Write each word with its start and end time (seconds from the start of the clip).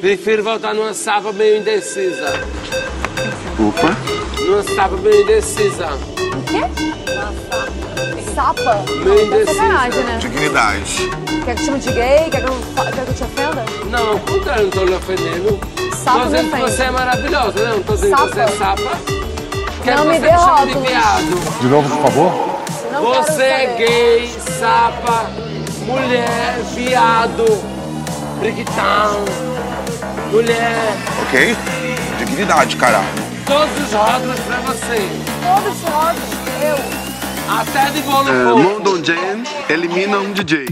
Prefiro 0.00 0.44
voltar 0.44 0.74
numa 0.74 0.94
sapa 0.94 1.32
meio 1.32 1.58
indecisa. 1.58 2.32
Opa. 3.58 3.96
Numa 4.44 4.62
sapa 4.62 4.96
meio 4.96 5.22
indecisa. 5.22 5.88
O 6.36 6.42
quê? 6.42 6.64
Sapa? 8.34 8.84
Meio 9.04 9.18
É 9.18 9.24
indecisa. 9.24 9.54
sacanagem, 9.54 10.04
né? 10.04 10.18
Dignidade. 10.20 11.10
Quer 11.44 11.54
que 11.56 11.60
eu 11.62 11.66
chame 11.66 11.78
de 11.80 11.92
gay? 11.92 12.30
Quer 12.30 12.40
que 12.44 12.48
eu, 12.48 12.60
quer 12.76 12.92
que 13.04 13.10
eu 13.10 13.14
te 13.14 13.24
ofenda? 13.24 13.64
Não, 13.90 14.08
ao 14.12 14.18
contrário, 14.20 14.62
não 14.64 14.70
tô 14.70 14.84
lhe 14.84 14.94
ofendendo. 14.94 15.60
Sapa 15.96 16.18
tô 16.20 16.24
me 16.26 16.30
dizendo 16.36 16.50
que 16.54 16.60
você 16.60 16.82
é 16.84 16.90
maravilhosa, 16.90 17.64
né? 17.64 17.70
Não 17.72 17.82
tô 17.82 17.94
dizendo 17.94 18.16
que 18.16 18.22
você 18.28 18.40
é 18.40 18.48
Sapa? 18.48 18.98
Quero 19.82 19.96
Não 19.96 20.04
que 20.04 20.10
me 20.12 20.18
você 20.18 20.20
dê 20.20 20.32
me 20.32 20.38
chame 20.38 20.74
de 20.74 20.88
viado. 20.88 21.60
De 21.60 21.66
novo, 21.66 21.88
por 21.96 22.02
favor. 22.02 22.58
Não 22.92 23.02
Você 23.02 23.42
é 23.42 23.74
gay, 23.76 24.30
sapa, 24.58 25.26
mulher, 25.86 26.58
viado, 26.74 27.44
briquitão, 28.40 29.24
mulher. 30.30 30.76
Ok? 31.22 31.56
Dignidade, 32.18 32.76
caralho. 32.76 33.06
Todos 33.46 33.86
os 33.86 33.92
rótulos 33.92 34.40
pra 34.40 34.56
você. 34.58 35.08
Todos 35.42 35.82
os 35.82 35.88
rótulos, 35.88 36.28
eu. 36.62 36.98
Até 37.60 37.90
de 37.90 38.02
bolo 38.02 38.28
É, 38.28 38.44
fofo. 38.44 38.62
London 38.62 39.02
Jam 39.04 39.42
elimina 39.70 40.18
um 40.18 40.32
DJ. 40.32 40.66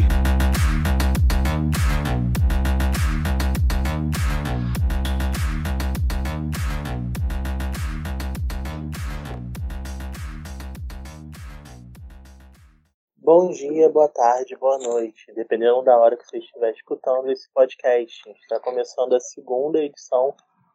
Bom 13.27 13.51
dia, 13.51 13.89
boa 13.89 14.09
tarde, 14.09 14.55
boa 14.55 14.79
noite, 14.79 15.33
dependendo 15.35 15.83
da 15.83 15.99
hora 15.99 16.17
que 16.17 16.25
você 16.25 16.39
estiver 16.39 16.71
escutando 16.71 17.29
esse 17.29 17.51
podcast. 17.53 18.23
Está 18.31 18.61
começando 18.61 19.17
a 19.17 19.19
segunda 19.19 19.81
edição 19.81 20.33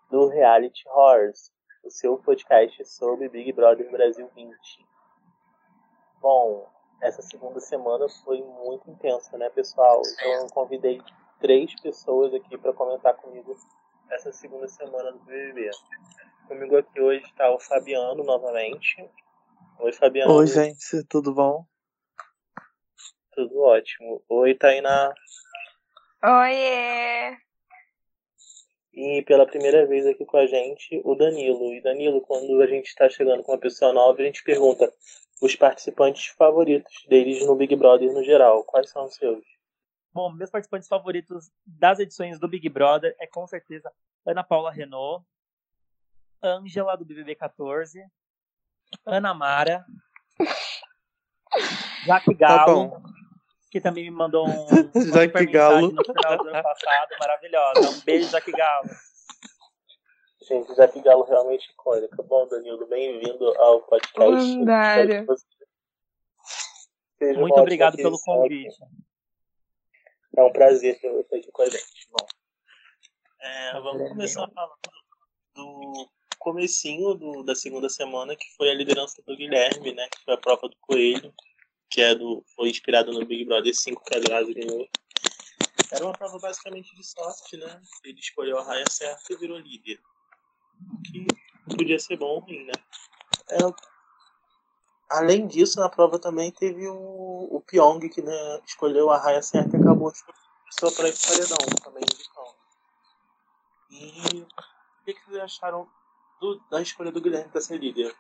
do 0.10 0.28
Reality 0.28 0.84
Horrors, 0.90 1.50
o 1.82 1.90
seu 1.90 2.18
podcast 2.18 2.84
sobre 2.90 3.30
Big 3.30 3.54
Brother 3.54 3.90
Brasil 3.90 4.30
20. 4.36 4.52
Bom, 6.20 6.68
essa 7.02 7.22
segunda 7.22 7.62
semana 7.62 8.10
foi 8.26 8.42
muito 8.42 8.92
intensa, 8.92 9.38
né, 9.38 9.50
pessoal? 9.52 10.02
Então 10.06 10.34
eu 10.34 10.48
convidei 10.48 11.02
três 11.40 11.74
pessoas 11.80 12.34
aqui 12.34 12.58
para 12.58 12.74
comentar 12.74 13.16
comigo 13.16 13.56
essa 14.10 14.34
segunda 14.34 14.68
semana 14.68 15.14
do 15.14 15.20
BBB. 15.20 15.70
Comigo 16.50 16.76
aqui 16.76 17.00
hoje 17.00 17.24
está 17.24 17.50
o 17.50 17.62
Fabiano 17.62 18.26
novamente. 18.26 19.10
Oi, 19.80 19.94
Fabiano. 19.94 20.34
Oi, 20.34 20.48
gente, 20.48 21.02
tudo 21.08 21.34
bom? 21.34 21.71
Tudo 23.42 23.60
ótimo. 23.62 24.24
Oi, 24.30 24.54
Tainá. 24.54 25.12
Oiê! 26.24 27.36
E 28.94 29.24
pela 29.24 29.48
primeira 29.48 29.88
vez 29.88 30.06
aqui 30.06 30.24
com 30.24 30.38
a 30.38 30.46
gente, 30.46 31.02
o 31.04 31.16
Danilo. 31.16 31.74
E 31.74 31.82
Danilo, 31.82 32.22
quando 32.22 32.62
a 32.62 32.68
gente 32.68 32.86
está 32.86 33.10
chegando 33.10 33.42
com 33.42 33.52
uma 33.52 33.58
pessoa 33.58 33.92
nova, 33.94 34.22
a 34.22 34.26
gente 34.26 34.44
pergunta 34.44 34.94
os 35.42 35.56
participantes 35.56 36.28
favoritos 36.28 37.04
deles 37.10 37.44
no 37.48 37.56
Big 37.56 37.76
Brother 37.76 38.14
no 38.14 38.24
geral. 38.24 38.64
Quais 38.64 38.92
são 38.92 39.06
os 39.06 39.16
seus? 39.16 39.44
Bom, 40.14 40.32
meus 40.32 40.52
participantes 40.52 40.88
favoritos 40.88 41.50
das 41.66 41.98
edições 41.98 42.40
do 42.40 42.48
Big 42.48 42.70
Brother 42.70 43.16
é 43.20 43.26
com 43.26 43.48
certeza 43.48 43.92
Ana 44.24 44.44
Paula 44.44 44.72
Renault, 44.72 45.26
Ângela 46.44 46.96
do 46.96 47.06
BBB 47.06 47.34
14, 47.34 48.06
Ana 49.04 49.34
Mara, 49.34 49.84
Jaque 52.06 52.36
Tá 52.36 52.66
Galo, 52.66 52.88
bom. 52.88 53.11
Que 53.72 53.80
também 53.80 54.04
me 54.04 54.12
mandou 54.12 54.46
um, 54.46 54.66
uma 54.94 55.06
Jaque 55.06 55.28
super 55.28 55.50
Galo. 55.50 55.92
no 55.94 56.04
final 56.04 56.38
do 56.38 56.50
ano 56.50 56.62
passado, 56.62 57.10
maravilhosa. 57.18 57.90
Um 57.90 58.02
beijo, 58.02 58.30
Jaque 58.30 58.52
Galo. 58.52 58.90
Gente, 60.46 60.76
já 60.76 60.88
que 60.88 61.02
Galo 61.02 61.24
realmente 61.24 61.70
icônica. 61.72 62.22
Bom, 62.24 62.48
Danilo, 62.50 62.86
bem-vindo 62.88 63.46
ao 63.62 63.82
podcast. 63.84 64.42
Lendário. 64.42 65.26
Muito 67.38 67.60
obrigado 67.60 67.96
pelo 67.96 68.20
convite. 68.20 68.76
É 70.36 70.44
um 70.44 70.52
prazer 70.52 71.00
ter 71.00 71.12
você 71.12 71.38
aqui 71.38 71.52
com 71.52 71.62
a 71.62 71.70
gente. 71.70 72.08
Bom, 72.10 72.26
é, 73.40 73.80
vamos 73.80 74.10
começar 74.10 74.50
falando 74.50 74.80
do 75.56 76.10
comecinho 76.40 77.14
do, 77.14 77.44
da 77.44 77.56
segunda 77.56 77.88
semana, 77.88 78.36
que 78.36 78.56
foi 78.58 78.70
a 78.70 78.74
liderança 78.74 79.22
do 79.26 79.38
Guilherme, 79.38 79.94
né? 79.94 80.10
Que 80.10 80.24
foi 80.26 80.34
a 80.34 80.38
prova 80.38 80.68
do 80.68 80.76
Coelho, 80.82 81.34
que 81.92 82.02
é 82.02 82.16
do, 82.16 82.44
foi 82.56 82.70
inspirado 82.70 83.12
no 83.12 83.26
Big 83.26 83.44
Brother 83.46 83.76
5 83.76 84.04
que 84.06 84.16
a 84.16 84.20
Grazi 84.20 84.54
ganhou. 84.54 84.88
Era 85.92 86.06
uma 86.06 86.14
prova 86.14 86.40
basicamente 86.40 86.96
de 86.96 87.04
sorte, 87.04 87.58
né? 87.58 87.82
Ele 88.06 88.18
escolheu 88.20 88.58
a 88.58 88.64
raia 88.64 88.86
certa 88.90 89.34
e 89.34 89.36
virou 89.36 89.58
líder. 89.58 90.00
Que 91.06 91.28
podia 91.76 92.00
ser 92.00 92.16
bom 92.16 92.28
ou 92.28 92.40
ruim, 92.40 92.64
né? 92.64 92.72
É, 93.50 93.58
além 95.10 95.46
disso, 95.48 95.80
na 95.80 95.90
prova 95.90 96.18
também 96.18 96.50
teve 96.50 96.88
o, 96.88 97.50
o 97.52 97.62
Pyong, 97.68 98.00
que 98.08 98.22
né, 98.22 98.62
escolheu 98.66 99.10
a 99.10 99.18
raia 99.18 99.42
certa 99.42 99.76
e 99.76 99.82
acabou 99.82 100.10
escolhendo 100.10 100.42
pessoa 100.66 100.92
para 100.94 101.10
ir 101.10 101.14
pro 101.14 101.28
paredão, 101.28 101.58
também. 101.84 102.04
E 103.90 104.42
o 104.42 104.48
que, 105.04 105.14
que 105.14 105.26
vocês 105.26 105.44
acharam 105.44 105.90
do- 106.40 106.60
da 106.70 106.82
escolha 106.82 107.12
do 107.12 107.20
Guilherme 107.20 107.52
para 107.52 107.60
ser 107.60 107.78
líder? 107.78 108.16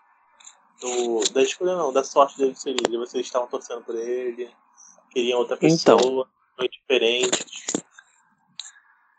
Do, 0.81 1.22
da 1.31 1.42
escolha 1.44 1.75
não, 1.75 1.94
da 1.94 2.03
sorte 2.03 2.38
dele 2.38 2.56
ser 2.56 2.74
líder. 2.74 2.97
Vocês 2.97 3.25
estavam 3.25 3.47
torcendo 3.47 3.84
por 3.84 3.96
ele, 3.96 4.52
queriam 5.12 5.40
outra 5.40 5.56
Então. 5.62 5.97
pessoa, 5.97 6.28
foi 6.56 6.68
diferente. 6.68 7.46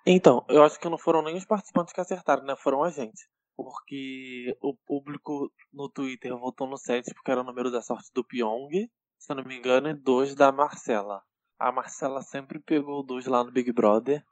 Então, 0.04 0.44
eu 0.48 0.64
acho 0.64 0.80
que 0.80 0.88
não 0.88 0.98
foram 0.98 1.22
nem 1.22 1.36
os 1.36 1.44
participantes 1.44 1.94
que 1.94 2.00
acertaram, 2.00 2.42
né? 2.44 2.56
Foram 2.56 2.82
a 2.82 2.90
gente. 2.90 3.28
Porque 3.56 4.56
o 4.60 4.74
público 4.74 5.52
no 5.72 5.88
Twitter 5.88 6.36
votou 6.36 6.66
no 6.66 6.76
7 6.76 7.14
porque 7.14 7.30
era 7.30 7.40
o 7.40 7.44
número 7.44 7.70
da 7.70 7.80
sorte 7.80 8.10
do 8.12 8.24
Pyong, 8.24 8.90
se 9.18 9.30
eu 9.32 9.36
não 9.36 9.44
me 9.44 9.56
engano, 9.56 9.88
e 9.88 9.94
2 9.94 10.34
da 10.34 10.50
Marcela. 10.50 11.22
A 11.58 11.70
Marcela 11.70 12.22
sempre 12.22 12.58
pegou 12.58 13.04
2 13.04 13.26
lá 13.26 13.44
no 13.44 13.52
Big 13.52 13.70
Brother. 13.72 14.24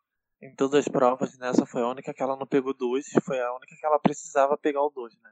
Em 0.43 0.53
todas 0.57 0.81
as 0.81 0.89
provas, 0.89 1.39
nessa 1.39 1.65
foi 1.67 1.83
a 1.83 1.89
única 1.89 2.13
que 2.13 2.23
ela 2.23 2.37
não 2.37 2.47
pegou 2.47 2.75
2, 2.75 3.07
foi 3.23 3.39
a 3.41 3.55
única 3.55 3.77
que 3.79 3.87
ela 3.87 3.99
precisava 4.01 4.57
pegar 4.57 4.83
o 4.83 4.91
2, 4.91 5.15
né? 5.21 5.31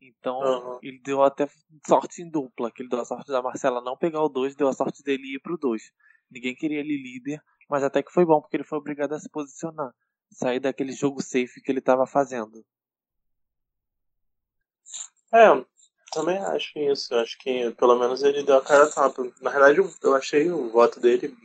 Então, 0.00 0.40
Aham. 0.42 0.78
ele 0.82 0.98
deu 0.98 1.22
até 1.22 1.48
sorte 1.86 2.22
em 2.22 2.30
dupla, 2.30 2.70
que 2.72 2.82
ele 2.82 2.88
deu 2.88 3.00
a 3.00 3.04
sorte 3.04 3.30
da 3.30 3.42
Marcela 3.42 3.82
não 3.82 3.96
pegar 3.96 4.22
o 4.22 4.28
2, 4.28 4.56
deu 4.56 4.68
a 4.68 4.72
sorte 4.72 5.02
dele 5.02 5.34
ir 5.34 5.40
pro 5.40 5.58
2. 5.58 5.92
Ninguém 6.30 6.54
queria 6.54 6.80
ele 6.80 6.96
líder, 6.96 7.42
mas 7.68 7.82
até 7.82 8.02
que 8.02 8.12
foi 8.12 8.24
bom, 8.24 8.40
porque 8.40 8.56
ele 8.56 8.64
foi 8.64 8.78
obrigado 8.78 9.12
a 9.12 9.20
se 9.20 9.28
posicionar. 9.28 9.92
Sair 10.32 10.60
daquele 10.60 10.92
jogo 10.92 11.20
safe 11.20 11.60
que 11.60 11.70
ele 11.70 11.80
tava 11.80 12.06
fazendo. 12.06 12.64
É, 15.32 15.64
também 16.12 16.38
acho 16.38 16.78
isso. 16.78 17.14
Acho 17.16 17.36
que 17.38 17.70
pelo 17.72 17.98
menos 17.98 18.22
ele 18.22 18.42
deu 18.42 18.56
a 18.56 18.62
cara 18.62 18.84
a 18.84 18.90
tapa. 18.90 19.22
Na 19.40 19.50
verdade, 19.50 19.78
eu- 19.78 19.92
eu 20.02 20.14
achei 20.14 20.50
o 20.50 20.70
voto 20.70 20.98
dele 21.00 21.36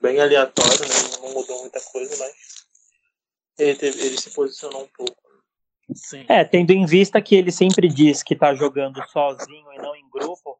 bem 0.00 0.20
aleatório, 0.20 0.80
né? 0.80 1.18
Não 1.20 1.32
mudou 1.32 1.60
muita 1.60 1.80
coisa, 1.80 2.16
mas 2.18 2.66
ele, 3.58 3.76
teve- 3.78 4.04
ele 4.04 4.20
se 4.20 4.30
posicionou 4.30 4.84
um 4.84 4.88
pouco. 4.88 5.22
Sim. 5.94 6.24
É, 6.28 6.44
tendo 6.44 6.70
em 6.70 6.84
vista 6.86 7.20
que 7.20 7.34
ele 7.34 7.50
sempre 7.50 7.88
diz 7.88 8.22
que 8.22 8.36
tá 8.36 8.54
jogando 8.54 9.02
sozinho 9.08 9.72
e 9.72 9.78
não 9.78 9.94
em 9.94 10.08
grupo, 10.10 10.58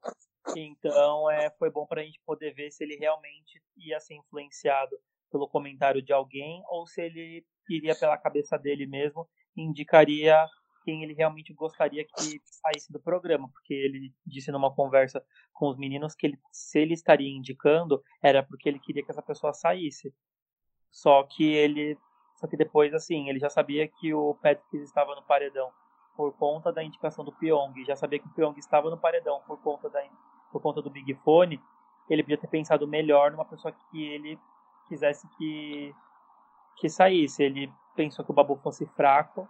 então 0.57 1.31
é, 1.31 1.51
foi 1.59 1.71
bom 1.71 1.87
pra 1.87 2.03
gente 2.03 2.21
poder 2.25 2.53
ver 2.55 2.71
se 2.71 2.85
ele 2.85 2.97
realmente 2.97 3.63
ia 3.77 4.01
ser 4.01 4.15
influenciado 4.15 4.97
pelo 5.31 5.49
comentário 5.49 6.03
de 6.03 6.13
alguém 6.13 6.63
ou 6.69 6.87
se 6.87 7.01
ele 7.01 7.45
iria 7.69 7.95
pela 7.95 8.19
cabeça 8.19 8.59
dele 8.59 8.87
mesmo 8.87 9.27
e 9.57 9.63
indicaria 9.63 10.47
quem 10.85 11.03
ele 11.03 11.15
realmente 11.15 11.55
gostaria 11.55 12.05
que 12.05 12.41
saísse 12.45 12.93
do 12.93 13.01
programa, 13.01 13.49
porque 13.53 13.73
ele 13.73 14.13
disse 14.27 14.51
numa 14.51 14.75
conversa 14.75 15.25
com 15.53 15.69
os 15.69 15.79
meninos 15.79 16.15
que 16.15 16.27
ele, 16.27 16.39
se 16.53 16.81
ele 16.81 16.95
estaria 16.95 17.31
indicando 17.31 18.03
era 18.23 18.43
porque 18.43 18.69
ele 18.69 18.81
queria 18.81 19.05
que 19.05 19.11
essa 19.11 19.23
pessoa 19.23 19.53
saísse. 19.55 20.13
Só 20.91 21.23
que 21.23 21.45
ele 21.45 21.97
só 22.43 22.49
que 22.49 22.57
depois, 22.57 22.93
assim, 22.93 23.29
ele 23.29 23.39
já 23.39 23.49
sabia 23.49 23.87
que 23.87 24.13
o 24.13 24.35
Patrick 24.43 24.77
estava 24.79 25.15
no 25.15 25.23
paredão 25.23 25.71
por 26.17 26.33
conta 26.33 26.73
da 26.73 26.83
indicação 26.83 27.25
do 27.25 27.31
Pyong, 27.31 27.73
já 27.85 27.95
sabia 27.95 28.19
que 28.19 28.27
o 28.27 28.33
Pyong 28.33 28.59
estava 28.59 28.91
no 28.91 28.99
paredão 28.99 29.41
por 29.47 29.57
conta, 29.63 29.89
da, 29.89 30.03
por 30.51 30.61
conta 30.61 30.83
do 30.83 30.91
Big 30.91 31.15
Fone, 31.23 31.63
ele 32.11 32.25
podia 32.25 32.37
ter 32.37 32.49
pensado 32.49 32.85
melhor 32.89 33.31
numa 33.31 33.45
pessoa 33.45 33.73
que 33.73 34.05
ele 34.05 34.37
quisesse 34.89 35.29
que, 35.39 35.95
que 36.79 36.89
saísse. 36.91 37.45
Ele 37.45 37.73
pensou 37.95 38.25
que 38.25 38.33
o 38.33 38.35
Babu 38.35 38.57
fosse 38.57 38.87
fraco, 38.87 39.49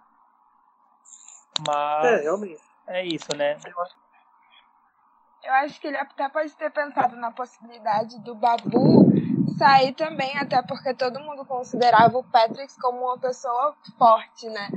É, 1.59 1.63
mas 1.67 2.23
realmente. 2.23 2.61
é 2.89 3.07
isso, 3.07 3.35
né? 3.35 3.57
Eu 3.65 3.81
acho 3.81 3.97
que 5.81 5.87
ele 5.87 5.97
até 5.97 6.29
pode 6.29 6.53
ter 6.55 6.71
pensado 6.71 7.17
na 7.17 7.31
possibilidade 7.31 8.19
do 8.21 8.35
Babu 8.35 9.11
sair 9.59 9.93
também, 9.93 10.37
até 10.39 10.63
porque 10.63 10.95
todo 10.95 11.21
mundo 11.21 11.45
considerava 11.45 12.17
o 12.19 12.25
Patrick 12.25 12.73
como 12.81 13.01
uma 13.01 13.19
pessoa 13.19 13.75
forte, 13.99 14.49
né? 14.49 14.71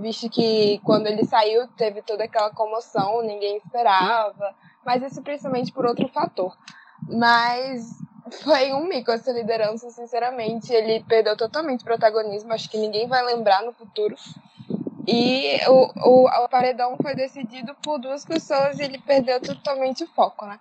Visto 0.00 0.28
que 0.28 0.80
quando 0.84 1.06
ele 1.06 1.24
saiu 1.24 1.66
teve 1.68 2.02
toda 2.02 2.24
aquela 2.24 2.50
comoção, 2.50 3.22
ninguém 3.22 3.56
esperava. 3.56 4.54
Mas 4.84 5.02
isso 5.02 5.22
principalmente 5.22 5.72
por 5.72 5.86
outro 5.86 6.08
fator. 6.08 6.56
Mas 7.08 7.98
Foi 8.30 8.72
um 8.72 8.86
mico 8.86 9.10
essa 9.10 9.32
liderança, 9.32 9.90
sinceramente. 9.90 10.72
Ele 10.72 11.02
perdeu 11.04 11.36
totalmente 11.36 11.84
protagonismo. 11.84 12.52
Acho 12.52 12.68
que 12.70 12.78
ninguém 12.78 13.06
vai 13.06 13.24
lembrar 13.24 13.62
no 13.62 13.72
futuro. 13.72 14.14
E 15.10 15.58
o, 15.66 15.90
o, 16.06 16.44
o 16.44 16.48
paredão 16.50 16.94
foi 17.00 17.14
decidido 17.14 17.74
por 17.76 17.98
duas 17.98 18.26
pessoas 18.26 18.78
e 18.78 18.82
ele 18.82 18.98
perdeu 19.00 19.40
totalmente 19.40 20.04
o 20.04 20.08
foco, 20.08 20.44
né? 20.44 20.60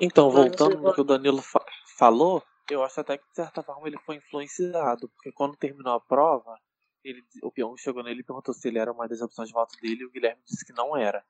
Então, 0.00 0.30
voltando 0.30 0.76
no 0.76 0.82
pode- 0.84 0.94
que 0.94 1.00
o 1.02 1.04
Danilo 1.04 1.42
fa- 1.42 1.64
falou, 1.98 2.42
eu 2.70 2.82
acho 2.82 2.98
até 3.00 3.18
que 3.18 3.28
de 3.28 3.34
certa 3.34 3.62
forma 3.62 3.86
ele 3.86 3.98
foi 3.98 4.16
influenciado, 4.16 5.06
porque 5.10 5.30
quando 5.32 5.54
terminou 5.54 5.92
a 5.92 6.00
prova, 6.00 6.58
ele, 7.04 7.22
o 7.42 7.52
Pyong 7.52 7.76
chegou 7.76 8.02
nele 8.02 8.20
e 8.20 8.24
perguntou 8.24 8.54
se 8.54 8.66
ele 8.68 8.78
era 8.78 8.90
uma 8.90 9.06
das 9.06 9.20
opções 9.20 9.48
de 9.48 9.54
voto 9.54 9.76
dele 9.82 10.02
e 10.02 10.06
o 10.06 10.10
Guilherme 10.10 10.40
disse 10.46 10.64
que 10.64 10.72
não 10.72 10.96
era. 10.96 11.22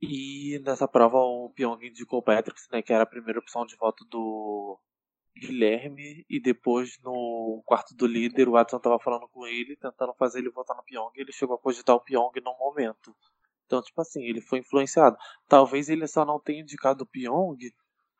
E 0.00 0.60
nessa 0.64 0.86
prova 0.86 1.18
o 1.18 1.50
Pyong 1.56 1.82
indicou 1.84 2.20
o 2.20 2.22
Patrick, 2.22 2.60
né, 2.70 2.82
que 2.82 2.92
era 2.92 3.02
a 3.02 3.06
primeira 3.06 3.40
opção 3.40 3.66
de 3.66 3.74
voto 3.74 4.04
do 4.04 4.78
Guilherme, 5.38 6.26
e 6.28 6.40
depois 6.40 6.98
no 7.02 7.62
quarto 7.64 7.94
do 7.94 8.06
líder 8.06 8.48
o 8.48 8.52
Watson 8.52 8.78
tava 8.78 8.98
falando 8.98 9.28
com 9.28 9.46
ele, 9.46 9.76
tentando 9.76 10.14
fazer 10.14 10.40
ele 10.40 10.50
votar 10.50 10.76
no 10.76 10.82
Pyong, 10.82 11.12
e 11.16 11.20
ele 11.20 11.32
chegou 11.32 11.56
a 11.56 11.58
cogitar 11.58 11.96
o 11.96 12.00
Pyong 12.00 12.32
num 12.44 12.56
momento. 12.58 13.14
Então, 13.66 13.82
tipo 13.82 14.00
assim, 14.00 14.24
ele 14.24 14.40
foi 14.40 14.60
influenciado. 14.60 15.16
Talvez 15.46 15.88
ele 15.88 16.06
só 16.06 16.24
não 16.24 16.40
tenha 16.40 16.62
indicado 16.62 17.04
o 17.04 17.06
Pyong, 17.06 17.58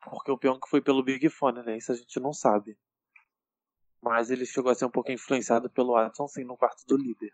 porque 0.09 0.31
o 0.31 0.37
Pyong 0.37 0.59
foi 0.67 0.81
pelo 0.81 1.03
Big 1.03 1.27
Fone, 1.29 1.63
né? 1.63 1.77
Isso 1.77 1.91
a 1.91 1.95
gente 1.95 2.19
não 2.19 2.31
sabe. 2.31 2.77
Mas 4.01 4.29
ele 4.29 4.45
chegou 4.45 4.71
a 4.71 4.75
ser 4.75 4.85
um 4.85 4.91
pouco 4.91 5.11
influenciado 5.11 5.69
pelo 5.69 5.93
Watson, 5.93 6.27
sim, 6.27 6.43
no 6.43 6.55
quarto 6.55 6.85
do 6.87 6.95
líder. 6.95 7.33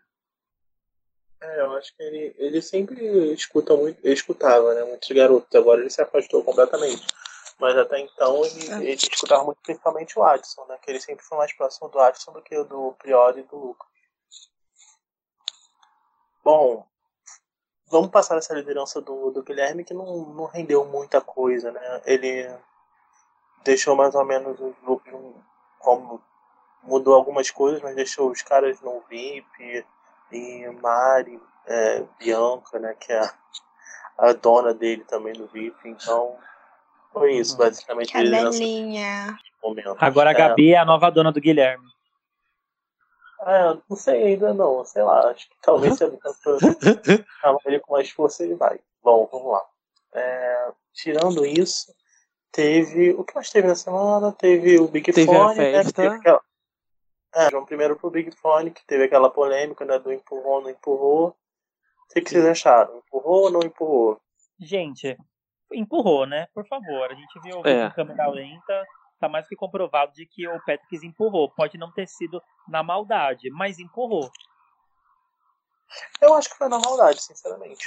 É, 1.40 1.60
eu 1.60 1.72
acho 1.76 1.94
que 1.94 2.02
ele, 2.02 2.34
ele 2.38 2.62
sempre 2.62 3.32
escuta 3.32 3.76
muito, 3.76 4.04
escutava, 4.08 4.74
né? 4.74 4.84
Muitos 4.84 5.08
garotos. 5.10 5.54
Agora 5.54 5.80
ele 5.80 5.90
se 5.90 6.00
afastou 6.00 6.42
completamente. 6.42 7.06
Mas 7.58 7.76
até 7.76 8.00
então 8.00 8.44
ele, 8.44 8.88
ele 8.88 8.94
escutava 8.94 9.44
muito 9.44 9.60
principalmente 9.62 10.18
o 10.18 10.22
Adson, 10.22 10.64
né? 10.66 10.78
Que 10.82 10.90
ele 10.90 11.00
sempre 11.00 11.24
foi 11.24 11.38
mais 11.38 11.52
próximo 11.54 11.88
do 11.88 11.98
Adson 11.98 12.32
do 12.32 12.42
que 12.42 12.56
o 12.56 12.64
do 12.64 12.92
Priori 12.98 13.40
e 13.40 13.44
do 13.44 13.56
Lucas. 13.56 13.88
Bom, 16.44 16.86
vamos 17.88 18.10
passar 18.10 18.36
essa 18.36 18.54
liderança 18.54 19.00
do, 19.00 19.30
do 19.30 19.42
Guilherme 19.42 19.84
que 19.84 19.94
não, 19.94 20.26
não 20.26 20.44
rendeu 20.44 20.84
muita 20.84 21.20
coisa, 21.20 21.72
né? 21.72 22.02
Ele 22.04 22.46
deixou 23.64 23.96
mais 23.96 24.14
ou 24.14 24.24
menos 24.24 24.60
os 24.60 24.76
grupos 24.80 25.12
um- 25.12 25.34
como 25.78 26.22
mudou 26.82 27.14
algumas 27.14 27.50
coisas, 27.50 27.82
mas 27.82 27.96
deixou 27.96 28.30
os 28.30 28.42
caras 28.42 28.80
no 28.80 29.00
VIP 29.08 29.84
e 30.30 30.68
Mari, 30.80 31.40
é, 31.66 32.00
Bianca, 32.18 32.78
né, 32.78 32.94
que 32.94 33.12
é 33.12 33.18
a, 33.18 33.34
a 34.18 34.32
dona 34.32 34.72
dele 34.72 35.04
também 35.04 35.32
do 35.32 35.46
VIP, 35.48 35.88
então 35.88 36.38
foi 37.18 37.34
isso, 37.36 37.56
basicamente 37.56 38.16
a 38.16 38.22
liderança 38.22 38.58
do 38.58 38.64
Cadelinha. 38.64 39.38
momento. 39.62 39.96
Agora 39.98 40.30
a 40.30 40.32
É, 40.32 40.36
Gabi 40.36 40.72
é 40.72 40.78
a 40.78 40.84
nova 40.84 41.10
dona 41.10 41.32
do 41.32 41.40
Guilherme. 41.40 41.86
É, 43.42 43.76
não 43.88 43.96
sei 43.96 44.22
ainda 44.24 44.52
não, 44.54 44.84
sei 44.84 45.02
lá, 45.02 45.30
acho 45.30 45.48
que 45.48 45.54
talvez 45.62 45.96
se 45.96 46.04
a 46.04 46.08
Bianca 46.08 46.30
chamar 47.40 47.58
ele 47.66 47.80
com 47.80 47.92
mais 47.92 48.10
força 48.10 48.42
ele 48.42 48.54
vai. 48.54 48.78
Bom, 49.02 49.28
vamos 49.30 49.52
lá. 49.52 49.62
É, 50.14 50.72
tirando 50.94 51.44
isso, 51.44 51.94
teve. 52.50 53.10
O 53.12 53.22
que 53.24 53.34
mais 53.34 53.50
teve 53.50 53.68
na 53.68 53.74
semana? 53.74 54.32
Teve 54.32 54.78
o 54.80 54.88
Big 54.88 55.12
Teve 55.12 55.30
a 55.30 55.34
Fone, 55.34 55.58
né? 55.58 55.84
teve 55.84 56.08
aquela- 56.08 56.40
É, 57.34 57.50
vamos 57.50 57.66
primeiro 57.66 57.96
pro 57.96 58.10
Big 58.10 58.30
Fone, 58.36 58.70
que 58.70 58.84
teve 58.86 59.04
aquela 59.04 59.28
polêmica 59.30 59.84
né, 59.84 59.98
do 59.98 60.10
empurrou, 60.12 60.62
não 60.62 60.70
empurrou. 60.70 61.28
O 61.28 62.14
que, 62.14 62.20
que 62.22 62.30
vocês 62.30 62.46
acharam? 62.46 62.96
Empurrou 62.98 63.42
ou 63.44 63.50
não 63.50 63.60
empurrou? 63.60 64.18
Gente, 64.58 65.16
empurrou, 65.72 66.26
né? 66.26 66.46
Por 66.54 66.66
favor. 66.66 67.10
A 67.10 67.14
gente 67.14 67.40
viu 67.42 67.62
É. 67.64 67.86
em 67.86 67.90
câmera 67.90 68.26
lenta. 68.28 68.84
Tá 69.18 69.28
mais 69.28 69.48
que 69.48 69.56
comprovado 69.56 70.12
de 70.12 70.26
que 70.26 70.46
o 70.46 70.58
Patrick 70.64 71.06
empurrou. 71.06 71.50
Pode 71.50 71.78
não 71.78 71.90
ter 71.90 72.06
sido 72.06 72.42
na 72.68 72.82
maldade, 72.82 73.48
mas 73.50 73.78
empurrou. 73.78 74.30
Eu 76.20 76.34
acho 76.34 76.50
que 76.50 76.56
foi 76.56 76.68
na 76.68 76.78
maldade, 76.78 77.22
sinceramente. 77.22 77.84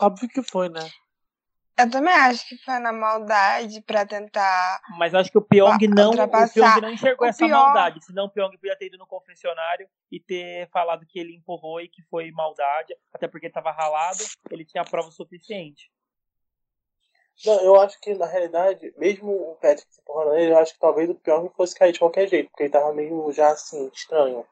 Óbvio 0.00 0.28
que 0.28 0.42
foi, 0.42 0.68
né? 0.68 0.86
Eu 1.78 1.90
também 1.90 2.12
acho 2.12 2.46
que 2.46 2.58
foi 2.58 2.78
na 2.80 2.92
maldade 2.92 3.80
pra 3.82 4.04
tentar. 4.04 4.80
Mas 4.98 5.14
acho 5.14 5.30
que 5.30 5.38
o 5.38 5.42
Pyong 5.42 5.78
não, 5.88 6.10
o. 6.10 6.48
Pyong 6.52 6.80
não 6.82 6.90
enxergou 6.90 7.26
O 7.26 7.30
essa 7.30 7.46
pior- 7.46 7.64
maldade. 7.64 8.04
Senão 8.04 8.24
o 8.26 8.30
Pyong 8.30 8.50
podia 8.58 8.76
ter 8.76 8.86
ido 8.86 8.98
no 8.98 9.06
confessionário 9.06 9.88
e 10.10 10.20
ter 10.20 10.68
falado 10.70 11.06
que 11.06 11.18
ele 11.18 11.34
empurrou 11.34 11.80
e 11.80 11.88
que 11.88 12.02
foi 12.10 12.30
maldade. 12.30 12.94
Até 13.14 13.26
porque 13.26 13.46
ele 13.46 13.54
tava 13.54 13.72
ralado, 13.72 14.18
ele 14.50 14.66
tinha 14.66 14.84
prova 14.84 15.10
suficiente. 15.10 15.90
Não, 17.44 17.60
eu 17.60 17.80
acho 17.80 18.00
que 18.00 18.14
na 18.14 18.26
realidade, 18.26 18.94
mesmo 18.96 19.32
o 19.32 19.56
Patrick 19.56 19.86
se 19.90 20.00
empurrando 20.00 20.34
ele, 20.36 20.52
eu 20.52 20.58
acho 20.58 20.74
que 20.74 20.80
talvez 20.80 21.10
o 21.10 21.14
Pyong 21.14 21.50
fosse 21.56 21.74
cair 21.74 21.92
de 21.92 21.98
qualquer 21.98 22.28
jeito, 22.28 22.50
porque 22.50 22.64
ele 22.64 22.72
tava 22.72 22.92
meio 22.92 23.32
já 23.32 23.50
assim, 23.50 23.90
estranho. 23.92 24.46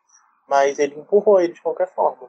Mas 0.49 0.79
ele 0.79 0.99
empurrou 0.99 1.41
ele 1.41 1.53
de 1.53 1.63
qualquer 1.63 1.93
forma. 1.95 2.29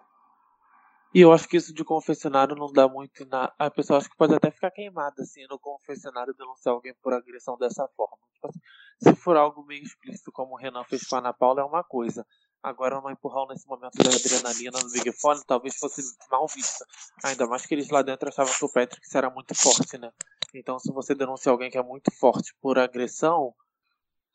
E 1.14 1.20
eu 1.20 1.34
acho 1.34 1.48
que 1.48 1.58
isso 1.58 1.74
de 1.74 1.84
confessionário 1.84 2.56
não 2.56 2.72
dá 2.72 2.88
muito 2.88 3.26
na. 3.26 3.52
A 3.60 3.70
pessoa 3.70 3.98
acho 3.98 4.10
que 4.10 4.16
pode 4.16 4.34
até 4.34 4.50
ficar 4.50 4.72
queimada 4.72 5.22
assim 5.22 5.46
no 5.50 5.60
confessionário 5.60 6.34
denunciar 6.34 6.74
alguém 6.74 6.94
por 7.02 7.14
agressão 7.14 7.58
dessa 7.58 7.86
forma. 7.98 8.18
Tipo 8.34 8.48
assim, 8.48 8.60
se 9.04 9.16
for 9.16 9.36
algo 9.36 9.66
meio 9.66 9.84
explícito 9.84 10.32
como 10.32 10.54
o 10.54 10.58
Renan 10.58 10.86
fez 10.86 11.06
com 11.06 11.18
a 11.18 11.20
Ana 11.20 11.34
Paula 11.34 11.62
é 11.62 11.66
uma 11.66 11.84
coisa. 11.84 12.26
Agora 12.64 12.98
uma 12.98 13.12
empurrão 13.12 13.46
nesse 13.48 13.68
momento 13.68 13.98
da 13.98 14.10
adrenalina 14.10 14.80
no 14.80 14.92
Big 14.92 15.12
Fone 15.12 15.42
talvez 15.46 15.76
fosse 15.76 16.02
mal 16.30 16.48
vista. 16.48 16.86
Ainda 17.26 17.46
mais 17.46 17.66
que 17.66 17.74
eles 17.74 17.90
lá 17.90 18.02
dentro 18.04 18.30
achavam 18.30 18.54
que 18.54 18.64
o 18.64 18.72
Patrick 18.72 19.06
era 19.14 19.30
muito 19.30 19.54
forte, 19.54 19.98
né? 19.98 20.12
Então 20.54 20.78
se 20.80 20.92
você 20.92 21.16
denuncia 21.16 21.52
alguém 21.52 21.70
que 21.70 21.78
é 21.78 21.84
muito 21.84 22.12
forte 22.12 22.54
por 22.62 22.78
agressão, 22.78 23.54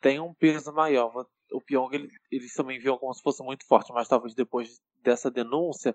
tem 0.01 0.21
um 0.21 0.35
peso 0.35 0.73
maior. 0.73 1.27
O 1.53 1.61
Pyong 1.61 1.95
ele, 1.95 2.11
eles 2.31 2.53
também 2.55 2.79
viam 2.79 2.99
como 2.99 3.15
se 3.15 3.23
fosse 3.23 3.43
muito 3.43 3.67
forte, 3.67 3.93
mas 3.93 4.09
talvez 4.09 4.35
depois 4.35 4.81
dessa 5.03 5.31
denúncia 5.31 5.95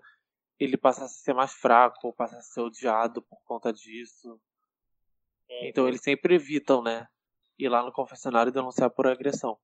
ele 0.59 0.77
passasse 0.77 1.15
a 1.15 1.23
ser 1.23 1.33
mais 1.33 1.53
fraco, 1.53 2.07
ou 2.07 2.13
passasse 2.13 2.51
a 2.51 2.53
ser 2.53 2.61
odiado 2.61 3.21
por 3.23 3.41
conta 3.43 3.73
disso. 3.73 4.39
Então 5.49 5.87
eles 5.87 6.01
sempre 6.01 6.35
evitam, 6.35 6.81
né? 6.81 7.07
Ir 7.57 7.67
lá 7.67 7.83
no 7.83 7.91
confessionário 7.91 8.49
e 8.49 8.53
denunciar 8.53 8.89
por 8.89 9.07
agressão. 9.07 9.57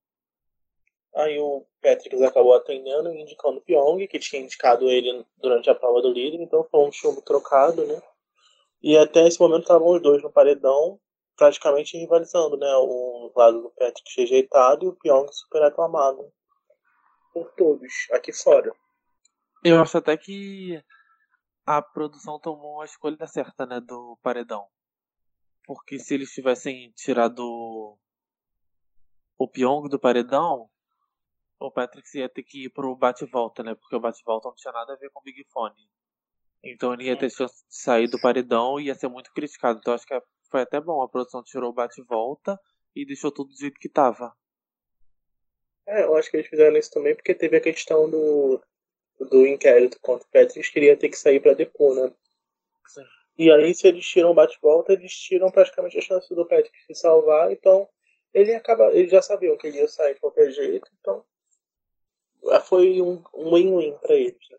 Aí 1.15 1.39
o 1.39 1.65
Patrick 1.81 2.23
acabou 2.23 2.53
atendendo 2.53 3.11
e 3.11 3.21
indicando 3.21 3.57
o 3.57 3.61
Pyong, 3.61 4.07
que 4.07 4.19
tinha 4.19 4.41
indicado 4.41 4.89
ele 4.89 5.25
durante 5.37 5.69
a 5.69 5.75
prova 5.75 6.01
do 6.01 6.11
líder, 6.11 6.41
então 6.41 6.63
foi 6.69 6.87
um 6.87 6.91
chumbo 6.91 7.21
trocado, 7.21 7.85
né? 7.85 8.01
E 8.81 8.97
até 8.97 9.27
esse 9.27 9.39
momento 9.39 9.63
estavam 9.63 9.89
os 9.89 10.01
dois 10.01 10.21
no 10.21 10.31
paredão, 10.31 10.99
praticamente 11.35 11.97
rivalizando, 11.97 12.57
né? 12.57 12.73
O 12.75 13.31
lado 13.35 13.61
do 13.61 13.69
Patrick 13.71 14.03
rejeitado 14.15 14.85
e 14.85 14.87
o 14.89 14.95
Pyong 14.95 15.27
super 15.31 15.63
aclamado 15.63 16.31
por 17.33 17.51
todos, 17.53 17.93
aqui 18.11 18.31
fora. 18.31 18.71
Eu 19.63 19.81
acho 19.81 19.97
até 19.97 20.15
que 20.15 20.81
a 21.65 21.81
produção 21.81 22.39
tomou 22.39 22.81
a 22.81 22.85
escolha 22.85 23.27
certa, 23.27 23.65
né, 23.65 23.79
do 23.81 24.17
paredão. 24.23 24.67
Porque 25.65 25.99
se 25.99 26.13
eles 26.13 26.31
tivessem 26.31 26.91
tirado 26.91 27.97
o 29.37 29.47
Pyong 29.47 29.89
do 29.89 29.99
paredão, 29.99 30.69
o 31.59 31.71
Patrick 31.71 32.07
ia 32.17 32.29
ter 32.29 32.43
que 32.43 32.65
ir 32.65 32.69
pro 32.69 32.95
bate-volta, 32.95 33.63
né? 33.63 33.75
Porque 33.75 33.95
o 33.95 33.99
bate-volta 33.99 34.47
não 34.47 34.55
tinha 34.55 34.71
nada 34.71 34.93
a 34.93 34.95
ver 34.95 35.09
com 35.11 35.19
o 35.19 35.23
Big 35.23 35.43
Fone. 35.51 35.89
Então 36.63 36.93
ele 36.93 37.05
ia 37.05 37.17
ter 37.17 37.29
chance 37.29 37.55
de 37.67 37.75
sair 37.75 38.07
do 38.07 38.19
paredão 38.19 38.79
e 38.79 38.85
ia 38.85 38.95
ser 38.95 39.07
muito 39.07 39.31
criticado. 39.33 39.79
Então 39.79 39.93
acho 39.93 40.05
que 40.05 40.19
foi 40.49 40.61
até 40.61 40.79
bom. 40.81 41.01
A 41.01 41.09
produção 41.09 41.43
tirou 41.43 41.69
o 41.69 41.73
bate-volta 41.73 42.59
e 42.95 43.05
deixou 43.05 43.31
tudo 43.31 43.49
do 43.49 43.57
jeito 43.57 43.79
que 43.79 43.89
tava. 43.89 44.33
É, 45.85 46.03
eu 46.03 46.15
acho 46.17 46.29
que 46.29 46.37
eles 46.37 46.47
fizeram 46.47 46.75
isso 46.77 46.91
também 46.91 47.15
porque 47.15 47.33
teve 47.33 47.55
a 47.55 47.61
questão 47.61 48.09
do, 48.09 48.61
do 49.19 49.47
inquérito 49.47 49.97
contra 50.01 50.27
o 50.27 50.31
Patrick, 50.31 50.71
que 50.71 50.79
ele 50.79 50.87
ia 50.87 50.97
ter 50.97 51.09
que 51.09 51.17
sair 51.17 51.39
pra 51.39 51.53
depor, 51.53 51.95
né? 51.95 52.13
Sim. 52.87 53.05
E 53.37 53.51
aí, 53.51 53.73
se 53.73 53.87
eles 53.87 54.05
tiram 54.05 54.31
o 54.31 54.33
bate-volta, 54.33 54.93
eles 54.93 55.13
tiram 55.13 55.49
praticamente 55.49 55.97
a 55.97 56.01
chance 56.01 56.33
do 56.33 56.45
Patrick 56.45 56.77
se 56.85 56.95
salvar, 56.95 57.51
então 57.51 57.87
ele 58.33 58.53
acaba. 58.53 58.91
Eles 58.91 59.11
já 59.11 59.21
sabiam 59.21 59.55
que 59.57 59.67
ele 59.67 59.77
ia 59.77 59.87
sair 59.87 60.15
de 60.15 60.19
qualquer 60.19 60.51
jeito, 60.51 60.89
então 60.99 61.23
foi 62.65 63.01
um 63.01 63.23
um 63.33 63.53
win-win 63.53 63.97
pra 63.99 64.15
eles. 64.15 64.49
Né? 64.49 64.57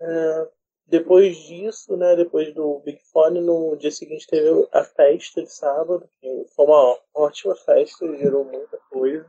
É, 0.00 0.48
depois 0.86 1.36
disso, 1.36 1.96
né, 1.96 2.14
depois 2.16 2.52
do 2.54 2.80
Big 2.84 3.00
Fone, 3.12 3.40
no 3.40 3.74
dia 3.76 3.90
seguinte 3.90 4.26
teve 4.26 4.68
a 4.72 4.84
festa 4.84 5.42
de 5.42 5.52
sábado, 5.52 6.08
que 6.20 6.44
foi 6.54 6.66
uma 6.66 6.98
ótima 7.14 7.54
festa, 7.56 8.06
gerou 8.16 8.44
muita 8.44 8.78
coisa. 8.90 9.26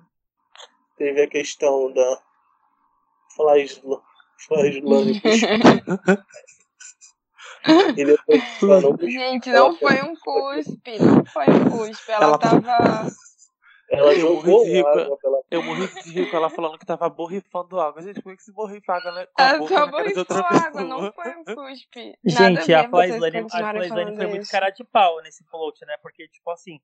Teve 0.97 1.21
a 1.23 1.27
questão 1.27 1.91
da 1.91 2.21
Flaisla- 3.35 4.01
Flaislane 4.47 5.21
E 7.97 8.05
depois 8.05 8.43
falou 8.59 8.95
Gente, 9.01 9.49
não 9.49 9.75
foi 9.75 10.01
um 10.03 10.15
cuspe. 10.15 10.99
Não 10.99 11.25
foi 11.25 11.45
um 11.49 11.69
cuspe. 11.69 12.11
Ela, 12.11 12.25
Ela- 12.25 12.37
tava. 12.37 13.07
Ela 13.89 14.13
Eu 14.13 14.19
jogou 14.19 14.59
morri 14.59 14.79
água 14.79 15.17
pela 15.17 15.41
Eu 15.51 15.63
morri 15.63 15.87
de 16.03 16.11
rir 16.11 16.29
com 16.29 16.37
ela 16.37 16.49
falando 16.49 16.77
que 16.77 16.85
tava 16.85 17.07
borrifando 17.09 17.79
água. 17.79 18.01
Gente, 18.01 18.21
como 18.21 18.33
é 18.33 18.37
que 18.37 18.43
se 18.43 18.51
borrifa 18.51 18.93
água, 18.93 19.11
né? 19.11 19.25
Com 19.27 19.41
a 19.41 19.45
Ela 19.45 19.57
boca 19.59 19.75
só 19.75 19.87
borrifou 19.87 20.25
água, 20.31 20.71
pessoa. 20.71 20.83
não 20.83 21.13
foi 21.13 21.35
um 21.35 21.43
cuspe. 21.43 22.17
Gente, 22.25 22.73
a 22.73 22.89
falando 22.89 24.15
foi 24.15 24.27
muito 24.27 24.49
cara 24.49 24.69
de 24.71 24.83
pau 24.83 25.21
nesse 25.21 25.43
float, 25.45 25.85
né? 25.85 25.97
Porque, 26.01 26.27
tipo 26.27 26.49
assim, 26.49 26.79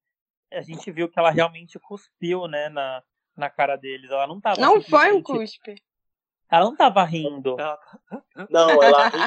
a 0.53 0.61
gente 0.61 0.91
viu 0.91 1.09
que 1.09 1.17
ela 1.17 1.31
realmente 1.31 1.79
cuspiu, 1.79 2.47
né, 2.47 2.69
na, 2.69 3.01
na 3.35 3.49
cara 3.49 3.75
deles. 3.75 4.11
Ela 4.11 4.27
não 4.27 4.39
tava. 4.39 4.59
Não 4.61 4.81
foi 4.81 5.11
um 5.11 5.23
cuspe. 5.23 5.75
Ela 6.51 6.65
não 6.65 6.75
tava 6.75 7.03
rindo. 7.03 7.55
Ela- 7.57 7.79
Não, 8.49 8.69
ela 8.83 9.07
ri, 9.07 9.17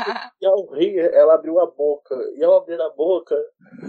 e 0.43 0.47
ao 0.47 0.67
rir, 0.73 0.99
ela 0.99 1.35
abriu 1.35 1.59
a 1.59 1.67
boca. 1.67 2.15
E 2.37 2.45
ao 2.45 2.59
abrir 2.59 2.79
a 2.81 2.91
boca, 2.91 3.35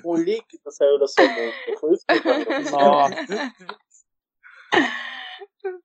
um 0.06 0.16
líquido 0.16 0.72
saiu 0.72 0.98
da 0.98 1.08
sua 1.08 1.28
boca. 1.28 1.80
Foi 1.80 1.94
isso 1.94 2.06
que 2.08 2.16
eu 2.16 2.72
Nossa. 2.72 3.16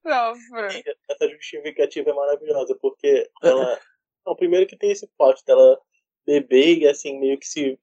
Sofro. 0.03 0.67
Essa 1.09 1.29
justificativa 1.29 2.11
é 2.11 2.13
maravilhosa, 2.13 2.77
porque 2.81 3.29
ela. 3.43 3.81
Não, 4.25 4.37
primeiro 4.37 4.67
que 4.67 4.77
tem 4.77 4.93
esse 4.93 5.07
plot 5.19 5.45
dela 5.45 5.81
beber 6.27 6.79
e 6.79 6.87
assim, 6.87 7.19
meio 7.19 7.39
que 7.39 7.47
se. 7.47 7.79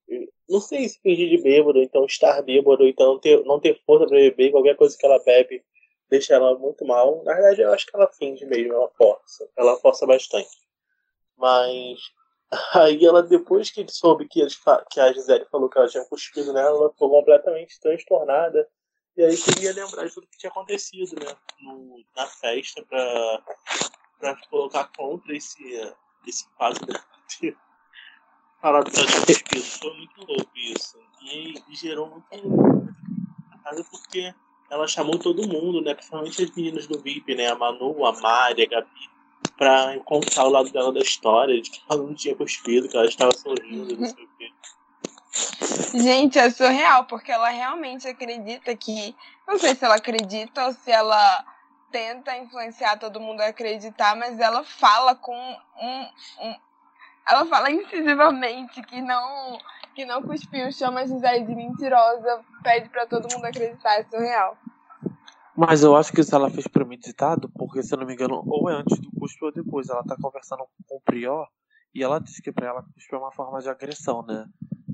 Não 0.47 0.62
sei 0.62 0.88
se 0.88 1.01
fingir 1.01 1.29
de 1.29 1.41
bêbado, 1.41 1.81
então 1.81 2.05
estar 2.05 2.41
bêbado, 2.41 2.88
então 2.88 3.13
não 3.13 3.19
ter, 3.19 3.43
não 3.43 3.59
ter 3.59 3.81
força 3.86 4.05
pra 4.07 4.15
beber, 4.17 4.51
qualquer 4.51 4.75
coisa 4.77 4.95
que 4.97 5.05
ela 5.05 5.21
bebe 5.24 5.62
deixa 6.09 6.33
ela 6.33 6.57
muito 6.57 6.85
mal. 6.85 7.23
Na 7.23 7.33
verdade, 7.33 7.61
eu 7.61 7.73
acho 7.73 7.85
que 7.85 7.95
ela 7.95 8.11
finge 8.11 8.45
mesmo, 8.45 8.73
ela 8.73 8.89
força. 8.97 9.49
Ela 9.55 9.77
força 9.77 10.05
bastante. 10.05 10.49
Mas. 11.37 11.99
Aí 12.73 13.05
ela, 13.05 13.21
depois 13.21 13.69
que 13.69 13.85
soube 13.89 14.27
que, 14.27 14.45
que 14.89 14.99
a 15.01 15.11
Gisele 15.11 15.45
falou 15.51 15.69
que 15.69 15.77
ela 15.77 15.89
tinha 15.89 16.05
cuspido 16.05 16.53
nela, 16.53 16.77
ela 16.77 16.89
ficou 16.91 17.09
completamente 17.09 17.79
transtornada. 17.79 18.67
E 19.17 19.23
aí 19.23 19.35
queria 19.35 19.73
lembrar 19.73 20.05
de 20.05 20.13
tudo 20.13 20.27
que 20.27 20.37
tinha 20.37 20.49
acontecido, 20.51 21.19
né? 21.19 21.35
No, 21.59 22.01
na 22.15 22.27
festa 22.27 22.85
pra, 22.85 23.43
pra 24.19 24.37
colocar 24.47 24.91
contra 24.95 25.35
esse, 25.35 25.59
esse 26.25 26.47
fato 26.55 26.85
dela 26.85 27.03
ter 27.39 27.57
falado 28.61 28.91
que 28.91 28.97
ela 28.97 29.07
tinha 29.07 29.25
cuspido. 29.25 29.65
Foi 29.65 29.97
muito 29.97 30.19
louco 30.19 30.51
isso. 30.55 30.97
E, 31.23 31.55
e 31.67 31.75
gerou 31.75 32.07
muito 32.07 32.27
casa 33.67 33.83
porque 33.91 34.33
ela 34.69 34.88
chamou 34.88 35.17
todo 35.17 35.47
mundo, 35.47 35.81
né? 35.81 35.93
Principalmente 35.93 36.43
as 36.43 36.51
meninas 36.51 36.88
do 36.88 37.00
VIP, 37.00 37.36
né? 37.36 37.47
A 37.47 37.55
Manu, 37.55 38.05
a 38.05 38.12
Mari, 38.13 38.63
a 38.63 38.67
Gabi, 38.67 39.09
pra 39.57 39.95
encontrar 39.95 40.45
o 40.45 40.50
lado 40.50 40.69
dela 40.71 40.91
da 40.91 41.00
história, 41.00 41.59
de 41.62 41.69
que 41.69 41.81
ela 41.89 42.01
não 42.01 42.13
tinha 42.13 42.36
cuspido, 42.36 42.89
que 42.89 42.97
ela 42.97 43.05
estava 43.07 43.31
sorrindo, 43.33 43.95
não 43.97 44.07
sei 44.07 44.25
o 44.25 44.29
quê. 44.38 44.51
Gente, 45.93 46.38
é 46.39 46.50
surreal, 46.50 47.05
porque 47.05 47.31
ela 47.31 47.50
realmente 47.50 48.07
acredita 48.07 48.75
que. 48.75 49.15
Não 49.47 49.57
sei 49.57 49.75
se 49.75 49.86
ela 49.86 49.95
acredita 49.95 50.65
ou 50.65 50.74
se 50.74 50.91
ela 50.91 51.45
tenta 51.91 52.36
influenciar 52.38 52.97
todo 52.97 53.19
mundo 53.19 53.41
a 53.41 53.47
acreditar, 53.47 54.15
mas 54.15 54.39
ela 54.39 54.63
fala 54.63 55.15
com 55.15 55.36
um. 55.81 56.01
um- 56.41 56.55
ela 57.29 57.45
fala 57.45 57.69
incisivamente 57.71 58.81
que 58.83 59.01
não. 59.01 59.57
Que 59.97 60.05
não 60.05 60.21
cuspiu, 60.21 60.71
chama 60.71 60.99
a 60.99 61.05
Gisele 61.07 61.43
de 61.43 61.55
mentirosa, 61.55 62.45
pede 62.61 62.87
pra 62.87 63.07
todo 63.07 63.27
mundo 63.33 63.43
acreditar, 63.45 63.95
é 63.95 64.03
surreal. 64.03 64.55
Mas 65.55 65.81
eu 65.81 65.95
acho 65.95 66.13
que 66.13 66.21
isso 66.21 66.35
ela 66.35 66.51
fez 66.51 66.67
premeditado, 66.67 67.49
porque 67.49 67.81
se 67.81 67.95
eu 67.95 67.97
não 67.97 68.05
me 68.05 68.13
engano, 68.13 68.43
ou 68.45 68.69
é 68.69 68.75
antes 68.75 68.99
do 68.99 69.09
cuspe 69.19 69.43
ou 69.43 69.51
depois. 69.51 69.89
Ela 69.89 70.03
tá 70.03 70.15
conversando 70.21 70.65
com 70.87 70.97
o 70.97 71.01
Prior 71.01 71.47
e 71.95 72.03
ela 72.03 72.19
diz 72.19 72.39
que 72.39 72.51
pra 72.51 72.67
ela 72.67 72.83
cuspe 72.83 73.15
é 73.15 73.17
uma 73.17 73.31
forma 73.31 73.59
de 73.59 73.69
agressão, 73.69 74.21
né? 74.21 74.45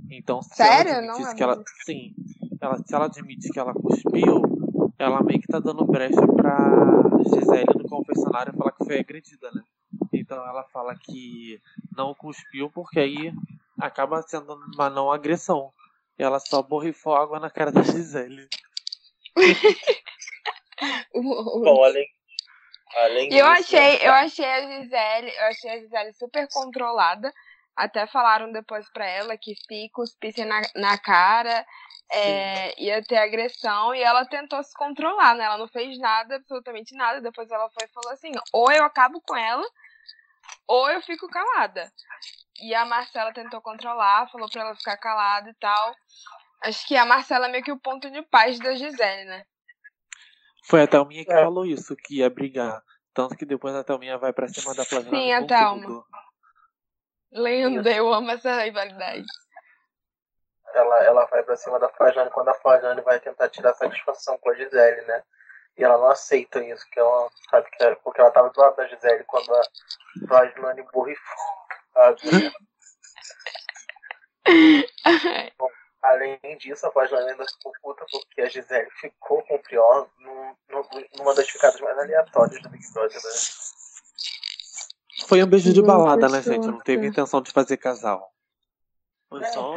Então, 0.09 0.41
se 0.41 0.55
Sério? 0.55 0.93
ela 0.93 1.01
Não 1.01 1.27
é 1.27 1.35
que 1.35 1.43
ela. 1.43 1.61
Sim. 1.83 2.15
Ela, 2.61 2.77
se 2.77 2.95
ela 2.95 3.05
admite 3.07 3.49
que 3.49 3.59
ela 3.59 3.73
cuspiu, 3.73 4.41
ela 4.97 5.21
meio 5.21 5.41
que 5.41 5.47
tá 5.47 5.59
dando 5.59 5.83
brecha 5.83 6.25
pra 6.27 7.03
Gisele 7.25 7.77
no 7.77 7.89
confessionário 7.89 8.53
falar 8.53 8.71
que 8.71 8.85
foi 8.85 8.99
agredida, 9.01 9.51
né? 9.53 9.63
Então 10.13 10.37
ela 10.47 10.63
fala 10.71 10.95
que 10.95 11.59
não 11.93 12.15
cuspiu 12.15 12.69
porque 12.69 13.01
aí 13.01 13.33
acaba 13.83 14.21
sendo 14.21 14.55
uma 14.73 14.89
não 14.89 15.11
agressão. 15.11 15.73
E 16.17 16.23
ela 16.23 16.39
só 16.39 16.61
borrifou 16.61 17.15
água 17.15 17.39
na 17.39 17.49
cara 17.49 17.71
da 17.71 17.81
Gisele. 17.81 18.47
Bom, 21.13 21.83
além, 21.83 22.07
além 22.95 23.33
E 23.33 23.37
eu 23.37 23.45
disso, 23.53 23.75
achei, 23.75 24.07
eu 24.07 24.11
achei 24.13 24.45
a 24.45 24.61
Gisele, 24.61 25.29
eu 25.29 25.45
achei 25.45 25.69
a 25.71 25.79
Gisele 25.79 26.13
super 26.13 26.47
controlada. 26.51 27.33
Até 27.75 28.05
falaram 28.07 28.51
depois 28.51 28.87
pra 28.91 29.05
ela 29.05 29.35
que 29.37 29.55
se 29.55 29.89
cuspisse 29.91 30.45
na, 30.45 30.61
na 30.75 30.97
cara, 30.97 31.65
é, 32.11 32.79
ia 32.81 33.03
ter 33.03 33.17
agressão. 33.17 33.95
E 33.95 34.01
ela 34.01 34.25
tentou 34.25 34.63
se 34.63 34.73
controlar, 34.75 35.35
né? 35.35 35.45
Ela 35.45 35.57
não 35.57 35.67
fez 35.67 35.97
nada, 35.97 36.35
absolutamente 36.35 36.95
nada. 36.95 37.19
Depois 37.19 37.49
ela 37.49 37.69
foi 37.71 37.85
e 37.85 37.91
falou 37.91 38.11
assim: 38.11 38.31
ou 38.53 38.71
eu 38.71 38.83
acabo 38.83 39.19
com 39.21 39.35
ela, 39.35 39.65
ou 40.67 40.89
eu 40.89 41.01
fico 41.01 41.27
calada. 41.27 41.91
E 42.61 42.73
a 42.73 42.85
Marcela 42.85 43.33
tentou 43.33 43.61
controlar, 43.61 44.29
falou 44.31 44.49
pra 44.49 44.61
ela 44.61 44.75
ficar 44.75 44.97
calada 44.97 45.49
e 45.49 45.53
tal. 45.55 45.95
Acho 46.61 46.87
que 46.87 46.95
a 46.95 47.05
Marcela 47.05 47.47
é 47.47 47.51
meio 47.51 47.63
que 47.63 47.71
o 47.71 47.79
ponto 47.79 48.09
de 48.09 48.21
paz 48.21 48.59
da 48.59 48.75
Gisele, 48.75 49.25
né? 49.25 49.45
Foi 50.65 50.81
a 50.81 50.87
Thelminha 50.87 51.25
que 51.25 51.31
É. 51.33 51.41
falou 51.43 51.65
isso, 51.65 51.95
que 51.95 52.19
ia 52.19 52.29
brigar. 52.29 52.81
Tanto 53.13 53.35
que 53.35 53.45
depois 53.45 53.75
a 53.75 53.83
Thelminha 53.83 54.17
vai 54.17 54.31
pra 54.31 54.47
cima 54.47 54.73
da 54.73 54.85
Flaviana 54.85 55.17
Sim, 55.17 55.33
a 55.33 55.45
Thelma. 55.45 55.81
tudo. 55.81 56.05
Lenda, 57.31 57.91
eu 57.91 58.13
amo 58.13 58.31
essa 58.31 58.61
rivalidade. 58.63 59.25
ela, 60.73 61.03
ela 61.03 61.25
vai 61.25 61.43
pra 61.43 61.55
cima 61.55 61.79
da 61.79 61.89
Flajane 61.89 62.29
quando 62.31 62.49
a 62.49 62.53
Flajane 62.55 63.01
vai 63.01 63.19
tentar 63.19 63.49
tirar 63.49 63.73
satisfação 63.73 64.37
com 64.39 64.49
a 64.49 64.55
Gisele, 64.55 65.01
né? 65.01 65.23
E 65.77 65.83
ela 65.83 65.97
não 65.97 66.09
aceita 66.09 66.63
isso, 66.63 66.87
que 66.89 66.99
ela 66.99 67.29
sabe 67.49 67.69
que 67.71 67.83
é 67.83 67.95
porque 67.95 68.21
ela 68.21 68.31
tava 68.31 68.49
do 68.49 68.59
lado 68.59 68.75
da 68.75 68.87
Gisele 68.87 69.23
quando 69.25 69.53
a 69.53 69.61
Flajane 70.27 70.83
borrifou. 70.91 71.45
Sabe? 71.93 72.51
Além 76.01 76.37
disso, 76.57 76.85
a 76.85 76.91
Flajane 76.91 77.31
ainda 77.31 77.45
ficou 77.45 77.71
puta 77.81 78.05
porque 78.11 78.41
a 78.41 78.49
Gisele 78.49 78.89
ficou 78.99 79.41
com 79.43 79.55
o 79.55 79.59
Prior 79.59 80.09
num, 80.19 80.53
num- 80.69 81.05
numa 81.17 81.33
das 81.33 81.49
ficadas 81.49 81.79
mais 81.79 81.97
aleatórias 81.97 82.61
do 82.61 82.69
Big 82.69 82.83
Brother, 82.91 83.15
né? 83.15 83.29
Foi 85.27 85.41
um 85.41 85.47
beijo 85.47 85.71
de 85.71 85.81
balada, 85.81 86.27
né, 86.27 86.41
gente? 86.41 86.67
Não 86.67 86.79
teve 86.79 87.07
intenção 87.07 87.41
de 87.41 87.51
fazer 87.51 87.77
casal. 87.77 88.29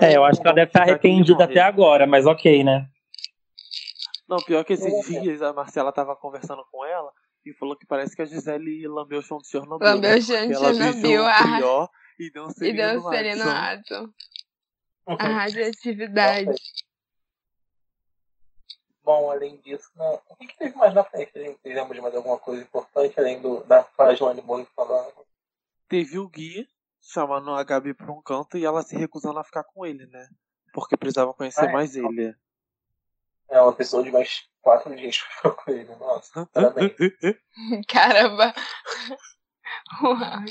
É, 0.03 0.17
eu 0.17 0.25
acho 0.25 0.41
que 0.41 0.47
ela 0.47 0.55
deve 0.55 0.69
estar 0.69 0.81
e 0.81 0.91
arrependida 0.91 1.45
até 1.45 1.61
agora, 1.61 2.07
mas 2.07 2.27
ok, 2.27 2.65
né? 2.65 2.89
Não, 4.29 4.39
pior 4.39 4.65
que 4.65 4.73
esses 4.73 5.07
dias 5.07 5.41
a 5.41 5.53
Marcela 5.53 5.93
tava 5.93 6.17
conversando 6.17 6.65
com 6.71 6.85
ela 6.85 7.13
e 7.45 7.55
falou 7.55 7.77
que 7.77 7.87
parece 7.87 8.17
que 8.17 8.23
a 8.23 8.25
Gisele 8.25 8.87
lambeu 8.89 9.21
o 9.21 9.23
chão 9.23 9.39
de 9.39 9.49
Chernobyl. 9.49 9.87
Lambeu 9.87 10.11
né? 10.11 10.17
o 10.17 10.23
chão 10.23 10.47
de 10.49 10.53
Ela 10.53 10.69
beijou 10.73 10.93
Chernobyl, 10.93 11.23
o 11.23 11.27
ah. 11.27 11.89
E 12.19 12.31
deu 12.31 12.45
um 12.45 12.49
E 12.49 12.73
no 12.95 13.09
seria 13.09 13.37
no 13.37 13.51
ato. 13.51 14.15
A 15.07 15.27
radioatividade. 15.27 16.57
Bom, 19.05 19.31
além 19.31 19.57
disso, 19.59 19.89
né? 19.95 20.19
o 20.29 20.35
que, 20.37 20.49
que 20.49 20.59
teve 20.59 20.77
mais 20.77 20.93
na 20.93 21.05
festa, 21.05 21.39
gente? 21.41 21.61
De 21.63 22.01
mais 22.01 22.15
alguma 22.15 22.39
coisa 22.39 22.61
importante 22.63 23.15
além 23.21 23.41
do, 23.41 23.63
da 23.65 23.85
Flajane 23.85 24.41
borrifando? 24.43 25.25
Teve 25.89 26.19
o 26.19 26.29
Gui 26.29 26.69
chamando 27.01 27.53
a 27.53 27.63
Gabi 27.63 27.95
pra 27.95 28.11
um 28.11 28.21
canto 28.21 28.59
e 28.59 28.65
ela 28.65 28.83
se 28.83 28.97
recusando 28.97 29.39
a 29.39 29.45
ficar 29.45 29.63
com 29.63 29.87
ele, 29.87 30.07
né? 30.07 30.29
Porque 30.73 30.97
precisava 30.97 31.33
conhecer 31.33 31.67
Ah, 31.67 31.71
é? 31.71 31.73
mais 31.73 31.95
ele. 31.95 32.35
É 33.49 33.63
uma 33.63 33.73
pessoa 33.73 34.03
de 34.03 34.11
mais 34.11 34.49
quatro 34.61 34.95
dias 34.97 35.23
que 35.23 35.35
ficou 35.37 35.53
com 35.53 35.71
ele. 35.71 35.95
Nossa, 35.95 36.47
parabéns. 36.53 36.93
Caramba. 37.89 38.53
Uau. 40.03 40.45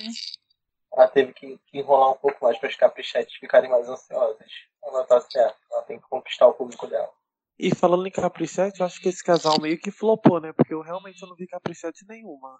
Ela 0.95 1.07
teve 1.09 1.33
que, 1.33 1.59
que 1.67 1.77
enrolar 1.79 2.11
um 2.11 2.17
pouco 2.17 2.37
mais 2.41 2.57
para 2.57 2.69
as 2.69 2.75
caprichetes 2.75 3.35
ficarem 3.35 3.69
mais 3.69 3.87
ansiosas. 3.89 4.49
Ela 4.81 5.03
tá 5.03 5.19
certa. 5.19 5.57
Ela 5.69 5.81
tem 5.83 5.99
que 5.99 6.07
conquistar 6.07 6.47
o 6.47 6.53
público 6.53 6.87
dela. 6.87 7.11
E 7.59 7.73
falando 7.73 8.07
em 8.07 8.11
Caprichete, 8.11 8.79
eu 8.79 8.85
acho 8.85 9.01
que 9.01 9.09
esse 9.09 9.23
casal 9.23 9.59
meio 9.59 9.77
que 9.77 9.91
flopou, 9.91 10.39
né? 10.39 10.53
Porque 10.53 10.73
eu 10.73 10.81
realmente 10.81 11.21
não 11.21 11.35
vi 11.35 11.47
Caprichete 11.47 12.05
nenhuma. 12.07 12.59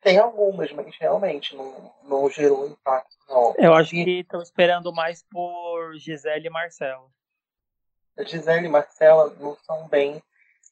Tem 0.00 0.18
algumas, 0.18 0.70
mas 0.72 0.94
realmente 0.98 1.54
não, 1.56 1.92
não 2.02 2.28
gerou 2.30 2.66
impacto, 2.66 3.16
não. 3.28 3.54
Eu 3.58 3.74
acho 3.74 3.90
que 3.90 4.20
estão 4.20 4.42
esperando 4.42 4.92
mais 4.92 5.22
por 5.30 5.94
Gisele 5.96 6.46
e 6.46 6.50
Marcelo. 6.50 7.10
A 8.18 8.24
Gisele 8.24 8.66
e 8.66 8.70
Marcela 8.70 9.34
não 9.40 9.56
são 9.64 9.88
bem 9.88 10.22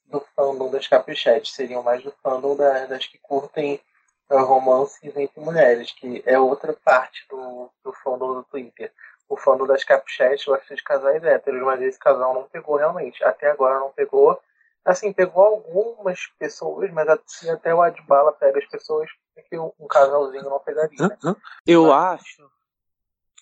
do 0.07 0.21
fandom 0.37 0.71
das 0.71 0.87
caprichetes, 0.87 1.55
seriam 1.55 1.83
mais 1.83 2.03
do 2.03 2.13
fandom 2.23 2.55
da- 2.55 2.87
das 2.87 3.07
que 3.07 3.19
curtem 3.19 3.81
romances 4.41 5.15
entre 5.17 5.41
mulheres, 5.41 5.93
que 5.93 6.23
é 6.27 6.39
outra 6.39 6.73
parte 6.73 7.27
do, 7.29 7.71
do 7.85 7.93
fandom 7.93 8.35
do 8.35 8.45
Twitter. 8.45 8.93
O 9.29 9.37
fandom 9.37 9.67
das 9.67 9.85
caprichetes 9.85 10.45
gosta 10.45 10.75
de 10.75 10.83
casais 10.83 11.23
héteros, 11.23 11.63
mas 11.63 11.81
esse 11.83 11.99
casal 11.99 12.35
não 12.35 12.45
pegou 12.45 12.77
realmente. 12.77 13.23
Até 13.25 13.51
agora 13.51 13.79
não 13.79 13.91
pegou. 13.91 14.41
Assim, 14.85 15.13
pegou 15.13 15.45
algumas 15.45 16.27
pessoas, 16.39 16.91
mas 16.93 17.09
assim, 17.09 17.49
até 17.51 17.75
o 17.75 17.81
Adbala 17.81 18.33
pega 18.33 18.59
as 18.59 18.67
pessoas 18.67 19.09
que 19.49 19.59
um 19.59 19.87
casalzinho 19.89 20.45
não 20.45 20.59
pegaria. 20.59 20.97
né? 20.99 21.17
Eu 21.67 21.93
acho 21.93 22.51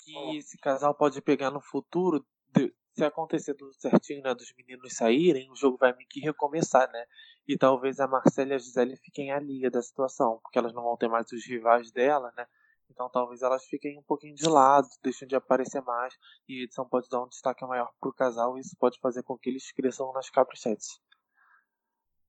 que 0.04 0.37
esse 0.38 0.59
casal 0.59 0.94
pode 0.94 1.20
pegar 1.23 1.50
no 1.50 1.61
futuro, 1.61 2.25
de- 2.54 2.73
se 2.94 3.04
acontecer 3.04 3.54
tudo 3.54 3.73
certinho, 3.75 4.23
né? 4.23 4.35
Dos 4.35 4.52
meninos 4.56 4.94
saírem, 4.94 5.50
o 5.50 5.56
jogo 5.56 5.76
vai 5.78 5.92
meio 5.94 6.09
que 6.09 6.20
recomeçar, 6.20 6.90
né? 6.92 7.04
E 7.49 7.56
talvez 7.59 7.99
a 8.00 8.06
Marcela 8.06 8.50
e 8.50 8.54
a 8.54 8.59
Gisele 8.59 8.97
fiquem 8.97 9.32
alheia 9.32 9.70
da 9.70 9.82
situação, 9.82 10.38
porque 10.42 10.59
elas 10.59 10.73
não 10.73 10.82
vão 10.82 10.97
ter 10.97 11.09
mais 11.09 11.30
os 11.32 11.44
rivais 11.47 11.90
dela, 11.90 12.32
né? 12.37 12.47
Então 12.90 13.09
talvez 13.09 13.42
elas 13.42 13.64
fiquem 13.64 13.99
um 13.99 14.02
pouquinho 14.02 14.35
de 14.35 14.49
lado, 14.49 14.88
deixem 15.02 15.26
de 15.26 15.37
aparecer 15.37 15.82
mais, 15.82 16.14
e 16.49 16.61
a 16.61 16.64
edição 16.64 16.88
pode 16.88 17.09
dar 17.09 17.23
um 17.23 17.28
destaque 17.28 17.64
maior 17.64 17.90
pro 18.00 18.12
casal, 18.12 18.56
e 18.56 18.61
isso 18.61 18.76
pode 18.78 18.99
fazer 19.00 19.23
com 19.23 19.38
que 19.38 19.49
eles 19.49 19.73
cresçam 19.73 20.12
nas 20.12 20.28
caprichetes. 20.28 21.00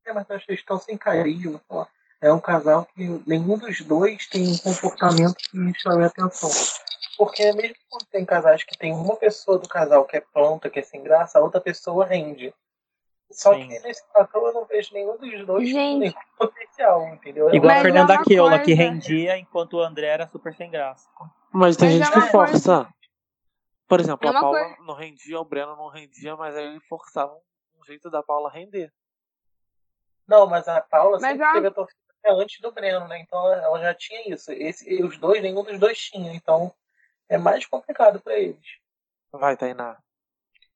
É, 0.06 0.13
mas 0.13 0.30
acho 0.30 0.46
que 0.46 0.51
eles 0.51 0.62
estão 0.62 0.80
sem 0.80 0.98
sei 0.98 1.60
lá. 1.70 1.88
É 2.22 2.32
um 2.32 2.39
casal 2.39 2.86
que 2.86 3.03
nenhum 3.25 3.58
dos 3.58 3.82
dois 3.82 4.27
tem 4.27 4.48
um 4.48 4.58
comportamento 4.58 5.36
que 5.36 5.74
chame 5.80 6.03
a 6.03 6.08
atenção. 6.08 6.50
Porque 7.18 7.51
mesmo 7.53 7.75
quando 7.89 8.06
tem 8.06 8.24
casais 8.24 8.63
que 8.63 8.77
tem 8.77 8.94
uma 8.94 9.15
pessoa 9.15 9.58
do 9.58 9.68
casal 9.68 10.06
que 10.06 10.18
é 10.18 10.22
pronta, 10.22 10.70
que 10.70 10.80
é 10.80 10.84
sem 10.84 11.01
graça, 11.01 11.39
a 11.39 11.41
outra 11.41 11.60
pessoa 11.60 12.06
rende. 12.06 12.53
Só 13.31 13.53
Sim. 13.53 13.67
que 13.67 13.79
nesse 13.79 14.05
casal 14.11 14.47
eu 14.47 14.53
não 14.53 14.65
vejo 14.65 14.93
nenhum 14.93 15.17
dos 15.17 15.45
dois 15.45 15.71
com 15.71 15.77
nenhum 16.00 16.13
potencial, 16.38 17.07
entendeu? 17.13 17.50
É 17.50 17.55
Igual 17.55 17.67
Mas 17.69 17.77
a 17.77 17.79
é 17.79 17.81
Fernanda 17.83 18.23
Keola, 18.23 18.59
que 18.59 18.65
coisa- 18.75 18.81
rendia 18.81 19.38
enquanto 19.38 19.73
o 19.73 19.81
André 19.81 20.07
era 20.07 20.27
super 20.27 20.53
sem 20.55 20.69
graça. 20.69 21.09
Mas 21.51 21.75
tem 21.77 21.89
Mas 21.89 21.97
gente 22.07 22.17
é 22.17 22.21
que 22.21 22.31
força. 22.31 22.88
Por 23.88 24.00
exemplo, 24.00 24.27
É 24.27 24.29
a 24.29 24.33
Paula 24.39 24.59
coisa- 24.59 24.75
não 24.85 24.93
rendia, 24.93 25.39
o 25.39 25.45
Breno 25.45 25.75
não 25.75 25.88
rendia, 25.89 26.35
mas 26.38 26.55
aí 26.55 26.65
ele 26.65 26.79
forçava 26.81 27.33
um 27.79 27.83
jeito 27.85 28.09
da 28.09 28.23
Paula 28.23 28.50
render. 28.50 28.91
Não, 30.27 30.47
mas 30.47 30.67
a 30.67 30.79
Paula 30.81 31.19
Mas 31.19 31.31
sempre 31.31 31.45
a- 31.45 31.53
teve 31.53 31.67
a 31.67 31.71
torcida 31.71 32.00
até 32.23 32.31
antes 32.31 32.59
do 32.61 32.71
Breno, 32.71 33.07
né? 33.07 33.19
Então 33.19 33.51
ela- 33.51 33.79
já 33.81 33.93
tinha 33.93 34.29
isso. 34.33 34.51
Esse, 34.53 34.89
e 34.89 35.03
os 35.03 35.17
dois, 35.17 35.41
nenhum 35.41 35.63
dos 35.63 35.77
dois 35.79 35.97
tinha. 36.00 36.33
Então 36.33 36.73
é 37.27 37.38
mais 37.38 37.65
complicado 37.65 38.21
pra 38.21 38.38
eles. 38.38 38.65
Vai, 39.31 39.57
Tainá. 39.57 39.97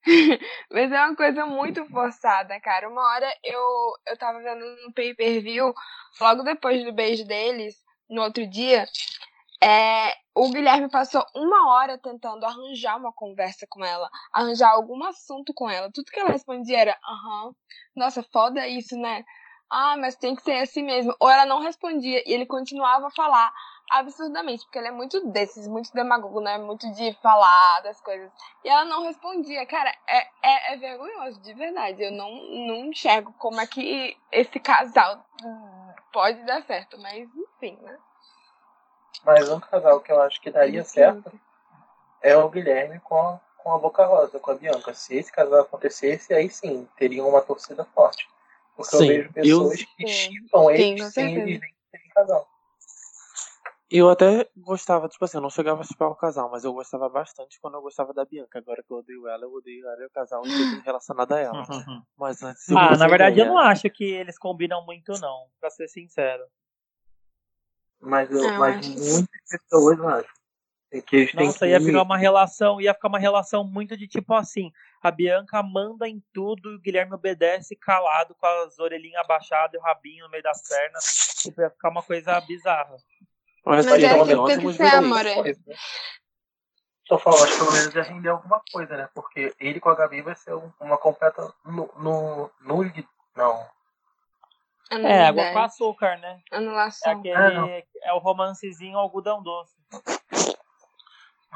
Mas 0.71 0.91
é 0.91 1.05
uma 1.05 1.15
coisa 1.15 1.45
muito 1.45 1.85
forçada, 1.87 2.59
cara. 2.59 2.89
Uma 2.89 3.01
hora 3.01 3.27
eu, 3.43 3.61
eu 4.07 4.17
tava 4.17 4.39
vendo 4.39 4.65
no 4.85 4.93
pay 4.93 5.15
per 5.15 5.41
view, 5.41 5.73
logo 6.21 6.43
depois 6.43 6.83
do 6.83 6.93
beijo 6.93 7.25
deles, 7.25 7.75
no 8.09 8.21
outro 8.21 8.47
dia, 8.47 8.85
é, 9.63 10.13
o 10.35 10.49
Guilherme 10.51 10.89
passou 10.89 11.25
uma 11.35 11.73
hora 11.73 11.97
tentando 11.97 12.45
arranjar 12.45 12.97
uma 12.97 13.11
conversa 13.13 13.65
com 13.69 13.83
ela, 13.83 14.09
arranjar 14.33 14.71
algum 14.71 15.03
assunto 15.05 15.53
com 15.53 15.69
ela. 15.69 15.89
Tudo 15.93 16.11
que 16.11 16.19
ela 16.19 16.31
respondia 16.31 16.79
era, 16.79 16.97
aham, 17.03 17.51
nossa, 17.95 18.23
foda 18.31 18.67
isso, 18.67 18.97
né? 18.97 19.23
Ah, 19.69 19.97
mas 19.97 20.15
tem 20.15 20.35
que 20.35 20.43
ser 20.43 20.59
assim 20.61 20.83
mesmo. 20.83 21.15
Ou 21.19 21.29
ela 21.29 21.45
não 21.45 21.59
respondia 21.61 22.21
e 22.25 22.33
ele 22.33 22.45
continuava 22.45 23.07
a 23.07 23.11
falar 23.11 23.51
absurdamente, 23.89 24.63
porque 24.65 24.77
ele 24.79 24.87
é 24.87 24.91
muito 24.91 25.25
desses, 25.31 25.67
muito 25.67 25.93
demagogo, 25.93 26.41
né? 26.41 26.57
Muito 26.57 26.91
de 26.93 27.13
falar 27.21 27.81
das 27.81 27.99
coisas. 28.01 28.31
E 28.63 28.69
ela 28.69 28.85
não 28.85 29.03
respondia. 29.03 29.65
Cara, 29.65 29.93
é, 30.07 30.17
é, 30.43 30.73
é 30.73 30.77
vergonhoso, 30.77 31.39
de 31.41 31.53
verdade. 31.53 32.03
Eu 32.03 32.11
não, 32.11 32.29
não 32.29 32.85
enxergo 32.85 33.33
como 33.37 33.59
é 33.61 33.67
que 33.67 34.17
esse 34.31 34.59
casal 34.59 35.23
pode 36.11 36.43
dar 36.45 36.63
certo, 36.63 36.97
mas 36.99 37.29
enfim, 37.35 37.77
né? 37.81 37.97
Mas 39.23 39.49
um 39.49 39.59
casal 39.59 39.99
que 40.01 40.11
eu 40.11 40.21
acho 40.21 40.39
que 40.41 40.51
daria 40.51 40.83
certo 40.83 41.31
é 42.21 42.35
o 42.37 42.49
Guilherme 42.49 42.99
com 42.99 43.19
a, 43.19 43.39
com 43.57 43.73
a 43.73 43.77
Boca 43.77 44.05
Rosa, 44.05 44.39
com 44.39 44.51
a 44.51 44.55
Bianca. 44.55 44.93
Se 44.93 45.15
esse 45.15 45.31
casal 45.31 45.61
acontecesse, 45.61 46.33
aí 46.33 46.49
sim, 46.49 46.87
teriam 46.95 47.27
uma 47.29 47.41
torcida 47.41 47.85
forte. 47.85 48.27
Porque 48.75 48.95
eu 48.95 48.99
Sim, 48.99 49.07
vejo 49.07 49.33
pessoas 49.33 49.79
eu- 49.81 49.87
que 49.87 50.07
chipam 50.07 50.65
Sim, 50.67 50.73
eles 50.73 51.13
sem 51.13 51.37
eles 51.37 51.59
nem 51.61 51.75
serem 51.91 52.09
casal. 52.13 52.47
Eu 53.89 54.09
até 54.09 54.49
gostava, 54.57 55.07
tipo 55.07 55.23
assim, 55.23 55.37
eu 55.37 55.41
não 55.41 55.49
chegava 55.49 55.81
a 55.81 55.83
chipar 55.83 56.09
o 56.09 56.15
casal, 56.15 56.49
mas 56.49 56.63
eu 56.63 56.73
gostava 56.73 57.07
bastante 57.07 57.59
quando 57.61 57.75
eu 57.75 57.81
gostava 57.81 58.13
da 58.13 58.25
Bianca. 58.25 58.57
Agora 58.57 58.81
que 58.81 58.91
eu 58.91 58.97
odeio 58.97 59.27
ela, 59.27 59.43
eu 59.43 59.53
odeio 59.53 59.87
ela 59.87 60.01
e 60.01 60.05
o 60.05 60.09
casal 60.09 60.43
e 60.45 60.49
tudo 60.49 60.81
relacionado 60.81 61.31
a 61.33 61.39
ela. 61.39 61.63
Mas 62.17 62.41
antes 62.41 62.67
eu 62.67 62.77
Ah, 62.77 62.97
na 62.97 63.07
verdade 63.07 63.39
eu 63.39 63.45
não 63.45 63.59
acho 63.59 63.87
que 63.91 64.03
eles 64.03 64.39
combinam 64.39 64.83
muito, 64.85 65.11
não, 65.19 65.47
pra 65.59 65.69
ser 65.69 65.87
sincero. 65.87 66.43
Mas, 68.01 68.29
eu, 68.31 68.39
eu 68.39 68.59
mas 68.59 68.77
acho 68.77 68.91
que 68.91 68.99
muitas 68.99 69.41
pessoas 69.49 69.99
acham 69.99 70.35
que 71.01 71.15
eles 71.15 71.31
têm 71.31 71.45
Nossa, 71.47 71.59
que 71.59 71.71
ia 71.71 71.79
ficar 71.79 72.01
uma 72.01 72.17
relação, 72.17 72.81
ia 72.81 72.93
ficar 72.93 73.07
uma 73.07 73.19
relação 73.19 73.63
muito 73.63 73.97
de 73.97 74.07
tipo 74.07 74.33
assim, 74.33 74.71
a 75.01 75.11
Bianca 75.11 75.61
manda 75.61 76.07
em 76.07 76.23
tudo 76.33 76.71
e 76.71 76.75
o 76.75 76.79
Guilherme 76.79 77.13
obedece 77.13 77.75
calado, 77.75 78.35
com 78.35 78.45
as 78.45 78.79
orelhinhas 78.79 79.21
abaixadas 79.23 79.73
e 79.73 79.77
o 79.77 79.81
rabinho 79.81 80.25
no 80.25 80.31
meio 80.31 80.43
das 80.43 80.67
pernas. 80.67 81.03
Tipo, 81.41 81.61
ia 81.61 81.69
ficar 81.69 81.89
uma 81.89 82.03
coisa 82.03 82.39
bizarra. 82.41 82.95
Mas, 83.65 83.85
é 83.87 83.89
têm 83.89 83.99
que 83.99 84.83
amor. 85.05 85.25
é. 85.25 85.33
coisa. 85.35 85.61
Só 87.07 87.19
falar, 87.19 87.43
acho 87.43 87.51
que 87.53 87.57
pelo 87.59 87.71
menos 87.71 87.95
ia 87.95 88.01
render 88.03 88.29
alguma 88.29 88.61
coisa, 88.71 88.97
né? 88.97 89.09
Porque 89.13 89.53
ele 89.59 89.79
com 89.79 89.89
a 89.89 89.95
Gabi 89.95 90.21
vai 90.21 90.35
ser 90.35 90.53
um- 90.55 90.71
uma 90.79 90.97
completa 90.97 91.53
no, 91.63 91.89
no, 91.97 92.51
nulli- 92.61 93.07
Não. 93.35 93.67
É, 94.91 95.25
água 95.27 95.51
com 95.51 95.59
açúcar, 95.59 96.17
né? 96.19 96.39
É 96.51 96.57
Anulação. 96.57 97.19
aquele. 97.19 97.33
Ah, 97.35 97.51
não. 97.51 97.67
É 97.67 98.13
o 98.13 98.19
romancezinho 98.19 98.97
algodão 98.97 99.41
doce. 99.43 99.75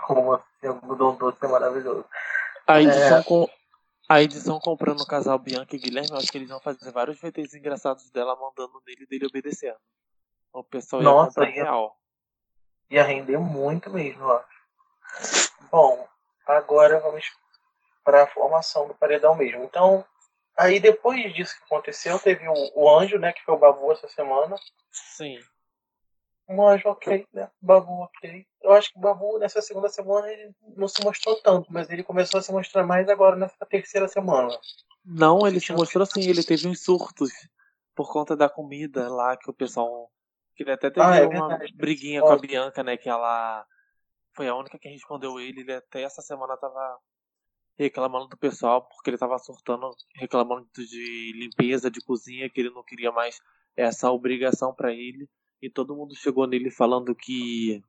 Como 0.05 0.33
assim, 0.33 0.67
algodão 0.67 1.15
doce 1.15 1.43
é 1.43 1.47
maravilhoso. 1.47 2.05
A 2.67 2.79
É. 2.79 2.83
edição, 2.83 3.23
com... 3.23 3.49
a 4.07 4.21
edição 4.21 4.59
comprando 4.59 5.01
o 5.01 5.07
casal 5.07 5.37
Bianca 5.39 5.75
e 5.75 5.79
Guilherme, 5.79 6.09
eu 6.11 6.17
acho 6.17 6.31
que 6.31 6.37
eles 6.37 6.49
vão 6.49 6.59
fazer 6.59 6.91
vários 6.91 7.19
VTs 7.19 7.53
engraçados 7.55 8.09
dela 8.11 8.35
mandando 8.35 8.81
nele 8.85 9.03
e 9.03 9.07
dele 9.07 9.25
obedecendo. 9.27 9.77
O 10.53 10.63
pessoal 10.63 11.01
ia 11.01 11.09
Nossa, 11.09 11.43
ia- 11.43 11.63
real. 11.63 11.97
Ia 12.89 13.03
render 13.03 13.37
muito 13.37 13.89
mesmo, 13.89 14.23
eu 14.23 14.37
acho. 14.37 14.59
Bom, 15.71 16.07
agora 16.45 16.99
vamos 16.99 17.31
para 18.03 18.23
a 18.23 18.27
formação 18.27 18.87
do 18.87 18.95
paredão 18.95 19.35
mesmo. 19.35 19.63
Então, 19.63 20.03
aí 20.57 20.79
depois 20.79 21.33
disso 21.33 21.55
que 21.57 21.63
aconteceu, 21.65 22.17
teve 22.19 22.47
o, 22.47 22.71
o 22.73 22.89
anjo, 22.89 23.19
né? 23.19 23.31
Que 23.31 23.43
foi 23.43 23.53
o 23.53 23.59
Babu 23.59 23.91
essa 23.91 24.07
semana. 24.07 24.55
Sim. 24.91 25.39
Um 26.47 26.67
anjo 26.67 26.89
ok, 26.89 27.27
né? 27.31 27.51
Babu 27.61 28.01
ok. 28.01 28.47
Eu 28.63 28.71
acho 28.73 28.91
que 28.91 28.97
o 28.97 29.01
Babu 29.01 29.37
nessa 29.37 29.61
segunda 29.61 29.87
semana 29.87 30.31
ele 30.31 30.51
não 30.75 30.87
se 30.87 31.03
mostrou 31.03 31.39
tanto, 31.41 31.71
mas 31.71 31.87
ele 31.91 32.03
começou 32.03 32.39
a 32.39 32.41
se 32.41 32.51
mostrar 32.51 32.83
mais 32.83 33.07
agora 33.07 33.35
nessa 33.35 33.63
terceira 33.67 34.07
semana. 34.07 34.59
Não, 35.05 35.45
ele 35.45 35.59
se 35.59 35.71
mostrou 35.71 36.03
assim, 36.03 36.21
ele 36.21 36.43
teve 36.43 36.67
uns 36.67 36.83
surtos 36.83 37.31
por 37.95 38.11
conta 38.11 38.35
da 38.35 38.49
comida 38.49 39.07
lá 39.09 39.37
que 39.37 39.49
o 39.49 39.53
pessoal. 39.53 40.11
Que 40.59 40.63
ele 40.63 40.71
até 40.73 40.89
teve 40.91 41.05
Ah, 41.05 41.15
é 41.15 41.25
uma 41.25 41.47
verdade. 41.47 41.73
briguinha 41.73 42.19
com 42.19 42.33
a. 42.33 42.37
Bianca, 42.37 42.83
né? 42.83 42.97
Que 42.97 43.07
ela 43.07 43.65
foi 44.33 44.49
a 44.49 44.53
única 44.53 44.77
que 44.77 44.89
respondeu 44.89 45.39
ele. 45.39 45.61
Ele 45.61 45.71
até 45.73 46.01
essa 46.01 46.21
semana 46.21 46.57
tava 46.57 46.99
reclamando 47.77 48.27
do 48.27 48.35
pessoal, 48.35 48.81
porque 48.81 49.09
ele 49.09 49.17
tava 49.17 49.39
surtando, 49.39 49.89
reclamando 50.15 50.67
de 50.75 51.31
limpeza, 51.33 51.89
de 51.89 52.01
cozinha, 52.01 52.49
que 52.49 52.59
ele 52.59 52.71
não 52.71 52.83
queria 52.83 53.09
mais 53.09 53.39
essa 53.73 54.11
obrigação 54.11 54.75
pra 54.75 54.91
ele. 54.91 55.29
E 55.61 55.69
todo 55.69 55.95
mundo 55.95 56.13
chegou 56.13 56.45
nele 56.45 56.69
falando 56.69 57.15
que 57.15 57.81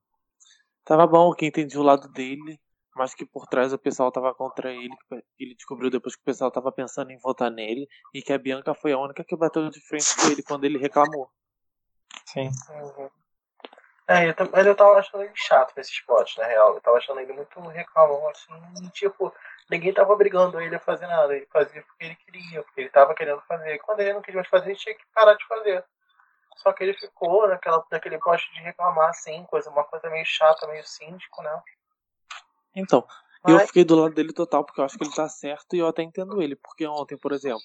tava 0.84 1.08
bom, 1.08 1.34
que 1.34 1.46
entendia 1.46 1.80
o 1.80 1.82
lado 1.82 2.06
dele, 2.06 2.56
mas 2.94 3.16
que 3.16 3.26
por 3.26 3.48
trás 3.48 3.72
o 3.72 3.78
pessoal 3.78 4.12
tava 4.12 4.32
contra 4.32 4.72
ele. 4.72 4.94
Ele 5.36 5.56
descobriu 5.56 5.90
depois 5.90 6.14
que 6.14 6.22
o 6.22 6.24
pessoal 6.24 6.52
tava 6.52 6.70
pensando 6.70 7.10
em 7.10 7.18
votar 7.18 7.50
nele 7.50 7.88
e 8.14 8.22
que 8.22 8.32
a 8.32 8.38
Bianca 8.38 8.74
foi 8.74 8.92
a 8.92 8.98
única 8.98 9.24
que 9.24 9.34
bateu 9.34 9.68
de 9.68 9.80
frente 9.80 10.14
com 10.14 10.30
ele 10.30 10.42
quando 10.44 10.62
ele 10.62 10.78
reclamou. 10.78 11.28
Sim. 12.26 12.50
Uhum. 12.70 13.10
É, 14.08 14.28
eu, 14.28 14.34
mas 14.52 14.66
eu 14.66 14.74
tava 14.74 14.98
achando 14.98 15.22
ele 15.22 15.32
chato 15.36 15.72
nesse 15.76 15.92
spot, 15.92 16.36
na 16.36 16.44
real. 16.44 16.74
Eu 16.74 16.80
tava 16.80 16.96
achando 16.96 17.20
ele 17.20 17.32
muito 17.32 17.60
reclamão, 17.60 18.28
assim, 18.28 18.88
tipo, 18.92 19.32
ninguém 19.70 19.92
tava 19.92 20.16
brigando 20.16 20.60
ele 20.60 20.74
a 20.74 20.80
fazer 20.80 21.06
nada. 21.06 21.34
Ele 21.36 21.46
fazia 21.46 21.80
porque 21.82 22.04
ele 22.04 22.16
queria, 22.16 22.62
porque 22.64 22.80
ele 22.80 22.90
tava 22.90 23.14
querendo 23.14 23.40
fazer. 23.42 23.74
E 23.74 23.78
quando 23.78 24.00
ele 24.00 24.12
não 24.12 24.20
queria 24.20 24.40
mais 24.40 24.48
fazer, 24.48 24.70
ele 24.70 24.78
tinha 24.78 24.94
que 24.96 25.04
parar 25.14 25.34
de 25.34 25.46
fazer. 25.46 25.84
Só 26.56 26.72
que 26.72 26.82
ele 26.82 26.94
ficou 26.94 27.46
naquela, 27.48 27.84
naquele 27.90 28.18
poste 28.18 28.52
de 28.52 28.60
reclamar, 28.60 29.10
assim, 29.10 29.44
coisa, 29.44 29.70
uma 29.70 29.84
coisa 29.84 30.10
meio 30.10 30.26
chata, 30.26 30.66
meio 30.66 30.84
síndico, 30.84 31.40
né? 31.42 31.62
Então, 32.74 33.06
eu 33.46 33.60
fiquei 33.60 33.84
do 33.84 33.94
lado 33.94 34.14
dele 34.14 34.32
total 34.32 34.64
porque 34.64 34.80
eu 34.80 34.84
acho 34.84 34.98
que 34.98 35.04
ele 35.04 35.14
tá 35.14 35.28
certo 35.28 35.74
e 35.74 35.78
eu 35.78 35.86
até 35.86 36.02
entendo 36.02 36.42
ele. 36.42 36.56
Porque 36.56 36.86
ontem, 36.86 37.16
por 37.16 37.32
exemplo, 37.32 37.62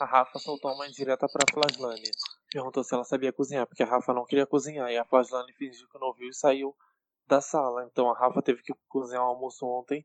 a 0.00 0.04
Rafa 0.04 0.38
soltou 0.38 0.72
uma 0.72 0.86
indireta 0.86 1.28
pra 1.28 1.44
Flaslane. 1.52 2.10
Perguntou 2.50 2.82
se 2.82 2.94
ela 2.94 3.04
sabia 3.04 3.32
cozinhar, 3.32 3.66
porque 3.66 3.82
a 3.82 3.86
Rafa 3.86 4.14
não 4.14 4.24
queria 4.24 4.46
cozinhar. 4.46 4.90
E 4.90 4.96
a 4.96 5.04
Flaslane 5.04 5.52
fingiu 5.52 5.88
que 5.88 5.98
não 5.98 6.08
ouviu 6.08 6.28
e 6.28 6.34
saiu 6.34 6.74
da 7.26 7.40
sala. 7.40 7.84
Então 7.84 8.10
a 8.10 8.18
Rafa 8.18 8.40
teve 8.42 8.62
que 8.62 8.72
cozinhar 8.88 9.22
o 9.22 9.26
almoço 9.26 9.66
ontem. 9.66 10.04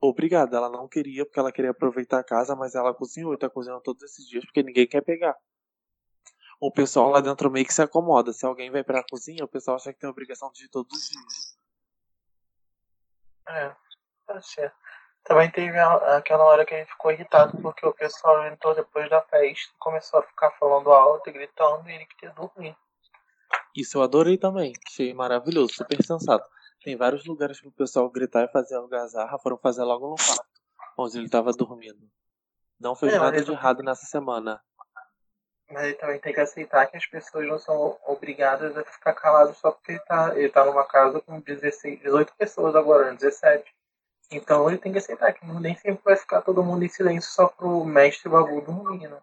Obrigada, 0.00 0.56
ela 0.56 0.68
não 0.68 0.86
queria 0.86 1.24
porque 1.24 1.38
ela 1.38 1.52
queria 1.52 1.70
aproveitar 1.70 2.18
a 2.18 2.24
casa, 2.24 2.54
mas 2.54 2.74
ela 2.74 2.92
cozinhou 2.92 3.32
e 3.32 3.38
tá 3.38 3.48
cozinhando 3.48 3.80
todos 3.80 4.02
esses 4.02 4.28
dias 4.28 4.44
porque 4.44 4.62
ninguém 4.62 4.86
quer 4.86 5.00
pegar. 5.00 5.34
O 6.60 6.70
pessoal 6.70 7.10
lá 7.10 7.20
dentro 7.20 7.50
meio 7.50 7.66
que 7.66 7.72
se 7.72 7.82
acomoda. 7.82 8.32
Se 8.32 8.44
alguém 8.44 8.70
vai 8.70 8.84
pra 8.84 9.04
cozinha, 9.04 9.44
o 9.44 9.48
pessoal 9.48 9.76
acha 9.76 9.92
que 9.92 9.98
tem 9.98 10.08
obrigação 10.08 10.50
de 10.52 10.64
ir 10.64 10.68
todos 10.68 10.96
os 10.96 11.08
dias. 11.08 11.58
É, 13.48 13.76
tá 14.26 14.40
certo. 14.40 14.76
Também 15.24 15.50
teve 15.50 15.78
aquela 15.78 16.44
hora 16.44 16.66
que 16.66 16.74
a 16.74 16.78
gente 16.78 16.90
ficou 16.90 17.10
irritado 17.10 17.56
porque 17.62 17.86
o 17.86 17.94
pessoal 17.94 18.46
entrou 18.46 18.74
depois 18.74 19.08
da 19.08 19.22
festa 19.22 19.72
e 19.72 19.78
começou 19.78 20.20
a 20.20 20.22
ficar 20.22 20.50
falando 20.52 20.92
alto 20.92 21.30
e 21.30 21.32
gritando 21.32 21.88
e 21.88 21.94
ele 21.94 22.06
queria 22.06 22.34
dormir. 22.34 22.76
Isso 23.74 23.98
eu 23.98 24.02
adorei 24.02 24.36
também. 24.36 24.72
Achei 24.86 25.14
maravilhoso, 25.14 25.74
super 25.74 26.02
sensato. 26.04 26.46
Tem 26.82 26.96
vários 26.96 27.24
lugares 27.24 27.58
pro 27.60 27.72
pessoal 27.72 28.10
gritar 28.10 28.44
e 28.44 28.52
fazer 28.52 28.76
algazarra, 28.76 29.38
foram 29.38 29.56
fazer 29.56 29.82
logo 29.82 30.10
no 30.10 30.16
quarto, 30.16 30.44
onde 30.98 31.18
ele 31.18 31.30
tava 31.30 31.52
dormindo. 31.52 32.06
Não 32.78 32.94
fez 32.94 33.14
É, 33.14 33.18
nada 33.18 33.34
ele 33.34 33.46
de 33.46 33.52
errado 33.52 33.82
nessa 33.82 34.04
semana. 34.04 34.60
Mas 35.70 35.84
ele 35.84 35.94
também 35.94 36.20
tem 36.20 36.34
que 36.34 36.40
aceitar 36.40 36.86
que 36.86 36.98
as 36.98 37.06
pessoas 37.06 37.48
não 37.48 37.58
são 37.58 37.98
obrigadas 38.06 38.76
a 38.76 38.84
ficar 38.84 39.14
caladas 39.14 39.56
só 39.56 39.70
porque 39.70 39.92
ele 39.92 40.00
tá, 40.00 40.36
ele 40.36 40.50
tá 40.50 40.64
numa 40.66 40.84
casa 40.84 41.22
com 41.22 41.40
16, 41.40 42.00
18 42.00 42.34
pessoas 42.36 42.76
agora, 42.76 43.14
17. 43.14 43.73
Então 44.30 44.68
ele 44.68 44.78
tem 44.78 44.92
que 44.92 44.98
aceitar 44.98 45.32
que 45.32 45.46
nem 45.46 45.76
sempre 45.76 46.02
vai 46.04 46.16
ficar 46.16 46.42
todo 46.42 46.64
mundo 46.64 46.84
em 46.84 46.88
silêncio 46.88 47.30
só 47.30 47.46
pro 47.46 47.84
mestre 47.84 48.28
Babu 48.28 48.60
dormir, 48.60 49.08
né? 49.08 49.20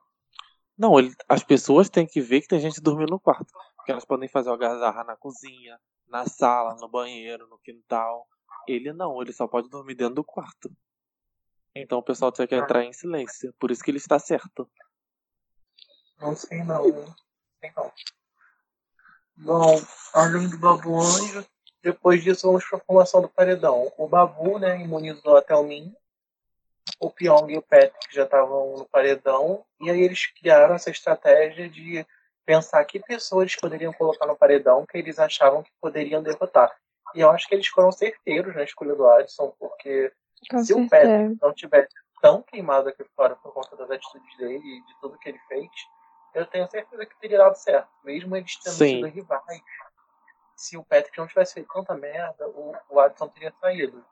Não, 0.77 0.97
ele, 0.97 1.13
as 1.27 1.43
pessoas 1.43 1.89
têm 1.89 2.07
que 2.07 2.21
ver 2.21 2.41
que 2.41 2.47
tem 2.47 2.59
gente 2.59 2.81
dormindo 2.81 3.11
no 3.11 3.19
quarto. 3.19 3.51
Porque 3.75 3.91
elas 3.91 4.05
podem 4.05 4.29
fazer 4.29 4.49
algazarra 4.49 5.03
na 5.03 5.15
cozinha, 5.15 5.79
na 6.07 6.25
sala, 6.25 6.75
no 6.75 6.87
banheiro, 6.87 7.47
no 7.47 7.57
quintal. 7.59 8.27
Ele 8.67 8.93
não, 8.93 9.21
ele 9.21 9.33
só 9.33 9.47
pode 9.47 9.69
dormir 9.69 9.95
dentro 9.95 10.15
do 10.15 10.23
quarto. 10.23 10.71
Então 11.75 11.99
o 11.99 12.03
pessoal 12.03 12.31
tem 12.31 12.47
que 12.47 12.55
entrar 12.55 12.83
em 12.83 12.93
silêncio. 12.93 13.53
Por 13.59 13.71
isso 13.71 13.83
que 13.83 13.91
ele 13.91 13.97
está 13.97 14.19
certo. 14.19 14.69
Não 16.19 16.35
sei 16.35 16.63
não, 16.63 16.87
não 16.87 17.15
sei 17.59 17.71
não. 17.75 17.91
Bom, 19.37 19.81
além 20.13 20.47
do 20.49 20.57
Babu 20.59 20.99
Anjo, 20.99 21.45
depois 21.83 22.23
disso 22.23 22.47
vamos 22.47 22.65
para 22.65 22.77
a 22.77 22.81
formação 22.81 23.21
do 23.21 23.29
paredão. 23.29 23.91
O 23.97 24.07
Babu, 24.07 24.59
né, 24.59 24.79
imunizou 24.79 25.37
até 25.37 25.55
o 25.55 25.63
Min. 25.63 25.93
O 26.99 27.09
Pyong 27.09 27.51
e 27.51 27.57
o 27.57 27.61
Patrick 27.61 28.13
já 28.13 28.23
estavam 28.23 28.77
no 28.77 28.85
paredão. 28.85 29.63
E 29.79 29.89
aí 29.89 30.01
eles 30.01 30.27
criaram 30.27 30.75
essa 30.75 30.89
estratégia 30.89 31.67
de 31.69 32.05
pensar 32.45 32.83
que 32.85 32.99
pessoas 32.99 33.55
poderiam 33.55 33.93
colocar 33.93 34.25
no 34.25 34.35
paredão 34.35 34.85
que 34.85 34.97
eles 34.97 35.17
achavam 35.17 35.63
que 35.63 35.71
poderiam 35.79 36.21
derrotar. 36.21 36.71
E 37.15 37.21
eu 37.21 37.29
acho 37.29 37.47
que 37.47 37.55
eles 37.55 37.67
foram 37.67 37.91
certeiros 37.91 38.55
na 38.55 38.63
escolha 38.63 38.95
do 38.95 39.07
Adson, 39.07 39.53
porque 39.59 40.11
Com 40.49 40.63
se 40.63 40.73
o 40.73 40.87
certeza. 40.87 41.07
Patrick 41.07 41.37
não 41.41 41.53
tivesse 41.53 41.89
tão 42.21 42.41
queimado 42.43 42.89
aqui 42.89 43.03
fora 43.15 43.35
por 43.35 43.53
conta 43.53 43.75
das 43.75 43.89
atitudes 43.89 44.37
dele 44.37 44.57
e 44.63 44.85
de 44.85 44.99
tudo 45.01 45.17
que 45.17 45.29
ele 45.29 45.39
fez, 45.47 45.69
eu 46.33 46.45
tenho 46.45 46.69
certeza 46.69 47.05
que 47.05 47.19
teria 47.19 47.39
dado 47.39 47.55
certo. 47.55 47.89
Mesmo 48.03 48.35
eles 48.35 48.57
tendo 48.59 48.73
Sim. 48.73 48.95
sido 48.95 49.07
rivais, 49.07 49.61
se 50.55 50.77
o 50.77 50.83
Patrick 50.83 51.17
não 51.17 51.27
tivesse 51.27 51.53
feito 51.55 51.73
tanta 51.73 51.95
merda, 51.95 52.47
o, 52.47 52.73
o 52.89 52.99
Adson 52.99 53.27
teria 53.27 53.53
saído. 53.59 54.03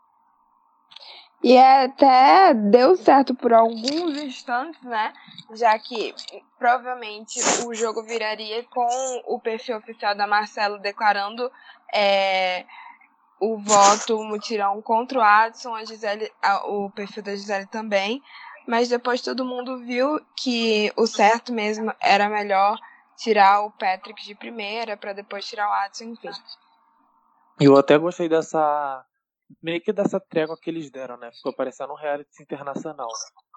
E 1.41 1.57
até 1.57 2.53
deu 2.53 2.97
certo 2.97 3.33
por 3.33 3.53
alguns 3.53 4.17
instantes, 4.17 4.81
né? 4.83 5.13
Já 5.53 5.77
que 5.79 6.13
provavelmente 6.57 7.39
o 7.65 7.73
jogo 7.73 8.03
viraria 8.03 8.63
com 8.65 9.21
o 9.25 9.39
perfil 9.39 9.77
oficial 9.77 10.13
da 10.15 10.27
Marcelo 10.27 10.79
declarando 10.79 11.49
é, 11.93 12.65
o 13.39 13.57
voto 13.57 14.21
mutirão 14.21 14.81
contra 14.81 15.19
o 15.19 15.21
Adson, 15.21 15.73
a 15.75 15.85
Gisele, 15.85 16.29
a- 16.41 16.67
o 16.67 16.91
perfil 16.91 17.23
da 17.23 17.33
Gisele 17.33 17.67
também. 17.67 18.21
Mas 18.67 18.89
depois 18.89 19.21
todo 19.21 19.45
mundo 19.45 19.79
viu 19.79 20.19
que 20.35 20.91
o 20.97 21.07
certo 21.07 21.53
mesmo 21.53 21.93
era 22.01 22.27
melhor 22.27 22.77
tirar 23.21 23.61
o 23.61 23.71
Patrick 23.71 24.23
de 24.25 24.33
primeira 24.35 24.95
para 24.97 25.13
depois 25.13 25.45
tirar 25.45 25.69
o 25.69 25.73
Adson, 25.73 26.05
enfim. 26.05 26.29
Eu 27.59 27.77
até 27.77 27.97
gostei 27.97 28.29
dessa. 28.29 29.05
Meio 29.63 29.81
que 29.81 29.91
dessa 29.91 30.19
trégua 30.19 30.55
que 30.61 30.69
eles 30.69 30.91
deram, 30.91 31.17
né? 31.17 31.31
Ficou 31.31 31.51
parecendo 31.51 31.91
um 31.91 31.95
reality 31.95 32.43
internacional. 32.43 33.09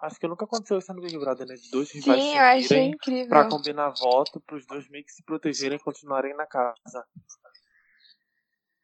Acho 0.03 0.19
que 0.19 0.27
nunca 0.27 0.47
aconteceu 0.47 0.79
isso 0.79 0.93
no 0.95 1.03
Big 1.03 1.19
Brother, 1.19 1.47
né? 1.47 1.55
De 1.55 1.71
dois 1.71 1.93
rivais 1.93 2.23
Sim, 2.23 2.31
se 2.31 2.37
eu 2.37 2.43
achei 2.43 2.85
incrível. 2.89 3.29
pra 3.29 3.49
combinar 3.49 3.91
voto, 3.91 4.41
pros 4.41 4.67
dois 4.67 4.89
meio 4.89 5.05
que 5.05 5.13
se 5.13 5.23
protegerem 5.23 5.77
e 5.77 5.83
continuarem 5.83 6.35
na 6.35 6.47
casa. 6.47 7.07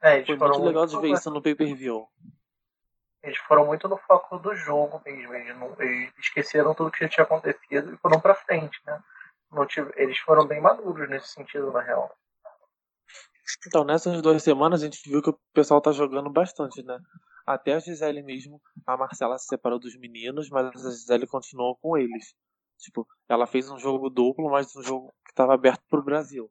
É, 0.03 0.17
eles 0.17 0.27
Foi 0.27 0.37
foram 0.37 0.53
muito 0.57 0.67
legal 0.67 0.87
de 0.87 0.97
ver 0.97 1.09
muito- 1.09 1.19
isso 1.19 1.31
no 1.31 1.43
pay-per-view. 1.43 2.07
Eles 3.23 3.39
foram 3.39 3.65
muito 3.67 3.89
no 3.89 3.97
foco 3.97 4.39
do 4.39 4.55
jogo 4.55 5.01
mesmo. 5.05 5.35
Eles, 5.35 5.57
não- 5.57 5.75
eles 5.81 6.13
esqueceram 6.19 6.75
tudo 6.75 6.91
que 6.91 7.01
já 7.01 7.09
tinha 7.09 7.25
acontecido 7.25 7.95
e 7.95 7.97
foram 7.97 8.21
pra 8.21 8.35
frente, 8.35 8.79
né? 8.87 9.03
Eles 9.97 10.19
foram 10.19 10.47
bem 10.47 10.61
maduros 10.61 11.09
nesse 11.09 11.29
sentido, 11.29 11.73
na 11.73 11.81
real. 11.81 12.15
Então, 13.67 13.83
nessas 13.83 14.21
duas 14.21 14.43
semanas 14.43 14.83
a 14.83 14.85
gente 14.85 15.09
viu 15.09 15.23
que 15.23 15.31
o 15.31 15.41
pessoal 15.55 15.81
tá 15.81 15.91
jogando 15.91 16.31
bastante, 16.31 16.83
né? 16.83 16.99
Até 17.47 17.75
a 17.75 17.79
Gisele 17.79 18.23
mesmo, 18.23 18.61
a 18.87 18.97
Marcela 18.97 19.39
se 19.39 19.47
separou 19.47 19.79
dos 19.79 19.97
meninos, 19.97 20.51
mas 20.51 20.67
a 20.85 20.91
Gisele 20.91 21.27
continuou 21.27 21.77
com 21.77 21.97
eles. 21.97 22.35
Tipo, 22.79 23.07
ela 23.29 23.47
fez 23.47 23.71
um 23.71 23.79
jogo 23.79 24.11
duplo, 24.11 24.51
mas 24.51 24.75
um 24.77 24.83
jogo 24.83 25.15
que 25.27 25.35
tava 25.35 25.55
aberto 25.55 25.83
pro 25.89 26.03
Brasil. 26.03 26.51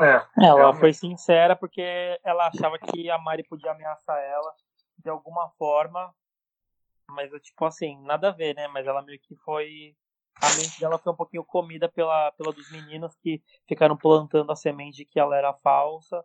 É, 0.00 0.24
Ela 0.36 0.54
realmente. 0.56 0.80
foi 0.80 0.92
sincera 0.92 1.54
porque 1.54 2.18
ela 2.24 2.48
achava 2.48 2.78
que 2.78 3.10
a 3.10 3.18
Mari 3.18 3.44
podia 3.44 3.72
ameaçar 3.72 4.18
ela 4.18 4.54
de 4.98 5.10
alguma 5.10 5.50
forma. 5.50 6.14
Mas, 7.08 7.30
tipo 7.42 7.64
assim, 7.64 8.00
nada 8.04 8.28
a 8.28 8.32
ver, 8.32 8.54
né? 8.54 8.68
Mas 8.68 8.86
ela 8.86 9.02
meio 9.02 9.20
que 9.20 9.36
foi. 9.36 9.94
A 10.40 10.56
mente 10.56 10.80
dela 10.80 10.98
foi 10.98 11.12
um 11.12 11.16
pouquinho 11.16 11.44
comida 11.44 11.88
pela, 11.88 12.32
pela 12.32 12.52
dos 12.52 12.70
meninos 12.70 13.14
que 13.16 13.42
ficaram 13.68 13.96
plantando 13.96 14.50
a 14.50 14.56
semente 14.56 14.98
de 14.98 15.04
que 15.04 15.20
ela 15.20 15.36
era 15.36 15.52
falsa 15.54 16.24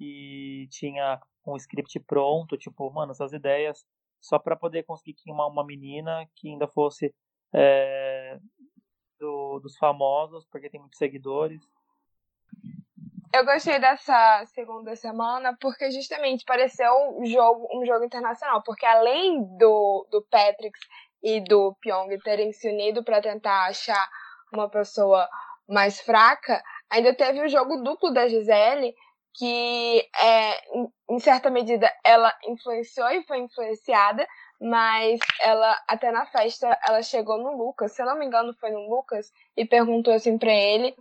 e 0.00 0.66
tinha 0.70 1.20
um 1.46 1.56
script 1.56 1.98
pronto, 2.00 2.56
tipo, 2.56 2.90
mano, 2.90 3.12
essas 3.12 3.32
ideias 3.32 3.84
só 4.20 4.38
pra 4.38 4.56
poder 4.56 4.84
conseguir 4.84 5.14
queimar 5.14 5.48
uma 5.48 5.64
menina 5.64 6.26
que 6.34 6.48
ainda 6.48 6.66
fosse 6.66 7.14
é, 7.52 8.38
do- 9.18 9.60
dos 9.60 9.76
famosos, 9.76 10.46
porque 10.46 10.70
tem 10.70 10.80
muitos 10.80 10.98
seguidores. 10.98 11.60
Eu 13.34 13.44
gostei 13.44 13.78
dessa 13.78 14.44
segunda 14.46 14.96
semana 14.96 15.56
porque 15.60 15.90
justamente 15.90 16.44
pareceu 16.44 16.92
um 17.18 17.26
jogo, 17.26 17.68
um 17.74 17.84
jogo 17.84 18.04
internacional. 18.04 18.62
Porque 18.62 18.86
além 18.86 19.44
do, 19.58 20.06
do 20.10 20.22
Patrick 20.30 20.78
e 21.22 21.40
do 21.40 21.76
Pyong 21.80 22.16
terem 22.22 22.52
se 22.52 22.68
unido 22.68 23.04
para 23.04 23.20
tentar 23.20 23.66
achar 23.66 24.08
uma 24.52 24.68
pessoa 24.68 25.28
mais 25.68 26.00
fraca, 26.00 26.62
ainda 26.90 27.14
teve 27.14 27.42
o 27.42 27.48
jogo 27.48 27.82
duplo 27.82 28.12
da 28.12 28.28
Gisele, 28.28 28.94
que 29.34 30.08
é, 30.18 30.60
em, 31.10 31.18
certa 31.18 31.50
medida 31.50 31.92
ela 32.02 32.34
influenciou 32.46 33.08
e 33.10 33.22
foi 33.24 33.38
influenciada, 33.38 34.26
mas 34.60 35.20
ela 35.40 35.76
até 35.86 36.10
na 36.10 36.26
festa 36.26 36.76
ela 36.86 37.02
chegou 37.02 37.38
no 37.38 37.56
Lucas, 37.56 37.92
se 37.92 38.02
eu 38.02 38.06
não 38.06 38.18
me 38.18 38.26
engano 38.26 38.54
foi 38.58 38.70
no 38.70 38.88
Lucas, 38.88 39.30
e 39.56 39.64
perguntou 39.64 40.12
assim 40.12 40.38
pra 40.38 40.52
ele 40.52 40.96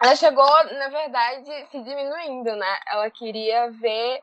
ela 0.00 0.14
chegou, 0.14 0.44
na 0.74 0.88
verdade, 0.88 1.66
se 1.70 1.80
diminuindo, 1.82 2.54
né? 2.54 2.78
Ela 2.86 3.10
queria 3.10 3.70
ver, 3.70 4.20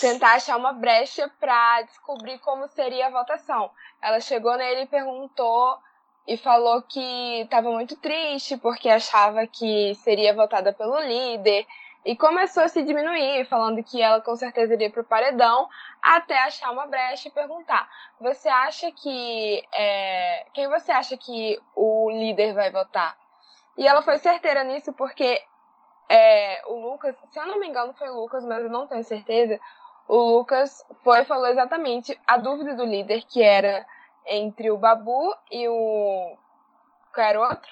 tentar 0.00 0.34
achar 0.34 0.56
uma 0.56 0.72
brecha 0.72 1.30
pra 1.40 1.82
descobrir 1.82 2.38
como 2.40 2.68
seria 2.68 3.06
a 3.06 3.10
votação. 3.10 3.70
Ela 4.02 4.20
chegou 4.20 4.56
nele 4.56 4.82
e 4.82 4.86
perguntou 4.86 5.78
e 6.26 6.36
falou 6.36 6.82
que 6.82 7.40
estava 7.40 7.70
muito 7.70 7.96
triste 7.96 8.56
porque 8.58 8.88
achava 8.88 9.46
que 9.46 9.94
seria 9.96 10.34
votada 10.34 10.72
pelo 10.72 11.00
líder 11.00 11.66
e 12.04 12.16
começou 12.16 12.62
a 12.62 12.68
se 12.68 12.82
diminuir, 12.82 13.44
falando 13.46 13.82
que 13.82 14.00
ela 14.00 14.20
com 14.20 14.36
certeza 14.36 14.74
iria 14.74 14.90
pro 14.90 15.04
paredão 15.04 15.68
até 16.00 16.38
achar 16.38 16.70
uma 16.70 16.86
brecha 16.86 17.28
e 17.28 17.32
perguntar: 17.32 17.88
você 18.20 18.48
acha 18.48 18.90
que 18.92 19.62
é, 19.74 20.46
quem 20.54 20.68
você 20.68 20.92
acha 20.92 21.16
que 21.16 21.60
o 21.74 22.10
líder 22.10 22.54
vai 22.54 22.70
votar? 22.70 23.16
E 23.76 23.86
ela 23.86 24.02
foi 24.02 24.18
certeira 24.18 24.64
nisso 24.64 24.92
porque 24.92 25.42
é, 26.08 26.62
o 26.66 26.80
Lucas, 26.80 27.14
se 27.30 27.38
eu 27.38 27.46
não 27.46 27.60
me 27.60 27.68
engano 27.68 27.92
foi 27.94 28.08
o 28.08 28.20
Lucas, 28.20 28.44
mas 28.44 28.62
eu 28.62 28.70
não 28.70 28.86
tenho 28.86 29.04
certeza, 29.04 29.60
o 30.08 30.16
Lucas 30.16 30.84
foi 31.04 31.24
falou 31.26 31.46
exatamente 31.48 32.18
a 32.26 32.38
dúvida 32.38 32.74
do 32.74 32.84
líder, 32.84 33.24
que 33.26 33.42
era 33.42 33.86
entre 34.26 34.70
o 34.70 34.78
Babu 34.78 35.34
e 35.50 35.68
o. 35.68 36.36
Qual 37.14 37.26
era 37.26 37.40
o 37.40 37.42
outro? 37.42 37.70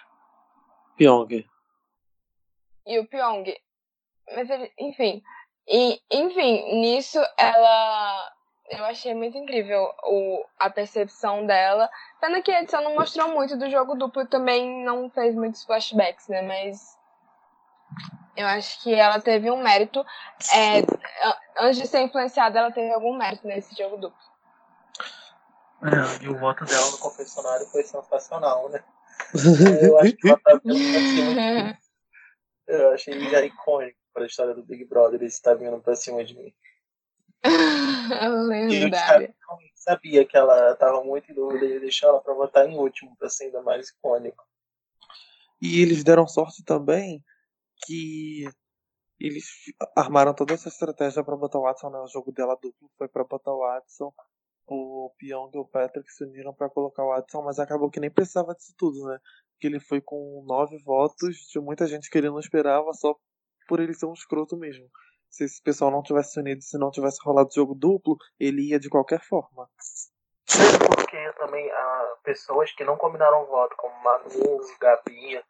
Pyong. 0.96 1.46
E 2.86 2.98
o 2.98 3.06
Pyong. 3.06 3.44
Mas 4.34 4.50
ele, 4.50 4.72
enfim. 4.78 5.22
E, 5.66 6.00
enfim, 6.10 6.80
nisso 6.80 7.18
ela. 7.36 8.32
Eu 8.68 8.84
achei 8.84 9.14
muito 9.14 9.38
incrível 9.38 9.94
o, 10.04 10.44
a 10.58 10.68
percepção 10.68 11.46
dela. 11.46 11.88
Pena 12.20 12.42
que 12.42 12.50
a 12.50 12.60
edição 12.60 12.82
não 12.82 12.96
mostrou 12.96 13.28
muito 13.28 13.56
do 13.56 13.70
jogo 13.70 13.94
duplo 13.94 14.22
e 14.22 14.26
também 14.26 14.84
não 14.84 15.08
fez 15.08 15.34
muitos 15.34 15.64
flashbacks, 15.64 16.28
né? 16.28 16.42
Mas. 16.42 16.96
Eu 18.36 18.46
acho 18.46 18.82
que 18.82 18.94
ela 18.94 19.18
teve 19.20 19.50
um 19.50 19.62
mérito. 19.62 20.04
É, 20.52 20.80
a- 20.80 21.40
antes 21.60 21.80
de 21.80 21.86
ser 21.86 22.02
influenciada, 22.02 22.58
ela 22.58 22.70
teve 22.70 22.92
algum 22.92 23.16
mérito 23.16 23.46
nesse 23.46 23.74
jogo 23.74 23.96
duplo. 23.96 24.18
É, 25.82 26.24
e 26.24 26.28
o 26.28 26.36
voto 26.38 26.64
dela 26.64 26.90
no 26.90 26.98
confessionário 26.98 27.66
foi 27.66 27.82
sensacional, 27.82 28.68
né? 28.68 28.82
Eu 29.82 29.98
acho 29.98 30.16
que 30.16 30.28
ela 30.28 30.38
tá 30.38 30.60
vindo 30.62 30.90
pra 30.92 31.00
cima 31.00 31.34
de 31.34 31.40
mim. 31.40 31.74
Eu 32.66 32.92
achei 32.92 33.30
já 33.30 33.40
icônico 33.42 33.98
para 34.12 34.24
a 34.24 34.26
história 34.26 34.54
do 34.54 34.62
Big 34.62 34.84
Brother 34.84 35.20
ele 35.20 35.26
estar 35.26 35.54
vindo 35.54 35.80
pra 35.80 35.94
cima 35.94 36.24
de 36.24 36.36
mim. 36.36 36.52
E 37.44 37.48
eu 37.48 38.48
Lendária. 38.48 39.28
já 39.28 39.56
sabia 39.74 40.24
que 40.24 40.36
ela 40.36 40.74
tava 40.76 41.04
muito 41.04 41.30
em 41.30 41.34
dúvida 41.34 41.64
e 41.64 41.74
ia 41.74 41.80
deixar 41.80 42.08
ela 42.08 42.20
pra 42.20 42.34
votar 42.34 42.68
em 42.68 42.76
último, 42.76 43.16
pra 43.16 43.28
ser 43.30 43.44
ainda 43.44 43.62
mais 43.62 43.88
icônico. 43.88 44.44
E 45.60 45.80
eles 45.80 46.02
deram 46.02 46.26
sorte 46.26 46.64
também 46.64 47.24
que 47.84 48.44
eles 49.18 49.44
armaram 49.96 50.34
toda 50.34 50.54
essa 50.54 50.68
estratégia 50.68 51.24
pra 51.24 51.36
botar 51.36 51.58
o 51.58 51.62
Watson, 51.62 51.90
né? 51.90 51.98
O 51.98 52.08
jogo 52.08 52.32
dela 52.32 52.58
duplo 52.60 52.90
foi 52.98 53.08
pra 53.08 53.24
botar 53.24 53.52
o 53.52 53.60
Watson. 53.60 54.12
o 54.66 55.12
Pyong 55.18 55.50
e 55.54 55.58
o 55.58 55.64
Patrick 55.64 56.10
se 56.12 56.24
uniram 56.24 56.52
pra 56.52 56.68
colocar 56.68 57.04
o 57.04 57.12
Adson, 57.12 57.42
mas 57.42 57.58
acabou 57.58 57.90
que 57.90 58.00
nem 58.00 58.10
precisava 58.10 58.54
disso 58.54 58.74
tudo, 58.76 59.06
né? 59.06 59.18
Que 59.60 59.68
ele 59.68 59.80
foi 59.80 60.00
com 60.00 60.44
nove 60.46 60.76
votos, 60.82 61.36
de 61.52 61.60
muita 61.60 61.86
gente 61.86 62.10
que 62.10 62.18
ele 62.18 62.28
não 62.28 62.40
esperava, 62.40 62.92
só 62.92 63.14
por 63.68 63.80
ele 63.80 63.94
ser 63.94 64.06
um 64.06 64.12
escroto 64.12 64.56
mesmo. 64.56 64.88
Se 65.30 65.44
esse 65.44 65.62
pessoal 65.62 65.90
não 65.90 66.02
tivesse 66.02 66.32
se 66.32 66.40
unido, 66.40 66.62
se 66.62 66.78
não 66.78 66.90
tivesse 66.90 67.18
rolado 67.22 67.54
jogo 67.54 67.74
duplo, 67.74 68.16
ele 68.38 68.70
ia 68.70 68.78
de 68.78 68.88
qualquer 68.88 69.20
forma. 69.20 69.68
Porque 70.46 71.32
também 71.38 71.70
há 71.70 72.16
pessoas 72.24 72.72
que 72.72 72.84
não 72.84 72.96
combinaram 72.96 73.46
voto, 73.46 73.76
como 73.76 74.02
Manu, 74.02 74.60
Gabi, 74.80 75.42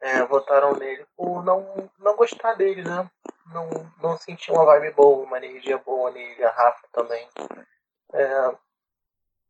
é, 0.00 0.22
votaram 0.24 0.76
nele 0.76 1.04
por 1.16 1.44
não, 1.44 1.90
não 1.98 2.16
gostar 2.16 2.54
dele, 2.54 2.82
né? 2.82 3.08
Não, 3.52 3.68
não 4.02 4.16
sentir 4.18 4.52
uma 4.52 4.64
vibe 4.64 4.92
boa, 4.92 5.24
uma 5.24 5.38
energia 5.38 5.78
boa 5.78 6.10
nele, 6.10 6.44
a 6.44 6.50
Rafa 6.50 6.86
também. 6.92 7.26
É, 8.12 8.54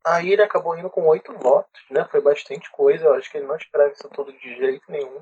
aí 0.06 0.32
ele 0.32 0.42
acabou 0.42 0.76
indo 0.78 0.90
com 0.90 1.06
oito 1.06 1.32
votos, 1.34 1.82
né? 1.90 2.06
Foi 2.11 2.20
bastante 2.20 2.70
coisa, 2.70 3.04
eu 3.04 3.14
acho 3.14 3.30
que 3.30 3.38
ele 3.38 3.46
não 3.46 3.56
esperava 3.56 3.92
isso 3.92 4.08
tudo 4.08 4.32
de 4.32 4.56
jeito 4.56 4.84
nenhum. 4.90 5.20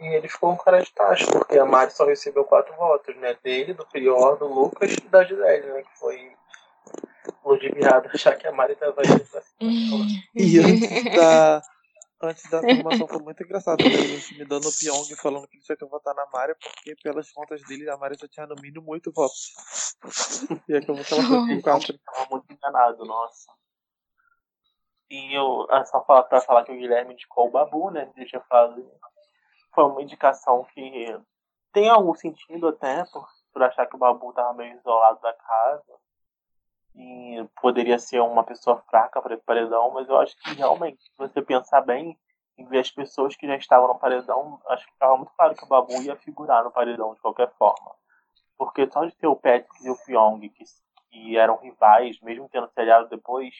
E 0.00 0.06
ele 0.06 0.28
ficou 0.28 0.52
um 0.52 0.56
cara 0.56 0.82
de 0.82 0.92
taxa, 0.92 1.30
porque 1.30 1.56
a 1.56 1.64
Mari 1.64 1.92
só 1.92 2.04
recebeu 2.04 2.44
quatro 2.44 2.74
votos, 2.74 3.14
né? 3.16 3.36
Dele, 3.42 3.74
do 3.74 3.86
Prior, 3.86 4.36
do 4.36 4.46
Lucas 4.46 4.92
e 4.92 5.08
da 5.08 5.24
Gisele, 5.24 5.66
né? 5.66 5.82
Que 5.82 5.98
foi 5.98 6.32
ludibriado 7.44 8.10
achar 8.12 8.36
que 8.36 8.46
a 8.46 8.52
Mari 8.52 8.74
tava 8.74 9.02
indo 9.04 9.24
pra 9.24 9.40
cima. 9.40 10.06
E 10.34 11.16
da, 11.16 11.62
antes 12.22 12.48
da 12.50 12.60
formação 12.60 13.06
foi 13.08 13.18
muito 13.18 13.42
engraçado, 13.42 13.82
né? 13.82 13.90
Ele 13.90 14.16
intimidando 14.16 14.68
o 14.68 14.72
Pyong 14.72 15.16
falando 15.16 15.48
que 15.48 15.56
ele 15.56 15.64
tinha 15.64 15.76
que 15.76 15.84
votar 15.84 16.14
na 16.14 16.26
Mari, 16.32 16.54
porque 16.54 16.94
pelas 17.02 17.30
contas 17.32 17.62
dele, 17.62 17.90
a 17.90 17.96
Mari 17.96 18.18
só 18.18 18.26
tinha 18.28 18.46
no 18.46 18.54
mínimo 18.56 18.90
oito 18.92 19.12
votos. 19.12 19.52
E 20.68 20.76
acabou 20.76 21.04
que 21.04 21.14
ela 21.14 21.22
foi 21.22 21.56
com 21.56 21.62
quatro. 21.62 21.98
Tava 21.98 22.26
muito 22.30 22.52
enganado, 22.52 23.04
nossa. 23.04 23.52
E 25.10 25.36
eu, 25.36 25.66
é 25.70 25.84
só 25.84 26.04
falar, 26.04 26.24
pra 26.24 26.40
falar 26.40 26.64
que 26.64 26.72
o 26.72 26.76
Guilherme 26.76 27.12
indicou 27.12 27.48
o 27.48 27.50
Babu, 27.50 27.90
né? 27.90 28.06
Que 28.14 28.22
eu 28.22 28.26
tinha 28.26 28.42
falado. 28.42 28.84
Foi 29.74 29.84
uma 29.84 30.02
indicação 30.02 30.64
que 30.72 31.16
tem 31.72 31.88
algum 31.88 32.14
sentido 32.14 32.68
até, 32.68 33.04
por, 33.12 33.26
por 33.52 33.62
achar 33.62 33.86
que 33.86 33.96
o 33.96 33.98
Babu 33.98 34.32
tava 34.32 34.54
meio 34.54 34.76
isolado 34.78 35.20
da 35.20 35.32
casa. 35.32 36.03
E 36.94 37.44
poderia 37.60 37.98
ser 37.98 38.20
uma 38.20 38.44
pessoa 38.44 38.82
fraca 38.88 39.20
para 39.20 39.34
esse 39.34 39.44
paredão, 39.44 39.90
mas 39.90 40.08
eu 40.08 40.16
acho 40.18 40.36
que 40.38 40.54
realmente, 40.54 41.02
se 41.02 41.18
você 41.18 41.42
pensar 41.42 41.80
bem 41.80 42.16
e 42.56 42.64
ver 42.64 42.78
as 42.78 42.90
pessoas 42.90 43.34
que 43.34 43.46
já 43.46 43.56
estavam 43.56 43.88
no 43.88 43.98
paredão, 43.98 44.60
acho 44.68 44.86
que 44.86 44.92
ficava 44.92 45.16
muito 45.16 45.32
claro 45.36 45.54
que 45.54 45.64
o 45.64 45.68
Babu 45.68 46.02
ia 46.02 46.16
figurar 46.16 46.62
no 46.62 46.70
paredão 46.70 47.14
de 47.14 47.20
qualquer 47.20 47.50
forma. 47.58 47.92
Porque 48.56 48.88
só 48.90 49.04
de 49.04 49.14
ter 49.16 49.26
o 49.26 49.34
Patrick 49.34 49.84
e 49.84 49.90
o 49.90 49.96
Pyong, 49.96 50.48
que, 50.48 50.64
que 51.10 51.36
eram 51.36 51.56
rivais, 51.56 52.20
mesmo 52.20 52.48
tendo 52.48 52.68
se 52.68 52.80
aliado 52.80 53.08
depois, 53.08 53.52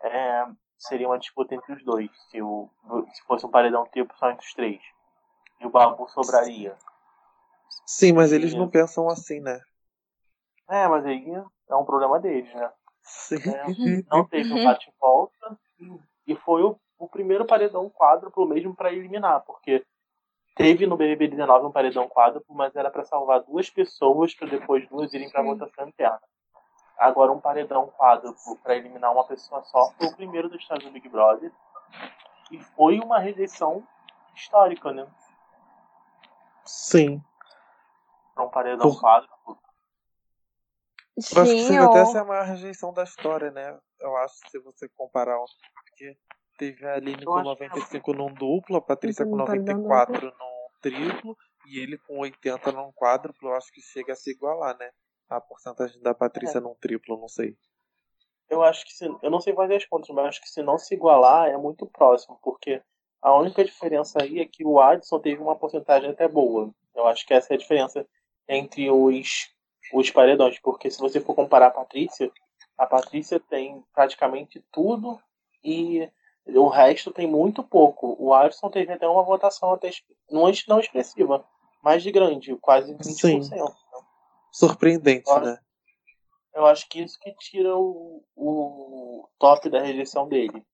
é, 0.00 0.46
seria 0.78 1.08
uma 1.08 1.18
disputa 1.18 1.54
entre 1.54 1.72
os 1.72 1.84
dois, 1.84 2.10
se, 2.30 2.40
o, 2.40 2.70
se 3.12 3.22
fosse 3.24 3.44
um 3.44 3.50
paredão 3.50 3.84
triplo 3.86 4.16
só 4.16 4.30
entre 4.30 4.46
os 4.46 4.54
três. 4.54 4.80
E 5.60 5.66
o 5.66 5.70
Babu 5.70 6.08
sobraria. 6.08 6.76
Sim, 7.84 8.12
mas 8.12 8.32
eles 8.32 8.54
não 8.54 8.68
pensam 8.68 9.08
assim, 9.08 9.40
né? 9.40 9.60
É, 10.68 10.86
mas 10.86 11.04
aí 11.06 11.24
é 11.68 11.74
um 11.74 11.84
problema 11.84 12.20
deles, 12.20 12.52
né? 12.54 12.70
Sim. 13.02 13.36
É, 13.48 14.04
não 14.10 14.24
teve 14.24 14.52
um 14.52 14.64
bate 14.64 14.90
e 14.90 14.92
volta 15.00 15.58
e, 16.26 16.36
foi 16.36 16.62
o, 16.62 16.78
o 16.98 17.08
primeiro 17.08 17.46
paredão 17.46 17.88
quádruplo 17.88 18.46
mesmo 18.46 18.74
para 18.74 18.92
eliminar, 18.92 19.40
porque 19.46 19.82
teve 20.54 20.86
no 20.86 20.96
BBB 20.96 21.28
19 21.28 21.66
um 21.66 21.72
paredão 21.72 22.06
quádruplo, 22.08 22.54
mas 22.54 22.76
era 22.76 22.90
para 22.90 23.04
salvar 23.04 23.40
duas 23.40 23.70
pessoas 23.70 24.34
para 24.34 24.48
depois 24.48 24.86
duas 24.88 25.12
irem 25.14 25.30
para 25.30 25.42
votação 25.42 25.88
interna. 25.88 26.20
Agora 26.98 27.32
um 27.32 27.40
paredão 27.40 27.88
quádruplo 27.96 28.56
para 28.56 28.76
eliminar 28.76 29.12
uma 29.12 29.24
pessoa 29.24 29.62
só 29.64 29.90
foi 29.92 30.08
o 30.08 30.16
primeiro 30.16 30.48
do 30.48 30.56
estado 30.56 30.84
do 30.84 30.90
Big 30.90 31.08
Brother 31.08 31.50
e 32.50 32.58
foi 32.60 32.98
uma 32.98 33.18
rejeição 33.18 33.86
histórica, 34.34 34.92
né? 34.92 35.06
Sim. 36.64 37.22
Para 38.34 38.44
um 38.44 38.50
paredão 38.50 38.90
Por- 38.90 39.00
quádruplo. 39.00 39.37
Eu 41.18 41.42
acho 41.42 41.52
que 41.52 41.60
Sim, 41.60 41.66
chega 41.66 41.84
até 41.86 41.98
a 41.98 42.02
ó. 42.02 42.06
ser 42.06 42.18
a 42.18 42.24
maior 42.24 42.46
rejeição 42.46 42.92
da 42.92 43.02
história, 43.02 43.50
né? 43.50 43.76
Eu 44.00 44.16
acho, 44.18 44.34
se 44.50 44.58
você 44.60 44.88
comparar. 44.88 45.36
Porque 45.84 46.16
teve 46.56 46.86
a 46.86 46.94
Aline 46.94 47.24
com 47.24 47.34
acho 47.34 47.56
que 47.56 47.64
é 47.64 47.68
95 47.68 48.12
num 48.12 48.32
duplo, 48.32 48.76
a 48.76 48.80
Patrícia 48.80 49.24
com 49.24 49.32
Uhum, 49.32 49.44
tá 49.44 49.56
94 49.56 50.26
num 50.26 50.68
triplo 50.80 51.36
e 51.66 51.78
ele 51.80 51.98
com 51.98 52.20
80 52.20 52.70
num 52.70 52.92
quádruplo. 52.92 53.48
Eu 53.48 53.54
acho 53.54 53.72
que 53.72 53.80
chega 53.80 54.12
a 54.12 54.16
se 54.16 54.30
igualar, 54.30 54.76
né? 54.78 54.90
A 55.28 55.40
porcentagem 55.40 56.00
da 56.00 56.10
É. 56.10 56.14
Patrícia 56.14 56.60
num 56.60 56.74
triplo, 56.76 57.18
não 57.18 57.28
sei. 57.28 57.56
Eu 58.48 58.62
acho 58.62 58.84
que 58.86 58.92
se, 58.92 59.04
eu 59.04 59.30
não 59.30 59.40
sei 59.40 59.54
fazer 59.54 59.76
as 59.76 59.84
contas, 59.84 60.08
mas 60.10 60.26
acho 60.26 60.40
que 60.40 60.48
se 60.48 60.62
não 60.62 60.78
se 60.78 60.94
igualar 60.94 61.48
é 61.48 61.56
muito 61.56 61.84
próximo, 61.86 62.38
porque 62.42 62.80
a 63.20 63.36
única 63.36 63.62
diferença 63.64 64.22
aí 64.22 64.40
é 64.40 64.46
que 64.46 64.64
o 64.64 64.80
Adson 64.80 65.20
teve 65.20 65.42
uma 65.42 65.56
porcentagem 65.56 66.10
até 66.10 66.26
boa. 66.26 66.72
Eu 66.94 67.06
acho 67.06 67.26
que 67.26 67.34
essa 67.34 67.52
é 67.52 67.56
a 67.56 67.58
diferença 67.58 68.06
entre 68.48 68.90
os, 68.90 69.48
os 69.92 70.10
paredões, 70.10 70.58
porque 70.58 70.90
se 70.90 70.98
você 70.98 71.20
for 71.20 71.34
comparar 71.34 71.68
a 71.68 71.70
Patrícia, 71.70 72.30
a 72.76 72.86
Patrícia 72.86 73.40
tem 73.40 73.82
praticamente 73.92 74.64
tudo 74.72 75.18
e 75.64 76.08
o 76.46 76.68
resto 76.68 77.10
tem 77.10 77.26
muito 77.26 77.62
pouco. 77.62 78.16
O 78.18 78.32
Adson 78.32 78.70
teve 78.70 78.92
até 78.92 79.06
uma 79.06 79.22
votação 79.22 79.72
até 79.72 79.90
não, 80.30 80.50
não 80.68 80.80
expressiva, 80.80 81.44
mas 81.82 82.02
de 82.02 82.10
grande, 82.10 82.56
quase 82.56 82.94
20%. 82.94 83.42
Sim. 83.42 83.64
Surpreendente, 84.52 85.30
Olha, 85.30 85.52
né? 85.52 85.58
Eu 86.54 86.66
acho 86.66 86.88
que 86.88 87.00
isso 87.00 87.18
que 87.20 87.32
tira 87.34 87.76
o, 87.76 88.24
o 88.34 89.28
top 89.38 89.68
da 89.68 89.80
rejeição 89.80 90.26
dele. 90.26 90.64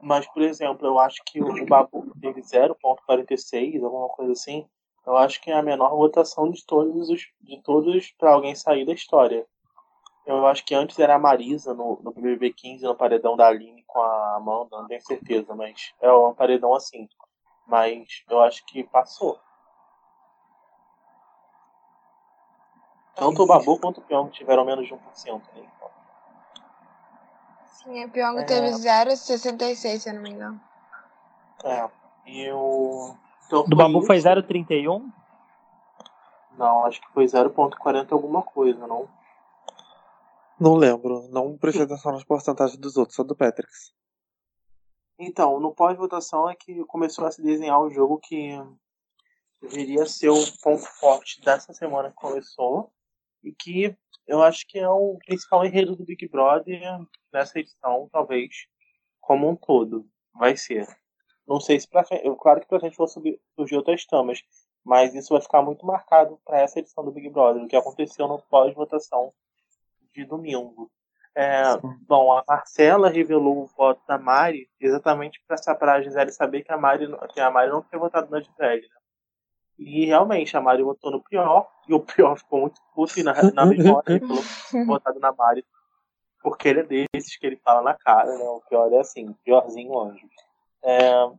Mas, 0.00 0.26
por 0.32 0.42
exemplo, 0.42 0.86
eu 0.86 0.98
acho 0.98 1.22
que 1.26 1.42
o 1.42 1.66
Babu 1.66 2.12
teve 2.20 2.40
0.46, 2.40 3.82
alguma 3.82 4.08
coisa 4.08 4.32
assim. 4.32 4.66
Eu 5.06 5.16
acho 5.16 5.40
que 5.40 5.50
é 5.50 5.54
a 5.54 5.62
menor 5.62 5.90
votação 5.90 6.50
de 6.50 6.64
todos 6.64 7.10
os 7.10 7.28
de 7.40 7.60
todos 7.62 8.10
para 8.12 8.32
alguém 8.32 8.54
sair 8.54 8.86
da 8.86 8.92
história. 8.92 9.46
Eu 10.26 10.46
acho 10.46 10.64
que 10.64 10.74
antes 10.74 10.98
era 10.98 11.14
a 11.14 11.18
Marisa 11.18 11.74
no, 11.74 12.00
no 12.02 12.10
BBB 12.10 12.52
15, 12.52 12.84
no 12.84 12.94
paredão 12.94 13.36
da 13.36 13.46
Aline 13.46 13.84
com 13.86 14.00
a 14.00 14.36
Amanda, 14.36 14.78
não 14.78 14.86
tenho 14.86 15.02
certeza, 15.02 15.54
mas 15.54 15.94
é 16.00 16.10
um 16.10 16.34
paredão 16.34 16.74
assim. 16.74 17.06
Mas 17.66 18.24
eu 18.28 18.40
acho 18.40 18.64
que 18.64 18.82
passou. 18.84 19.38
Tanto 23.14 23.42
o 23.42 23.46
Babu 23.46 23.78
quanto 23.78 23.98
o 23.98 24.02
Pyong 24.02 24.30
tiveram 24.30 24.64
menos 24.64 24.86
de 24.86 24.94
1%. 24.94 25.42
Né? 25.54 25.68
Sim, 27.66 28.02
a 28.02 28.08
Pyong 28.08 28.40
É. 28.40 28.44
teve 28.44 28.70
0,66, 28.70 29.98
se 29.98 30.08
eu 30.08 30.14
não 30.14 30.22
me 30.22 30.30
engano. 30.30 30.60
É. 31.64 31.88
E 32.26 32.50
o. 32.50 33.14
Então 33.46 33.64
Do 33.64 33.76
Babu 33.76 33.98
isso. 33.98 34.06
foi 34.06 34.18
0,31? 34.18 35.12
Não, 36.56 36.84
acho 36.84 37.00
que 37.00 37.12
foi 37.12 37.24
0.40 37.24 38.12
alguma 38.12 38.42
coisa, 38.42 38.86
não? 38.86 39.08
Não 40.58 40.74
lembro. 40.74 41.28
Não 41.30 41.56
prestei 41.56 41.84
atenção 41.84 42.12
nas 42.12 42.24
porcentagens 42.24 42.78
dos 42.78 42.96
outros, 42.96 43.16
só 43.16 43.24
do 43.24 43.34
Patrick. 43.34 43.72
Então, 45.18 45.60
no 45.60 45.74
pós-votação 45.74 46.48
é 46.48 46.54
que 46.54 46.84
começou 46.84 47.26
a 47.26 47.30
se 47.30 47.42
desenhar 47.42 47.80
o 47.80 47.90
jogo 47.90 48.18
que 48.18 48.56
deveria 49.60 50.06
ser 50.06 50.30
o 50.30 50.44
ponto 50.62 50.84
forte 50.84 51.40
dessa 51.40 51.72
semana 51.72 52.10
que 52.10 52.16
começou. 52.16 52.92
E 53.42 53.52
que 53.52 53.96
eu 54.26 54.42
acho 54.42 54.66
que 54.66 54.78
é 54.78 54.88
o 54.88 55.18
principal 55.26 55.64
enredo 55.64 55.94
do 55.94 56.04
Big 56.04 56.28
Brother 56.28 56.80
nessa 57.32 57.58
edição, 57.58 58.08
talvez, 58.10 58.66
como 59.20 59.48
um 59.48 59.56
todo. 59.56 60.08
Vai 60.34 60.56
ser. 60.56 60.86
Não 61.46 61.60
sei 61.60 61.78
se 61.78 61.88
pra 61.88 62.04
frente. 62.04 62.24
Claro 62.38 62.60
que 62.60 62.66
pra 62.66 62.80
frente 62.80 62.96
vão 62.96 63.06
subir, 63.06 63.40
surgir 63.54 63.76
outras 63.76 64.04
tamas. 64.06 64.42
Mas 64.84 65.14
isso 65.14 65.32
vai 65.32 65.40
ficar 65.40 65.62
muito 65.62 65.84
marcado 65.86 66.38
para 66.44 66.60
essa 66.60 66.78
edição 66.78 67.04
do 67.04 67.10
Big 67.10 67.30
Brother, 67.30 67.62
o 67.62 67.68
que 67.68 67.76
aconteceu 67.76 68.28
no 68.28 68.38
pós-votação 68.42 69.32
de 70.14 70.24
domingo. 70.24 70.90
É, 71.34 71.62
bom, 72.06 72.30
a 72.32 72.44
Marcela 72.46 73.08
revelou 73.08 73.62
o 73.62 73.66
voto 73.66 74.00
da 74.06 74.16
Mari 74.18 74.68
exatamente 74.78 75.42
para 75.46 75.94
a 75.94 76.00
Gisele 76.02 76.30
saber 76.30 76.62
que 76.62 76.70
a, 76.70 76.76
Mari, 76.76 77.08
não- 77.08 77.18
que 77.26 77.40
a 77.40 77.50
Mari 77.50 77.70
não 77.70 77.82
tinha 77.82 77.98
votado 77.98 78.30
na 78.30 78.40
Gisele. 78.40 78.82
Né? 78.82 78.96
E 79.78 80.04
realmente, 80.04 80.56
a 80.56 80.60
Mari 80.60 80.82
votou 80.84 81.10
no 81.10 81.20
Prior, 81.22 81.66
e 81.88 81.94
o 81.94 81.98
Prior 82.00 82.36
ficou 82.36 82.60
muito 82.60 82.80
puto, 82.94 83.18
e 83.18 83.22
na, 83.24 83.32
na 83.52 83.66
mesma 83.66 83.96
hora 83.96 84.04
ele 84.06 84.20
falou 84.24 84.42
votado 84.86 85.18
na 85.18 85.32
Mari, 85.32 85.64
porque 86.40 86.68
ele 86.68 86.80
é 86.80 87.08
desses 87.12 87.36
que 87.36 87.46
ele 87.46 87.56
fala 87.56 87.82
na 87.82 87.94
cara, 87.94 88.36
né? 88.38 88.44
O 88.44 88.60
Prior 88.68 88.92
é 88.92 89.00
assim, 89.00 89.32
piorzinho 89.44 89.98
anjo. 89.98 90.28
É, 90.84 91.30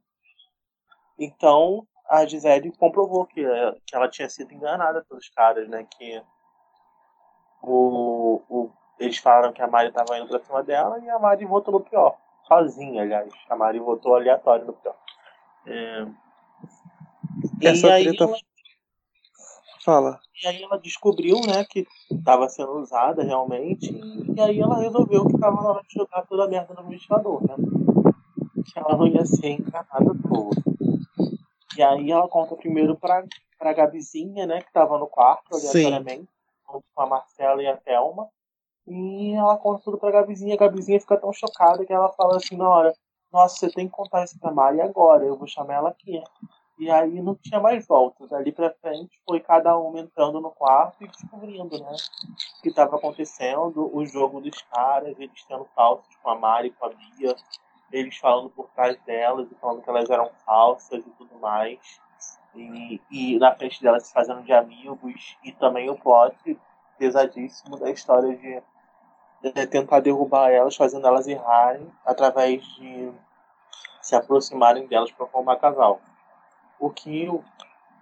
então, 1.20 1.88
a 2.10 2.26
Gisele 2.26 2.72
comprovou 2.78 3.26
que, 3.26 3.42
que 3.86 3.96
ela 3.96 4.10
tinha 4.10 4.28
sido 4.30 4.54
enganada 4.54 5.04
pelos 5.08 5.30
caras, 5.30 5.68
né? 5.70 5.88
Que 5.98 6.22
o, 7.62 8.42
o, 8.50 8.72
eles 9.00 9.18
falaram 9.18 9.54
que 9.54 9.62
a 9.62 9.68
Mari 9.68 9.90
estava 9.90 10.18
indo 10.18 10.28
pra 10.28 10.40
cima 10.44 10.64
dela 10.64 11.00
e 11.00 11.10
a 11.10 11.20
Mari 11.20 11.46
votou 11.46 11.74
no 11.74 11.80
pior. 11.82 12.18
Sozinha, 12.48 13.02
aliás. 13.02 13.34
A 13.50 13.56
Mari 13.56 13.80
votou 13.80 14.16
aleatório 14.16 14.66
no 14.66 14.74
pior. 14.74 14.96
É... 15.66 16.06
Essa 17.62 17.88
E 17.88 17.92
aí, 17.92 18.04
treta- 18.04 18.24
ela- 18.26 18.38
Fala. 19.84 20.20
E 20.44 20.48
aí 20.48 20.64
ela 20.64 20.80
descobriu, 20.80 21.40
né, 21.46 21.64
que 21.64 21.86
estava 22.10 22.50
sendo 22.50 22.72
usada 22.74 23.24
realmente, 23.24 23.86
e 24.36 24.42
aí 24.42 24.60
ela 24.60 24.80
resolveu 24.80 25.26
que 25.28 25.36
estava 25.36 25.56
na 25.62 25.70
hora 25.70 25.82
de 25.88 25.94
jogar 25.94 26.24
toda 26.26 26.46
a 26.46 26.48
merda 26.48 26.74
no 26.74 26.90
ventilador, 26.90 27.42
né? 27.48 27.56
Que 28.72 28.80
ela 28.80 28.98
não 28.98 29.08
ia 29.08 29.26
ser 29.26 29.50
encanada 29.50 30.14
boa. 30.14 30.52
E 31.78 31.84
aí 31.84 32.12
ela 32.12 32.28
conta 32.28 32.56
primeiro 32.56 32.96
pra, 32.96 33.24
pra 33.60 33.74
Gabizinha, 33.74 34.46
né, 34.48 34.62
que 34.62 34.72
tava 34.72 34.98
no 34.98 35.08
quarto, 35.08 35.56
aleatoriamente, 35.56 36.30
junto 36.66 36.86
com 36.94 37.02
a 37.02 37.08
Marcela 37.08 37.62
e 37.62 37.68
a 37.68 37.78
Thelma. 37.78 38.30
E 38.88 39.34
ela 39.34 39.58
conta 39.58 39.84
tudo 39.84 39.98
pra 39.98 40.12
Gabizinha, 40.12 40.56
a 40.56 40.58
Gabizinha 40.58 41.00
fica 41.00 41.18
tão 41.18 41.34
chocada 41.34 41.86
que 41.86 41.92
ela 41.94 42.10
fala 42.14 42.38
assim 42.38 42.56
na 42.56 42.70
hora, 42.70 42.94
nossa, 43.32 43.58
você 43.58 43.70
tem 43.70 43.88
que 43.88 43.94
contar 43.94 44.24
isso 44.24 44.40
pra 44.40 44.52
Mari 44.52 44.80
agora, 44.80 45.26
eu 45.26 45.36
vou 45.36 45.48
chamar 45.48 45.74
ela 45.74 45.90
aqui. 45.90 46.24
E 46.78 46.90
aí 46.90 47.22
não 47.22 47.36
tinha 47.36 47.60
mais 47.60 47.86
volta. 47.88 48.28
Dali 48.28 48.52
pra 48.52 48.74
frente 48.82 49.20
foi 49.26 49.40
cada 49.40 49.78
um 49.78 49.98
entrando 49.98 50.40
no 50.40 50.52
quarto 50.52 51.04
e 51.04 51.08
descobrindo, 51.08 51.78
né? 51.80 51.96
O 52.60 52.62
que 52.62 52.70
estava 52.70 52.96
acontecendo, 52.96 53.90
o 53.94 54.06
jogo 54.06 54.42
dos 54.42 54.62
caras, 54.74 55.18
eles 55.20 55.44
tendo 55.48 55.66
falsos 55.76 56.16
com 56.24 56.30
a 56.30 56.36
Mari, 56.36 56.72
com 56.72 56.86
a 56.86 56.90
Bia, 56.90 57.36
eles 57.98 58.18
falando 58.18 58.50
por 58.50 58.70
trás 58.70 58.98
delas 59.06 59.52
e 59.52 59.56
falando 59.56 59.82
que 59.82 59.90
elas 59.90 60.10
eram 60.10 60.30
falsas 60.46 61.00
e 61.00 61.10
tudo 61.12 61.36
mais. 61.40 62.02
E, 62.54 63.02
e 63.12 63.40
na 63.40 63.54
frente 63.56 63.82
delas 63.82 64.08
se 64.08 64.14
fazendo 64.14 64.44
de 64.44 64.54
amigos. 64.54 65.38
E 65.44 65.52
também 65.52 65.90
o 65.90 65.96
plot 65.98 66.60
pesadíssimo 66.98 67.78
da 67.78 67.90
história 67.90 68.36
de, 68.38 68.62
de 69.52 69.68
tentar 69.68 70.00
derrubar 70.00 70.50
elas, 70.52 70.76
fazendo 70.76 71.06
elas 71.08 71.28
errarem 71.28 71.92
através 72.06 72.64
de 72.76 73.12
se 74.02 74.16
aproximarem 74.16 74.88
delas 74.88 75.12
para 75.12 75.26
formar 75.28 75.58
casal 75.58 76.00
o 76.80 76.90
que 76.90 77.28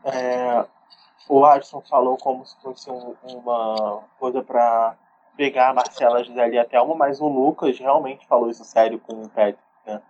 é, 0.03 0.65
o 1.29 1.45
Adson 1.45 1.81
falou 1.81 2.17
como 2.17 2.45
se 2.45 2.59
fosse 2.61 2.89
um- 2.89 3.15
uma 3.23 4.03
coisa 4.19 4.41
para 4.43 4.95
pegar 5.37 5.69
a 5.69 5.73
Marcela, 5.73 6.23
Gisele 6.23 6.55
e 6.55 6.59
a 6.59 6.65
Thelma, 6.65 6.95
mas 6.95 7.21
o 7.21 7.27
Lucas 7.27 7.77
realmente 7.79 8.27
falou 8.27 8.49
isso 8.49 8.63
sério 8.63 8.99
com 8.99 9.23
o 9.23 9.29
Patrick, 9.29 9.57
né? 9.85 10.01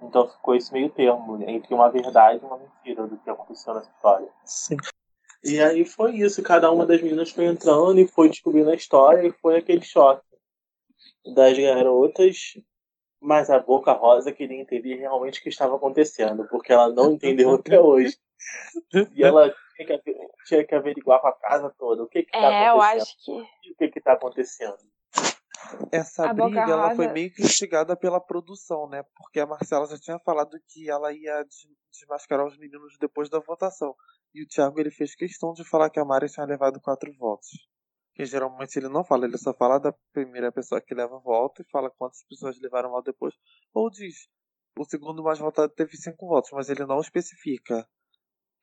Então 0.00 0.28
ficou 0.28 0.54
esse 0.54 0.72
meio 0.72 0.90
termo 0.90 1.40
entre 1.48 1.72
uma 1.72 1.88
verdade 1.90 2.40
e 2.42 2.46
uma 2.46 2.58
mentira 2.58 3.06
do 3.06 3.16
que 3.18 3.30
aconteceu 3.30 3.74
nessa 3.74 3.90
história. 3.90 4.28
Sim. 4.44 4.76
E 5.44 5.60
aí 5.60 5.84
foi 5.84 6.12
isso, 6.16 6.42
cada 6.42 6.70
uma 6.70 6.86
das 6.86 7.00
meninas 7.02 7.30
foi 7.30 7.46
entrando 7.46 7.98
e 7.98 8.06
foi 8.06 8.28
descobrindo 8.28 8.70
a 8.70 8.74
história 8.74 9.26
e 9.26 9.32
foi 9.32 9.56
aquele 9.58 9.82
choque 9.82 10.24
das 11.34 11.58
garotas, 11.58 12.58
mas 13.20 13.50
a 13.50 13.58
Boca 13.58 13.92
Rosa 13.92 14.32
queria 14.32 14.60
entender 14.60 14.96
realmente 14.96 15.40
o 15.40 15.42
que 15.42 15.48
estava 15.48 15.76
acontecendo, 15.76 16.46
porque 16.48 16.72
ela 16.72 16.88
não 16.90 17.12
entendeu 17.12 17.54
até 17.54 17.80
hoje. 17.80 18.16
E 19.14 19.22
ela 19.22 19.54
tinha 19.76 19.98
que, 19.98 20.16
tinha 20.46 20.64
que 20.64 20.74
averiguar 20.74 21.20
com 21.20 21.28
a 21.28 21.32
casa 21.32 21.72
toda 21.78 22.02
o 22.02 22.08
que 22.08 22.22
que 22.24 22.32
tá 22.32 22.38
É, 22.38 22.68
eu 22.68 22.80
acontecendo. 22.80 23.02
acho 23.02 23.24
que. 23.24 23.70
O 23.70 23.76
que 23.76 23.88
que 23.88 24.00
tá 24.00 24.12
acontecendo. 24.14 24.78
Essa 25.90 26.30
A 26.30 26.34
briga 26.34 26.60
ela 26.62 26.94
foi 26.94 27.08
meio 27.08 27.32
que 27.32 27.42
instigada 27.42 27.96
pela 27.96 28.20
produção, 28.20 28.88
né? 28.88 29.02
Porque 29.16 29.40
a 29.40 29.46
Marcela 29.46 29.86
já 29.86 29.98
tinha 29.98 30.18
falado 30.18 30.58
que 30.68 30.88
ela 30.90 31.12
ia 31.12 31.42
des- 31.44 31.66
desmascarar 31.92 32.46
os 32.46 32.56
meninos 32.58 32.96
depois 32.98 33.28
da 33.28 33.38
votação. 33.38 33.94
E 34.34 34.42
o 34.42 34.46
Thiago 34.46 34.80
ele 34.80 34.90
fez 34.90 35.14
questão 35.14 35.52
de 35.52 35.64
falar 35.64 35.90
que 35.90 36.00
a 36.00 36.04
Mari 36.04 36.28
tinha 36.28 36.46
levado 36.46 36.80
quatro 36.80 37.12
votos. 37.18 37.48
Que 38.14 38.24
geralmente 38.24 38.76
ele 38.78 38.88
não 38.88 39.04
fala, 39.04 39.24
ele 39.26 39.38
só 39.38 39.54
fala 39.54 39.78
da 39.78 39.94
primeira 40.12 40.52
pessoa 40.52 40.80
que 40.80 40.94
leva 40.94 41.18
voto 41.18 41.62
e 41.62 41.70
fala 41.70 41.90
quantas 41.90 42.22
pessoas 42.28 42.60
levaram 42.60 42.90
voto 42.90 43.06
depois. 43.06 43.34
Ou 43.72 43.90
diz, 43.90 44.28
o 44.78 44.84
segundo 44.84 45.22
mais 45.22 45.38
votado 45.38 45.72
teve 45.74 45.96
cinco 45.96 46.26
votos, 46.28 46.50
mas 46.52 46.68
ele 46.68 46.84
não 46.86 47.00
especifica 47.00 47.86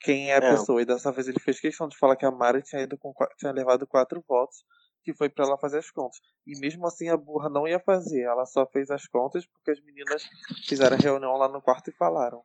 quem 0.02 0.32
é 0.32 0.36
a 0.36 0.38
É. 0.38 0.52
pessoa. 0.52 0.82
E 0.82 0.86
dessa 0.86 1.12
vez 1.12 1.28
ele 1.28 1.40
fez 1.40 1.60
questão 1.60 1.88
de 1.88 1.98
falar 1.98 2.16
que 2.16 2.26
a 2.26 2.32
Mari 2.32 2.62
tinha, 2.62 2.82
ido 2.84 2.98
com, 2.98 3.12
tinha 3.38 3.52
levado 3.52 3.88
quatro 3.88 4.24
votos, 4.28 4.64
que 5.04 5.14
foi 5.14 5.30
pra 5.30 5.46
ela 5.46 5.58
fazer 5.58 5.80
as 5.80 5.90
contas. 5.92 6.20
E 6.46 6.58
mesmo 6.60 6.86
assim 6.88 7.10
a 7.10 7.18
burra 7.18 7.50
não 7.50 7.68
ia 7.68 7.80
fazer, 7.80 8.22
ela 8.22 8.46
só 8.46 8.66
fez 8.66 8.90
as 8.92 9.08
contas 9.08 9.46
porque 9.46 9.72
as 9.72 9.80
meninas 9.82 10.24
fizeram 10.68 10.96
a 10.98 11.00
reunião 11.00 11.36
lá 11.38 11.48
no 11.48 11.62
quarto 11.62 11.90
e 11.90 11.94
falaram. 11.94 12.44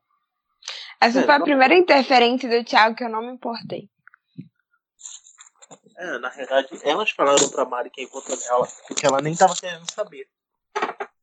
Essa 1.00 1.20
É, 1.20 1.24
foi 1.24 1.34
a 1.34 1.38
não- 1.38 1.44
primeira 1.44 1.74
interferência 1.74 2.48
do 2.48 2.64
Thiago 2.64 2.96
que 2.96 3.04
eu 3.04 3.08
não 3.10 3.20
me 3.22 3.32
importei. 3.32 3.90
É, 5.96 6.18
na 6.18 6.28
verdade, 6.28 6.68
elas 6.82 7.10
falaram 7.10 7.48
pra 7.50 7.64
Mari 7.64 7.90
quem 7.90 8.06
votou 8.06 8.36
nela, 8.36 8.66
porque 8.88 9.06
ela 9.06 9.20
nem 9.20 9.34
tava 9.36 9.54
querendo 9.54 9.88
saber. 9.90 10.28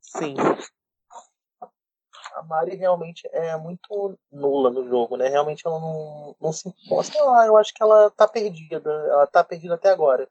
Sim, 0.00 0.34
A 2.34 2.42
Mari 2.42 2.76
realmente 2.76 3.28
é 3.32 3.56
muito 3.56 4.18
nula 4.30 4.70
no 4.70 4.88
jogo, 4.88 5.16
né? 5.16 5.28
Realmente 5.28 5.66
ela 5.66 5.78
não, 5.78 6.34
não 6.40 6.52
se 6.52 6.68
importa. 6.68 7.12
Sei 7.12 7.20
lá, 7.22 7.46
eu 7.46 7.56
acho 7.56 7.72
que 7.74 7.82
ela 7.82 8.10
tá 8.10 8.26
perdida. 8.26 8.90
Ela 8.90 9.26
tá 9.26 9.44
perdida 9.44 9.74
até 9.74 9.90
agora. 9.90 10.28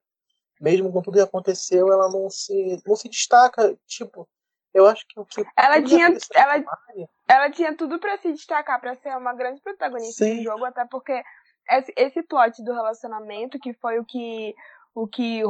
Mesmo 0.62 0.92
com 0.94 1.02
tudo 1.02 1.16
que 1.16 1.22
aconteceu, 1.24 1.92
ela 1.92 2.10
não 2.12 2.30
se, 2.30 2.82
não 2.86 2.96
se 2.96 3.10
destaca. 3.10 3.76
Tipo, 3.88 4.30
eu 4.74 4.86
acho 4.86 5.04
que 5.08 5.20
o 5.20 5.26
que. 5.26 5.44
Ela 5.58 5.82
tinha- 5.82 6.08
ela- 6.36 6.60
Mari- 6.60 7.10
Ela 7.28 7.50
tinha 7.50 7.76
tudo 7.76 7.98
pra 8.00 8.18
se 8.18 8.32
destacar, 8.32 8.80
pra 8.80 8.96
ser 8.96 9.18
uma 9.18 9.34
grande 9.34 9.60
protagonista 9.62 10.24
Sim. 10.26 10.38
do 10.38 10.44
jogo, 10.44 10.66
até 10.66 10.86
porque 10.86 11.24
esse, 11.70 11.94
esse 11.98 12.22
plot 12.24 12.64
do 12.64 12.74
relacionamento, 12.74 13.58
que 13.60 13.74
foi 13.74 13.98
o 14.00 14.06
que, 14.06 14.54
o 14.94 15.08
que 15.08 15.42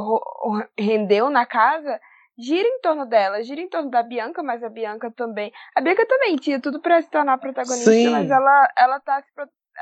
rendeu 0.78 1.28
na 1.28 1.44
casa, 1.44 2.00
gira 2.38 2.66
em 2.66 2.80
torno 2.80 3.04
dela, 3.04 3.42
gira 3.42 3.60
em 3.60 3.68
torno 3.68 3.90
da 3.90 4.02
Bianca, 4.02 4.42
mas 4.42 4.62
a 4.64 4.68
Bianca 4.70 5.10
também. 5.10 5.52
A 5.74 5.80
Bianca 5.80 6.06
também 6.06 6.36
tinha 6.36 6.60
tudo 6.60 6.80
pra 6.80 7.02
se 7.02 7.10
tornar 7.10 7.36
protagonista, 7.38 7.90
Sim. 7.90 8.08
mas 8.10 8.30
ela, 8.30 8.68
ela 8.78 9.00
tá 9.00 9.22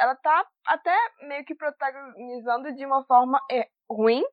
ela 0.01 0.14
tá 0.16 0.47
até 0.66 0.97
meio 1.29 1.45
que 1.45 1.55
protagonizando 1.55 2.73
de 2.75 2.87
uma 2.87 3.05
forma 3.05 3.40
é, 3.51 3.69
ruim, 3.90 4.25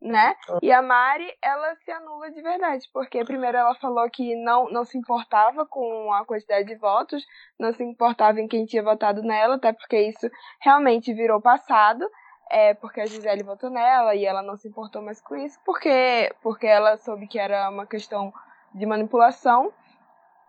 né? 0.00 0.34
E 0.62 0.72
a 0.72 0.80
Mari, 0.80 1.30
ela 1.42 1.74
se 1.76 1.90
anula 1.90 2.30
de 2.30 2.40
verdade, 2.40 2.88
porque 2.92 3.24
primeiro 3.24 3.58
ela 3.58 3.74
falou 3.74 4.08
que 4.10 4.34
não, 4.36 4.70
não 4.70 4.84
se 4.84 4.96
importava 4.96 5.66
com 5.66 6.12
a 6.12 6.24
quantidade 6.24 6.66
de 6.66 6.74
votos, 6.76 7.26
não 7.58 7.72
se 7.72 7.82
importava 7.84 8.40
em 8.40 8.48
quem 8.48 8.64
tinha 8.64 8.82
votado 8.82 9.22
nela, 9.22 9.56
até 9.56 9.72
porque 9.72 10.00
isso 10.00 10.30
realmente 10.60 11.12
virou 11.12 11.40
passado, 11.40 12.08
é, 12.50 12.74
porque 12.74 13.00
a 13.00 13.06
Gisele 13.06 13.42
votou 13.42 13.68
nela 13.70 14.14
e 14.14 14.24
ela 14.24 14.42
não 14.42 14.56
se 14.56 14.68
importou 14.68 15.02
mais 15.02 15.20
com 15.20 15.36
isso, 15.36 15.58
porque, 15.64 16.34
porque 16.42 16.66
ela 16.66 16.96
soube 16.96 17.28
que 17.28 17.38
era 17.38 17.68
uma 17.68 17.86
questão 17.86 18.32
de 18.74 18.86
manipulação. 18.86 19.72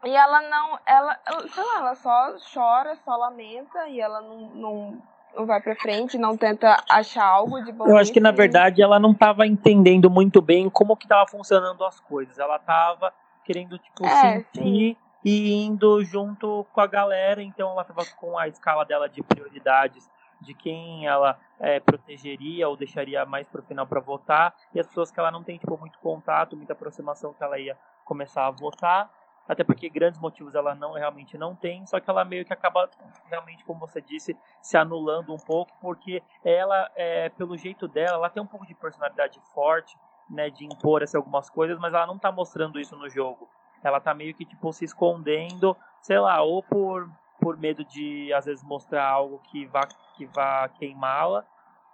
E 0.03 0.09
ela 0.15 0.41
não, 0.49 0.79
ela, 0.85 1.19
ela- 1.27 1.47
sei 1.47 1.63
lá, 1.63 1.77
ela 1.77 1.95
só 1.95 2.35
chora, 2.53 2.95
só 3.05 3.15
lamenta 3.15 3.87
e 3.87 3.99
ela 4.01 4.19
não, 4.21 4.37
não, 4.49 5.01
não 5.35 5.45
vai 5.45 5.61
pra 5.61 5.75
frente, 5.75 6.17
não 6.17 6.35
tenta 6.37 6.83
achar 6.89 7.25
algo 7.25 7.63
de 7.63 7.71
bom. 7.71 7.87
Eu 7.87 7.97
acho 7.97 8.11
que, 8.11 8.19
na 8.19 8.29
nisso. 8.29 8.37
verdade, 8.37 8.81
ela 8.81 8.99
não 8.99 9.11
estava 9.11 9.45
entendendo 9.45 10.09
muito 10.09 10.41
bem 10.41 10.69
como 10.69 10.95
que 10.95 11.07
tava 11.07 11.27
funcionando 11.27 11.83
as 11.83 11.99
coisas. 11.99 12.37
Ela 12.37 12.59
tava 12.59 13.13
querendo, 13.43 13.77
tipo, 13.77 14.05
É, 14.05 14.39
sentir 14.39 14.97
e 15.23 15.63
indo 15.63 16.03
junto 16.03 16.65
com 16.73 16.81
a 16.81 16.87
galera. 16.87 17.41
Então, 17.41 17.71
ela 17.71 17.83
tava 17.83 18.05
com 18.17 18.37
a 18.37 18.47
escala 18.47 18.83
dela 18.83 19.07
de 19.07 19.21
prioridades 19.21 20.09
de 20.41 20.53
quem 20.55 21.05
ela 21.05 21.39
é, 21.59 21.79
protegeria 21.79 22.67
ou 22.67 22.75
deixaria 22.75 23.23
mais 23.25 23.47
pro 23.47 23.61
final 23.61 23.85
para 23.85 23.99
votar. 23.99 24.53
E 24.73 24.79
as 24.79 24.87
pessoas 24.87 25.11
que 25.11 25.19
ela 25.19 25.31
não 25.31 25.43
tem, 25.43 25.57
tipo, 25.57 25.77
muito 25.77 25.99
contato, 25.99 26.57
muita 26.57 26.73
aproximação 26.73 27.33
que 27.33 27.43
ela 27.43 27.59
ia 27.59 27.77
começar 28.03 28.47
a 28.47 28.51
votar. 28.51 29.09
Até 29.51 29.65
porque 29.65 29.89
grandes 29.89 30.17
motivos 30.17 30.55
ela 30.55 30.73
não 30.73 30.93
realmente 30.93 31.37
não 31.37 31.53
tem, 31.53 31.85
só 31.85 31.99
que 31.99 32.09
ela 32.09 32.23
meio 32.23 32.45
que 32.45 32.53
acaba 32.53 32.89
realmente, 33.25 33.65
como 33.65 33.81
você 33.81 33.99
disse, 33.99 34.33
se 34.61 34.77
anulando 34.77 35.33
um 35.33 35.37
pouco, 35.37 35.73
porque 35.81 36.23
ela, 36.41 36.89
é, 36.95 37.27
pelo 37.27 37.57
jeito 37.57 37.85
dela, 37.85 38.13
ela 38.13 38.29
tem 38.29 38.41
um 38.41 38.47
pouco 38.47 38.65
de 38.65 38.73
personalidade 38.73 39.41
forte, 39.53 39.93
né, 40.29 40.49
de 40.49 40.63
impor 40.63 41.03
assim, 41.03 41.17
algumas 41.17 41.49
coisas, 41.49 41.77
mas 41.79 41.93
ela 41.93 42.07
não 42.07 42.17
tá 42.17 42.31
mostrando 42.31 42.79
isso 42.79 42.95
no 42.95 43.09
jogo. 43.09 43.49
Ela 43.83 43.99
tá 43.99 44.13
meio 44.13 44.33
que 44.33 44.45
tipo 44.45 44.71
se 44.71 44.85
escondendo, 44.85 45.75
sei 45.99 46.17
lá, 46.17 46.41
ou 46.41 46.63
por, 46.63 47.11
por 47.41 47.57
medo 47.57 47.83
de 47.83 48.31
às 48.31 48.45
vezes 48.45 48.63
mostrar 48.63 49.05
algo 49.05 49.39
que 49.39 49.65
vá 49.65 49.85
que 50.15 50.27
vá 50.27 50.69
queimá-la, 50.69 51.45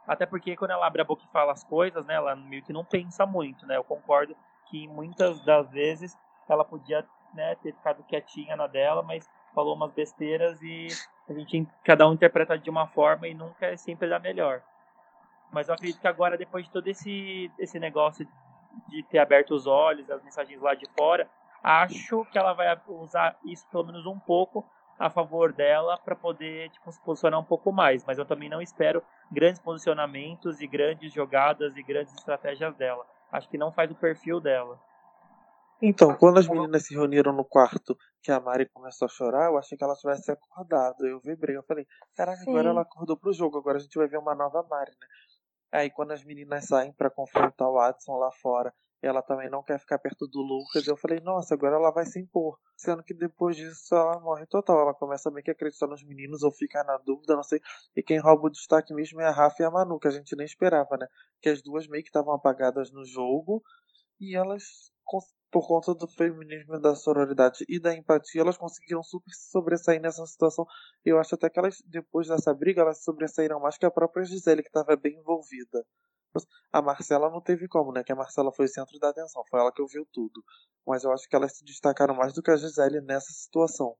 até 0.05 0.27
porque 0.27 0.55
quando 0.55 0.71
ela 0.71 0.85
abre 0.85 1.01
a 1.01 1.05
boca 1.05 1.23
e 1.23 1.31
fala 1.31 1.53
as 1.53 1.63
coisas, 1.63 2.05
né, 2.05 2.13
ela 2.13 2.35
meio 2.35 2.61
que 2.61 2.71
não 2.71 2.85
pensa 2.85 3.25
muito, 3.25 3.65
né? 3.65 3.77
Eu 3.77 3.83
concordo 3.83 4.35
que 4.69 4.87
muitas 4.87 5.43
das 5.43 5.71
vezes 5.71 6.15
ela 6.49 6.63
podia, 6.63 7.05
né, 7.33 7.55
ter 7.55 7.73
ficado 7.73 8.03
quietinha 8.03 8.55
na 8.55 8.67
dela, 8.67 9.03
mas 9.03 9.29
falou 9.53 9.75
umas 9.75 9.91
besteiras 9.91 10.61
e 10.61 10.87
a 11.27 11.33
gente 11.33 11.67
cada 11.83 12.07
um 12.07 12.13
interpreta 12.13 12.57
de 12.57 12.69
uma 12.69 12.87
forma 12.87 13.27
e 13.27 13.33
nunca 13.33 13.65
é 13.65 13.77
sempre 13.77 14.09
da 14.09 14.19
melhor. 14.19 14.61
Mas 15.51 15.67
eu 15.67 15.73
acredito 15.73 15.99
que 15.99 16.07
agora, 16.07 16.37
depois 16.37 16.65
de 16.65 16.71
todo 16.71 16.87
esse, 16.87 17.51
esse 17.57 17.79
negócio 17.79 18.27
de 18.87 19.03
ter 19.03 19.19
aberto 19.19 19.51
os 19.51 19.65
olhos, 19.65 20.09
as 20.09 20.21
mensagens 20.23 20.61
lá 20.61 20.73
de 20.73 20.85
fora, 20.97 21.29
acho 21.63 22.25
que 22.25 22.37
ela 22.37 22.53
vai 22.53 22.79
usar 22.87 23.37
isso 23.45 23.67
pelo 23.69 23.85
menos 23.85 24.05
um 24.05 24.19
pouco 24.19 24.65
a 24.99 25.09
favor 25.09 25.53
dela 25.53 25.97
para 25.97 26.15
poder 26.15 26.69
tipo, 26.71 26.91
se 26.91 27.01
posicionar 27.01 27.39
um 27.39 27.43
pouco 27.43 27.71
mais. 27.71 28.03
Mas 28.05 28.17
eu 28.17 28.25
também 28.25 28.49
não 28.49 28.61
espero 28.61 29.03
grandes 29.31 29.61
posicionamentos 29.61 30.61
e 30.61 30.67
grandes 30.67 31.13
jogadas 31.13 31.75
e 31.77 31.83
grandes 31.83 32.13
estratégias 32.13 32.75
dela. 32.75 33.05
Acho 33.31 33.49
que 33.49 33.57
não 33.57 33.71
faz 33.71 33.91
o 33.91 33.95
perfil 33.95 34.39
dela. 34.39 34.79
Então, 35.81 36.15
quando 36.17 36.39
as 36.39 36.47
meninas 36.47 36.85
se 36.85 36.93
reuniram 36.95 37.31
no 37.31 37.45
quarto, 37.45 37.95
que 38.21 38.31
a 38.31 38.39
Mari 38.39 38.67
começou 38.69 39.05
a 39.05 39.09
chorar, 39.09 39.45
eu 39.45 39.57
achei 39.57 39.77
que 39.77 39.83
ela 39.83 39.95
tivesse 39.95 40.31
acordado. 40.31 41.05
Eu 41.05 41.19
vibrei, 41.19 41.55
eu 41.55 41.63
falei, 41.63 41.85
caraca, 42.15 42.43
Sim. 42.43 42.49
agora 42.49 42.69
ela 42.69 42.81
acordou 42.81 43.15
pro 43.15 43.31
jogo, 43.31 43.57
agora 43.59 43.77
a 43.77 43.81
gente 43.81 43.97
vai 43.97 44.07
ver 44.07 44.17
uma 44.17 44.33
nova 44.33 44.65
Mari, 44.67 44.91
né? 44.91 45.07
Aí 45.71 45.91
quando 45.91 46.11
as 46.11 46.23
meninas 46.23 46.65
saem 46.65 46.91
pra 46.93 47.09
confrontar 47.09 47.67
o 47.67 47.73
Watson 47.73 48.17
lá 48.17 48.31
fora, 48.31 48.73
ela 49.01 49.21
também 49.21 49.49
não 49.49 49.61
quer 49.61 49.79
ficar 49.79 49.99
perto 49.99 50.27
do 50.27 50.41
Lucas. 50.41 50.87
Eu 50.87 50.97
falei, 50.97 51.19
nossa, 51.19 51.53
agora 51.53 51.75
ela 51.75 51.91
vai 51.91 52.05
se 52.05 52.19
impor. 52.19 52.57
Sendo 52.75 53.03
que 53.03 53.13
depois 53.13 53.55
disso 53.55 53.93
ela 53.93 54.19
morre 54.19 54.45
total. 54.47 54.79
Ela 54.79 54.93
começa 54.93 55.29
meio 55.29 55.43
que 55.43 55.51
acreditar 55.51 55.87
nos 55.87 56.03
meninos 56.03 56.41
ou 56.41 56.51
ficar 56.51 56.83
na 56.83 56.97
dúvida, 56.97 57.35
não 57.35 57.43
sei. 57.43 57.61
E 57.95 58.01
quem 58.01 58.19
rouba 58.19 58.47
o 58.47 58.49
destaque 58.49 58.93
mesmo 58.93 59.21
é 59.21 59.27
a 59.27 59.31
Rafa 59.31 59.61
e 59.61 59.65
a 59.65 59.71
Manu, 59.71 59.99
que 59.99 60.07
a 60.07 60.11
gente 60.11 60.35
nem 60.35 60.45
esperava, 60.45 60.97
né? 60.97 61.07
Que 61.41 61.49
as 61.49 61.61
duas 61.61 61.87
meio 61.87 62.03
que 62.03 62.09
estavam 62.09 62.33
apagadas 62.33 62.91
no 62.91 63.05
jogo 63.05 63.61
e 64.19 64.35
elas, 64.35 64.91
por 65.51 65.67
conta 65.67 65.93
do 65.93 66.07
feminismo, 66.07 66.79
da 66.79 66.95
sororidade 66.95 67.65
e 67.69 67.79
da 67.79 67.95
empatia, 67.95 68.41
elas 68.41 68.57
conseguiram 68.57 69.01
super 69.01 69.31
se 69.31 69.49
sobressair 69.49 70.01
nessa 70.01 70.25
situação. 70.25 70.65
Eu 71.05 71.19
acho 71.19 71.35
até 71.35 71.49
que 71.49 71.57
elas, 71.57 71.81
depois 71.85 72.27
dessa 72.27 72.53
briga, 72.53 72.81
elas 72.81 73.03
sobressaíram 73.03 73.59
mais 73.59 73.77
que 73.77 73.85
a 73.85 73.91
própria 73.91 74.25
Gisele, 74.25 74.61
que 74.61 74.69
estava 74.69 74.95
bem 74.95 75.17
envolvida. 75.17 75.85
A 76.71 76.81
Marcela 76.81 77.29
não 77.29 77.41
teve 77.41 77.67
como, 77.67 77.91
né? 77.91 78.03
Que 78.03 78.11
a 78.11 78.15
Marcela 78.15 78.51
foi 78.51 78.65
o 78.65 78.69
centro 78.69 78.99
da 78.99 79.09
atenção, 79.09 79.43
foi 79.49 79.59
ela 79.59 79.71
que 79.71 79.81
ouviu 79.81 80.05
tudo. 80.11 80.43
Mas 80.85 81.03
eu 81.03 81.11
acho 81.11 81.27
que 81.27 81.35
elas 81.35 81.57
se 81.57 81.63
destacaram 81.63 82.13
mais 82.13 82.33
do 82.33 82.43
que 82.43 82.51
a 82.51 82.57
Gisele 82.57 83.01
nessa 83.01 83.31
situação. 83.31 83.95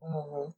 Uhum. 0.00 0.52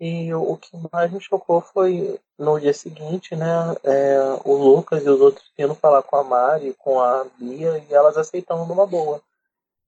E 0.00 0.32
o 0.32 0.56
que 0.56 0.70
mais 0.92 1.10
me 1.10 1.20
chocou 1.20 1.60
foi 1.60 2.20
no 2.38 2.60
dia 2.60 2.72
seguinte, 2.72 3.34
né? 3.34 3.74
É, 3.82 4.18
o 4.44 4.54
Lucas 4.54 5.04
e 5.04 5.10
os 5.10 5.20
outros 5.20 5.50
indo 5.58 5.74
falar 5.74 6.02
com 6.04 6.16
a 6.16 6.22
Mari, 6.22 6.72
com 6.78 7.00
a 7.00 7.26
Bia, 7.36 7.84
e 7.90 7.92
elas 7.92 8.16
aceitando 8.16 8.64
numa 8.64 8.86
boa. 8.86 9.20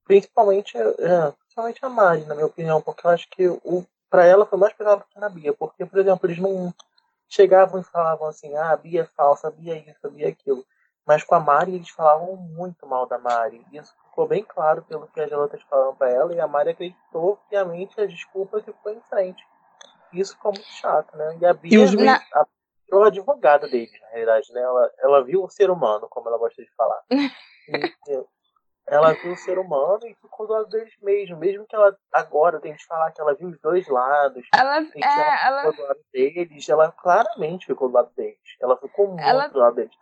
Principalmente, 0.03 0.77
é, 0.77 1.31
principalmente 1.39 1.85
a 1.85 1.89
Mari, 1.89 2.25
na 2.25 2.35
minha 2.35 2.47
opinião, 2.47 2.81
porque 2.81 3.07
eu 3.07 3.11
acho 3.11 3.29
que 3.29 3.47
o, 3.47 3.85
pra 4.09 4.25
ela 4.25 4.45
foi 4.45 4.59
mais 4.59 4.73
pesado 4.73 5.05
que 5.09 5.19
na 5.19 5.29
Bia. 5.29 5.53
Porque, 5.53 5.85
por 5.85 5.97
exemplo, 5.97 6.27
eles 6.27 6.39
não 6.39 6.73
chegavam 7.29 7.79
e 7.79 7.83
falavam 7.83 8.27
assim, 8.27 8.53
ah, 8.57 8.71
a 8.71 8.77
Bia 8.77 9.03
é 9.03 9.05
falsa, 9.15 9.47
a 9.47 9.51
Bia 9.51 9.75
é 9.75 9.89
isso, 9.89 10.05
a 10.05 10.09
Bia 10.09 10.25
é 10.27 10.29
aquilo. 10.29 10.65
Mas 11.05 11.23
com 11.23 11.35
a 11.35 11.39
Mari 11.39 11.75
eles 11.75 11.89
falavam 11.89 12.35
muito 12.35 12.85
mal 12.85 13.05
da 13.05 13.17
Mari. 13.17 13.65
Isso 13.71 13.95
ficou 14.09 14.27
bem 14.27 14.43
claro 14.43 14.81
pelo 14.83 15.07
que 15.07 15.21
as 15.21 15.29
garotas 15.29 15.61
falaram 15.63 15.95
para 15.95 16.09
ela, 16.09 16.35
e 16.35 16.39
a 16.41 16.47
Mari 16.47 16.71
acreditou 16.71 17.39
fiamente 17.49 17.99
as 18.01 18.11
desculpas 18.11 18.67
e 18.67 18.73
foi 18.83 18.95
em 18.95 19.01
frente. 19.09 19.41
Isso 20.13 20.35
ficou 20.35 20.51
muito 20.51 20.67
chato, 20.67 21.15
né? 21.15 21.37
E 21.39 21.45
a 21.45 21.53
Bia, 21.53 21.73
E 21.73 21.77
os 21.79 21.95
a, 21.95 22.41
a, 22.41 22.45
a 23.03 23.07
advogada 23.07 23.67
deles, 23.67 23.91
na 24.01 24.07
realidade, 24.09 24.51
né? 24.53 24.61
Ela, 24.61 24.91
ela 24.99 25.23
viu 25.23 25.43
o 25.43 25.49
ser 25.49 25.69
humano, 25.69 26.07
como 26.09 26.27
ela 26.27 26.37
gosta 26.37 26.61
de 26.61 26.69
falar. 26.75 27.01
E, 27.67 28.25
ela 28.87 29.13
viu 29.13 29.31
o 29.31 29.37
ser 29.37 29.57
humano 29.57 30.05
e 30.05 30.13
ficou 30.15 30.45
do 30.45 30.51
lado 30.53 30.67
deles 30.67 30.93
mesmo. 31.01 31.37
Mesmo 31.37 31.65
que 31.65 31.75
ela 31.75 31.95
agora 32.11 32.59
tem 32.59 32.75
que 32.75 32.85
falar 32.85 33.11
que 33.11 33.21
ela 33.21 33.33
viu 33.33 33.47
os 33.47 33.57
dois 33.61 33.87
lados. 33.87 34.45
Ela, 34.53 34.83
que 34.83 35.01
ela 35.01 35.23
é, 35.23 35.47
ela, 35.47 35.61
ficou 35.61 35.75
do 35.75 35.87
lado 35.87 35.99
deles, 36.11 36.67
ela 36.67 36.91
claramente 36.91 37.67
ficou 37.67 37.87
do 37.87 37.93
lado 37.93 38.11
deles. 38.15 38.37
Ela 38.59 38.75
ficou 38.77 39.07
muito 39.07 39.23
Ela- 39.23 39.47
do 39.47 39.59
lado 39.59 39.75
deles. 39.75 39.95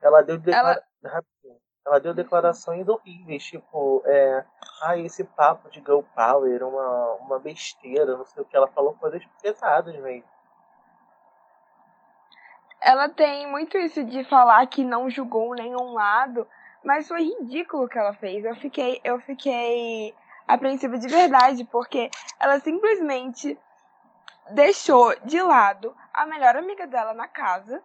Ela 0.00 0.22
deu. 0.22 0.40
Ela- 0.46 0.82
rapidinho. 1.04 1.60
Ela 1.86 2.00
deu 2.00 2.12
declarações 2.12 2.88
horríveis, 2.88 3.44
tipo, 3.44 4.02
é, 4.04 4.44
ah, 4.82 4.98
esse 4.98 5.22
papo 5.22 5.70
de 5.70 5.78
girl 5.78 6.00
power, 6.14 6.64
uma, 6.64 7.12
uma 7.14 7.38
besteira, 7.38 8.16
não 8.16 8.24
sei 8.24 8.42
o 8.42 8.46
que. 8.46 8.56
Ela 8.56 8.66
falou 8.66 8.94
coisas 8.94 9.24
pesadas 9.40 9.94
mesmo. 10.00 10.24
ela 12.80 13.08
tem 13.08 13.48
muito 13.50 13.78
isso 13.78 14.04
de 14.04 14.24
falar 14.24 14.66
que 14.66 14.84
não 14.84 15.08
julgou 15.08 15.54
nenhum 15.54 15.92
lado, 15.92 16.46
mas 16.84 17.08
foi 17.08 17.22
ridículo 17.22 17.84
o 17.84 17.88
que 17.88 17.98
ela 17.98 18.14
fez. 18.14 18.44
Eu 18.44 18.54
fiquei, 18.56 19.00
eu 19.02 19.20
fiquei 19.20 20.14
apreensiva 20.46 20.98
de 20.98 21.08
verdade, 21.08 21.64
porque 21.64 22.10
ela 22.38 22.60
simplesmente 22.60 23.58
deixou 24.50 25.14
de 25.24 25.40
lado 25.40 25.96
a 26.12 26.26
melhor 26.26 26.56
amiga 26.56 26.86
dela 26.86 27.12
na 27.12 27.26
casa, 27.26 27.82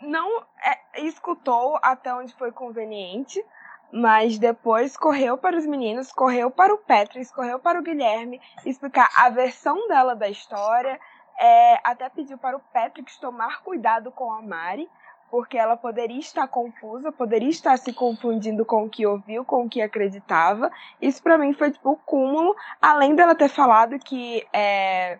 não 0.00 0.42
é, 0.62 1.00
escutou 1.02 1.78
até 1.82 2.12
onde 2.14 2.34
foi 2.34 2.52
conveniente, 2.52 3.44
mas 3.92 4.38
depois 4.38 4.96
correu 4.96 5.38
para 5.38 5.56
os 5.56 5.66
meninos, 5.66 6.12
correu 6.12 6.50
para 6.50 6.74
o 6.74 6.78
Patrick, 6.78 7.32
correu 7.32 7.58
para 7.58 7.78
o 7.78 7.82
Guilherme 7.82 8.40
explicar 8.64 9.08
a 9.16 9.30
versão 9.30 9.88
dela 9.88 10.14
da 10.14 10.28
história, 10.28 11.00
é, 11.38 11.80
até 11.84 12.08
pediu 12.08 12.38
para 12.38 12.56
o 12.56 12.60
Patrick 12.72 13.18
tomar 13.20 13.62
cuidado 13.62 14.10
com 14.10 14.32
a 14.32 14.42
Mari, 14.42 14.88
porque 15.30 15.58
ela 15.58 15.76
poderia 15.76 16.18
estar 16.18 16.46
confusa, 16.46 17.10
poderia 17.10 17.48
estar 17.48 17.76
se 17.78 17.92
confundindo 17.92 18.64
com 18.64 18.84
o 18.84 18.90
que 18.90 19.06
ouviu, 19.06 19.44
com 19.44 19.64
o 19.64 19.68
que 19.68 19.82
acreditava. 19.82 20.70
Isso 21.00 21.22
pra 21.22 21.36
mim 21.36 21.52
foi 21.52 21.70
tipo 21.70 21.90
o 21.90 21.96
cúmulo, 21.96 22.54
além 22.80 23.14
dela 23.14 23.34
ter 23.34 23.48
falado 23.48 23.98
que 23.98 24.46
é, 24.52 25.18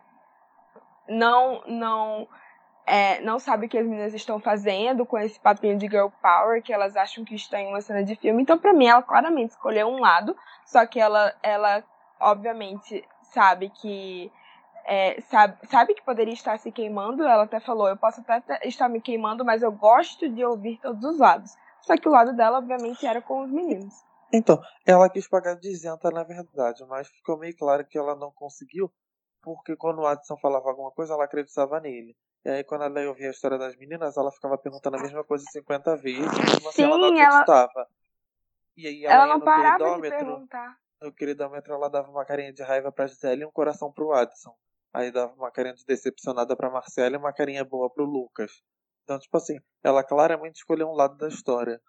não 1.09 1.63
não 1.67 2.29
é, 2.87 3.21
não 3.21 3.39
sabe 3.39 3.67
o 3.67 3.69
que 3.69 3.77
as 3.77 3.87
meninas 3.87 4.15
estão 4.15 4.39
fazendo 4.39 5.05
com 5.05 5.19
esse 5.19 5.41
papinho 5.41 5.77
de 5.77 5.87
girl 5.89 6.09
power, 6.23 6.63
que 6.63 6.73
elas 6.73 6.97
acham 6.97 7.25
que 7.25 7.35
está 7.35 7.61
em 7.61 7.67
uma 7.69 7.81
cena 7.81 8.05
de 8.05 8.15
filme. 8.15 8.43
Então, 8.43 8.57
pra 8.57 8.73
mim, 8.73 8.87
ela 8.87 9.03
claramente 9.03 9.51
escolheu 9.51 9.89
um 9.89 10.01
lado, 10.01 10.37
só 10.65 10.87
que 10.87 11.01
ela, 11.01 11.35
ela 11.43 11.83
obviamente, 12.21 13.05
sabe 13.23 13.71
que 13.71 14.31
é, 14.85 15.21
sabe, 15.23 15.59
sabe 15.67 15.95
que 15.95 16.05
poderia 16.05 16.33
estar 16.33 16.59
se 16.59 16.71
queimando. 16.71 17.25
Ela 17.25 17.45
até 17.45 17.61
falou: 17.61 17.89
eu 17.89 17.97
posso 17.97 18.21
até 18.21 18.67
estar 18.67 18.89
me 18.89 19.01
queimando, 19.01 19.45
mas 19.45 19.63
eu 19.63 19.73
gosto 19.73 20.29
de 20.29 20.45
ouvir 20.45 20.79
todos 20.81 21.05
os 21.05 21.19
lados. 21.19 21.53
Só 21.83 21.97
que 21.97 22.09
o 22.09 22.13
lado 22.13 22.35
dela, 22.35 22.59
obviamente, 22.59 23.07
era 23.07 23.21
com 23.21 23.43
os 23.43 23.51
meninos. 23.51 23.95
Então, 24.33 24.61
ela 24.85 25.09
quis 25.09 25.29
pagar 25.29 25.55
de 25.55 25.71
isenta, 25.71 26.11
na 26.11 26.25
verdade, 26.25 26.85
mas 26.89 27.09
ficou 27.09 27.39
meio 27.39 27.57
claro 27.57 27.87
que 27.87 27.97
ela 27.97 28.17
não 28.17 28.33
conseguiu, 28.33 28.93
porque 29.41 29.77
quando 29.77 30.01
o 30.01 30.07
Adson 30.07 30.37
falava 30.37 30.69
alguma 30.69 30.91
coisa, 30.91 31.15
ela 31.15 31.25
acreditava 31.25 31.81
nele. 31.81 32.17
E 32.47 32.49
aí, 32.49 32.63
quando 32.63 32.85
ela 32.85 33.09
ouvia 33.09 33.27
a 33.27 33.31
história 33.33 33.59
das 33.59 33.75
meninas, 33.75 34.17
ela 34.17 34.31
ficava 34.31 34.57
perguntando 34.57 34.97
a 34.97 35.01
mesma 35.03 35.25
coisa 35.25 35.45
50 35.51 35.97
vezes, 35.97 36.21
mesmo 36.23 36.69
assim 36.69 36.85
ela 36.85 36.97
não 36.97 37.09
Sim, 37.09 37.19
ela- 37.21 37.41
acreditava. 37.41 37.89
E 38.77 38.87
aí, 38.87 39.05
ela, 39.05 39.15
Ela 39.15 39.27
não 39.27 39.39
no 39.41 39.45
parava 39.45 39.65
de 39.73 39.75
queridômetro, 39.83 40.19
perguntar. 40.19 40.79
no 41.03 41.13
queridômetro, 41.13 41.75
ela 41.75 41.91
dava 41.91 42.09
uma 42.09 42.25
carinha 42.25 42.53
de 42.53 42.63
raiva 42.63 42.93
pra 42.93 43.09
Gisele 43.09 43.43
e 43.43 43.45
um 43.45 43.51
coração 43.51 43.91
pro 43.91 44.13
Adson. 44.13 44.55
Aí 44.95 45.11
dava 45.11 45.35
uma 45.35 45.51
carinha 45.51 45.75
de 45.75 45.85
decepcionada 45.85 46.55
pra 46.55 46.71
Marcela 46.71 47.17
e 47.17 47.19
uma 47.19 47.33
carinha 47.33 47.65
boa 47.65 47.91
pro 47.91 48.05
Lucas. 48.05 48.63
Então, 49.03 49.19
tipo 49.19 49.37
assim, 49.37 49.59
ela 49.83 50.05
claramente 50.05 50.55
escolheu 50.59 50.89
um 50.89 50.95
lado 50.95 51.17
da 51.17 51.27
história. 51.27 51.83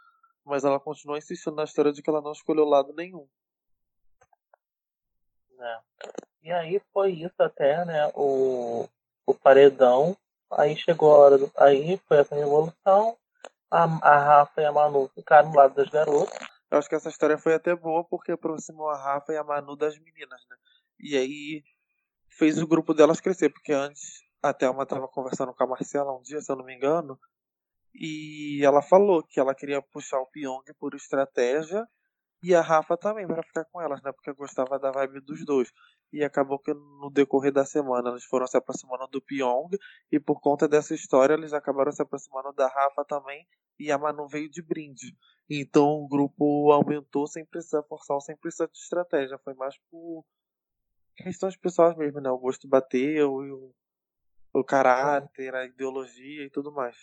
Mas 0.43 0.63
ela 0.63 0.79
continua 0.79 1.19
insistindo 1.19 1.55
na 1.55 1.65
história 1.65 1.93
de 1.93 2.01
que 2.01 2.09
ela 2.09 2.19
não 2.21 2.31
escolheu 2.31 2.65
lado 2.65 2.93
nenhum. 2.93 3.27
né? 5.51 5.79
E 6.41 6.51
aí 6.51 6.81
foi 6.91 7.11
isso 7.11 7.35
até, 7.43 7.85
né? 7.85 8.11
O, 8.15 8.87
o 9.23 9.33
paredão. 9.35 10.17
Aí 10.51 10.75
chegou 10.77 11.13
a 11.13 11.17
hora 11.17 11.37
do. 11.37 11.51
Aí 11.57 11.99
foi 12.07 12.17
essa 12.17 12.35
revolução. 12.35 13.17
A, 13.69 13.83
a 13.83 14.17
Rafa 14.17 14.61
e 14.61 14.65
a 14.65 14.71
Manu 14.71 15.09
ficaram 15.13 15.51
do 15.51 15.57
lado 15.57 15.75
das 15.75 15.89
garotas. 15.89 16.37
Eu 16.69 16.77
acho 16.77 16.87
que 16.89 16.95
essa 16.95 17.09
história 17.09 17.37
foi 17.37 17.53
até 17.53 17.75
boa 17.75 18.03
porque 18.03 18.31
aproximou 18.31 18.89
a 18.89 18.97
Rafa 18.97 19.33
e 19.33 19.37
a 19.37 19.43
Manu 19.43 19.75
das 19.75 19.97
meninas, 19.97 20.41
né? 20.49 20.57
E 20.99 21.17
aí 21.17 21.63
fez 22.29 22.61
o 22.61 22.67
grupo 22.67 22.93
delas 22.93 23.19
crescer, 23.19 23.49
porque 23.49 23.73
antes 23.73 24.21
a 24.41 24.53
Thelma 24.53 24.85
tava 24.85 25.07
conversando 25.07 25.53
com 25.53 25.63
a 25.63 25.67
Marcela 25.67 26.15
um 26.15 26.21
dia, 26.21 26.41
se 26.41 26.51
eu 26.51 26.55
não 26.55 26.65
me 26.65 26.75
engano, 26.75 27.19
e 27.93 28.63
ela 28.63 28.81
falou 28.81 29.23
que 29.23 29.39
ela 29.39 29.55
queria 29.55 29.81
puxar 29.81 30.19
o 30.19 30.27
Pyong 30.27 30.63
por 30.79 30.93
estratégia 30.93 31.87
e 32.41 32.53
a 32.53 32.61
Rafa 32.61 32.95
também 32.95 33.25
para 33.27 33.43
ficar 33.43 33.65
com 33.65 33.81
elas, 33.81 34.01
né? 34.01 34.11
Porque 34.11 34.31
gostava 34.33 34.77
da 34.77 34.91
vibe 34.91 35.21
dos 35.21 35.43
dois. 35.45 35.71
E 36.13 36.23
acabou 36.23 36.59
que 36.59 36.73
no 36.73 37.09
decorrer 37.11 37.51
da 37.51 37.65
semana 37.65 38.09
eles 38.09 38.23
foram 38.23 38.47
se 38.47 38.57
aproximando 38.57 39.07
do 39.07 39.21
Pyong 39.21 39.69
e 40.11 40.19
por 40.19 40.39
conta 40.39 40.67
dessa 40.67 40.93
história 40.93 41.33
eles 41.33 41.53
acabaram 41.53 41.91
se 41.91 42.01
aproximando 42.01 42.53
da 42.53 42.67
Rafa 42.67 43.03
também 43.05 43.45
e 43.79 43.91
a 43.91 43.97
Manu 43.97 44.27
veio 44.27 44.49
de 44.49 44.61
brinde. 44.61 45.15
Então 45.49 46.03
o 46.03 46.07
grupo 46.07 46.71
aumentou 46.71 47.27
sem 47.27 47.45
precisar 47.45 47.83
forçar 47.83 48.19
sem 48.21 48.37
precisar 48.37 48.67
de 48.67 48.77
estratégia. 48.77 49.37
Foi 49.39 49.53
mais 49.53 49.77
por 49.89 50.23
questões 51.15 51.57
pessoais 51.57 51.97
mesmo, 51.97 52.21
né? 52.21 52.29
O 52.29 52.37
gosto 52.37 52.67
bateu, 52.67 53.43
e 53.43 53.51
o, 53.51 53.73
o 54.53 54.63
caráter, 54.63 55.55
a 55.55 55.65
ideologia 55.65 56.45
e 56.45 56.49
tudo 56.49 56.71
mais. 56.71 56.95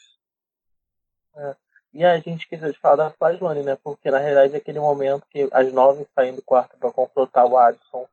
E 1.94 2.04
a 2.04 2.16
gente 2.18 2.40
esqueceu 2.42 2.72
de 2.72 2.78
falar 2.78 2.96
da 2.96 3.10
Flaslane, 3.10 3.62
né? 3.62 3.78
Porque 3.82 4.10
na 4.10 4.18
realidade 4.18 4.54
é 4.54 4.56
aquele 4.58 4.80
momento 4.80 5.24
que 5.30 5.48
as 5.52 5.72
nove 5.72 6.04
saem 6.12 6.34
do 6.34 6.42
quarto 6.42 6.76
para 6.76 6.90
confrontar 6.90 7.46
o 7.46 7.56
Adson 7.56 8.06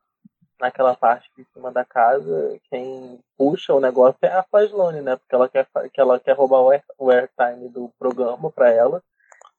naquela 0.60 0.94
parte 0.94 1.28
de 1.36 1.44
cima 1.52 1.72
da 1.72 1.84
casa, 1.84 2.56
quem 2.70 3.18
puxa 3.36 3.74
o 3.74 3.80
negócio 3.80 4.16
é 4.22 4.28
a 4.28 4.44
Flaslane, 4.44 5.00
né? 5.00 5.16
Porque 5.16 5.34
ela 5.34 5.48
quer, 5.48 5.66
que 5.92 6.00
ela 6.00 6.20
quer 6.20 6.36
roubar 6.36 6.60
o, 6.60 6.70
air, 6.70 6.84
o 6.96 7.10
airtime 7.10 7.68
do 7.68 7.90
programa 7.98 8.48
para 8.52 8.70
ela 8.70 9.02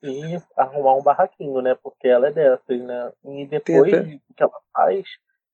e 0.01 0.41
arrumar 0.55 0.95
um 0.95 1.03
barraquinho, 1.03 1.61
né? 1.61 1.76
Porque 1.84 2.07
ela 2.07 2.28
é 2.28 2.32
dessas, 2.32 2.82
né? 2.82 3.11
E 3.26 3.45
depois 3.45 3.93
até- 3.93 4.19
que 4.38 4.43
ela 4.43 4.59
faz, 4.74 5.05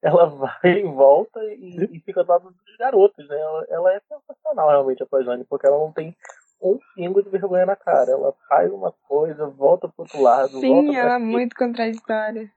ela 0.04 0.26
vai 0.62 0.62
e 0.64 0.84
volta 0.84 1.44
e, 1.46 1.90
e 1.92 2.00
fica 2.02 2.24
do 2.24 2.30
lado 2.30 2.52
dos 2.52 2.78
garotos, 2.78 3.28
né? 3.28 3.36
Ela, 3.40 3.66
ela 3.70 3.94
é 3.96 4.02
sensacional 4.08 4.70
realmente 4.70 5.02
a 5.02 5.08
Flaslane, 5.08 5.44
porque 5.46 5.66
ela 5.66 5.80
não 5.80 5.92
tem 5.92 6.16
um 6.62 6.80
pingo 6.96 7.24
de 7.24 7.30
vergonha 7.30 7.66
na 7.66 7.76
cara. 7.76 8.12
Ela 8.12 8.34
faz 8.48 8.72
uma 8.72 8.92
coisa, 9.08 9.48
volta 9.48 9.88
pro 9.88 10.04
outro 10.04 10.22
lado, 10.22 10.52
volta 10.62 10.62
Sim, 10.62 10.96
ela 10.96 11.16
é 11.16 11.20
muito 11.20 11.56
contraditória. 11.56 12.52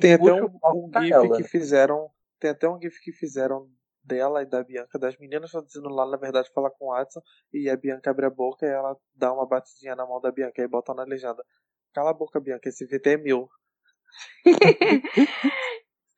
Tem 0.00 0.14
até 0.14 0.32
um, 0.32 0.50
um 0.74 0.90
pra 0.90 1.02
GIF 1.02 1.12
ela. 1.12 1.36
que 1.36 1.44
fizeram. 1.44 2.10
Tem 2.40 2.50
até 2.50 2.68
um 2.68 2.80
GIF 2.80 3.00
que 3.00 3.12
fizeram 3.12 3.68
dela 4.02 4.42
e 4.42 4.46
da 4.46 4.62
Bianca, 4.62 4.98
das 4.98 5.16
meninas 5.18 5.46
estão 5.46 5.64
dizendo 5.64 5.88
lá, 5.88 6.06
na 6.06 6.18
verdade, 6.18 6.50
falar 6.52 6.70
com 6.70 6.86
o 6.86 6.92
Watson, 6.92 7.22
e 7.50 7.70
a 7.70 7.76
Bianca 7.76 8.10
abre 8.10 8.26
a 8.26 8.30
boca 8.30 8.66
e 8.66 8.68
ela 8.68 8.94
dá 9.14 9.32
uma 9.32 9.46
batidinha 9.46 9.96
na 9.96 10.04
mão 10.04 10.20
da 10.20 10.30
Bianca 10.30 10.60
e 10.60 10.68
bota 10.68 10.92
na 10.92 11.04
legenda. 11.04 11.42
Cala 11.94 12.10
a 12.10 12.14
boca, 12.14 12.38
Bianca, 12.38 12.68
esse 12.68 12.84
VT 12.84 13.10
é 13.10 13.16
meu. 13.16 13.48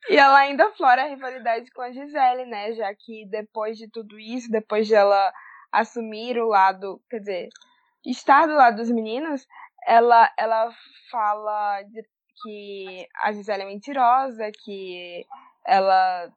E 0.09 0.17
ela 0.17 0.39
ainda 0.39 0.71
flora 0.75 1.03
a 1.03 1.09
rivalidade 1.09 1.69
com 1.73 1.83
a 1.83 1.91
Gisele, 1.91 2.47
né? 2.47 2.73
Já 2.75 2.95
que 2.95 3.27
depois 3.29 3.77
de 3.77 3.91
tudo 3.91 4.19
isso, 4.19 4.49
depois 4.51 4.87
de 4.87 4.95
ela 4.95 5.33
assumir 5.81 6.39
o 6.39 6.49
lado, 6.49 7.01
quer 7.11 7.19
dizer, 7.21 7.49
estar 8.05 8.47
do 8.47 8.55
lado 8.55 8.77
dos 8.77 8.91
meninos, 8.91 9.47
ela, 9.87 10.31
ela 10.39 10.71
fala 11.11 11.83
de, 11.83 12.03
que 12.43 13.09
a 13.23 13.33
Gisele 13.33 13.63
é 13.63 13.67
mentirosa, 13.67 14.51
que 14.65 15.25
ela 15.67 16.31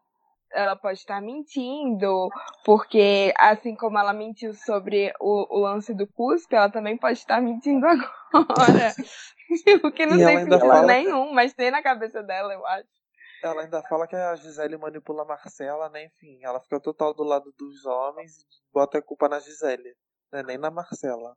ela 0.51 0.75
pode 0.75 0.97
estar 0.97 1.21
mentindo, 1.21 2.27
porque 2.65 3.31
assim 3.37 3.75
como 3.75 3.99
ela 3.99 4.13
mentiu 4.13 4.51
sobre 4.55 5.13
o, 5.19 5.57
o 5.57 5.59
lance 5.59 5.93
do 5.93 6.07
cuspe, 6.07 6.55
ela 6.55 6.71
também 6.71 6.97
pode 6.97 7.19
estar 7.19 7.39
mentindo 7.39 7.85
agora. 7.85 8.95
o 9.83 9.91
que 9.91 10.05
não 10.05 10.15
E 10.19 10.25
tem 10.25 10.37
sentido 10.39 10.59
fala- 10.59 10.85
nenhum, 10.87 11.33
mas 11.33 11.53
tem 11.53 11.71
na 11.71 11.81
cabeça 11.81 12.23
dela, 12.23 12.53
eu 12.53 12.65
acho. 12.65 12.98
Ela 13.41 13.61
ainda 13.61 13.81
fala 13.83 14.07
que 14.07 14.15
a 14.15 14.35
Gisele 14.35 14.77
manipula 14.77 15.21
a 15.23 15.25
Marcela, 15.25 15.89
né? 15.89 16.05
Enfim, 16.05 16.39
ela 16.43 16.59
fica 16.59 16.79
total 16.79 17.13
do 17.13 17.23
lado 17.23 17.53
dos 17.57 17.85
homens 17.85 18.39
e 18.41 18.45
bota 18.73 18.97
a 18.97 19.01
culpa 19.01 19.29
na 19.29 19.39
Gisele, 19.39 19.95
né? 20.31 20.43
Nem 20.43 20.57
na 20.57 20.69
Marcela. 20.69 21.35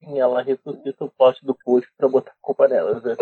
E 0.00 0.18
ela 0.18 0.42
ressuscita 0.42 1.04
o 1.04 1.10
poste 1.10 1.44
do 1.44 1.54
posto 1.54 1.88
pra 1.96 2.08
botar 2.08 2.32
a 2.32 2.36
culpa 2.40 2.66
nela. 2.68 3.00
né? 3.00 3.16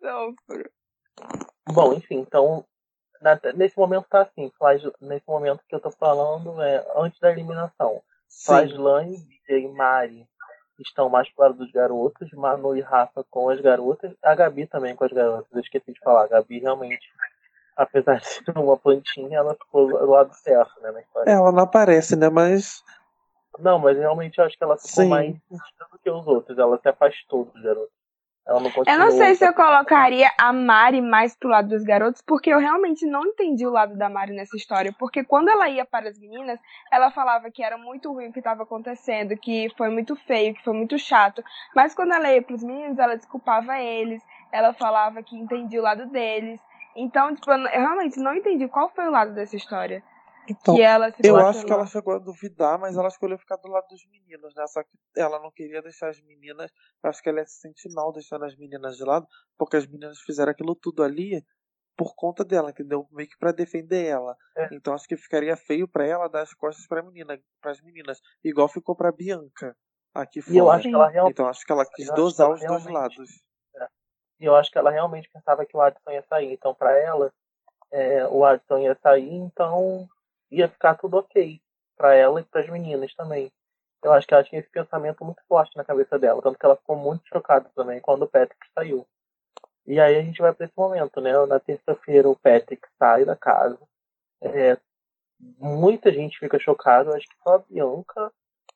Sofro. 0.00 0.70
Bom, 1.72 1.92
enfim, 1.94 2.18
então. 2.20 2.64
na- 3.20 3.38
nesse 3.54 3.76
momento 3.78 4.06
tá 4.08 4.22
assim, 4.22 4.50
Flage- 4.56 4.92
nesse 5.00 5.26
momento 5.28 5.62
que 5.68 5.74
eu 5.74 5.80
tô 5.80 5.90
falando 5.90 6.60
é 6.62 6.82
antes 6.96 7.20
da 7.20 7.30
eliminação. 7.30 8.02
Flashline, 8.46 9.18
DJ 9.26 9.64
e 9.64 9.68
Mari 9.68 10.26
estão 10.82 11.08
mais 11.08 11.28
pro 11.30 11.44
lado 11.44 11.54
dos 11.54 11.70
garotos, 11.70 12.30
Manu 12.32 12.76
e 12.76 12.80
Rafa 12.80 13.24
com 13.30 13.48
as 13.50 13.60
garotas, 13.60 14.12
a 14.22 14.34
Gabi 14.34 14.66
também 14.66 14.94
com 14.94 15.04
as 15.04 15.12
garotas. 15.12 15.46
Eu 15.52 15.60
esqueci 15.60 15.92
de 15.92 16.00
falar, 16.00 16.24
a 16.24 16.28
Gabi 16.28 16.58
realmente, 16.58 17.08
apesar 17.76 18.18
de 18.18 18.26
ser 18.26 18.58
uma 18.58 18.76
plantinha, 18.76 19.38
ela 19.38 19.54
ficou 19.54 19.88
do 19.88 20.10
lado 20.10 20.34
certo, 20.34 20.80
né, 20.80 20.90
na 20.90 21.00
história. 21.00 21.30
Ela 21.30 21.52
não 21.52 21.62
aparece, 21.64 22.16
né? 22.16 22.28
Mas. 22.28 22.82
Não, 23.58 23.78
mas 23.78 23.96
realmente 23.96 24.38
eu 24.38 24.44
acho 24.44 24.56
que 24.56 24.64
ela 24.64 24.76
ficou 24.76 25.04
Sim. 25.04 25.08
mais 25.08 25.32
do 25.32 25.98
que 26.02 26.10
os 26.10 26.26
outros. 26.26 26.58
Ela 26.58 26.78
se 26.78 26.88
afastou 26.88 27.44
dos 27.44 27.62
garotos. 27.62 27.99
Ela 28.50 28.58
não 28.58 28.66
Eu 28.66 28.72
continuou. 28.72 28.98
não 28.98 29.10
sei 29.12 29.34
se 29.36 29.46
eu 29.46 29.54
colocaria 29.54 30.28
a 30.36 30.52
Mari 30.52 31.00
mais 31.00 31.36
pro 31.36 31.48
lado 31.48 31.68
dos 31.68 31.84
garotos, 31.84 32.20
porque 32.20 32.50
eu 32.50 32.58
realmente 32.58 33.06
não 33.06 33.24
entendi 33.24 33.64
o 33.64 33.70
lado 33.70 33.96
da 33.96 34.08
Mari 34.08 34.34
nessa 34.34 34.56
história. 34.56 34.92
Porque 34.98 35.22
quando 35.22 35.48
ela 35.48 35.68
ia 35.68 35.84
para 35.84 36.08
as 36.08 36.18
meninas, 36.18 36.58
ela 36.90 37.12
falava 37.12 37.48
que 37.48 37.62
era 37.62 37.78
muito 37.78 38.12
ruim 38.12 38.28
o 38.28 38.32
que 38.32 38.40
estava 38.40 38.64
acontecendo, 38.64 39.36
que 39.36 39.68
foi 39.76 39.88
muito 39.88 40.16
feio, 40.16 40.52
que 40.52 40.64
foi 40.64 40.74
muito 40.74 40.98
chato. 40.98 41.44
Mas 41.76 41.94
quando 41.94 42.12
ela 42.12 42.32
ia 42.32 42.42
pros 42.42 42.64
meninos, 42.64 42.98
ela 42.98 43.16
desculpava 43.16 43.78
eles, 43.78 44.20
ela 44.50 44.72
falava 44.72 45.22
que 45.22 45.36
entendia 45.36 45.78
o 45.78 45.84
lado 45.84 46.06
deles. 46.06 46.58
Então, 46.96 47.32
tipo, 47.32 47.48
eu 47.52 47.58
eu 47.58 47.80
realmente 47.82 48.18
não 48.18 48.34
entendi 48.34 48.66
qual 48.66 48.88
foi 48.88 49.06
o 49.06 49.12
lado 49.12 49.32
dessa 49.32 49.54
história. 49.54 50.02
Então, 50.48 50.74
que 50.74 50.82
ela 50.82 51.12
se 51.12 51.26
eu 51.26 51.36
acho 51.36 51.64
que 51.64 51.72
ela 51.72 51.86
chegou 51.86 52.14
a 52.14 52.18
duvidar, 52.18 52.78
mas 52.78 52.96
ela 52.96 53.08
escolheu 53.08 53.38
ficar 53.38 53.56
do 53.56 53.68
lado 53.68 53.86
dos 53.88 54.04
meninos, 54.10 54.54
né? 54.54 54.66
Só 54.66 54.82
que 54.82 54.90
ela 55.16 55.38
não 55.40 55.50
queria 55.50 55.80
deixar 55.80 56.08
as 56.08 56.20
meninas. 56.22 56.70
Eu 57.02 57.10
acho 57.10 57.22
que 57.22 57.28
ela 57.28 57.40
ia 57.40 57.46
se 57.46 57.60
sentir 57.60 57.92
mal 57.92 58.12
deixando 58.12 58.44
as 58.44 58.56
meninas 58.56 58.96
de 58.96 59.04
lado, 59.04 59.26
porque 59.56 59.76
as 59.76 59.86
meninas 59.86 60.20
fizeram 60.20 60.50
aquilo 60.50 60.74
tudo 60.74 61.02
ali 61.02 61.44
por 61.96 62.14
conta 62.14 62.44
dela, 62.44 62.70
entendeu? 62.70 63.06
Meio 63.12 63.28
que 63.28 63.38
pra 63.38 63.52
defender 63.52 64.06
ela. 64.06 64.34
É. 64.56 64.68
Então 64.72 64.94
acho 64.94 65.06
que 65.06 65.16
ficaria 65.16 65.56
feio 65.56 65.86
pra 65.86 66.06
ela 66.06 66.28
dar 66.28 66.42
as 66.42 66.54
costas 66.54 66.86
pra 66.86 67.02
menina, 67.02 67.38
pras 67.60 67.80
meninas, 67.82 68.20
igual 68.42 68.68
ficou 68.68 68.96
pra 68.96 69.12
Bianca 69.12 69.76
aqui 70.14 70.40
fora. 70.40 70.54
E 70.54 70.58
eu 70.58 70.70
acho 70.70 70.88
que 70.88 70.94
ela 70.94 71.08
realmente. 71.08 71.32
Então 71.34 71.46
acho 71.46 71.64
que 71.64 71.72
ela 71.72 71.84
quis 71.84 72.06
dosar 72.14 72.50
os 72.50 72.60
dois 72.60 72.84
realmente- 72.84 72.92
lados. 73.18 73.30
E 74.40 74.46
eu 74.46 74.56
acho 74.56 74.70
que 74.70 74.78
ela 74.78 74.90
realmente 74.90 75.28
pensava 75.30 75.66
que 75.66 75.76
o 75.76 75.80
Adson 75.82 76.10
ia 76.10 76.22
sair. 76.22 76.54
Então, 76.54 76.74
pra 76.74 76.96
ela, 76.98 77.30
é, 77.92 78.26
o 78.28 78.42
Adson 78.42 78.78
ia 78.78 78.94
sair, 79.02 79.34
então 79.34 80.08
ia 80.50 80.68
ficar 80.68 80.94
tudo 80.96 81.16
ok. 81.18 81.60
Pra 81.96 82.14
ela 82.14 82.40
e 82.40 82.44
pras 82.44 82.68
meninas 82.68 83.14
também. 83.14 83.52
Eu 84.02 84.12
acho 84.12 84.26
que 84.26 84.32
ela 84.32 84.42
tinha 84.44 84.60
esse 84.60 84.70
pensamento 84.70 85.22
muito 85.24 85.42
forte 85.46 85.76
na 85.76 85.84
cabeça 85.84 86.18
dela. 86.18 86.40
Tanto 86.40 86.58
que 86.58 86.64
ela 86.64 86.76
ficou 86.76 86.96
muito 86.96 87.26
chocada 87.28 87.70
também 87.74 88.00
quando 88.00 88.22
o 88.22 88.28
Patrick 88.28 88.66
saiu. 88.74 89.06
E 89.86 90.00
aí 90.00 90.16
a 90.16 90.22
gente 90.22 90.40
vai 90.40 90.54
pra 90.54 90.64
esse 90.66 90.74
momento, 90.76 91.20
né? 91.20 91.32
Na 91.46 91.60
terça-feira 91.60 92.28
o 92.28 92.36
Patrick 92.36 92.86
sai 92.98 93.24
da 93.26 93.36
casa. 93.36 93.78
É, 94.40 94.78
muita 95.58 96.10
gente 96.12 96.38
fica 96.38 96.58
chocada. 96.58 97.14
Acho 97.14 97.26
que 97.28 97.36
só 97.42 97.56
a 97.56 97.58
Bianca, 97.58 98.32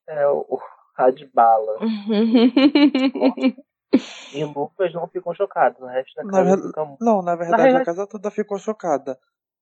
é, 0.06 0.26
o 0.28 0.60
Radbala 0.94 1.78
e 4.34 4.44
Lucas 4.44 4.92
não 4.92 5.06
ficam 5.08 5.34
chocados. 5.34 5.80
O 5.80 5.86
resto 5.86 6.14
da 6.16 6.24
Na 6.24 6.30
casa 6.30 6.44
verdade- 6.44 6.68
fica 6.68 6.84
muito 6.84 7.02
Não, 7.04 7.22
na 7.22 7.34
verdade 7.36 7.62
realidade- 7.62 7.82
a 7.82 7.86
casa 7.86 8.06
toda 8.06 8.30
ficou 8.30 8.58
chocada. 8.58 9.18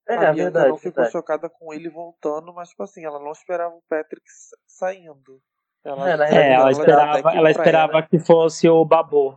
É, 0.08 0.14
a 0.14 0.18
Bianca 0.18 0.34
verdade. 0.34 0.68
não 0.68 0.76
ficou 0.76 0.92
verdade. 0.94 1.12
chocada 1.12 1.48
com 1.48 1.72
ele 1.72 1.88
voltando, 1.88 2.52
mas 2.52 2.68
tipo 2.70 2.82
assim, 2.82 3.04
ela 3.04 3.18
não 3.20 3.32
esperava 3.32 3.74
o 3.74 3.82
Patrick 3.88 4.24
sa- 4.30 4.56
saindo. 4.66 5.40
Ela, 5.84 6.10
É, 6.10 6.16
na 6.16 6.26
É, 6.28 6.52
ela 6.52 6.62
ela 6.62 6.70
esperava, 6.72 7.18
ela 7.18 7.40
pra 7.42 7.50
esperava 7.50 8.02
que 8.02 8.18
fosse 8.18 8.68
o 8.68 8.84
Babu. 8.84 9.36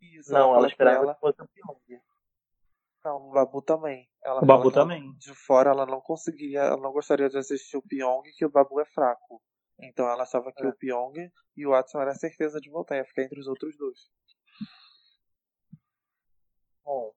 Isso, 0.00 0.32
Não, 0.32 0.54
ela 0.54 0.66
esperava 0.68 1.04
ela- 1.04 1.14
que 1.14 1.20
fosse 1.20 1.40
o 1.42 1.48
Pyong. 1.48 2.00
Não, 3.04 3.16
o 3.28 3.30
Babu 3.32 3.62
também. 3.62 4.06
Ela 4.22 4.42
O 4.42 4.46
Babu 4.46 4.64
ela- 4.64 4.72
também. 4.72 5.12
De 5.18 5.34
fora 5.34 5.70
ela 5.70 5.86
não 5.86 6.00
conseguiria, 6.00 6.60
ela 6.60 6.76
não 6.76 6.92
gostaria 6.92 7.28
de 7.28 7.38
assistir 7.38 7.76
o 7.76 7.82
Pyong, 7.82 8.22
que 8.36 8.44
o 8.44 8.50
Babu 8.50 8.80
é 8.80 8.84
fraco. 8.86 9.40
Então 9.78 10.06
ela 10.08 10.22
achava 10.24 10.52
que 10.52 10.62
É. 10.62 10.68
o 10.68 10.74
Pyong 10.74 11.30
e 11.56 11.66
o 11.66 11.70
Watson 11.70 12.00
era 12.00 12.14
certeza 12.14 12.60
de 12.60 12.68
voltar, 12.70 12.96
ia 12.96 13.04
ficar 13.06 13.22
entre 13.22 13.40
os 13.40 13.46
outros 13.46 13.74
dois. 13.78 13.98
Bom, 16.84 17.12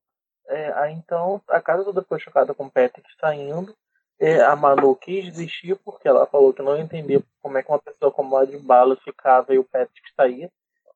é, 0.48 0.72
aí 0.74 0.94
então 0.94 1.42
a 1.48 1.62
casa 1.62 1.84
toda 1.84 2.02
ficou 2.02 2.20
chocada 2.20 2.54
com 2.54 2.66
o 2.66 2.72
Patrick 2.72 3.08
saindo. 3.20 3.76
É, 4.20 4.42
a 4.42 4.56
Manu 4.56 4.96
quis 4.96 5.26
desistir 5.26 5.76
porque 5.84 6.08
ela 6.08 6.26
falou 6.26 6.54
que 6.54 6.62
não 6.62 6.78
entendia 6.78 7.22
como 7.42 7.58
é 7.58 7.64
que 7.64 7.70
uma 7.70 7.80
pessoa 7.80 8.12
como 8.12 8.38
a 8.38 8.46
de 8.46 8.58
bala 8.58 8.96
ficava 8.98 9.54
e 9.54 9.60
o 9.60 9.64
Patrick 9.64 10.14
saía. 10.16 10.50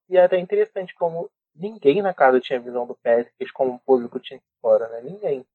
E 0.10 0.18
até 0.18 0.38
interessante 0.40 0.94
como 0.96 1.30
ninguém 1.56 2.02
na 2.02 2.14
casa 2.14 2.40
tinha 2.40 2.60
visão 2.60 2.86
do 2.86 2.96
Patrick, 2.96 3.52
como 3.52 3.74
o 3.74 3.80
público 3.80 4.20
tinha 4.20 4.40
fora, 4.62 4.88
né? 4.90 5.02
Ninguém. 5.02 5.46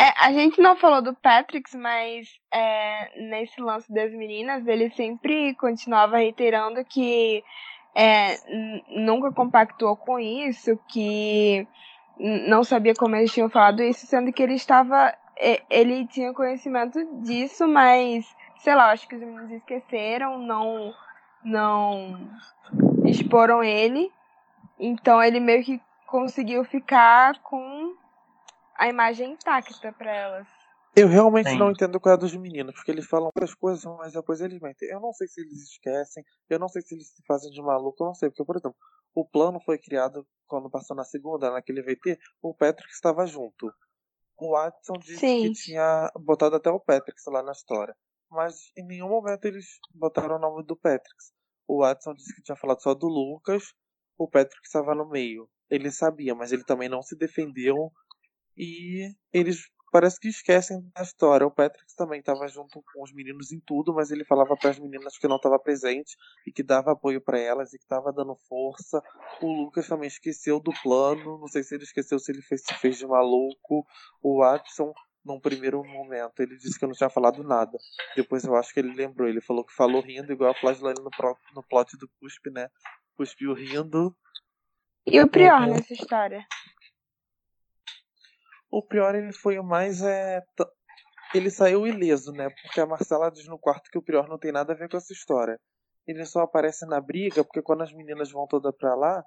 É, 0.00 0.12
a 0.18 0.32
gente 0.32 0.60
não 0.60 0.74
falou 0.74 1.00
do 1.00 1.14
Patrick, 1.14 1.76
mas 1.76 2.28
é, 2.52 3.20
nesse 3.20 3.60
lance 3.60 3.92
das 3.92 4.10
meninas, 4.10 4.66
ele 4.66 4.90
sempre 4.90 5.54
continuava 5.54 6.16
reiterando 6.16 6.84
que 6.84 7.44
é, 7.94 8.36
nunca 8.88 9.30
compactuou 9.30 9.96
com 9.96 10.18
isso, 10.18 10.76
que 10.88 11.68
não 12.18 12.62
sabia 12.64 12.94
como 12.94 13.16
eles 13.16 13.32
tinham 13.32 13.48
falado 13.48 13.82
isso, 13.82 14.06
sendo 14.06 14.32
que 14.32 14.42
ele 14.42 14.54
estava. 14.54 15.14
Ele 15.68 16.06
tinha 16.06 16.32
conhecimento 16.32 16.98
disso, 17.22 17.66
mas 17.66 18.24
sei 18.62 18.74
lá, 18.74 18.90
acho 18.90 19.08
que 19.08 19.16
os 19.16 19.20
meninos 19.20 19.50
esqueceram, 19.50 20.38
não, 20.38 20.94
não 21.44 22.30
exporam 23.04 23.62
ele. 23.62 24.12
Então 24.78 25.22
ele 25.22 25.40
meio 25.40 25.64
que 25.64 25.80
conseguiu 26.06 26.64
ficar 26.64 27.40
com 27.40 27.94
a 28.76 28.88
imagem 28.88 29.32
intacta 29.32 29.92
pra 29.92 30.14
elas. 30.14 30.46
Eu 30.94 31.08
realmente 31.08 31.48
Sim. 31.48 31.58
não 31.58 31.70
entendo 31.70 31.98
qual 31.98 32.14
é 32.14 32.18
dos 32.18 32.36
meninos, 32.36 32.74
porque 32.74 32.90
eles 32.90 33.06
falam 33.06 33.26
outras 33.26 33.54
coisas, 33.54 33.82
mas 33.96 34.12
depois 34.12 34.42
eles 34.42 34.60
mentem. 34.60 34.90
Eu 34.90 35.00
não 35.00 35.12
sei 35.12 35.26
se 35.26 35.40
eles 35.40 35.70
esquecem, 35.70 36.22
eu 36.50 36.58
não 36.58 36.68
sei 36.68 36.82
se 36.82 36.94
eles 36.94 37.08
se 37.08 37.22
fazem 37.26 37.50
de 37.50 37.62
maluco, 37.62 38.02
eu 38.02 38.08
não 38.08 38.14
sei. 38.14 38.28
Porque, 38.28 38.44
por 38.44 38.56
exemplo, 38.56 38.76
o 39.14 39.24
plano 39.24 39.60
foi 39.60 39.78
criado 39.78 40.26
quando 40.46 40.70
passou 40.70 40.96
na 40.96 41.04
segunda, 41.04 41.50
naquele 41.50 41.82
VT, 41.82 42.18
o 42.42 42.54
Patrick 42.54 42.92
estava 42.92 43.26
junto. 43.26 43.72
O 44.38 44.52
Watson 44.52 44.94
disse 44.98 45.18
Sim. 45.18 45.42
que 45.42 45.52
tinha 45.52 46.10
botado 46.16 46.56
até 46.56 46.70
o 46.70 46.80
Patrick 46.80 47.18
lá 47.28 47.42
na 47.42 47.52
história. 47.52 47.96
Mas 48.30 48.70
em 48.76 48.84
nenhum 48.86 49.08
momento 49.08 49.44
eles 49.44 49.78
botaram 49.94 50.36
o 50.36 50.38
nome 50.38 50.64
do 50.64 50.76
Patrick. 50.76 51.16
O 51.66 51.80
Watson 51.80 52.14
disse 52.14 52.34
que 52.34 52.42
tinha 52.42 52.56
falado 52.56 52.82
só 52.82 52.94
do 52.94 53.06
Lucas, 53.06 53.72
o 54.18 54.28
Patrick 54.28 54.66
estava 54.66 54.94
no 54.94 55.08
meio. 55.08 55.48
Ele 55.70 55.90
sabia, 55.90 56.34
mas 56.34 56.52
ele 56.52 56.64
também 56.64 56.88
não 56.88 57.02
se 57.02 57.16
defendeu. 57.16 57.90
E 58.56 59.10
eles 59.32 59.70
parece 59.92 60.18
que 60.18 60.28
esquecem 60.28 60.80
da 60.96 61.02
história. 61.02 61.46
O 61.46 61.50
Patrick 61.50 61.94
também 61.94 62.18
estava 62.20 62.48
junto 62.48 62.82
com 62.92 63.02
os 63.04 63.12
meninos 63.12 63.52
em 63.52 63.60
tudo, 63.60 63.94
mas 63.94 64.10
ele 64.10 64.24
falava 64.24 64.56
para 64.56 64.70
as 64.70 64.78
meninas 64.78 65.18
que 65.18 65.28
não 65.28 65.36
estava 65.36 65.58
presente 65.58 66.16
e 66.46 66.50
que 66.50 66.62
dava 66.62 66.92
apoio 66.92 67.20
para 67.20 67.38
elas 67.38 67.72
e 67.72 67.78
que 67.78 67.84
estava 67.84 68.10
dando 68.12 68.34
força. 68.48 69.00
O 69.40 69.46
Lucas 69.64 69.86
também 69.86 70.08
esqueceu 70.08 70.58
do 70.58 70.72
plano, 70.82 71.38
não 71.38 71.46
sei 71.46 71.62
se 71.62 71.74
ele 71.74 71.84
esqueceu 71.84 72.18
se 72.18 72.32
ele 72.32 72.42
fez, 72.42 72.62
se 72.64 72.74
fez 72.74 72.96
de 72.96 73.06
maluco. 73.06 73.86
O 74.22 74.40
Watson, 74.40 74.92
num 75.24 75.38
primeiro 75.38 75.84
momento, 75.84 76.40
ele 76.40 76.56
disse 76.56 76.78
que 76.78 76.84
eu 76.84 76.88
não 76.88 76.96
tinha 76.96 77.10
falado 77.10 77.44
nada. 77.44 77.78
Depois 78.16 78.42
eu 78.44 78.56
acho 78.56 78.72
que 78.72 78.80
ele 78.80 78.94
lembrou, 78.94 79.28
ele 79.28 79.40
falou 79.42 79.64
que 79.64 79.74
falou 79.74 80.00
rindo, 80.00 80.32
igual 80.32 80.50
a 80.50 80.54
Flashline 80.58 81.00
no, 81.00 81.10
pro- 81.10 81.36
no 81.54 81.62
plot 81.62 81.96
do 81.98 82.08
Cuspe, 82.18 82.50
né? 82.50 82.68
Cuspiu 83.14 83.52
rindo. 83.52 84.16
E 85.06 85.20
o 85.20 85.28
pior 85.28 85.60
Uhum. 85.62 85.74
nessa 85.74 85.92
história? 85.92 86.46
O 88.72 88.82
Prior 88.82 89.14
ele 89.14 89.34
foi 89.34 89.58
o 89.58 89.62
mais. 89.62 90.02
É, 90.02 90.42
ele 91.34 91.50
saiu 91.50 91.86
ileso, 91.86 92.32
né? 92.32 92.48
Porque 92.62 92.80
a 92.80 92.86
Marcela 92.86 93.30
diz 93.30 93.46
no 93.46 93.58
quarto 93.58 93.90
que 93.90 93.98
o 93.98 94.02
Prior 94.02 94.26
não 94.26 94.38
tem 94.38 94.50
nada 94.50 94.72
a 94.72 94.76
ver 94.76 94.88
com 94.88 94.96
essa 94.96 95.12
história. 95.12 95.60
Ele 96.06 96.24
só 96.24 96.40
aparece 96.40 96.86
na 96.86 97.00
briga 97.00 97.44
porque 97.44 97.60
quando 97.60 97.82
as 97.82 97.92
meninas 97.92 98.32
vão 98.32 98.46
todas 98.46 98.74
pra 98.76 98.94
lá, 98.94 99.22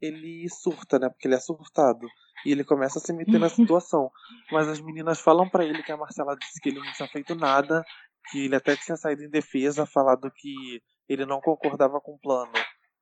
ele 0.00 0.48
surta, 0.48 0.98
né? 0.98 1.10
Porque 1.10 1.28
ele 1.28 1.34
é 1.34 1.40
surtado. 1.40 2.06
E 2.44 2.50
ele 2.50 2.64
começa 2.64 2.98
a 2.98 3.02
se 3.02 3.12
meter 3.12 3.38
na 3.38 3.48
situação. 3.50 4.10
Mas 4.50 4.66
as 4.66 4.80
meninas 4.80 5.20
falam 5.20 5.48
pra 5.48 5.64
ele 5.64 5.82
que 5.82 5.92
a 5.92 5.96
Marcela 5.96 6.34
disse 6.34 6.58
que 6.60 6.70
ele 6.70 6.80
não 6.80 6.92
tinha 6.92 7.08
feito 7.08 7.34
nada, 7.34 7.84
que 8.30 8.46
ele 8.46 8.56
até 8.56 8.74
tinha 8.76 8.96
saído 8.96 9.22
em 9.22 9.30
defesa, 9.30 9.86
falado 9.86 10.30
que 10.34 10.82
ele 11.08 11.26
não 11.26 11.40
concordava 11.40 12.00
com 12.00 12.12
o 12.12 12.18
plano, 12.18 12.52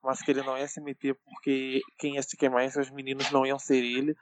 mas 0.02 0.20
que 0.20 0.30
ele 0.30 0.42
não 0.42 0.58
ia 0.58 0.68
se 0.68 0.80
meter 0.80 1.16
porque 1.24 1.80
quem 1.98 2.16
ia 2.16 2.22
se 2.22 2.36
queimar 2.36 2.64
esses 2.64 2.90
meninos 2.90 3.30
não 3.30 3.46
iam 3.46 3.58
ser 3.58 3.82
ele. 3.82 4.14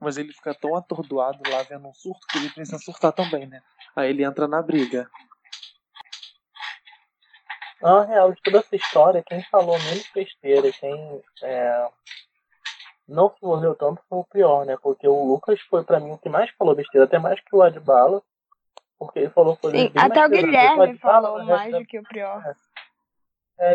Mas 0.00 0.16
ele 0.16 0.32
fica 0.32 0.54
tão 0.54 0.76
atordoado 0.76 1.40
lá 1.50 1.62
vendo 1.62 1.88
um 1.88 1.94
surto 1.94 2.26
que 2.28 2.38
ele 2.38 2.50
precisa 2.50 2.78
surtar 2.78 3.12
também, 3.12 3.46
né? 3.46 3.62
Aí 3.94 4.10
ele 4.10 4.24
entra 4.24 4.46
na 4.46 4.60
briga. 4.60 5.10
Na 7.80 8.04
real, 8.04 8.32
de 8.32 8.42
toda 8.42 8.58
essa 8.58 8.76
história, 8.76 9.22
quem 9.26 9.42
falou 9.44 9.78
menos 9.78 10.08
besteira, 10.14 10.70
quem 10.72 11.22
é, 11.42 11.88
não 13.08 13.30
se 13.30 13.36
envolveu 13.42 13.74
tanto 13.74 14.02
foi 14.08 14.18
o 14.18 14.24
pior, 14.24 14.66
né? 14.66 14.76
Porque 14.82 15.06
o 15.06 15.24
Lucas 15.24 15.60
foi 15.62 15.84
pra 15.84 16.00
mim 16.00 16.12
o 16.12 16.18
que 16.18 16.28
mais 16.28 16.50
falou 16.58 16.74
besteira, 16.74 17.04
até 17.04 17.18
mais 17.18 17.40
que 17.40 17.54
o 17.54 17.62
Adbala. 17.62 18.22
Porque 18.98 19.18
ele 19.20 19.30
falou 19.30 19.56
coisas 19.56 19.78
Sim, 19.78 19.88
bem 19.90 20.02
até 20.02 20.20
mais 20.20 20.30
o. 20.30 20.34
Guilherme 20.34 20.98
falou 20.98 21.38
né, 21.38 21.44
mais 21.44 21.72
do 21.72 21.84
que 21.84 21.98
o 21.98 22.02
Prior. 22.02 22.44
É, 22.46 22.54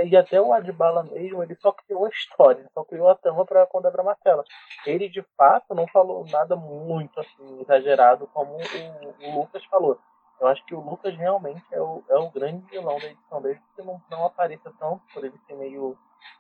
e 0.06 0.16
até 0.16 0.40
o 0.40 0.54
Adbala 0.54 1.04
mesmo, 1.04 1.42
ele 1.42 1.56
só 1.56 1.72
criou 1.72 2.06
a 2.06 2.10
história, 2.10 2.70
só 2.74 2.84
criou 2.84 3.10
a 3.10 3.16
trama 3.16 3.46
pra 3.46 3.66
contar 3.66 3.92
pra 3.92 4.04
Marcela. 4.04 4.44
Ele, 4.86 5.10
de 5.10 5.24
fato, 5.36 5.74
não 5.74 5.88
falou 5.88 6.26
nada 6.28 6.56
muito 6.56 7.20
assim, 7.20 7.62
exagerado 7.62 8.28
como 8.28 8.58
o, 8.58 9.28
o 9.28 9.40
Lucas 9.40 9.64
falou. 9.66 10.00
Eu 10.40 10.48
acho 10.48 10.64
que 10.66 10.74
o 10.74 10.80
Lucas 10.80 11.16
realmente 11.16 11.64
é 11.72 11.82
o, 11.82 12.04
é 12.10 12.16
o 12.18 12.30
grande 12.32 12.66
vilão 12.70 12.98
da 13.00 13.08
edição, 13.08 13.42
desde 13.42 13.62
que 13.76 13.82
não, 13.84 14.02
não 14.10 14.26
apareça 14.26 14.74
tanto, 14.80 15.02
por 15.14 15.24
ele 15.24 15.40
ser 15.48 15.56
meio 15.56 15.98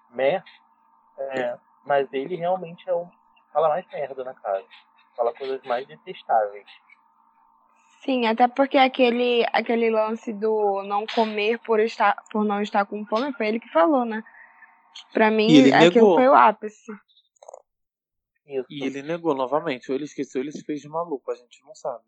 meh, 0.09 0.43
é, 1.17 1.57
mas 1.85 2.11
ele 2.11 2.35
realmente 2.35 2.87
é 2.89 2.93
o 2.93 3.05
que 3.05 3.51
fala 3.53 3.69
mais 3.69 3.85
merda 3.91 4.23
na 4.23 4.33
casa. 4.33 4.65
Fala 5.15 5.33
coisas 5.33 5.61
mais 5.63 5.85
detestáveis. 5.87 6.65
Sim, 8.03 8.25
até 8.25 8.47
porque 8.47 8.77
aquele, 8.77 9.45
aquele 9.53 9.89
lance 9.91 10.33
do 10.33 10.81
não 10.83 11.05
comer 11.05 11.59
por, 11.59 11.79
estar, 11.79 12.15
por 12.31 12.43
não 12.43 12.61
estar 12.61 12.85
com 12.85 13.05
fome 13.05 13.31
foi 13.33 13.47
ele 13.47 13.59
que 13.59 13.69
falou, 13.69 14.05
né? 14.05 14.23
Pra 15.13 15.29
mim, 15.29 15.71
aquilo 15.71 15.93
negou. 15.93 16.15
foi 16.15 16.27
o 16.27 16.33
ápice. 16.33 16.91
Isso. 18.47 18.65
E 18.69 18.83
ele 18.83 19.03
negou 19.03 19.35
novamente. 19.35 19.91
Ou 19.91 19.95
ele 19.95 20.05
esqueceu, 20.05 20.41
ele 20.41 20.51
se 20.51 20.63
fez 20.63 20.81
de 20.81 20.89
maluco, 20.89 21.31
a 21.31 21.35
gente 21.35 21.63
não 21.63 21.75
sabe. 21.75 22.03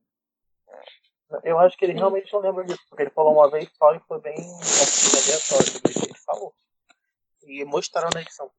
Eu 1.43 1.57
acho 1.59 1.77
que 1.77 1.85
ele 1.85 1.93
realmente 1.93 2.31
não 2.33 2.41
lembra 2.41 2.65
disso, 2.65 2.83
porque 2.89 3.03
ele 3.03 3.11
falou 3.11 3.33
uma 3.33 3.49
vez 3.49 3.69
só 3.77 3.93
e 3.95 3.99
foi 4.01 4.19
bem 4.19 4.33
assim, 4.33 5.17
aleatório 5.17 5.73
do 5.73 5.81
que 5.81 6.05
ele 6.05 6.19
falou. 6.25 6.53
E 7.43 7.65
mostraram 7.65 8.09
na 8.13 8.21
edição. 8.21 8.51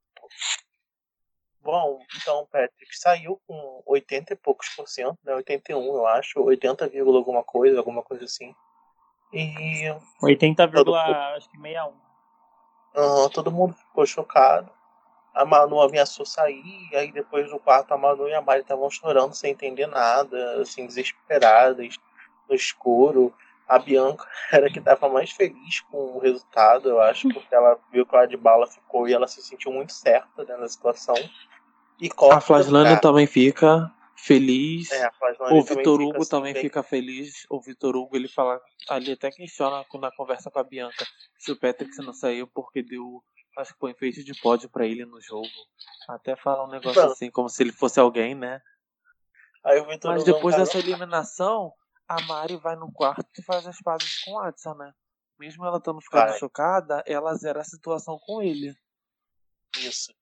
Bom, 1.64 1.98
então 2.14 2.46
Patrick 2.52 2.94
saiu 2.96 3.40
com 3.46 3.82
80 3.86 4.34
e 4.34 4.36
poucos 4.36 4.68
por 4.76 4.86
cento, 4.86 5.18
né? 5.24 5.34
81, 5.34 5.82
eu 5.82 6.06
acho, 6.06 6.38
80, 6.42 6.86
vírgula 6.88 7.16
alguma 7.16 7.42
coisa, 7.42 7.78
alguma 7.78 8.02
coisa 8.02 8.26
assim. 8.26 8.54
E 9.32 9.84
80, 10.22 10.68
Todo- 10.68 10.94
acho 10.94 11.48
que 11.48 11.56
61. 11.56 11.94
ah, 12.94 13.28
todo 13.32 13.50
mundo 13.50 13.74
ficou 13.74 14.04
chocado. 14.04 14.70
A 15.34 15.44
Manu 15.44 15.80
ameaçou 15.80 16.26
sair, 16.26 16.88
e 16.92 16.96
aí 16.96 17.10
depois 17.10 17.50
do 17.50 17.58
quarto 17.58 17.92
a 17.92 17.98
Manu 17.98 18.28
e 18.28 18.34
a 18.34 18.42
Mari 18.42 18.60
estavam 18.60 18.88
chorando 18.90 19.34
sem 19.34 19.50
entender 19.52 19.86
nada, 19.86 20.60
assim, 20.60 20.86
desesperadas, 20.86 21.96
no 22.46 22.54
escuro. 22.54 23.34
A 23.66 23.78
Bianca 23.78 24.28
era 24.52 24.66
a 24.66 24.70
que 24.70 24.78
estava 24.78 25.08
mais 25.08 25.30
feliz 25.32 25.80
com 25.90 25.96
o 25.96 26.18
resultado, 26.18 26.90
eu 26.90 27.00
acho, 27.00 27.26
porque 27.30 27.52
ela 27.54 27.78
viu 27.90 28.04
que 28.06 28.14
o 28.14 28.18
Adbala 28.18 28.66
ficou 28.66 29.08
e 29.08 29.14
ela 29.14 29.26
se 29.26 29.42
sentiu 29.42 29.72
muito 29.72 29.94
certa 29.94 30.44
né, 30.44 30.54
na 30.56 30.68
situação. 30.68 31.16
E 32.00 32.08
corta 32.08 32.36
A 32.36 32.40
Flaslândia 32.40 33.00
também 33.00 33.26
fica 33.26 33.90
feliz. 34.16 34.90
É, 34.90 35.10
O 35.50 35.62
Vitor 35.62 35.98
fica, 35.98 36.08
Hugo 36.10 36.20
assim, 36.22 36.30
também 36.30 36.52
bem- 36.52 36.62
fica 36.62 36.82
feliz. 36.82 37.46
O 37.50 37.60
Vitor 37.60 37.96
Hugo, 37.96 38.16
ele 38.16 38.28
fala, 38.28 38.60
ali 38.88 39.12
até 39.12 39.30
questiona 39.30 39.84
na 40.00 40.10
conversa 40.12 40.50
com 40.50 40.58
a 40.58 40.64
Bianca 40.64 41.06
se 41.38 41.52
o 41.52 41.58
Patrick 41.58 41.96
não 41.98 42.12
saiu 42.12 42.46
porque 42.48 42.82
deu, 42.82 43.22
acho 43.58 43.72
que 43.74 43.78
foi 43.78 43.90
enfeite 43.92 44.24
de 44.24 44.34
pódio 44.40 44.68
pra 44.68 44.86
ele 44.86 45.04
no 45.04 45.20
jogo. 45.20 45.48
Até 46.08 46.34
fala 46.36 46.64
um 46.64 46.70
negócio 46.70 47.00
Então. 47.00 47.12
assim, 47.12 47.30
como 47.30 47.48
se 47.48 47.62
ele 47.62 47.72
fosse 47.72 48.00
alguém, 48.00 48.34
né? 48.34 48.60
Aí 49.62 49.78
o 49.80 49.86
Vitor 49.86 50.12
Mas 50.12 50.22
Hugo 50.22 50.30
é 50.30 50.34
depois 50.34 50.56
dessa 50.56 50.78
eliminação, 50.78 51.72
a 52.08 52.20
Mari 52.22 52.56
vai 52.56 52.76
no 52.76 52.90
quarto 52.92 53.24
e 53.38 53.42
faz 53.42 53.66
as 53.66 53.80
pazes 53.80 54.22
com 54.22 54.32
o 54.32 54.38
Adson, 54.40 54.74
né? 54.74 54.92
Mesmo 55.38 55.64
ela 55.64 55.78
estando 55.78 56.00
ficando 56.00 56.28
Vai. 56.28 56.38
chocada, 56.38 57.02
ela 57.06 57.34
zera 57.34 57.60
a 57.60 57.64
situação 57.64 58.18
com 58.24 58.40
ele. 58.42 58.74
Isso. 59.78 60.14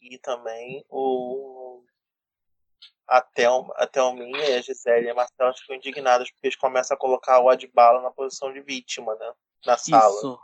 E 0.00 0.18
também 0.18 0.84
o. 0.88 1.82
A, 3.06 3.20
Thelminha 3.88 4.50
e 4.50 4.54
a 4.54 4.60
Gisele 4.62 5.06
e 5.06 5.10
a 5.10 5.14
Marcela 5.14 5.52
ficam 5.52 5.74
indignadas 5.74 6.30
porque 6.30 6.46
eles 6.46 6.56
começam 6.56 6.96
a 6.96 6.98
colocar 6.98 7.40
o 7.40 7.48
Adbala 7.48 8.00
na 8.00 8.10
posição 8.12 8.52
de 8.52 8.60
vítima, 8.60 9.16
né? 9.16 9.32
Na 9.66 9.76
sala. 9.76 10.14
Isso. 10.14 10.40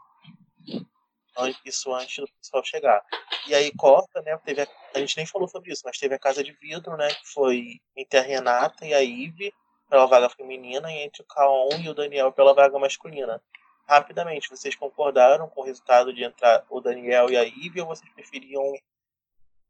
An- 1.38 1.54
Isso 1.64 1.94
antes 1.94 2.16
do 2.16 2.28
pessoal 2.40 2.64
chegar. 2.64 3.04
E 3.46 3.54
aí 3.54 3.70
corta, 3.76 4.20
né? 4.22 4.36
Teve 4.44 4.62
a, 4.62 4.68
a 4.94 4.98
gente 4.98 5.16
nem 5.16 5.24
falou 5.26 5.46
sobre 5.46 5.72
isso, 5.72 5.82
mas 5.84 5.96
teve 5.96 6.16
a 6.16 6.18
Casa 6.18 6.42
de 6.42 6.52
Vidro, 6.52 6.96
né? 6.96 7.08
Que 7.08 7.26
foi 7.32 7.80
entre 7.96 8.18
a 8.18 8.22
Renata 8.22 8.84
e 8.84 8.92
a 8.92 9.00
Ive 9.00 9.54
pela 9.88 10.06
vaga 10.06 10.28
feminina 10.28 10.92
e 10.92 10.98
entre 11.02 11.22
o 11.22 11.26
Kaon 11.26 11.68
e 11.84 11.88
o 11.88 11.94
Daniel 11.94 12.32
pela 12.32 12.52
vaga 12.52 12.76
masculina. 12.80 13.40
Rapidamente, 13.86 14.50
vocês 14.50 14.74
concordaram 14.74 15.48
com 15.48 15.60
o 15.60 15.64
resultado 15.64 16.12
de 16.12 16.24
entrar 16.24 16.66
o 16.68 16.80
Daniel 16.80 17.30
e 17.30 17.36
a 17.36 17.44
Ive 17.44 17.80
ou 17.80 17.86
vocês 17.86 18.10
preferiam 18.12 18.74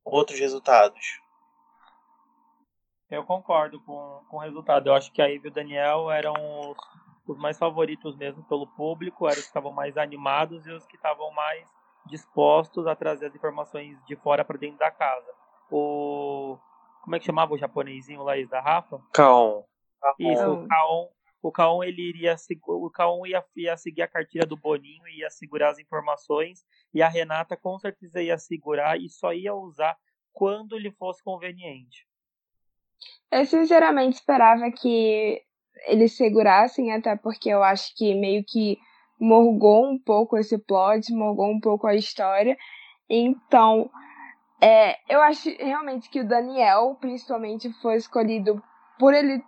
outros 0.07 0.39
resultados? 0.39 1.21
Eu 3.11 3.25
concordo 3.25 3.81
com, 3.81 4.23
com 4.29 4.37
o 4.37 4.41
resultado. 4.41 4.89
Eu 4.89 4.95
acho 4.95 5.13
que 5.13 5.21
a 5.21 5.27
Ivy 5.27 5.49
e 5.49 5.51
o 5.51 5.55
Daniel 5.55 6.11
eram 6.11 6.35
os, 6.71 6.77
os 7.27 7.39
mais 7.39 7.59
favoritos 7.59 8.17
mesmo 8.17 8.43
pelo 8.45 8.67
público, 8.67 9.27
eram 9.27 9.39
os 9.39 9.43
que 9.43 9.49
estavam 9.49 9.73
mais 9.73 9.97
animados 9.97 10.67
e 10.67 10.71
os 10.71 10.87
que 10.87 10.97
estavam 10.97 11.31
mais 11.33 11.69
dispostos 12.07 12.87
a 12.87 12.95
trazer 12.95 13.27
as 13.27 13.35
informações 13.35 13.97
de 14.07 14.17
fora 14.17 14.45
para 14.45 14.59
dentro 14.59 14.79
da 14.79 14.91
casa. 14.91 15.31
O. 15.71 16.59
Como 17.03 17.15
é 17.15 17.19
que 17.21 17.27
chamava 17.27 17.55
o 17.55 17.59
japonesinho 17.59 18.23
lá 18.23 18.33
da 18.49 18.61
Rafa? 18.61 19.01
Kaon. 19.13 19.63
Isso, 20.19 20.67
Kaon. 20.69 21.09
O 21.47 21.53
Kaon 21.53 21.84
ele 21.84 22.03
iria 22.03 22.34
o 22.66 22.90
Kaon 22.90 23.24
ia, 23.24 23.44
ia 23.55 23.76
seguir 23.76 24.03
a 24.03 24.09
cartilha 24.09 24.44
do 24.44 24.57
Boninho, 24.57 25.07
ia 25.07 25.30
segurar 25.30 25.70
as 25.70 25.78
informações 25.78 26.64
e 26.92 27.01
a 27.01 27.09
Renata 27.09 27.57
com 27.57 27.78
certeza 27.78 28.20
ia 28.20 28.36
segurar 28.36 29.01
e 29.01 29.09
só 29.09 29.32
ia 29.32 29.55
usar 29.55 29.97
quando 30.32 30.76
lhe 30.76 30.90
fosse 30.90 31.22
conveniente. 31.22 32.05
Eu 33.30 33.47
sinceramente 33.47 34.16
esperava 34.16 34.72
que 34.72 35.40
eles 35.86 36.16
segurassem, 36.16 36.92
até 36.92 37.14
porque 37.14 37.49
eu 37.49 37.62
acho 37.62 37.94
que 37.94 38.12
meio 38.14 38.42
que 38.44 38.76
morgou 39.20 39.88
um 39.88 39.99
pouco 39.99 40.36
esse 40.36 40.59
plot, 40.59 41.12
morgou 41.12 41.49
um 41.49 41.61
pouco 41.61 41.86
a 41.86 41.94
história. 41.94 42.57
Então, 43.09 43.88
é, 44.61 44.97
eu 45.09 45.20
acho 45.22 45.49
realmente 45.59 46.11
que 46.11 46.20
o 46.20 46.28
Daniel, 46.28 46.97
principalmente, 47.01 47.72
foi 47.80 47.97
escolhido 47.97 48.61
por 48.99 49.14
ele 49.14 49.42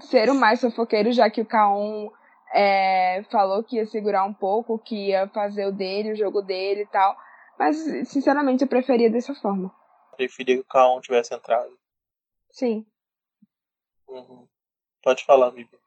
ser 0.00 0.30
o 0.30 0.34
mais 0.34 0.60
fofoqueiro, 0.60 1.12
já 1.12 1.28
que 1.30 1.40
o 1.40 1.46
Kaon 1.46 2.10
é, 2.54 3.22
falou 3.30 3.62
que 3.62 3.76
ia 3.76 3.86
segurar 3.86 4.24
um 4.24 4.34
pouco, 4.34 4.78
que 4.78 5.08
ia 5.08 5.28
fazer 5.28 5.66
o 5.66 5.72
dele, 5.72 6.12
o 6.12 6.16
jogo 6.16 6.42
dele 6.42 6.82
e 6.82 6.86
tal. 6.86 7.16
Mas, 7.58 7.76
sinceramente, 8.08 8.62
eu 8.62 8.68
preferia 8.68 9.10
dessa 9.10 9.34
forma. 9.34 9.74
Preferia 10.16 10.56
que 10.56 10.62
o 10.62 10.66
Kaon 10.66 11.00
tivesse 11.00 11.34
entrado. 11.34 11.78
Sim. 12.50 12.86
Uhum. 14.08 14.46
Pode 15.02 15.24
falar, 15.24 15.50
Vivi. 15.50 15.78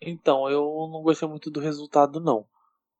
Então, 0.00 0.48
eu 0.48 0.88
não 0.90 1.02
gostei 1.02 1.28
muito 1.28 1.50
do 1.50 1.60
resultado, 1.60 2.20
não. 2.20 2.46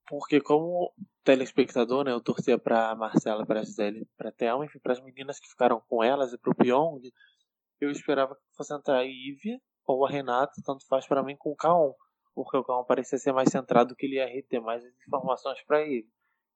Porque 0.07 0.41
como 0.41 0.93
telespectador, 1.23 2.05
né, 2.05 2.13
eu 2.13 2.21
torcia 2.21 2.59
pra 2.59 2.95
Marcela, 2.95 3.47
pra 3.47 3.63
Gisele, 3.63 4.09
pra 4.17 4.33
Thelma, 4.33 4.65
enfim, 4.65 4.79
pras 4.81 5.01
meninas 5.01 5.39
que 5.39 5.49
ficaram 5.49 5.81
com 5.89 6.03
elas 6.03 6.33
e 6.33 6.39
pro 6.39 6.55
Pyong, 6.55 7.01
eu 7.81 7.91
esperava 7.91 8.35
que 8.35 8.57
fosse 8.57 8.75
entrar 8.75 8.99
a 8.99 9.05
Ivy 9.05 9.61
ou 9.93 10.07
a 10.07 10.11
Renata, 10.11 10.53
tanto 10.65 10.87
faz 10.87 11.07
pra 11.07 11.23
mim 11.23 11.37
com 11.37 11.51
o 11.51 11.57
Kaon. 11.57 11.93
Porque 12.35 12.57
o 12.57 12.65
Kaon 12.65 12.85
parecia 12.85 13.19
ser 13.19 13.33
mais 13.33 13.51
centrado 13.51 13.95
que 13.97 14.07
ele 14.07 14.17
ia 14.17 14.27
reter 14.27 14.61
mais 14.61 14.85
informações 15.07 15.61
pra 15.65 15.83
ele. 15.83 16.09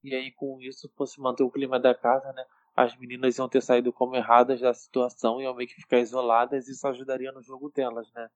E 0.02 0.14
aí, 0.14 0.30
com 0.32 0.60
isso, 0.60 0.90
fosse 0.96 1.20
manter 1.20 1.42
o 1.42 1.50
clima 1.50 1.78
da 1.80 1.94
casa, 1.94 2.32
né, 2.32 2.44
as 2.76 2.96
meninas 2.96 3.38
iam 3.38 3.48
ter 3.48 3.62
saído 3.62 3.92
como 3.92 4.14
erradas 4.16 4.60
da 4.60 4.72
situação 4.74 5.40
e 5.40 5.44
iam 5.44 5.54
meio 5.54 5.68
que 5.68 5.74
ficar 5.76 5.98
isoladas 5.98 6.68
e 6.68 6.72
isso 6.72 6.86
ajudaria 6.86 7.32
no 7.32 7.42
jogo 7.42 7.70
delas, 7.70 8.06
né. 8.14 8.28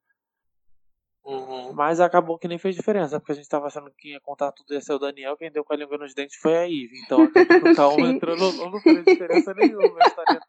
Uhum. 1.25 1.75
Mas 1.75 2.01
acabou 2.01 2.39
que 2.39 2.49
nem 2.49 2.57
fez 2.57 2.75
diferença, 2.75 3.21
porque 3.21 3.33
a 3.33 3.35
gente 3.35 3.49
tava 3.49 3.67
achando 3.67 3.91
que 3.91 4.13
ia 4.13 4.21
contar 4.21 4.51
tudo 4.53 4.73
ia 4.73 4.81
ser 4.81 4.95
o 4.95 4.99
Daniel, 4.99 5.37
quem 5.37 5.51
deu 5.53 5.63
com 5.63 5.75
a 5.75 5.77
língua 5.77 5.99
nos 5.99 6.15
dentes 6.15 6.37
foi 6.37 6.57
a 6.57 6.63
Ivy. 6.65 7.01
Então 7.05 7.19
o 7.25 7.29
Sim. 7.97 8.07
entrou 8.17 8.35
no 8.37 8.71
não 8.71 8.81
fez 8.81 9.05
diferença 9.05 9.53
nenhuma. 9.53 9.99
A 10.03 10.09
história 10.09 10.41
de 10.41 10.47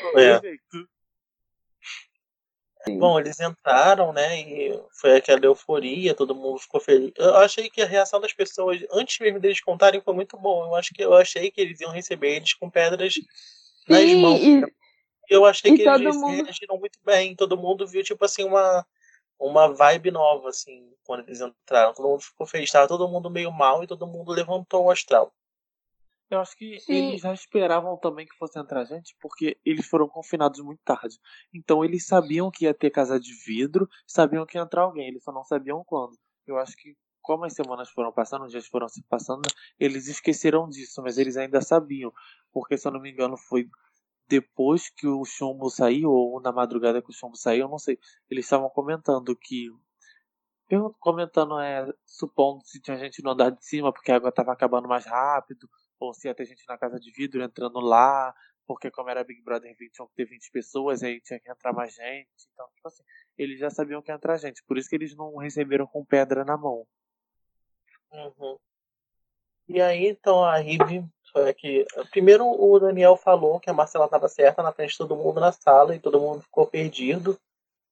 qualquer 0.00 0.20
É. 0.36 0.40
jeito. 0.40 0.88
Bom, 2.98 3.18
eles 3.18 3.40
entraram, 3.40 4.12
né? 4.12 4.40
E 4.40 4.80
foi 4.92 5.16
aquela 5.16 5.44
euforia, 5.44 6.14
todo 6.14 6.34
mundo 6.34 6.58
ficou 6.58 6.80
feliz. 6.80 7.12
Eu 7.16 7.34
achei 7.36 7.70
que 7.70 7.80
a 7.82 7.86
reação 7.86 8.20
das 8.20 8.32
pessoas, 8.32 8.84
antes 8.92 9.18
mesmo 9.18 9.40
deles 9.40 9.60
contarem, 9.60 10.00
foi 10.00 10.14
muito 10.14 10.36
boa. 10.36 10.66
Eu 10.66 10.74
acho 10.74 10.92
que 10.92 11.02
eu 11.02 11.14
achei 11.14 11.50
que 11.50 11.60
eles 11.60 11.80
iam 11.80 11.90
receber 11.90 12.36
eles 12.36 12.52
com 12.54 12.68
pedras 12.68 13.14
nas 13.88 14.08
Sim, 14.10 14.20
mãos. 14.20 14.40
e, 14.40 14.62
Eu 15.30 15.44
achei 15.46 15.74
que 15.76 15.84
todo 15.84 16.02
eles 16.02 16.16
mundo- 16.16 16.44
reagiram 16.44 16.78
muito 16.78 16.98
bem. 17.04 17.34
Todo 17.34 17.56
mundo 17.56 17.86
viu, 17.86 18.02
tipo 18.02 18.24
assim, 18.24 18.44
uma, 18.44 18.86
uma 19.38 19.68
vibe 19.72 20.10
nova, 20.10 20.50
assim, 20.50 20.92
quando 21.04 21.20
eles 21.26 21.40
entraram. 21.40 21.94
Todo 21.94 22.08
mundo 22.08 22.20
ficou 22.20 22.46
feliz. 22.46 22.70
Tava 22.70 22.86
todo 22.88 23.08
mundo 23.08 23.30
meio 23.30 23.50
mal 23.50 23.82
e 23.82 23.86
todo 23.86 24.06
mundo 24.06 24.30
levantou 24.32 24.84
o 24.84 24.90
astral. 24.90 25.32
Eu 26.34 26.40
acho 26.40 26.56
que 26.56 26.80
Sim. 26.80 26.92
eles 27.10 27.20
já 27.20 27.32
esperavam 27.32 27.96
também 27.96 28.26
que 28.26 28.36
fosse 28.36 28.58
entrar 28.58 28.84
gente, 28.84 29.16
porque 29.20 29.56
eles 29.64 29.86
foram 29.86 30.08
confinados 30.08 30.58
muito 30.60 30.80
tarde. 30.84 31.18
Então 31.54 31.84
eles 31.84 32.06
sabiam 32.06 32.50
que 32.50 32.64
ia 32.64 32.74
ter 32.74 32.90
casa 32.90 33.20
de 33.20 33.32
vidro, 33.46 33.88
sabiam 34.06 34.44
que 34.44 34.58
ia 34.58 34.62
entrar 34.62 34.82
alguém, 34.82 35.08
eles 35.08 35.22
só 35.22 35.32
não 35.32 35.44
sabiam 35.44 35.84
quando. 35.84 36.18
Eu 36.46 36.58
acho 36.58 36.76
que, 36.76 36.96
como 37.22 37.44
as 37.44 37.52
semanas 37.54 37.88
foram 37.90 38.12
passando, 38.12 38.44
os 38.44 38.50
dias 38.50 38.66
foram 38.66 38.88
se 38.88 39.02
passando, 39.04 39.42
eles 39.78 40.08
esqueceram 40.08 40.68
disso, 40.68 41.00
mas 41.02 41.18
eles 41.18 41.36
ainda 41.36 41.60
sabiam. 41.62 42.12
Porque, 42.52 42.76
se 42.76 42.86
eu 42.86 42.92
não 42.92 43.00
me 43.00 43.10
engano, 43.12 43.36
foi 43.36 43.68
depois 44.28 44.88
que 44.90 45.06
o 45.06 45.24
chumbo 45.24 45.70
saiu, 45.70 46.10
ou 46.10 46.40
na 46.40 46.50
madrugada 46.52 47.00
que 47.00 47.10
o 47.10 47.14
chumbo 47.14 47.36
saiu, 47.36 47.62
eu 47.66 47.68
não 47.68 47.78
sei. 47.78 47.98
Eles 48.28 48.44
estavam 48.44 48.68
comentando 48.70 49.36
que. 49.36 49.68
pergun- 50.66 50.92
Comentando, 50.98 51.58
é, 51.60 51.86
supondo 52.04 52.64
se 52.64 52.80
tinha 52.80 52.98
gente 52.98 53.22
no 53.22 53.30
andar 53.30 53.50
de 53.50 53.64
cima, 53.64 53.92
porque 53.92 54.10
a 54.10 54.16
água 54.16 54.30
estava 54.30 54.52
acabando 54.52 54.88
mais 54.88 55.06
rápido, 55.06 55.68
ou 55.98 56.12
se 56.14 56.28
ia 56.28 56.34
ter 56.34 56.44
gente 56.44 56.64
na 56.68 56.78
casa 56.78 56.98
de 56.98 57.10
vidro 57.10 57.42
entrando 57.42 57.80
lá, 57.80 58.34
porque 58.66 58.90
como 58.90 59.10
era 59.10 59.24
Big 59.24 59.42
Brother 59.42 59.74
20, 59.78 59.92
tinham 59.92 60.08
que 60.08 60.14
ter 60.14 60.24
20 60.24 60.50
pessoas, 60.50 61.02
aí 61.02 61.20
tinha 61.20 61.38
que 61.38 61.50
entrar 61.50 61.72
mais 61.72 61.94
gente. 61.94 62.48
Então, 62.52 62.66
tipo 62.74 62.88
assim, 62.88 63.02
eles 63.36 63.58
já 63.58 63.70
sabiam 63.70 64.02
que 64.02 64.10
ia 64.10 64.14
entrar 64.14 64.36
gente, 64.38 64.62
por 64.64 64.78
isso 64.78 64.88
que 64.88 64.96
eles 64.96 65.14
não 65.14 65.36
receberam 65.36 65.86
com 65.86 66.04
pedra 66.04 66.44
na 66.44 66.56
mão. 66.56 66.86
Uhum. 68.12 68.58
E 69.68 69.80
aí, 69.80 70.08
então, 70.08 70.44
a 70.44 70.56
Rive 70.56 71.04
foi 71.32 71.48
aqui. 71.48 71.86
Primeiro, 72.10 72.46
o 72.46 72.78
Daniel 72.78 73.16
falou 73.16 73.58
que 73.58 73.70
a 73.70 73.72
Marcela 73.72 74.04
estava 74.04 74.28
certa 74.28 74.62
na 74.62 74.72
frente 74.72 74.92
de 74.92 74.98
todo 74.98 75.16
mundo 75.16 75.40
na 75.40 75.52
sala 75.52 75.94
e 75.94 76.00
todo 76.00 76.20
mundo 76.20 76.42
ficou 76.42 76.66
perdido. 76.66 77.38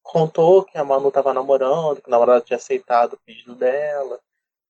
Contou 0.03 0.65
que 0.65 0.77
a 0.77 0.85
Manu 0.85 1.09
estava 1.09 1.33
namorando, 1.33 2.01
que 2.01 2.09
o 2.09 2.11
namorado 2.11 2.45
tinha 2.45 2.57
aceitado 2.57 3.15
o 3.15 3.21
pedido 3.25 3.55
dela. 3.55 4.21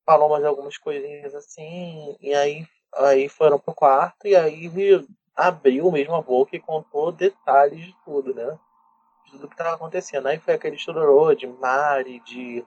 Falou 0.07 0.29
mais 0.29 0.45
algumas 0.45 0.79
coisinhas 0.79 1.35
assim. 1.35 2.17
E 2.21 2.35
aí, 2.35 2.67
aí 2.97 3.29
foram 3.29 3.59
pro 3.59 3.75
quarto 3.75 4.27
e 4.27 4.37
a 4.37 4.47
Ivy 4.47 5.07
abriu 5.35 5.91
mesmo 5.91 6.15
a 6.15 6.23
boca 6.23 6.55
e 6.55 6.61
contou 6.61 7.11
detalhes 7.13 7.87
de 7.87 7.97
tudo, 8.05 8.35
né? 8.35 8.59
De 9.25 9.33
tudo 9.33 9.49
que 9.49 9.55
estava 9.55 9.75
acontecendo. 9.75 10.27
Aí 10.27 10.39
foi 10.39 10.55
aquele 10.55 10.77
chororô 10.77 11.35
de 11.35 11.47
Mari, 11.47 12.21
de 12.21 12.65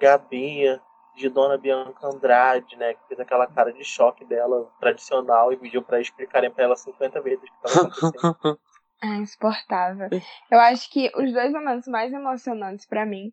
Gabi, 0.00 0.80
de 1.18 1.28
Dona 1.28 1.58
Bianca 1.58 2.06
Andrade, 2.06 2.76
né, 2.76 2.94
que 2.94 3.08
fez 3.08 3.20
aquela 3.20 3.46
cara 3.46 3.72
de 3.72 3.84
choque 3.84 4.24
dela 4.24 4.70
tradicional 4.78 5.52
e 5.52 5.56
pediu 5.56 5.82
para 5.82 6.00
explicarem 6.00 6.50
para 6.50 6.64
ela 6.64 6.76
50 6.76 7.20
vezes 7.20 7.42
o 7.42 7.42
que 7.42 7.68
estava 7.68 7.88
acontecendo. 7.88 8.58
É 9.00 9.14
insuportável. 9.14 10.08
Eu 10.50 10.58
acho 10.58 10.90
que 10.90 11.08
os 11.14 11.32
dois 11.32 11.52
momentos 11.52 11.86
mais 11.86 12.12
emocionantes 12.12 12.84
pra 12.84 13.06
mim 13.06 13.32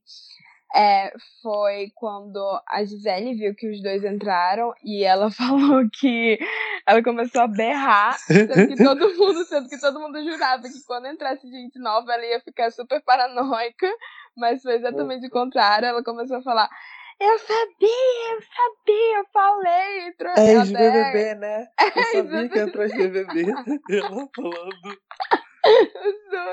é, 0.75 1.13
foi 1.41 1.91
quando 1.95 2.39
a 2.67 2.83
Gisele 2.83 3.33
viu 3.35 3.55
que 3.55 3.69
os 3.69 3.81
dois 3.81 4.03
entraram 4.03 4.73
e 4.83 5.03
ela 5.03 5.31
falou 5.79 5.87
que 5.91 6.37
ela 6.85 7.01
começou 7.01 7.41
a 7.41 7.47
berrar, 7.47 8.17
sendo 8.19 8.53
que 8.67 8.75
todo 8.83 9.15
mundo, 9.17 9.43
sendo 9.45 9.69
que 9.69 9.79
todo 9.79 9.99
mundo 9.99 10.21
jurava 10.23 10.63
que 10.63 10.83
quando 10.85 11.07
entrasse 11.07 11.49
gente 11.49 11.79
nova 11.79 12.13
ela 12.13 12.25
ia 12.25 12.39
ficar 12.41 12.71
super 12.71 13.01
paranoica, 13.03 13.87
mas 14.35 14.61
foi 14.61 14.75
exatamente 14.75 15.25
o 15.27 15.31
contrário. 15.31 15.87
Ela 15.87 16.03
começou 16.03 16.37
a 16.37 16.41
falar. 16.43 16.69
Eu 17.17 17.39
sabia, 17.39 18.33
eu 18.33 18.41
sabia, 18.41 19.17
eu 19.19 19.25
falei. 19.31 20.07
Entrou 20.09 20.31
É 20.31 20.33
até- 20.33 20.51
ex-BBB, 20.51 21.35
né? 21.35 21.67
Eu 22.13 22.23
sabia 22.25 22.49
que 22.49 22.59
entrou 22.59 22.83
ex-BBB. 22.83 23.45
Ela 23.89 24.29
falando. 24.35 24.97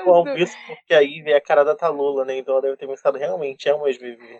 Bom, 0.05 0.27
isso 0.35 0.57
porque 0.67 0.93
a 0.93 1.01
Ivy 1.01 1.31
é 1.31 1.37
a 1.37 1.41
cara 1.41 1.63
da 1.63 1.75
Talula, 1.75 2.25
né, 2.25 2.37
então 2.37 2.53
ela 2.53 2.61
deve 2.61 2.77
ter 2.77 2.87
pensado 2.87 3.17
realmente, 3.17 3.69
é 3.69 3.73
uma 3.73 3.87
ex-BBB. 3.87 4.39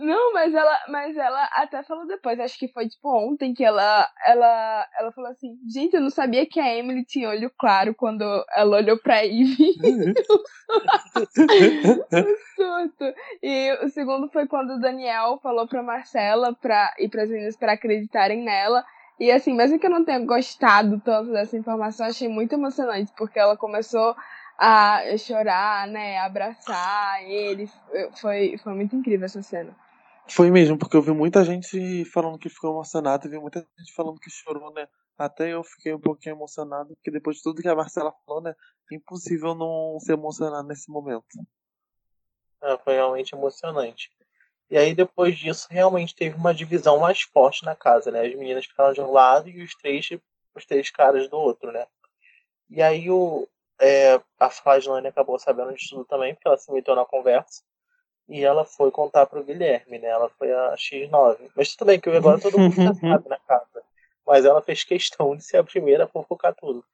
Não, 0.00 0.32
mas 0.32 0.54
ela, 0.54 0.78
mas 0.88 1.14
ela 1.14 1.44
até 1.52 1.82
falou 1.82 2.06
depois, 2.06 2.40
acho 2.40 2.58
que 2.58 2.72
foi 2.72 2.88
tipo 2.88 3.06
ontem 3.14 3.52
que 3.52 3.62
ela, 3.62 4.08
ela, 4.26 4.88
ela 4.98 5.12
falou 5.12 5.30
assim, 5.30 5.58
gente, 5.70 5.94
eu 5.94 6.00
não 6.00 6.08
sabia 6.08 6.46
que 6.46 6.58
a 6.58 6.74
Emily 6.74 7.04
tinha 7.04 7.28
olho 7.28 7.52
claro 7.58 7.94
quando 7.94 8.24
ela 8.56 8.78
olhou 8.78 8.98
pra 8.98 9.22
Ivy. 9.24 9.74
Surto. 12.56 13.04
E 13.42 13.72
o 13.84 13.88
segundo 13.88 14.30
foi 14.30 14.46
quando 14.46 14.74
o 14.74 14.80
Daniel 14.80 15.38
falou 15.42 15.68
pra 15.68 15.82
Marcela 15.82 16.54
pra, 16.54 16.94
e 16.98 17.08
pras 17.08 17.28
meninas 17.28 17.56
pra 17.56 17.72
acreditarem 17.72 18.42
nela. 18.42 18.84
E 19.20 19.30
assim, 19.30 19.52
mesmo 19.52 19.78
que 19.78 19.84
eu 19.86 19.90
não 19.90 20.02
tenha 20.02 20.18
gostado 20.24 20.98
tanto 20.98 21.30
dessa 21.30 21.54
informação, 21.54 22.06
achei 22.06 22.26
muito 22.26 22.54
emocionante, 22.54 23.12
porque 23.14 23.38
ela 23.38 23.54
começou 23.54 24.16
a 24.58 25.02
chorar, 25.18 25.86
né, 25.88 26.16
a 26.16 26.24
abraçar 26.24 27.22
ele. 27.24 27.70
Foi, 28.18 28.56
foi 28.56 28.72
muito 28.72 28.96
incrível 28.96 29.26
essa 29.26 29.42
cena. 29.42 29.76
Foi 30.26 30.50
mesmo, 30.50 30.78
porque 30.78 30.96
eu 30.96 31.02
vi 31.02 31.12
muita 31.12 31.44
gente 31.44 32.04
falando 32.06 32.38
que 32.38 32.48
ficou 32.48 32.72
emocionada, 32.72 33.28
vi 33.28 33.38
muita 33.38 33.60
gente 33.78 33.92
falando 33.94 34.18
que 34.18 34.30
chorou, 34.30 34.72
né? 34.72 34.88
Até 35.18 35.52
eu 35.52 35.62
fiquei 35.62 35.92
um 35.92 36.00
pouquinho 36.00 36.34
emocionado, 36.34 36.94
porque 36.94 37.10
depois 37.10 37.36
de 37.36 37.42
tudo 37.42 37.60
que 37.60 37.68
a 37.68 37.76
Marcela 37.76 38.14
falou, 38.24 38.40
né? 38.40 38.54
É 38.90 38.94
impossível 38.94 39.54
não 39.54 39.98
se 40.00 40.12
emocionar 40.12 40.62
nesse 40.62 40.90
momento. 40.90 41.26
É, 42.62 42.78
foi 42.78 42.94
realmente 42.94 43.34
emocionante. 43.34 44.10
E 44.70 44.78
aí, 44.78 44.94
depois 44.94 45.36
disso, 45.36 45.66
realmente 45.68 46.14
teve 46.14 46.36
uma 46.36 46.54
divisão 46.54 47.00
mais 47.00 47.22
forte 47.22 47.64
na 47.64 47.74
casa, 47.74 48.10
né? 48.10 48.24
As 48.24 48.34
meninas 48.36 48.66
ficaram 48.66 48.92
de 48.92 49.00
um 49.00 49.10
lado 49.10 49.48
e 49.48 49.62
os 49.62 49.74
três, 49.74 50.08
os 50.54 50.64
três 50.64 50.90
caras 50.90 51.28
do 51.28 51.36
outro, 51.36 51.72
né? 51.72 51.86
E 52.70 52.80
aí 52.80 53.10
o, 53.10 53.48
é, 53.80 54.20
a 54.38 54.48
Flaslane 54.48 55.08
acabou 55.08 55.38
sabendo 55.40 55.74
de 55.74 55.88
tudo 55.88 56.04
também, 56.04 56.34
porque 56.34 56.46
ela 56.46 56.56
se 56.56 56.70
meteu 56.70 56.94
na 56.94 57.04
conversa. 57.04 57.62
E 58.28 58.44
ela 58.44 58.64
foi 58.64 58.92
contar 58.92 59.26
pro 59.26 59.42
Guilherme, 59.42 59.98
né? 59.98 60.06
Ela 60.06 60.28
foi 60.38 60.52
a 60.52 60.76
X9. 60.76 61.50
Mas 61.56 61.74
tudo 61.74 61.88
bem 61.88 61.98
que 61.98 62.08
agora 62.08 62.40
todo 62.40 62.56
mundo 62.56 62.76
já 62.76 62.94
sabe 62.94 63.28
na 63.28 63.38
casa. 63.38 63.82
Mas 64.24 64.44
ela 64.44 64.62
fez 64.62 64.84
questão 64.84 65.34
de 65.34 65.42
ser 65.42 65.56
a 65.56 65.64
primeira 65.64 66.04
a 66.04 66.06
fofocar 66.06 66.54
tudo. 66.54 66.84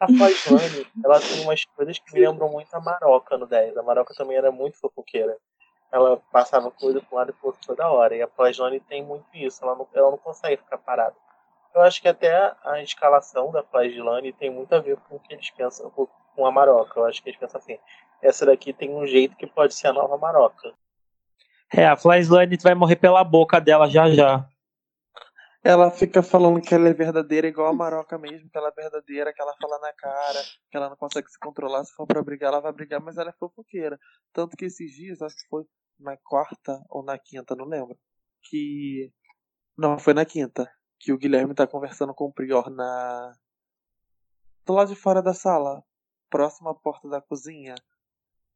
A 0.00 0.06
Flaslane, 0.06 0.86
ela 1.04 1.20
tem 1.20 1.42
umas 1.42 1.66
coisas 1.66 1.98
que 1.98 2.14
me 2.14 2.20
lembram 2.20 2.50
muito 2.50 2.72
a 2.72 2.80
Maroca 2.80 3.36
no 3.36 3.46
10. 3.46 3.76
A 3.76 3.82
Maroca 3.82 4.14
também 4.14 4.38
era 4.38 4.50
muito 4.50 4.78
fofoqueira. 4.78 5.36
Ela 5.92 6.16
passava 6.32 6.70
coisa 6.70 7.00
pro 7.00 7.16
lado 7.16 7.30
e 7.30 7.32
pro 7.32 7.48
outro 7.48 7.60
toda 7.66 7.88
hora. 7.88 8.14
E 8.14 8.22
a 8.22 8.28
Flaslane 8.28 8.80
tem 8.80 9.04
muito 9.04 9.26
isso. 9.34 9.64
Ela 9.64 9.74
não, 9.74 9.88
ela 9.94 10.10
não 10.10 10.18
consegue 10.18 10.56
ficar 10.56 10.78
parada. 10.78 11.14
Eu 11.74 11.82
acho 11.82 12.00
que 12.00 12.08
até 12.08 12.54
a 12.64 12.82
escalação 12.82 13.50
da 13.52 13.62
Flaslane 13.62 14.32
tem 14.32 14.50
muito 14.50 14.74
a 14.74 14.80
ver 14.80 14.96
com 15.08 15.16
o 15.16 15.20
que 15.20 15.34
eles 15.34 15.50
pensam 15.50 15.90
com 15.90 16.46
a 16.46 16.50
Maroca. 16.50 16.98
Eu 16.98 17.06
acho 17.06 17.22
que 17.22 17.28
eles 17.28 17.38
pensam 17.38 17.60
assim: 17.60 17.78
essa 18.22 18.46
daqui 18.46 18.72
tem 18.72 18.90
um 18.94 19.06
jeito 19.06 19.36
que 19.36 19.46
pode 19.46 19.74
ser 19.74 19.88
a 19.88 19.92
nova 19.92 20.16
Maroca. 20.16 20.72
É, 21.72 21.86
a 21.86 21.96
Flyslane 21.96 22.56
vai 22.62 22.74
morrer 22.74 22.96
pela 22.96 23.22
boca 23.24 23.60
dela 23.60 23.88
já 23.88 24.08
já. 24.10 24.46
Ela 25.68 25.90
fica 25.90 26.22
falando 26.22 26.60
que 26.60 26.72
ela 26.72 26.88
é 26.88 26.94
verdadeira, 26.94 27.48
igual 27.48 27.66
a 27.66 27.72
Maroca 27.72 28.16
mesmo, 28.16 28.48
que 28.48 28.56
ela 28.56 28.68
é 28.68 28.70
verdadeira, 28.70 29.32
que 29.32 29.42
ela 29.42 29.52
fala 29.60 29.80
na 29.80 29.92
cara, 29.94 30.38
que 30.70 30.76
ela 30.76 30.88
não 30.88 30.96
consegue 30.96 31.28
se 31.28 31.36
controlar. 31.40 31.84
Se 31.84 31.92
for 31.92 32.06
pra 32.06 32.22
brigar, 32.22 32.52
ela 32.52 32.60
vai 32.60 32.72
brigar, 32.72 33.00
mas 33.00 33.16
ela 33.16 33.30
é 33.30 33.32
fofoqueira. 33.32 33.98
Tanto 34.32 34.56
que 34.56 34.66
esses 34.66 34.92
dias, 34.92 35.20
acho 35.20 35.34
que 35.34 35.48
foi 35.48 35.64
na 35.98 36.16
quarta 36.18 36.80
ou 36.88 37.02
na 37.02 37.18
quinta, 37.18 37.56
não 37.56 37.64
lembro. 37.64 37.98
Que. 38.44 39.12
Não, 39.76 39.98
foi 39.98 40.14
na 40.14 40.24
quinta. 40.24 40.70
Que 41.00 41.12
o 41.12 41.18
Guilherme 41.18 41.52
tá 41.52 41.66
conversando 41.66 42.14
com 42.14 42.26
o 42.26 42.32
Prior 42.32 42.70
na. 42.70 43.32
Do 44.64 44.72
lado 44.72 44.94
de 44.94 44.94
fora 44.94 45.20
da 45.20 45.34
sala, 45.34 45.82
próximo 46.30 46.68
à 46.68 46.76
porta 46.76 47.08
da 47.08 47.20
cozinha. 47.20 47.74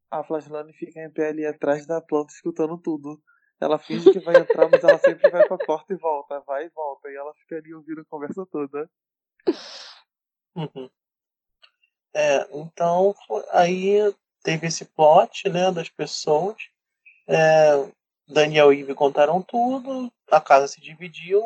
A 0.09 0.23
Flaslane 0.23 0.71
fica 0.71 1.01
em 1.01 1.11
pé 1.11 1.27
ali 1.27 1.45
atrás 1.45 1.85
da 1.85 1.99
planta 1.99 2.31
escutando 2.31 2.77
tudo. 2.77 3.21
Ela 3.61 3.77
finge 3.77 4.11
que 4.11 4.19
vai 4.19 4.35
entrar, 4.37 4.67
mas 4.69 4.83
ela 4.83 4.97
sempre 4.97 5.29
vai 5.29 5.47
pra 5.47 5.57
porta 5.59 5.93
e 5.93 5.95
volta, 5.95 6.39
vai 6.39 6.65
e 6.65 6.69
volta. 6.69 7.09
E 7.09 7.15
ela 7.15 7.31
fica 7.35 7.57
ali 7.57 7.73
ouvindo 7.73 8.01
a 8.01 8.05
conversa 8.05 8.43
toda. 8.47 8.89
Uhum. 10.55 10.89
É, 12.13 12.47
então 12.51 13.15
aí 13.51 14.13
teve 14.43 14.67
esse 14.67 14.83
plot, 14.85 15.47
né, 15.47 15.71
das 15.71 15.89
pessoas. 15.89 16.57
É, 17.27 17.87
Daniel 18.27 18.73
e 18.73 18.79
Ivy 18.79 18.95
contaram 18.95 19.41
tudo, 19.41 20.11
a 20.29 20.41
casa 20.41 20.67
se 20.67 20.81
dividiu, 20.81 21.41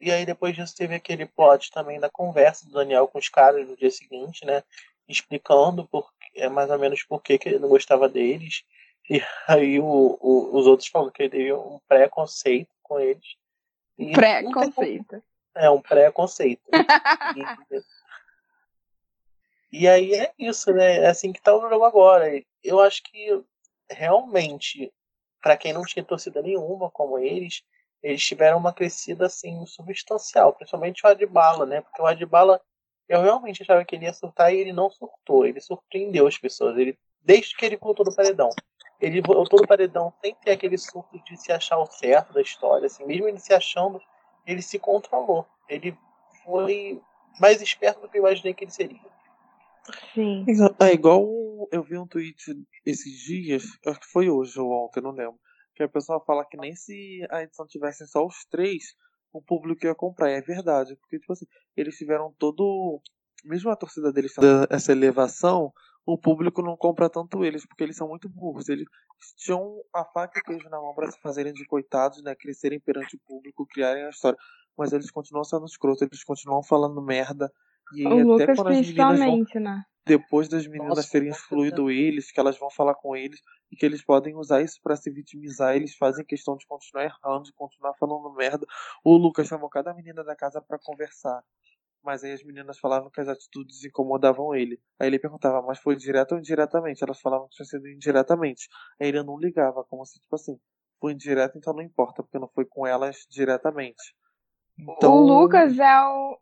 e 0.00 0.12
aí 0.12 0.24
depois 0.24 0.54
disso 0.54 0.76
teve 0.76 0.94
aquele 0.94 1.26
plot 1.26 1.70
também 1.70 1.98
da 1.98 2.08
conversa 2.08 2.66
do 2.66 2.72
Daniel 2.72 3.08
com 3.08 3.18
os 3.18 3.28
caras 3.28 3.66
no 3.66 3.76
dia 3.76 3.90
seguinte, 3.90 4.44
né, 4.44 4.62
explicando 5.08 5.86
por, 5.86 6.10
é, 6.34 6.48
mais 6.48 6.70
ou 6.70 6.78
menos 6.78 7.02
por 7.02 7.22
que 7.22 7.38
ele 7.44 7.58
não 7.58 7.68
gostava 7.68 8.08
deles. 8.08 8.64
E 9.10 9.22
aí 9.46 9.78
o, 9.78 10.18
o- 10.20 10.56
os 10.58 10.66
outros 10.66 10.88
falaram 10.88 11.12
que 11.12 11.22
ele 11.22 11.30
teve 11.30 11.52
um 11.52 11.78
preconceito 11.86 12.70
com 12.82 12.98
eles. 12.98 13.24
Preconceito. 14.12 15.22
é 15.54 15.70
um 15.70 15.80
preconceito. 15.80 16.62
E, 16.74 17.84
e 19.84 19.88
aí 19.88 20.12
é 20.14 20.32
isso, 20.38 20.72
né? 20.72 20.98
É 20.98 21.06
assim 21.06 21.32
que 21.32 21.40
tá 21.40 21.54
o 21.54 21.68
jogo 21.68 21.84
agora. 21.84 22.26
Eu 22.62 22.80
acho 22.80 23.02
que 23.04 23.42
realmente, 23.90 24.92
para 25.42 25.56
quem 25.56 25.72
não 25.72 25.82
tinha 25.84 26.04
torcida 26.04 26.42
nenhuma 26.42 26.90
como 26.90 27.18
eles, 27.18 27.62
eles 28.02 28.22
tiveram 28.24 28.58
uma 28.58 28.72
crescida 28.72 29.26
assim 29.26 29.64
substancial, 29.66 30.52
principalmente 30.52 31.04
o 31.04 31.08
Adbala, 31.08 31.64
né? 31.64 31.80
Porque 31.80 32.02
o 32.02 32.06
Adbala 32.06 32.60
eu 33.08 33.22
realmente 33.22 33.62
achava 33.62 33.84
que 33.84 33.94
ele 33.94 34.04
ia 34.04 34.12
surtar 34.12 34.52
e 34.52 34.58
ele 34.58 34.72
não 34.72 34.90
surtou, 34.90 35.46
ele 35.46 35.60
surpreendeu 35.60 36.26
as 36.26 36.36
pessoas. 36.36 36.76
Ele 36.76 36.98
desde 37.22 37.56
que 37.56 37.64
ele 37.66 37.76
voltou 37.76 38.04
do 38.04 38.14
paredão. 38.14 38.50
Ele 39.00 39.20
voltou 39.20 39.60
do 39.60 39.66
paredão 39.66 40.12
sem 40.20 40.34
ter 40.36 40.52
aquele 40.52 40.78
surto 40.78 41.22
de 41.24 41.36
se 41.36 41.52
achar 41.52 41.78
o 41.78 41.86
certo 41.86 42.32
da 42.32 42.40
história, 42.40 42.86
assim, 42.86 43.04
mesmo 43.04 43.28
ele 43.28 43.38
se 43.38 43.52
achando, 43.52 44.00
ele 44.46 44.62
se 44.62 44.78
controlou. 44.78 45.46
Ele 45.68 45.96
foi 46.44 47.00
mais 47.40 47.60
esperto 47.60 48.00
do 48.00 48.08
que 48.08 48.18
eu 48.18 48.22
imaginei 48.22 48.54
que 48.54 48.64
ele 48.64 48.70
seria. 48.70 49.00
Sim. 50.14 50.44
É 50.80 50.92
igual 50.92 51.24
eu 51.70 51.82
vi 51.82 51.98
um 51.98 52.06
tweet 52.06 52.36
esses 52.84 53.20
dias, 53.20 53.64
acho 53.86 54.00
que 54.00 54.06
foi 54.06 54.28
hoje 54.30 54.58
ou 54.58 54.70
ontem, 54.72 55.00
não 55.00 55.10
lembro. 55.10 55.38
Que 55.74 55.82
a 55.82 55.88
pessoa 55.88 56.24
fala 56.24 56.44
que 56.44 56.56
nem 56.56 56.74
se 56.74 57.20
a 57.30 57.42
edição 57.42 57.66
tivesse 57.66 58.06
só 58.06 58.24
os 58.24 58.44
três, 58.46 58.96
o 59.32 59.42
público 59.42 59.84
ia 59.84 59.94
comprar. 59.94 60.30
E 60.30 60.34
é 60.34 60.40
verdade, 60.40 60.96
porque 60.96 61.18
tipo 61.18 61.32
assim, 61.32 61.46
eles 61.76 61.96
tiveram 61.96 62.34
todo. 62.38 63.00
Mesmo 63.44 63.70
a 63.70 63.76
torcida 63.76 64.12
deles 64.12 64.34
tendo 64.34 64.66
essa 64.70 64.90
elevação, 64.90 65.72
o 66.06 66.16
público 66.16 66.62
não 66.62 66.76
compra 66.76 67.10
tanto 67.10 67.44
eles, 67.44 67.66
porque 67.66 67.82
eles 67.82 67.96
são 67.96 68.08
muito 68.08 68.28
burros. 68.28 68.68
Eles 68.68 68.86
tinham 69.36 69.82
a 69.94 70.04
faca 70.04 70.38
e 70.38 70.40
o 70.40 70.44
queijo 70.44 70.68
na 70.70 70.80
mão 70.80 70.94
para 70.94 71.10
se 71.10 71.20
fazerem 71.20 71.52
de 71.52 71.66
coitados, 71.66 72.22
né? 72.22 72.34
Crescerem 72.34 72.78
perante 72.80 73.16
o 73.16 73.20
público, 73.26 73.66
criarem 73.66 74.04
a 74.04 74.10
história. 74.10 74.38
Mas 74.78 74.92
eles 74.92 75.10
continuam 75.10 75.44
sendo 75.44 75.66
escrotos, 75.66 76.02
eles 76.02 76.22
continuam 76.22 76.62
falando 76.62 77.02
merda. 77.02 77.50
E 77.94 78.06
O 78.06 78.34
até 78.34 78.46
Lucas 78.46 78.56
quando 78.56 78.68
as 78.68 78.80
meninas 78.80 79.24
vão 79.24 79.38
principalmente, 79.38 79.58
né? 79.58 79.84
depois 80.06 80.48
das 80.48 80.66
meninas 80.68 80.98
Nossa, 80.98 81.10
terem 81.10 81.28
excluído 81.28 81.90
eles, 81.90 82.30
que 82.30 82.38
elas 82.38 82.56
vão 82.56 82.70
falar 82.70 82.94
com 82.94 83.16
eles 83.16 83.40
e 83.70 83.76
que 83.76 83.84
eles 83.84 84.04
podem 84.04 84.36
usar 84.36 84.62
isso 84.62 84.80
pra 84.80 84.94
se 84.94 85.10
vitimizar, 85.10 85.74
eles 85.74 85.96
fazem 85.96 86.24
questão 86.24 86.56
de 86.56 86.64
continuar 86.66 87.04
errando, 87.04 87.44
de 87.44 87.52
continuar 87.52 87.92
falando 87.94 88.32
merda. 88.32 88.64
O 89.04 89.16
Lucas 89.16 89.48
chamou 89.48 89.68
cada 89.68 89.92
menina 89.92 90.22
da 90.22 90.36
casa 90.36 90.62
pra 90.62 90.78
conversar. 90.78 91.42
Mas 92.06 92.22
aí 92.22 92.30
as 92.30 92.44
meninas 92.44 92.78
falavam 92.78 93.10
que 93.10 93.20
as 93.20 93.26
atitudes 93.26 93.84
incomodavam 93.84 94.54
ele. 94.54 94.80
Aí 94.96 95.08
ele 95.08 95.18
perguntava, 95.18 95.60
mas 95.60 95.80
foi 95.80 95.96
direto 95.96 96.32
ou 96.32 96.38
indiretamente? 96.38 97.02
Elas 97.02 97.20
falavam 97.20 97.48
que 97.48 97.56
tinha 97.56 97.66
sido 97.66 97.88
indiretamente. 97.88 98.68
Aí 99.00 99.08
ele 99.08 99.24
não 99.24 99.36
ligava, 99.36 99.82
como 99.82 100.06
se, 100.06 100.20
tipo 100.20 100.36
assim, 100.36 100.56
foi 101.00 101.14
indireto, 101.14 101.58
então 101.58 101.74
não 101.74 101.82
importa, 101.82 102.22
porque 102.22 102.38
não 102.38 102.46
foi 102.46 102.64
com 102.64 102.86
elas 102.86 103.26
diretamente. 103.28 104.14
Então, 104.78 105.14
O 105.14 105.26
Lucas 105.26 105.76
é 105.80 106.00
o, 106.04 106.38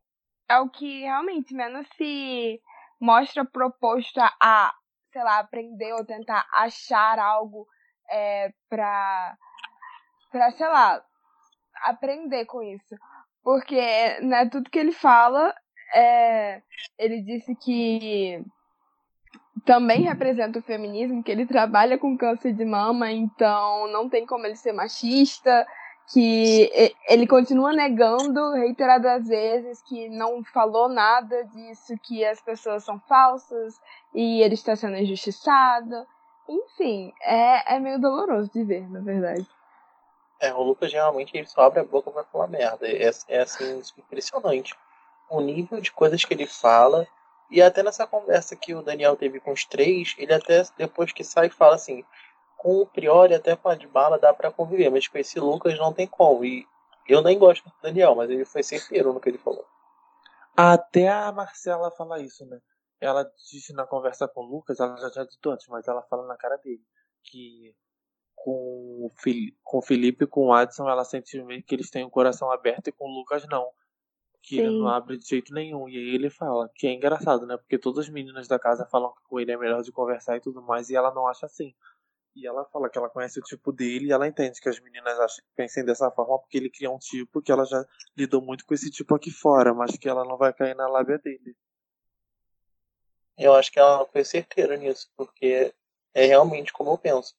é 0.50 0.58
o 0.58 0.68
que 0.68 1.00
realmente 1.00 1.54
menos 1.54 1.88
se 1.96 2.60
mostra 3.00 3.42
proposto 3.42 4.18
a, 4.18 4.30
a, 4.38 4.74
sei 5.14 5.24
lá, 5.24 5.38
aprender 5.38 5.94
ou 5.94 6.04
tentar 6.04 6.46
achar 6.52 7.18
algo 7.18 7.66
é, 8.10 8.52
pra, 8.68 9.34
pra, 10.30 10.50
sei 10.50 10.68
lá, 10.68 11.02
aprender 11.84 12.44
com 12.44 12.62
isso. 12.62 12.94
Porque, 13.44 13.78
né, 14.22 14.48
tudo 14.48 14.70
que 14.70 14.78
ele 14.78 14.92
fala, 14.92 15.54
é, 15.94 16.62
ele 16.98 17.20
disse 17.20 17.54
que 17.54 18.42
também 19.66 20.02
representa 20.02 20.58
o 20.58 20.62
feminismo, 20.62 21.22
que 21.22 21.30
ele 21.30 21.46
trabalha 21.46 21.98
com 21.98 22.16
câncer 22.16 22.54
de 22.54 22.64
mama, 22.64 23.12
então 23.12 23.86
não 23.92 24.08
tem 24.08 24.26
como 24.26 24.46
ele 24.46 24.56
ser 24.56 24.72
machista, 24.72 25.66
que 26.12 26.70
ele 27.08 27.26
continua 27.26 27.72
negando 27.72 28.52
reiteradas 28.52 29.26
vezes 29.26 29.82
que 29.82 30.08
não 30.08 30.42
falou 30.44 30.88
nada 30.88 31.44
disso, 31.44 31.94
que 32.02 32.24
as 32.24 32.40
pessoas 32.42 32.84
são 32.84 32.98
falsas 33.00 33.80
e 34.14 34.42
ele 34.42 34.54
está 34.54 34.74
sendo 34.74 34.96
injustiçado. 34.96 36.06
Enfim, 36.48 37.12
é, 37.22 37.76
é 37.76 37.80
meio 37.80 37.98
doloroso 37.98 38.50
de 38.52 38.64
ver, 38.64 38.90
na 38.90 39.00
verdade. 39.00 39.46
É, 40.44 40.52
o 40.52 40.62
Lucas 40.62 40.92
realmente 40.92 41.34
ele 41.36 41.46
só 41.46 41.62
abre 41.62 41.80
a 41.80 41.84
boca 41.84 42.10
pra 42.10 42.24
falar 42.24 42.48
merda. 42.48 42.86
É, 42.86 43.10
é 43.28 43.40
assim, 43.40 43.80
impressionante. 43.96 44.74
O 45.30 45.40
nível 45.40 45.80
de 45.80 45.90
coisas 45.90 46.22
que 46.22 46.34
ele 46.34 46.46
fala. 46.46 47.06
E 47.50 47.62
até 47.62 47.82
nessa 47.82 48.06
conversa 48.06 48.54
que 48.54 48.74
o 48.74 48.82
Daniel 48.82 49.16
teve 49.16 49.40
com 49.40 49.52
os 49.52 49.64
três, 49.64 50.14
ele 50.18 50.34
até 50.34 50.64
depois 50.76 51.12
que 51.12 51.24
sai 51.24 51.48
fala 51.48 51.76
assim, 51.76 52.04
com 52.58 52.80
o 52.80 52.86
Priori 52.86 53.34
até 53.34 53.56
com 53.56 53.68
a 53.68 53.74
de 53.74 53.86
bala 53.86 54.18
dá 54.18 54.32
pra 54.34 54.50
conviver, 54.50 54.90
mas 54.90 55.08
com 55.08 55.18
esse 55.18 55.38
Lucas 55.38 55.78
não 55.78 55.92
tem 55.92 56.06
como. 56.06 56.44
E 56.44 56.66
eu 57.08 57.22
nem 57.22 57.38
gosto 57.38 57.64
do 57.64 57.74
Daniel, 57.82 58.14
mas 58.14 58.30
ele 58.30 58.44
foi 58.44 58.62
certeiro 58.62 59.12
no 59.12 59.20
que 59.20 59.28
ele 59.28 59.38
falou. 59.38 59.64
Até 60.56 61.08
a 61.08 61.32
Marcela 61.32 61.90
fala 61.90 62.20
isso, 62.20 62.44
né? 62.46 62.58
Ela 63.00 63.30
disse 63.50 63.72
na 63.72 63.86
conversa 63.86 64.28
com 64.28 64.42
o 64.42 64.46
Lucas, 64.46 64.78
ela 64.78 64.96
já 64.96 65.10
tinha 65.10 65.26
dito 65.26 65.50
antes, 65.50 65.66
mas 65.68 65.86
ela 65.88 66.02
fala 66.02 66.26
na 66.26 66.36
cara 66.36 66.56
dele 66.58 66.82
que 67.24 67.74
com 68.44 69.06
o, 69.06 69.10
Fili- 69.16 69.56
com 69.62 69.78
o 69.78 69.82
Felipe 69.82 70.24
e 70.24 70.26
com 70.26 70.48
o 70.48 70.52
Adson 70.52 70.86
ela 70.86 71.02
sente 71.02 71.42
meio 71.42 71.62
que 71.62 71.74
eles 71.74 71.88
têm 71.88 72.04
o 72.04 72.10
coração 72.10 72.50
aberto 72.50 72.88
e 72.88 72.92
com 72.92 73.06
o 73.06 73.18
Lucas 73.18 73.46
não. 73.48 73.70
Que 74.42 74.58
ele 74.58 74.68
Sim. 74.68 74.80
não 74.80 74.88
abre 74.88 75.16
de 75.16 75.26
jeito 75.26 75.54
nenhum. 75.54 75.88
E 75.88 75.96
aí 75.96 76.14
ele 76.14 76.28
fala, 76.28 76.70
que 76.74 76.86
é 76.86 76.92
engraçado, 76.92 77.46
né? 77.46 77.56
Porque 77.56 77.78
todas 77.78 78.04
as 78.04 78.10
meninas 78.10 78.46
da 78.46 78.58
casa 78.58 78.84
falam 78.84 79.14
que 79.14 79.22
com 79.22 79.40
ele 79.40 79.50
é 79.50 79.56
melhor 79.56 79.82
de 79.82 79.90
conversar 79.90 80.36
e 80.36 80.40
tudo 80.40 80.60
mais, 80.60 80.90
e 80.90 80.94
ela 80.94 81.14
não 81.14 81.26
acha 81.26 81.46
assim. 81.46 81.74
E 82.36 82.46
ela 82.46 82.66
fala 82.66 82.90
que 82.90 82.98
ela 82.98 83.08
conhece 83.08 83.38
o 83.38 83.42
tipo 83.42 83.72
dele 83.72 84.08
e 84.08 84.12
ela 84.12 84.28
entende 84.28 84.60
que 84.60 84.68
as 84.68 84.78
meninas 84.78 85.18
acham, 85.18 85.42
pensem 85.56 85.82
dessa 85.82 86.10
forma 86.10 86.38
porque 86.38 86.58
ele 86.58 86.68
cria 86.68 86.90
um 86.90 86.98
tipo 86.98 87.40
que 87.40 87.50
ela 87.50 87.64
já 87.64 87.82
lidou 88.14 88.42
muito 88.42 88.66
com 88.66 88.74
esse 88.74 88.90
tipo 88.90 89.14
aqui 89.14 89.30
fora, 89.30 89.72
mas 89.72 89.96
que 89.96 90.06
ela 90.06 90.22
não 90.24 90.36
vai 90.36 90.52
cair 90.52 90.76
na 90.76 90.86
lábia 90.86 91.16
dele. 91.16 91.56
Eu 93.38 93.54
acho 93.54 93.72
que 93.72 93.78
ela 93.78 94.04
foi 94.06 94.22
certeira 94.22 94.76
nisso, 94.76 95.10
porque 95.16 95.72
é 96.12 96.26
realmente 96.26 96.70
como 96.70 96.90
eu 96.90 96.98
penso. 96.98 97.34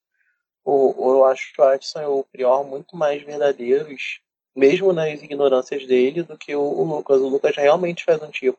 O, 0.65 1.11
eu 1.11 1.25
acho 1.25 1.53
o 1.59 1.63
Adson 1.63 2.01
e 2.01 2.05
o 2.05 2.23
Prior 2.23 2.63
muito 2.63 2.97
mais 2.97 3.21
verdadeiros, 3.21 4.19
mesmo 4.55 4.91
nas 4.91 5.21
ignorâncias 5.21 5.85
dele, 5.85 6.23
do 6.23 6.35
que 6.35 6.55
o, 6.55 6.61
o 6.61 6.83
Lucas. 6.83 7.21
O 7.21 7.27
Lucas 7.27 7.55
realmente 7.55 8.03
faz 8.03 8.19
um 8.23 8.31
tipo. 8.31 8.57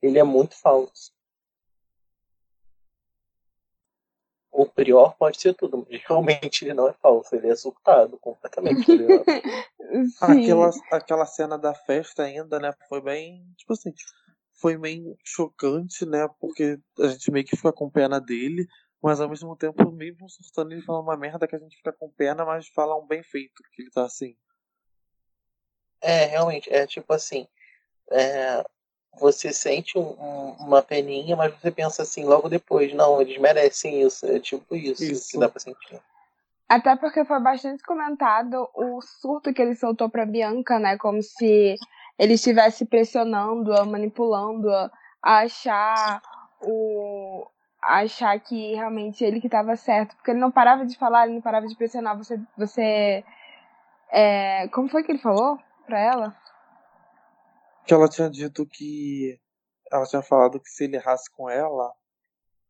Ele 0.00 0.20
é 0.20 0.22
muito 0.22 0.54
falso. 0.54 1.12
O 4.52 4.64
Prior 4.64 5.16
pode 5.16 5.40
ser 5.40 5.54
tudo, 5.54 5.84
mas 5.90 6.00
realmente 6.04 6.64
ele 6.64 6.74
não 6.74 6.88
é 6.88 6.92
falso. 6.92 7.34
Ele 7.34 7.48
é 7.48 7.56
surtado 7.56 8.16
completamente. 8.18 8.86
tá? 8.86 9.24
Sim. 10.26 10.42
Aquela, 10.44 10.70
aquela 10.92 11.26
cena 11.26 11.58
da 11.58 11.74
festa 11.74 12.22
ainda, 12.22 12.60
né? 12.60 12.72
Foi 12.88 13.00
bem. 13.00 13.44
Tipo 13.56 13.72
assim. 13.72 13.92
Foi 14.52 14.76
meio 14.76 15.16
chocante, 15.24 16.06
né? 16.06 16.28
Porque 16.38 16.78
a 17.00 17.08
gente 17.08 17.30
meio 17.32 17.44
que 17.44 17.56
fica 17.56 17.72
com 17.72 17.90
pena 17.90 18.20
dele, 18.20 18.68
mas 19.02 19.20
ao 19.20 19.28
mesmo 19.28 19.56
tempo, 19.56 19.90
mesmo 19.90 20.28
surtando, 20.28 20.72
ele 20.72 20.82
fala 20.82 21.00
uma 21.00 21.16
merda 21.16 21.46
que 21.46 21.56
a 21.56 21.58
gente 21.58 21.76
fica 21.76 21.92
com 21.92 22.10
pena, 22.10 22.44
mas 22.44 22.68
fala 22.68 22.96
um 22.96 23.06
bem 23.06 23.22
feito, 23.22 23.62
que 23.72 23.82
ele 23.82 23.90
tá 23.90 24.04
assim. 24.04 24.36
É, 26.00 26.24
realmente, 26.26 26.72
é 26.72 26.86
tipo 26.86 27.12
assim. 27.12 27.46
é, 28.12 28.64
você 29.20 29.52
sente 29.52 29.96
um- 29.96 30.16
um- 30.20 30.52
uma 30.58 30.82
peninha, 30.82 31.36
mas 31.36 31.54
você 31.54 31.70
pensa 31.70 32.02
assim 32.02 32.24
logo 32.24 32.48
depois, 32.48 32.92
não, 32.92 33.20
eles 33.20 33.38
merecem 33.38 34.02
isso. 34.02 34.26
É 34.26 34.40
tipo 34.40 34.74
isso, 34.74 35.04
Isso. 35.04 35.30
que 35.30 35.38
dá 35.38 35.48
pra 35.48 35.60
sentir. 35.60 36.00
Até 36.68 36.96
porque 36.96 37.24
foi 37.24 37.38
bastante 37.40 37.84
comentado 37.84 38.68
o 38.74 39.00
surto 39.00 39.52
que 39.52 39.62
ele 39.62 39.76
soltou 39.76 40.08
pra 40.10 40.26
Bianca, 40.26 40.78
né? 40.80 40.96
Como 40.98 41.22
se 41.22 41.76
ele 42.18 42.34
estivesse 42.34 42.84
pressionando-a, 42.84 43.84
manipulando-a 43.84 44.90
a 45.22 45.38
achar 45.40 46.20
o. 46.60 47.46
achar 47.82 48.38
que 48.40 48.74
realmente 48.74 49.24
ele 49.24 49.40
que 49.40 49.46
estava 49.46 49.76
certo. 49.76 50.14
Porque 50.16 50.30
ele 50.30 50.40
não 50.40 50.50
parava 50.50 50.84
de 50.86 50.96
falar, 50.96 51.24
ele 51.24 51.34
não 51.34 51.42
parava 51.42 51.66
de 51.66 51.76
pressionar. 51.76 52.16
Você. 52.16 52.40
você 52.56 53.24
é, 54.10 54.68
como 54.68 54.88
foi 54.88 55.02
que 55.04 55.12
ele 55.12 55.20
falou 55.20 55.58
pra 55.86 55.98
ela? 55.98 56.36
Que 57.86 57.94
ela 57.94 58.08
tinha 58.08 58.30
dito 58.30 58.66
que. 58.66 59.40
Ela 59.90 60.06
tinha 60.06 60.22
falado 60.22 60.60
que 60.60 60.70
se 60.70 60.84
ele 60.84 60.96
errasse 60.96 61.28
com 61.30 61.50
ela, 61.50 61.92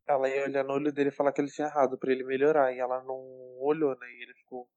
ela 0.07 0.27
ia 0.27 0.43
olhar 0.43 0.63
no 0.63 0.73
olho 0.73 0.91
dele 0.91 1.09
e 1.09 1.13
falar 1.13 1.31
que 1.31 1.39
ele 1.39 1.51
tinha 1.51 1.67
errado 1.67 1.97
pra 1.97 2.11
ele 2.11 2.23
melhorar. 2.23 2.73
E 2.73 2.79
ela 2.79 3.03
não 3.03 3.21
olhou, 3.59 3.91
né? 3.99 4.07
E 4.07 4.23
ele 4.23 4.33
ficou 4.33 4.67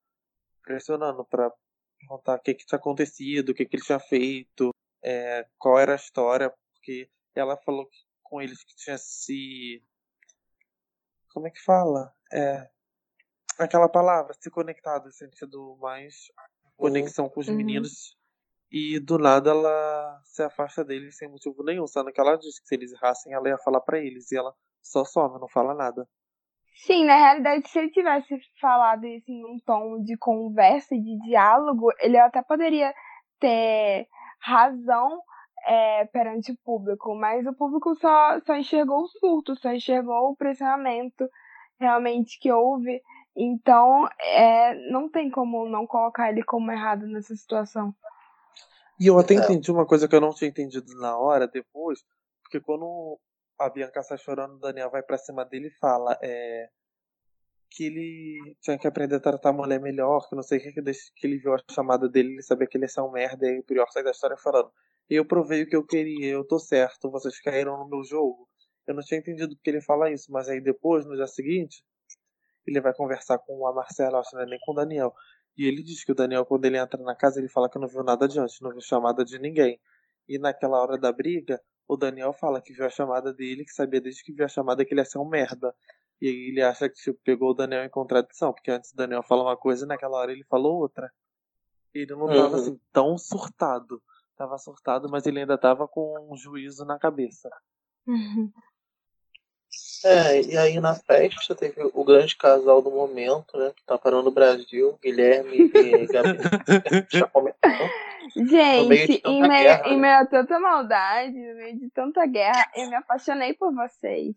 pressionando 0.62 1.24
pra 1.24 1.50
perguntar 1.98 2.36
o 2.36 2.40
que, 2.40 2.54
que 2.54 2.66
tinha 2.66 2.78
acontecido, 2.78 3.50
o 3.50 3.54
que, 3.54 3.64
que 3.64 3.76
ele 3.76 3.82
tinha 3.82 3.98
feito, 3.98 4.74
é, 5.02 5.46
qual 5.58 5.78
era 5.78 5.92
a 5.92 5.96
história, 5.96 6.52
porque 6.72 7.08
ela 7.34 7.56
falou 7.56 7.86
que, 7.86 7.98
com 8.22 8.40
eles 8.40 8.62
que 8.64 8.74
tinha 8.74 8.98
se. 8.98 9.82
Como 11.34 11.48
é 11.48 11.50
que 11.50 11.60
fala? 11.60 12.14
É. 12.32 12.68
Aquela 13.58 13.88
palavra, 13.88 14.32
se 14.40 14.48
conectado, 14.50 15.10
sentido 15.12 15.76
mais 15.80 16.30
conexão 16.76 17.28
com 17.28 17.40
os 17.40 17.48
Uhum. 17.48 17.56
meninos. 17.56 18.16
E 18.70 18.98
do 19.00 19.18
nada 19.18 19.50
ela 19.50 20.20
se 20.24 20.42
afasta 20.42 20.84
deles 20.84 21.16
sem 21.16 21.28
motivo 21.28 21.62
nenhum, 21.64 21.86
sendo 21.86 22.12
que 22.12 22.20
ela 22.20 22.36
disse 22.36 22.60
que 22.62 22.68
se 22.68 22.74
eles 22.74 22.92
errassem, 22.92 23.32
ela 23.32 23.48
ia 23.48 23.58
falar 23.58 23.80
pra 23.80 23.98
eles. 23.98 24.30
E 24.32 24.36
ela 24.36 24.54
só 24.80 25.04
some, 25.04 25.38
não 25.40 25.48
fala 25.48 25.74
nada. 25.74 26.08
Sim, 26.86 27.04
na 27.04 27.16
realidade, 27.16 27.68
se 27.68 27.78
ele 27.78 27.90
tivesse 27.90 28.36
falado 28.60 29.04
isso 29.06 29.30
em 29.30 29.44
um 29.44 29.58
tom 29.64 30.02
de 30.02 30.16
conversa 30.16 30.94
e 30.94 31.00
de 31.00 31.18
diálogo, 31.20 31.88
ele 32.00 32.18
até 32.18 32.42
poderia 32.42 32.92
ter 33.40 34.08
razão 34.40 35.20
é, 35.66 36.04
perante 36.06 36.52
o 36.52 36.58
público, 36.64 37.14
mas 37.14 37.46
o 37.46 37.54
público 37.54 37.94
só, 37.96 38.40
só 38.40 38.54
enxergou 38.54 39.02
o 39.02 39.08
surto, 39.08 39.56
só 39.56 39.72
enxergou 39.72 40.30
o 40.30 40.36
pressionamento 40.36 41.28
realmente 41.78 42.38
que 42.38 42.50
houve 42.52 43.02
Então, 43.36 44.06
é, 44.20 44.74
não 44.90 45.08
tem 45.08 45.28
como 45.28 45.68
não 45.68 45.86
colocar 45.86 46.30
ele 46.30 46.44
como 46.44 46.70
errado 46.70 47.06
nessa 47.06 47.34
situação. 47.34 47.92
E 49.00 49.08
eu 49.08 49.18
até 49.18 49.34
É. 49.34 49.38
entendi 49.38 49.72
uma 49.72 49.84
coisa 49.86 50.06
que 50.06 50.14
eu 50.14 50.20
não 50.20 50.32
tinha 50.32 50.48
entendido 50.48 50.94
na 51.00 51.18
hora, 51.18 51.48
depois, 51.48 52.04
porque 52.42 52.60
quando 52.60 53.18
a 53.58 53.68
Bianca 53.68 54.02
sai 54.04 54.18
chorando, 54.18 54.54
o 54.54 54.60
Daniel 54.60 54.90
vai 54.90 55.02
pra 55.02 55.18
cima 55.18 55.44
dele 55.44 55.66
e 55.66 55.78
fala 55.78 56.16
é, 56.22 56.68
que 57.70 57.86
ele 57.86 58.56
tinha 58.60 58.78
que 58.78 58.86
aprender 58.86 59.16
a 59.16 59.20
tratar 59.20 59.48
a 59.50 59.52
mulher 59.52 59.80
melhor, 59.80 60.28
que 60.28 60.36
não 60.36 60.42
sei 60.44 60.58
o 60.58 60.62
que, 60.62 60.72
que, 60.72 60.80
desde 60.80 61.12
que 61.16 61.26
ele 61.26 61.38
viu 61.38 61.54
a 61.54 61.58
chamada 61.72 62.08
dele, 62.08 62.34
ele 62.34 62.42
sabia 62.42 62.68
que 62.68 62.76
ele 62.76 62.84
ia 62.84 62.88
ser 62.88 63.00
um 63.00 63.10
merda, 63.10 63.46
e 63.46 63.50
aí 63.50 63.58
o 63.58 63.64
Prior 63.64 63.90
sai 63.90 64.04
da 64.04 64.12
história 64.12 64.36
falando, 64.36 64.70
eu 65.10 65.24
provei 65.24 65.62
o 65.62 65.68
que 65.68 65.76
eu 65.76 65.84
queria, 65.84 66.28
eu 66.32 66.44
tô 66.44 66.58
certo, 66.58 67.10
vocês 67.10 67.38
caíram 67.40 67.78
no 67.78 67.88
meu 67.88 68.04
jogo. 68.04 68.48
Eu 68.86 68.94
não 68.94 69.02
tinha 69.02 69.18
entendido 69.20 69.54
porque 69.56 69.70
ele 69.70 69.80
fala 69.80 70.10
isso, 70.10 70.30
mas 70.30 70.48
aí 70.48 70.60
depois, 70.60 71.06
no 71.06 71.14
dia 71.16 71.26
seguinte, 71.26 71.82
ele 72.66 72.80
vai 72.80 72.94
conversar 72.94 73.38
com 73.38 73.66
a 73.66 73.72
Marcela, 73.72 74.20
acho 74.20 74.30
que 74.30 74.36
não 74.36 74.42
é 74.42 74.46
nem 74.46 74.58
com 74.60 74.72
o 74.72 74.74
Daniel. 74.74 75.14
E 75.56 75.66
ele 75.66 75.82
diz 75.82 76.04
que 76.04 76.12
o 76.12 76.14
Daniel, 76.14 76.44
quando 76.44 76.64
ele 76.64 76.78
entra 76.78 77.00
na 77.02 77.14
casa, 77.14 77.38
ele 77.38 77.48
fala 77.48 77.68
que 77.70 77.78
não 77.78 77.86
viu 77.88 78.02
nada 78.02 78.26
de 78.26 78.38
antes, 78.40 78.60
não 78.60 78.70
viu 78.70 78.80
chamada 78.80 79.24
de 79.24 79.38
ninguém. 79.38 79.80
E 80.28 80.38
naquela 80.38 80.80
hora 80.82 80.98
da 80.98 81.12
briga, 81.12 81.60
o 81.86 81.96
Daniel 81.96 82.32
fala 82.32 82.60
que 82.60 82.72
viu 82.72 82.84
a 82.86 82.90
chamada 82.90 83.32
dele, 83.32 83.64
que 83.64 83.72
sabia 83.72 84.00
desde 84.00 84.22
que 84.24 84.32
viu 84.32 84.44
a 84.44 84.48
chamada 84.48 84.84
que 84.84 84.92
ele 84.92 85.00
ia 85.00 85.04
ser 85.04 85.18
um 85.18 85.28
merda. 85.28 85.74
E 86.20 86.28
aí 86.28 86.48
ele 86.48 86.62
acha 86.62 86.88
que 86.88 86.94
tipo, 86.96 87.20
pegou 87.22 87.50
o 87.50 87.54
Daniel 87.54 87.84
em 87.84 87.90
contradição, 87.90 88.52
porque 88.52 88.70
antes 88.70 88.92
o 88.92 88.96
Daniel 88.96 89.22
fala 89.22 89.42
uma 89.42 89.56
coisa 89.56 89.84
e 89.84 89.88
naquela 89.88 90.16
hora 90.18 90.32
ele 90.32 90.44
falou 90.44 90.78
outra. 90.80 91.12
Ele 91.92 92.12
não 92.14 92.26
tava 92.26 92.48
Uhum. 92.48 92.54
assim 92.54 92.80
tão 92.92 93.18
surtado. 93.18 94.02
Tava 94.36 94.58
surtado, 94.58 95.08
mas 95.08 95.26
ele 95.26 95.40
ainda 95.40 95.56
tava 95.56 95.86
com 95.86 96.28
um 96.30 96.36
juízo 96.36 96.84
na 96.84 96.98
cabeça. 96.98 97.50
É, 100.04 100.42
e 100.42 100.56
aí 100.56 100.78
na 100.80 100.94
festa 100.94 101.54
teve 101.54 101.82
o 101.94 102.04
grande 102.04 102.36
casal 102.36 102.82
do 102.82 102.90
momento, 102.90 103.56
né? 103.56 103.72
Que 103.74 103.82
tá 103.84 103.96
parando 103.96 104.28
o 104.28 104.32
Brasil, 104.32 104.98
Guilherme 105.02 105.70
e 105.74 106.06
Gabi. 106.12 106.38
No 108.34 108.88
meio 108.88 109.06
Gente, 109.06 109.18
tanta 109.20 109.28
em 109.28 109.40
meio, 109.42 109.62
guerra, 109.62 109.88
em 109.88 109.96
né? 109.96 110.00
meio 110.00 110.18
a 110.18 110.26
tanta 110.26 110.58
maldade, 110.58 111.32
no 111.32 111.54
meio 111.56 111.78
de 111.78 111.90
tanta 111.90 112.26
guerra, 112.26 112.70
eu 112.74 112.88
me 112.88 112.94
apaixonei 112.96 113.52
por 113.54 113.72
vocês. 113.74 114.34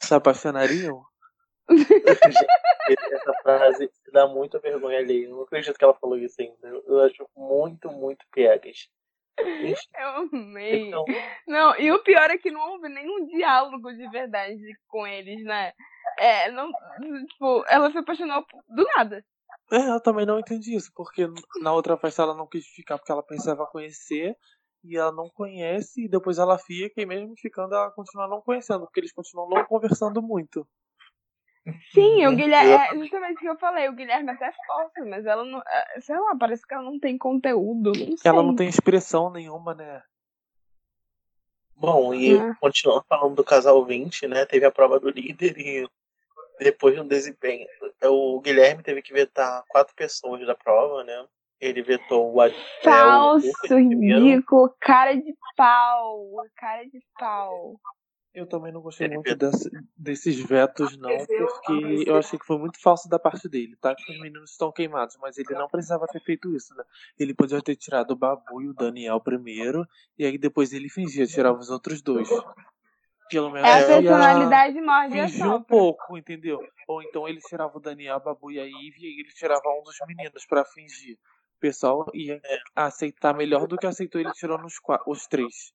Se 0.00 0.14
apaixonariam? 0.14 1.04
Essa 1.68 3.32
frase 3.42 3.90
dá 4.12 4.26
muita 4.26 4.58
vergonha 4.58 4.98
ali. 4.98 5.24
Eu 5.24 5.30
não 5.30 5.42
acredito 5.42 5.76
que 5.78 5.84
ela 5.84 5.94
falou 5.94 6.18
isso 6.18 6.40
ainda. 6.40 6.68
Eu- 6.68 7.00
acho 7.00 7.26
muito, 7.36 7.90
muito 7.90 8.24
piegas. 8.32 8.88
Eu 9.38 10.08
amei. 10.32 10.88
então, 10.88 11.04
Não, 11.48 11.76
e 11.78 11.90
o 11.90 12.02
pior 12.02 12.30
é 12.30 12.38
que 12.38 12.50
não 12.50 12.72
houve 12.72 12.88
nenhum 12.88 13.26
diálogo 13.26 13.92
de 13.92 14.08
verdade 14.10 14.60
com 14.86 15.06
eles, 15.06 15.42
né? 15.44 15.72
É, 16.18 16.50
não, 16.50 16.70
tipo, 17.26 17.64
ela 17.68 17.90
se 17.90 17.98
apaixonou 17.98 18.44
do 18.68 18.84
nada. 18.96 19.24
É, 19.72 19.88
eu 19.90 20.00
também 20.00 20.26
não 20.26 20.38
entendi 20.38 20.76
isso, 20.76 20.90
porque 20.94 21.26
na 21.60 21.72
outra 21.72 21.96
festa 21.96 22.22
ela 22.22 22.34
não 22.34 22.46
quis 22.46 22.66
ficar 22.66 22.98
porque 22.98 23.10
ela 23.10 23.22
pensava 23.22 23.66
conhecer 23.66 24.36
e 24.84 24.96
ela 24.96 25.10
não 25.10 25.28
conhece 25.30 26.04
e 26.04 26.08
depois 26.08 26.38
ela 26.38 26.58
fica 26.58 27.00
e 27.00 27.06
mesmo 27.06 27.34
ficando 27.36 27.74
ela 27.74 27.90
continua 27.90 28.28
não 28.28 28.42
conhecendo, 28.42 28.80
porque 28.84 29.00
eles 29.00 29.12
continuam 29.12 29.48
não 29.48 29.64
conversando 29.64 30.22
muito. 30.22 30.68
Sim, 31.92 32.26
o 32.26 32.30
Uhum. 32.30 32.36
Guilherme, 32.36 32.72
é 32.72 32.98
justamente 32.98 33.36
o 33.36 33.40
que 33.40 33.48
eu 33.48 33.58
falei, 33.58 33.88
o 33.88 33.94
Guilherme 33.94 34.30
até 34.30 34.52
força, 34.66 35.04
mas 35.06 35.24
ela 35.24 35.44
não, 35.44 35.60
é, 35.60 36.00
sei 36.00 36.16
lá, 36.18 36.36
parece 36.38 36.66
que 36.66 36.74
ela 36.74 36.82
não 36.82 36.98
tem 36.98 37.16
conteúdo, 37.16 37.92
não 37.92 38.16
sei. 38.16 38.30
Ela 38.30 38.42
não 38.42 38.54
tem 38.54 38.68
expressão 38.68 39.30
nenhuma, 39.30 39.74
né? 39.74 40.02
bom, 41.76 42.14
e 42.14 42.36
É. 42.36 42.54
continuando 42.60 43.04
falando 43.08 43.34
do 43.34 43.44
casal 43.44 43.84
20, 43.84 44.26
né? 44.26 44.46
Teve 44.46 44.64
a 44.64 44.70
prova 44.70 44.98
do 44.98 45.10
líder 45.10 45.58
e 45.58 45.88
depois 46.58 46.94
de 46.94 47.00
um 47.00 47.06
desempenho. 47.06 47.66
O 48.04 48.40
Guilherme 48.40 48.82
teve 48.82 49.02
que 49.02 49.12
vetar 49.12 49.64
quatro 49.68 49.94
pessoas 49.94 50.46
da 50.46 50.54
prova, 50.54 51.04
né? 51.04 51.26
Ele 51.60 51.82
vetou 51.82 52.32
o, 52.34 52.40
Ad- 52.40 52.54
é, 52.54 52.56
o 52.56 52.82
Falso, 52.84 53.46
Lucas 53.46 53.68
primeiro. 53.68 54.24
ridículo, 54.24 54.74
cara 54.80 55.14
de 55.14 55.34
pau, 55.56 56.36
cara 56.56 56.84
de 56.84 57.02
pau. 57.18 57.78
Eu 58.34 58.46
também 58.48 58.72
não 58.72 58.80
gostei 58.80 59.06
Ele 59.06 59.14
muito 59.14 59.36
desse- 59.36 59.70
desses 59.96 60.40
vetos, 60.40 60.96
não, 60.98 61.16
porque 61.26 62.04
eu 62.04 62.16
achei 62.16 62.36
que 62.36 62.44
foi 62.44 62.58
muito 62.58 62.80
falso 62.80 63.08
da 63.08 63.16
parte 63.18 63.48
dele, 63.48 63.76
tá? 63.76 63.94
Que 63.94 64.10
os 64.10 64.20
meninos 64.20 64.50
estão 64.50 64.72
queimados, 64.72 65.16
mas 65.20 65.38
ele 65.38 65.54
não 65.54 65.68
precisava 65.68 66.06
ter 66.08 66.20
feito 66.20 66.54
isso, 66.54 66.74
né? 66.74 66.82
Ele 67.16 67.32
podia 67.32 67.62
ter 67.62 67.76
tirado 67.76 68.10
o 68.10 68.16
Babu 68.16 68.60
e 68.60 68.68
o 68.68 68.74
Daniel 68.74 69.20
primeiro, 69.20 69.86
e 70.18 70.24
aí 70.26 70.36
depois 70.36 70.72
ele 70.72 70.88
fingia, 70.88 71.26
tirava 71.26 71.58
os 71.58 71.70
outros 71.70 72.02
dois. 72.02 72.28
Pelo 73.30 73.50
menos 73.50 73.68
É 73.68 73.72
a 73.72 74.00
ia 74.00 74.10
personalidade 74.10 74.80
morde 74.80 75.18
a 75.20 75.28
fingir 75.28 75.50
um 75.52 75.62
pouco, 75.62 76.18
entendeu? 76.18 76.60
Ou 76.88 77.02
então 77.02 77.28
ele 77.28 77.40
tirava 77.40 77.78
o 77.78 77.80
Daniel, 77.80 78.16
a 78.16 78.18
Babu 78.18 78.50
e 78.50 78.58
a 78.58 78.64
Ivy, 78.64 78.98
e 79.00 79.20
ele 79.20 79.30
tirava 79.32 79.62
um 79.78 79.82
dos 79.82 79.96
meninos 80.08 80.44
pra 80.44 80.64
fingir. 80.64 81.16
O 81.56 81.60
pessoal 81.60 82.10
ia 82.12 82.40
aceitar 82.74 83.34
melhor 83.34 83.66
do 83.66 83.78
que 83.78 83.86
aceitou 83.86 84.20
ele 84.20 84.32
tirando 84.32 84.64
os, 84.66 84.74
os 85.06 85.26
três. 85.26 85.72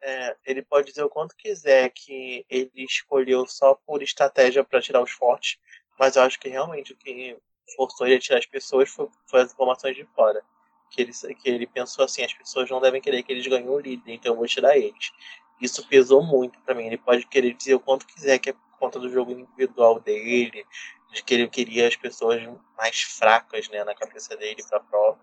É, 0.00 0.36
ele 0.46 0.62
pode 0.62 0.88
dizer 0.88 1.02
o 1.02 1.10
quanto 1.10 1.36
quiser 1.36 1.90
que 1.90 2.46
ele 2.48 2.70
escolheu 2.76 3.46
só 3.46 3.74
por 3.74 4.02
estratégia 4.02 4.62
para 4.62 4.80
tirar 4.80 5.02
os 5.02 5.10
fortes, 5.10 5.58
mas 5.98 6.16
eu 6.16 6.22
acho 6.22 6.38
que 6.38 6.48
realmente 6.48 6.92
o 6.92 6.96
que 6.96 7.36
forçou 7.74 8.06
ele 8.06 8.16
a 8.16 8.20
tirar 8.20 8.38
as 8.38 8.46
pessoas 8.46 8.88
foi, 8.88 9.08
foi 9.26 9.40
as 9.40 9.52
informações 9.52 9.96
de 9.96 10.04
fora. 10.14 10.42
Que 10.90 11.02
ele, 11.02 11.12
que 11.12 11.50
ele 11.50 11.66
pensou 11.66 12.04
assim: 12.04 12.24
as 12.24 12.32
pessoas 12.32 12.70
não 12.70 12.80
devem 12.80 13.00
querer 13.00 13.22
que 13.22 13.32
eles 13.32 13.46
ganhem 13.46 13.68
o 13.68 13.78
líder, 13.78 14.12
então 14.12 14.32
eu 14.32 14.36
vou 14.36 14.46
tirar 14.46 14.76
eles. 14.76 15.12
Isso 15.60 15.86
pesou 15.86 16.22
muito 16.22 16.58
para 16.60 16.74
mim. 16.74 16.86
Ele 16.86 16.96
pode 16.96 17.26
querer 17.26 17.52
dizer 17.52 17.74
o 17.74 17.80
quanto 17.80 18.06
quiser 18.06 18.38
que 18.38 18.50
é 18.50 18.52
por 18.52 18.78
conta 18.78 18.98
do 18.98 19.10
jogo 19.10 19.32
individual 19.32 20.00
dele, 20.00 20.64
de 21.12 21.22
que 21.22 21.34
ele 21.34 21.48
queria 21.48 21.88
as 21.88 21.96
pessoas 21.96 22.42
mais 22.76 23.02
fracas 23.02 23.68
né, 23.68 23.84
na 23.84 23.94
cabeça 23.94 24.36
dele 24.36 24.62
para 24.68 24.80
prova. 24.80 25.18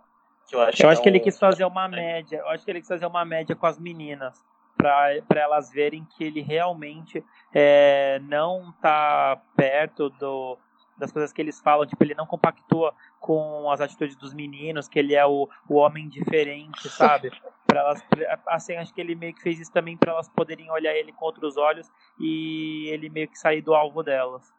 Que 0.47 0.55
eu 0.55 0.61
acho, 0.61 0.83
Eu 0.83 0.89
acho 0.89 0.99
é 0.99 1.03
que 1.03 1.09
ele 1.09 1.19
quis 1.19 1.39
fazer 1.39 1.65
uma 1.65 1.87
média. 1.87 2.37
Eu 2.37 2.49
acho 2.49 2.63
que 2.63 2.71
ele 2.71 2.79
quis 2.79 2.87
fazer 2.87 3.05
uma 3.05 3.25
média 3.25 3.55
com 3.55 3.65
as 3.65 3.79
meninas. 3.79 4.43
Pra, 4.77 5.07
pra 5.27 5.41
elas 5.41 5.71
verem 5.71 6.05
que 6.05 6.23
ele 6.23 6.41
realmente 6.41 7.23
é, 7.53 8.19
não 8.23 8.73
tá 8.81 9.41
perto 9.55 10.09
do, 10.09 10.57
das 10.97 11.11
coisas 11.11 11.31
que 11.31 11.41
eles 11.41 11.59
falam. 11.61 11.85
Tipo, 11.87 12.03
ele 12.03 12.13
não 12.13 12.25
compactua 12.27 12.93
com 13.19 13.71
as 13.71 13.79
atitudes 13.81 14.15
dos 14.17 14.33
meninos, 14.33 14.87
que 14.87 14.99
ele 14.99 15.15
é 15.15 15.25
o, 15.25 15.49
o 15.69 15.75
homem 15.75 16.07
diferente, 16.09 16.89
sabe? 16.89 17.31
Pra 17.65 17.79
elas, 17.79 18.05
assim, 18.47 18.75
acho 18.75 18.93
que 18.93 19.01
ele 19.01 19.15
meio 19.15 19.33
que 19.33 19.41
fez 19.41 19.59
isso 19.59 19.71
também 19.71 19.97
para 19.97 20.11
elas 20.11 20.29
poderem 20.29 20.69
olhar 20.69 20.93
ele 20.95 21.11
com 21.11 21.25
outros 21.25 21.57
olhos 21.57 21.89
e 22.19 22.87
ele 22.89 23.09
meio 23.09 23.27
que 23.27 23.39
sair 23.39 23.61
do 23.61 23.73
alvo 23.73 24.03
delas. 24.03 24.53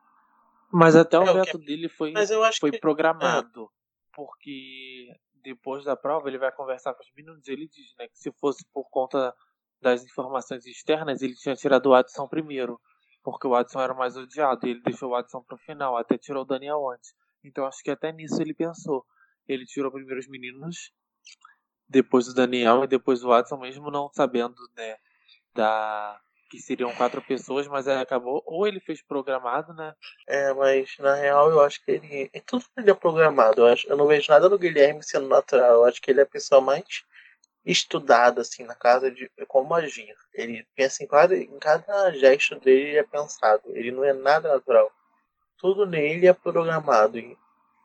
Mas 0.73 0.97
até 0.97 1.17
o 1.19 1.23
É, 1.23 1.31
o 1.31 1.35
que- 1.35 1.39
veto 1.41 1.59
dele 1.59 1.89
foi, 1.89 2.11
Mas 2.11 2.31
eu 2.31 2.43
acho 2.43 2.59
foi 2.59 2.73
que. 2.73 2.79
programado. 2.79 3.71
Porque 4.13 5.15
depois 5.43 5.85
da 5.85 5.95
prova 5.95 6.29
ele 6.29 6.37
vai 6.37 6.51
conversar 6.51 6.95
com 6.95 7.03
os 7.03 7.13
meninos 7.15 7.47
e 7.47 7.53
ele 7.53 7.69
diz, 7.69 7.95
né, 7.97 8.09
que 8.09 8.19
se 8.19 8.33
fosse 8.33 8.67
por 8.75 8.85
conta 8.91 9.33
das 9.87 10.05
informações 10.05 10.67
externas, 10.67 11.23
ele 11.23 11.35
tinha 11.37 11.55
tirado 11.55 11.87
o 11.87 11.95
Adson 11.95 12.27
primeiro. 12.27 12.81
Porque 13.23 13.47
o 13.47 13.55
Adson 13.55 13.81
era 13.81 13.93
o 13.93 13.97
mais 13.97 14.17
odiado 14.17 14.67
e 14.67 14.71
ele 14.71 14.83
deixou 14.83 15.11
o 15.11 15.15
Adson 15.15 15.43
pro 15.43 15.57
final, 15.57 15.97
até 15.97 16.19
tirou 16.19 16.43
o 16.43 16.47
Daniel 16.47 16.91
antes. 16.91 17.15
Então 17.45 17.65
acho 17.67 17.83
que 17.83 17.91
até 17.91 18.11
nisso 18.13 18.43
ele 18.43 18.53
pensou. 18.53 19.05
Ele 19.47 19.65
tirou 19.65 19.93
primeiro 19.93 20.19
os 20.19 20.29
meninos, 20.29 20.93
depois 21.89 22.27
o 22.27 22.35
Daniel 22.35 22.83
e 22.83 22.89
depois 22.89 23.23
o 23.23 23.33
Adson, 23.33 23.59
mesmo 23.59 23.91
não 23.91 24.11
sabendo, 24.13 24.57
né, 24.77 24.97
da 25.55 26.21
que 26.51 26.61
seriam 26.61 26.95
quatro 26.95 27.21
pessoas, 27.23 27.67
mas 27.67 27.89
aí 27.89 27.99
acabou, 28.01 28.41
ou 28.47 28.67
ele 28.67 28.79
fez 28.79 29.03
programado, 29.03 29.75
né? 29.75 29.95
É, 30.29 30.53
mas 30.55 30.97
na 31.01 31.15
real 31.15 31.51
eu 31.51 31.61
acho 31.61 31.85
que 31.85 31.91
ele. 31.91 32.31
é 32.33 32.41
Tudo 32.41 32.65
ele 32.77 32.91
é 32.91 32.95
programado. 32.95 33.63
Eu, 33.63 33.67
acho, 33.67 33.89
eu 33.89 33.97
não 33.97 34.07
vejo 34.07 34.31
nada 34.31 34.49
no 34.49 34.59
Guilherme 34.59 35.03
sendo 35.03 35.29
natural. 35.29 35.75
Eu 35.75 35.85
acho 35.85 36.01
que 36.01 36.11
ele 36.11 36.21
é 36.21 36.23
a 36.23 36.27
pessoa 36.27 36.61
mais 36.61 37.05
estudada, 37.67 38.43
assim, 38.43 38.65
na 38.65 38.75
casa 38.75 39.11
de 39.11 39.29
como 39.49 39.75
agir. 39.75 40.15
Ele 40.33 40.67
pensa 40.77 41.03
em 41.03 41.07
cada, 41.07 41.37
em 41.37 41.59
cada 41.59 42.13
gesto 42.13 42.59
dele, 42.61 42.91
ele 42.91 42.99
é 42.99 43.03
pensado. 43.03 43.63
Ele 43.75 43.91
não 43.91 44.05
é 44.05 44.13
nada 44.13 44.53
natural. 44.53 44.91
Tudo 45.59 45.85
nele 45.85 46.29
é 46.29 46.33
programado. 46.33 47.19
E 47.19 47.37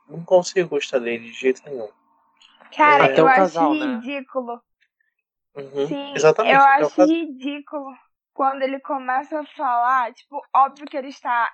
não 0.08 0.24
consigo 0.24 0.70
gostar 0.70 1.00
dele 1.00 1.26
de 1.26 1.34
jeito 1.34 1.62
nenhum. 1.66 1.90
Cara, 2.76 3.06
Até 3.06 3.20
eu 3.20 3.26
o 3.26 3.28
acho 3.28 3.38
casal, 3.38 3.74
né? 3.74 3.96
ridículo. 3.96 4.62
Uhum, 5.56 5.88
Sim, 5.88 6.14
Exatamente. 6.16 6.56
eu 6.56 6.62
acho 6.62 7.04
ridículo 7.04 7.94
quando 8.34 8.62
ele 8.62 8.80
começa 8.80 9.40
a 9.40 9.46
falar, 9.46 10.14
tipo, 10.14 10.42
óbvio 10.56 10.86
que 10.86 10.96
ele 10.96 11.10
está. 11.10 11.52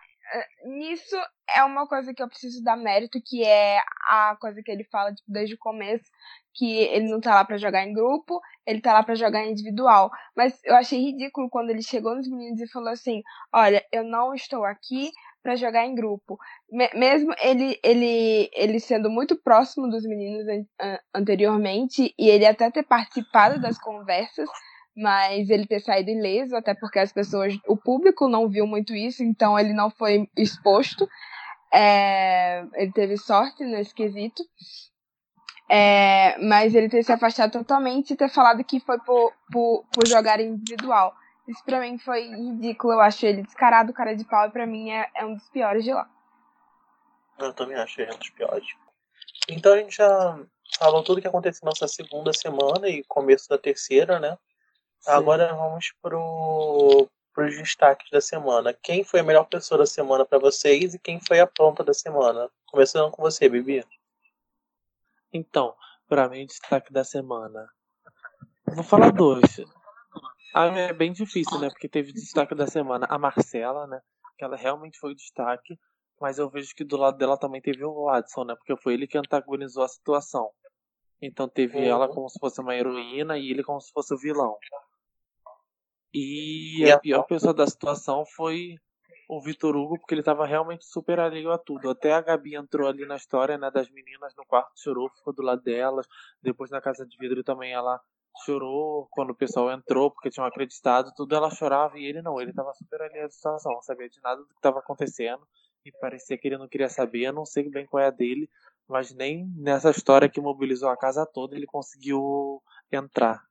Nisso 0.65 1.15
é 1.55 1.63
uma 1.63 1.88
coisa 1.88 2.13
que 2.13 2.21
eu 2.21 2.28
preciso 2.28 2.63
dar 2.63 2.75
mérito, 2.78 3.19
que 3.23 3.43
é 3.43 3.80
a 4.09 4.36
coisa 4.39 4.61
que 4.63 4.71
ele 4.71 4.84
fala 4.86 5.13
tipo, 5.13 5.32
desde 5.32 5.55
o 5.55 5.59
começo, 5.59 6.05
que 6.53 6.73
ele 6.78 7.09
não 7.09 7.21
tá 7.21 7.36
lá 7.36 7.45
pra 7.45 7.57
jogar 7.57 7.84
em 7.86 7.93
grupo, 7.93 8.41
ele 8.65 8.82
tá 8.82 8.93
lá 8.93 9.03
pra 9.03 9.15
jogar 9.15 9.45
individual. 9.45 10.09
Mas 10.36 10.59
eu 10.65 10.75
achei 10.75 10.99
ridículo 10.99 11.49
quando 11.49 11.69
ele 11.69 11.82
chegou 11.82 12.15
nos 12.15 12.28
meninos 12.30 12.59
e 12.59 12.71
falou 12.71 12.89
assim: 12.89 13.21
Olha, 13.53 13.84
eu 13.91 14.03
não 14.03 14.34
estou 14.34 14.65
aqui 14.65 15.11
pra 15.43 15.55
jogar 15.55 15.86
em 15.86 15.95
grupo. 15.95 16.38
Me- 16.69 16.89
mesmo 16.93 17.34
ele, 17.41 17.80
ele, 17.84 18.49
ele 18.53 18.80
sendo 18.80 19.09
muito 19.09 19.36
próximo 19.41 19.88
dos 19.89 20.03
meninos 20.03 20.47
an- 20.47 20.65
an- 20.82 20.99
anteriormente, 21.15 22.13
e 22.17 22.30
ele 22.30 22.45
até 22.45 22.69
ter 22.71 22.84
participado 22.84 23.61
das 23.61 23.78
conversas, 23.80 24.49
mas 24.98 25.48
ele 25.52 25.68
ter 25.68 25.80
saído 25.80 26.10
ileso, 26.10 26.56
até 26.56 26.74
porque 26.74 26.98
as 26.98 27.14
pessoas, 27.14 27.56
o 27.68 27.78
público 27.78 28.28
não 28.28 28.50
viu 28.50 28.66
muito 28.66 28.95
isso, 28.95 29.24
então 29.24 29.58
ele 29.58 29.72
não 29.72 29.91
foi 29.91 30.28
exposto. 30.36 31.08
É, 31.72 32.66
ele 32.74 32.91
teve 32.91 33.16
sorte 33.16 33.64
nesse 33.64 33.93
quesito. 33.93 34.43
É, 35.70 36.38
mas 36.39 36.74
ele 36.74 36.89
ter 36.89 37.04
se 37.04 37.12
afastado 37.12 37.52
totalmente 37.52 38.14
e 38.14 38.16
ter 38.16 38.30
falado 38.30 38.64
que 38.64 38.80
foi 38.80 38.98
por, 39.02 39.34
por, 39.52 39.86
por 39.93 40.08
jogar 40.08 40.39
individual. 40.39 41.14
Isso 41.48 41.64
pra 41.64 41.80
mim 41.80 42.00
foi 42.00 42.30
ridículo. 42.30 42.93
Eu 42.93 43.02
acho 43.02 43.24
ele 43.26 43.43
descarado, 43.43 43.93
cara 43.93 44.16
de 44.16 44.26
pau, 44.26 44.48
e 44.48 44.52
pra 44.52 44.66
mim 44.66 44.89
é, 44.89 45.08
é 45.16 45.26
um 45.26 45.36
dos 45.36 45.48
piores 45.50 45.84
de 45.84 45.93
lá. 45.93 46.10
Eu 47.38 47.54
também 47.54 47.78
acho 47.78 48.02
ele 48.02 48.14
um 48.16 48.18
dos 48.18 48.32
piores. 48.32 48.68
Então 49.48 49.74
a 49.74 49.78
gente 49.78 49.95
já 49.95 50.39
falou 50.80 51.04
tudo 51.04 51.22
que 51.22 51.28
aconteceu 51.28 51.68
nessa 51.68 51.88
segunda 51.88 52.34
semana 52.34 52.89
e 52.89 53.04
começo 53.04 53.48
da 53.48 53.60
terceira, 53.60 54.20
né? 54.20 54.36
Sim. 55.00 55.12
Agora 55.12 55.54
vamos 55.54 55.93
pro, 56.02 57.08
pros 57.34 57.56
destaques 57.58 58.10
da 58.12 58.20
semana. 58.22 58.74
Quem 58.74 59.04
foi 59.04 59.20
a 59.20 59.24
melhor 59.24 59.45
pessoa 59.45 59.78
da 59.80 59.86
semana 59.86 60.26
pra 60.26 60.39
vocês 60.39 60.93
e 60.93 61.00
quem 61.00 61.20
foi 61.20 61.39
a 61.39 61.48
pronta 61.48 61.84
da 61.84 61.93
semana? 61.93 62.50
Começando 62.68 63.12
com 63.12 63.22
você, 63.22 63.48
Bibi. 63.48 63.86
Então, 65.32 65.76
pra 66.08 66.28
mim, 66.30 66.45
destaque 66.45 66.91
da 66.91 67.04
semana. 67.04 67.70
Vou 68.66 68.84
falar 68.84 69.12
dois. 69.12 69.60
A 70.54 70.72
minha 70.72 70.86
é 70.86 70.93
bem 70.93 71.12
difícil, 71.14 71.60
né? 71.60 71.70
Porque 71.70 71.88
teve 71.88 72.12
destaque 72.12 72.56
da 72.56 72.68
semana 72.68 73.06
a 73.10 73.18
Marcela, 73.18 73.86
né? 73.88 74.02
Que 74.38 74.43
ela 74.43 74.56
realmente 74.58 74.98
foi 75.00 75.12
o 75.12 75.16
destaque. 75.16 75.78
Mas 76.20 76.39
eu 76.39 76.50
vejo 76.50 76.74
que 76.76 76.84
do 76.84 76.98
lado 76.98 77.18
dela 77.18 77.38
também 77.38 77.62
teve 77.62 77.86
o 77.86 78.10
Adson, 78.10 78.43
né? 78.43 78.56
Porque 78.56 78.76
foi 78.82 78.93
ele 78.95 79.06
que 79.08 79.18
antagonizou 79.18 79.84
a 79.84 79.88
situação. 79.88 80.50
Então 81.22 81.48
teve 81.48 81.78
Uhum. 81.78 81.84
ela 81.84 82.08
como 82.08 82.28
se 82.30 82.39
fosse 82.39 82.60
uma 82.60 82.76
heroína 82.76 83.38
e 83.38 83.52
ele 83.52 83.64
como 83.64 83.80
se 83.80 83.91
fosse 83.91 84.14
o 84.14 84.18
vilão. 84.18 84.58
E, 86.14 86.89
a 86.89 86.99
pior 86.99 87.24
pessoa 87.24 87.53
da 87.53 87.68
situação 87.68 88.26
foi 88.26 88.76
o 89.30 89.41
Vitor 89.41 89.76
Hugo, 89.76 89.99
porque 89.99 90.16
ele 90.16 90.24
tava 90.24 90.45
realmente 90.45 90.86
super 90.86 91.20
alheio 91.20 91.51
a 91.51 91.58
tudo. 91.58 91.89
Até 91.89 92.14
a 92.14 92.22
Gabi 92.22 92.55
entrou 92.55 92.88
ali 92.88 93.05
na 93.05 93.18
história, 93.18 93.58
né, 93.58 93.70
das 93.70 93.89
meninas 93.89 94.34
no 94.36 94.45
quarto, 94.45 94.72
chorou, 94.76 95.10
ficou 95.10 95.34
do 95.34 95.41
lado 95.41 95.62
delas. 95.62 96.08
Depois 96.41 96.72
na 96.72 96.80
casa 96.80 97.05
de 97.05 97.18
vidro 97.18 97.43
também 97.43 97.74
ela 97.74 97.99
chorou 98.45 99.08
quando 99.12 99.32
o 99.32 99.36
pessoal 99.36 99.72
entrou, 99.72 100.12
porque 100.12 100.30
tinham 100.30 100.45
acreditado, 100.45 101.12
tudo 101.16 101.36
ela 101.36 101.49
chorava 101.49 101.97
e 101.97 102.05
ele 102.05 102.22
não, 102.22 102.39
ele 102.39 102.53
tava 102.53 102.74
super 102.74 103.01
alheio 103.01 103.26
à 103.26 103.30
situação, 103.30 103.74
não 103.74 103.82
sabia 103.82 104.08
de 104.10 104.22
nada 104.22 104.41
do 104.41 104.47
que 104.47 104.55
estava 104.55 104.80
acontecendo 104.80 105.45
e 105.84 105.91
parecia 105.99 106.38
que 106.38 106.47
ele 106.47 106.58
não 106.58 106.68
queria 106.68 106.89
saber, 106.89 107.24
eu 107.24 107.34
não 107.34 107.45
sei 107.45 107.70
bem 107.70 107.86
qual 107.86 108.03
é 108.03 108.08
a 108.08 108.12
dele, 108.12 108.49
mas 108.88 109.14
nem 109.14 109.47
nessa 109.55 109.89
história 109.89 110.30
que 110.30 110.39
mobilizou 110.39 110.89
a 110.89 110.97
casa 110.97 111.26
toda 111.26 111.55
ele 111.55 111.66
conseguiu 111.66 112.62
entrar. 112.91 113.41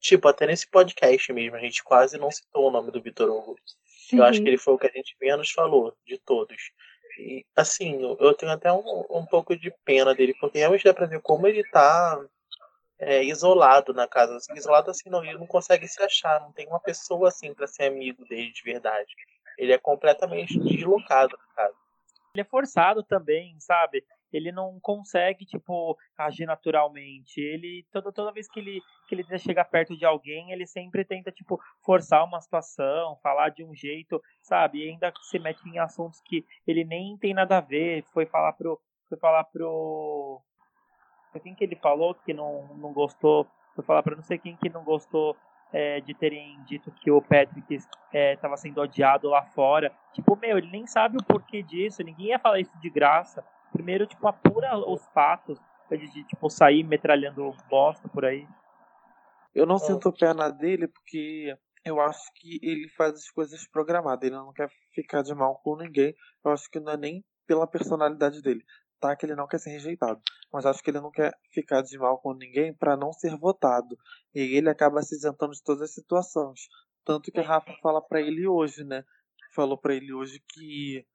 Tipo, 0.00 0.28
até 0.28 0.46
nesse 0.46 0.66
podcast 0.68 1.32
mesmo, 1.32 1.56
a 1.56 1.60
gente 1.60 1.82
quase 1.82 2.18
não 2.18 2.30
citou 2.30 2.68
o 2.68 2.70
nome 2.70 2.90
do 2.90 3.02
Vitor 3.02 3.30
Hugo. 3.30 3.56
Eu 4.12 4.24
acho 4.24 4.40
que 4.40 4.48
ele 4.48 4.56
foi 4.56 4.74
o 4.74 4.78
que 4.78 4.86
a 4.86 4.92
gente 4.92 5.16
menos 5.20 5.50
falou 5.50 5.94
de 6.06 6.18
todos. 6.18 6.72
E, 7.18 7.44
assim, 7.54 8.00
eu, 8.18 8.32
tenho 8.34 8.52
até 8.52 8.72
um, 8.72 9.04
um 9.10 9.26
pouco 9.26 9.56
de 9.56 9.70
pena 9.84 10.14
dele, 10.14 10.34
porque 10.40 10.58
realmente 10.58 10.84
dá 10.84 10.94
pra 10.94 11.06
ver 11.06 11.20
como 11.20 11.46
ele 11.46 11.64
tá 11.64 12.18
é, 12.98 13.22
isolado 13.24 13.92
na 13.92 14.06
casa. 14.06 14.36
Assim, 14.36 14.54
isolado 14.54 14.90
assim, 14.90 15.10
não, 15.10 15.24
ele 15.24 15.38
não 15.38 15.46
consegue 15.46 15.86
se 15.88 16.02
achar, 16.02 16.40
não 16.40 16.52
tem 16.52 16.66
uma 16.68 16.80
pessoa 16.80 17.28
assim 17.28 17.52
pra 17.52 17.66
ser 17.66 17.84
amigo 17.84 18.24
dele 18.26 18.52
de 18.52 18.62
verdade. 18.62 19.12
Ele 19.58 19.72
é 19.72 19.78
completamente 19.78 20.58
deslocado 20.58 21.36
na 21.36 21.54
casa. 21.54 21.74
Ele 22.34 22.42
é 22.42 22.44
forçado 22.44 23.02
também, 23.02 23.58
sabe? 23.58 24.04
Ele 24.32 24.52
não 24.52 24.78
consegue, 24.80 25.44
tipo, 25.44 25.96
agir 26.16 26.46
naturalmente. 26.46 27.40
Ele, 27.40 27.86
toda, 27.92 28.12
toda 28.12 28.32
vez 28.32 28.48
que 28.48 28.60
ele, 28.60 28.80
que 29.08 29.14
ele 29.14 29.38
chegar 29.38 29.64
perto 29.64 29.96
de 29.96 30.04
alguém, 30.04 30.52
ele 30.52 30.66
sempre 30.66 31.04
tenta, 31.04 31.30
tipo, 31.32 31.60
forçar 31.84 32.24
uma 32.24 32.40
situação, 32.40 33.18
falar 33.22 33.50
de 33.50 33.64
um 33.64 33.74
jeito, 33.74 34.20
sabe? 34.42 34.84
E 34.84 34.90
ainda 34.90 35.12
se 35.22 35.38
mete 35.38 35.66
em 35.68 35.78
assuntos 35.78 36.20
que 36.24 36.44
ele 36.66 36.84
nem 36.84 37.16
tem 37.16 37.34
nada 37.34 37.58
a 37.58 37.60
ver. 37.60 38.04
Foi 38.12 38.26
falar 38.26 38.52
pro. 38.52 38.80
Foi 39.08 39.18
falar 39.18 39.44
pro. 39.44 40.40
Quem 41.42 41.54
que 41.54 41.62
ele 41.64 41.76
falou 41.76 42.14
que 42.14 42.34
não, 42.34 42.74
não 42.76 42.92
gostou? 42.92 43.46
Foi 43.74 43.84
falar 43.84 44.02
pra 44.02 44.16
não 44.16 44.22
sei 44.22 44.38
quem 44.38 44.56
que 44.56 44.68
não 44.68 44.82
gostou 44.82 45.36
é, 45.72 46.00
de 46.00 46.14
terem 46.14 46.62
dito 46.64 46.90
que 46.90 47.10
o 47.10 47.20
Patrick 47.20 47.78
estava 48.12 48.56
sendo 48.56 48.80
odiado 48.80 49.28
lá 49.28 49.42
fora. 49.42 49.92
Tipo, 50.12 50.36
meu, 50.36 50.58
ele 50.58 50.70
nem 50.70 50.86
sabe 50.86 51.16
o 51.18 51.24
porquê 51.24 51.62
disso, 51.62 52.02
ninguém 52.02 52.28
ia 52.28 52.38
falar 52.38 52.60
isso 52.60 52.76
de 52.80 52.90
graça. 52.90 53.44
Primeiro, 53.72 54.06
tipo, 54.06 54.26
apura 54.26 54.76
os 54.76 55.04
fatos 55.08 55.58
antes 55.90 56.12
de, 56.12 56.24
tipo, 56.24 56.48
sair 56.50 56.82
metralhando 56.84 57.50
bosta 57.68 58.08
por 58.08 58.24
aí. 58.24 58.46
Eu 59.54 59.66
não 59.66 59.76
Ah. 59.76 59.80
sinto 59.80 60.12
pena 60.12 60.50
dele 60.50 60.88
porque 60.88 61.54
eu 61.84 62.00
acho 62.00 62.20
que 62.36 62.58
ele 62.62 62.88
faz 62.90 63.14
as 63.14 63.30
coisas 63.30 63.66
programadas. 63.68 64.24
Ele 64.24 64.36
não 64.36 64.52
quer 64.52 64.68
ficar 64.94 65.22
de 65.22 65.34
mal 65.34 65.58
com 65.62 65.76
ninguém. 65.76 66.14
Eu 66.44 66.50
acho 66.52 66.70
que 66.70 66.78
não 66.80 66.92
é 66.92 66.96
nem 66.96 67.24
pela 67.46 67.66
personalidade 67.66 68.42
dele. 68.42 68.62
Tá 69.00 69.14
que 69.16 69.24
ele 69.24 69.36
não 69.36 69.46
quer 69.46 69.58
ser 69.58 69.70
rejeitado. 69.70 70.20
Mas 70.52 70.66
acho 70.66 70.82
que 70.82 70.90
ele 70.90 71.00
não 71.00 71.10
quer 71.10 71.32
ficar 71.52 71.82
de 71.82 71.96
mal 71.98 72.18
com 72.18 72.34
ninguém 72.34 72.74
para 72.74 72.96
não 72.96 73.12
ser 73.12 73.36
votado. 73.36 73.96
E 74.34 74.40
ele 74.56 74.68
acaba 74.68 75.00
se 75.02 75.14
isentando 75.14 75.52
de 75.52 75.62
todas 75.62 75.82
as 75.82 75.94
situações. 75.94 76.60
Tanto 77.04 77.30
que 77.30 77.40
a 77.40 77.44
Rafa 77.44 77.72
fala 77.80 78.02
pra 78.02 78.20
ele 78.20 78.46
hoje, 78.46 78.84
né? 78.84 79.04
Falou 79.54 79.78
pra 79.78 79.94
ele 79.94 80.12
hoje 80.12 80.42
que 80.52 81.06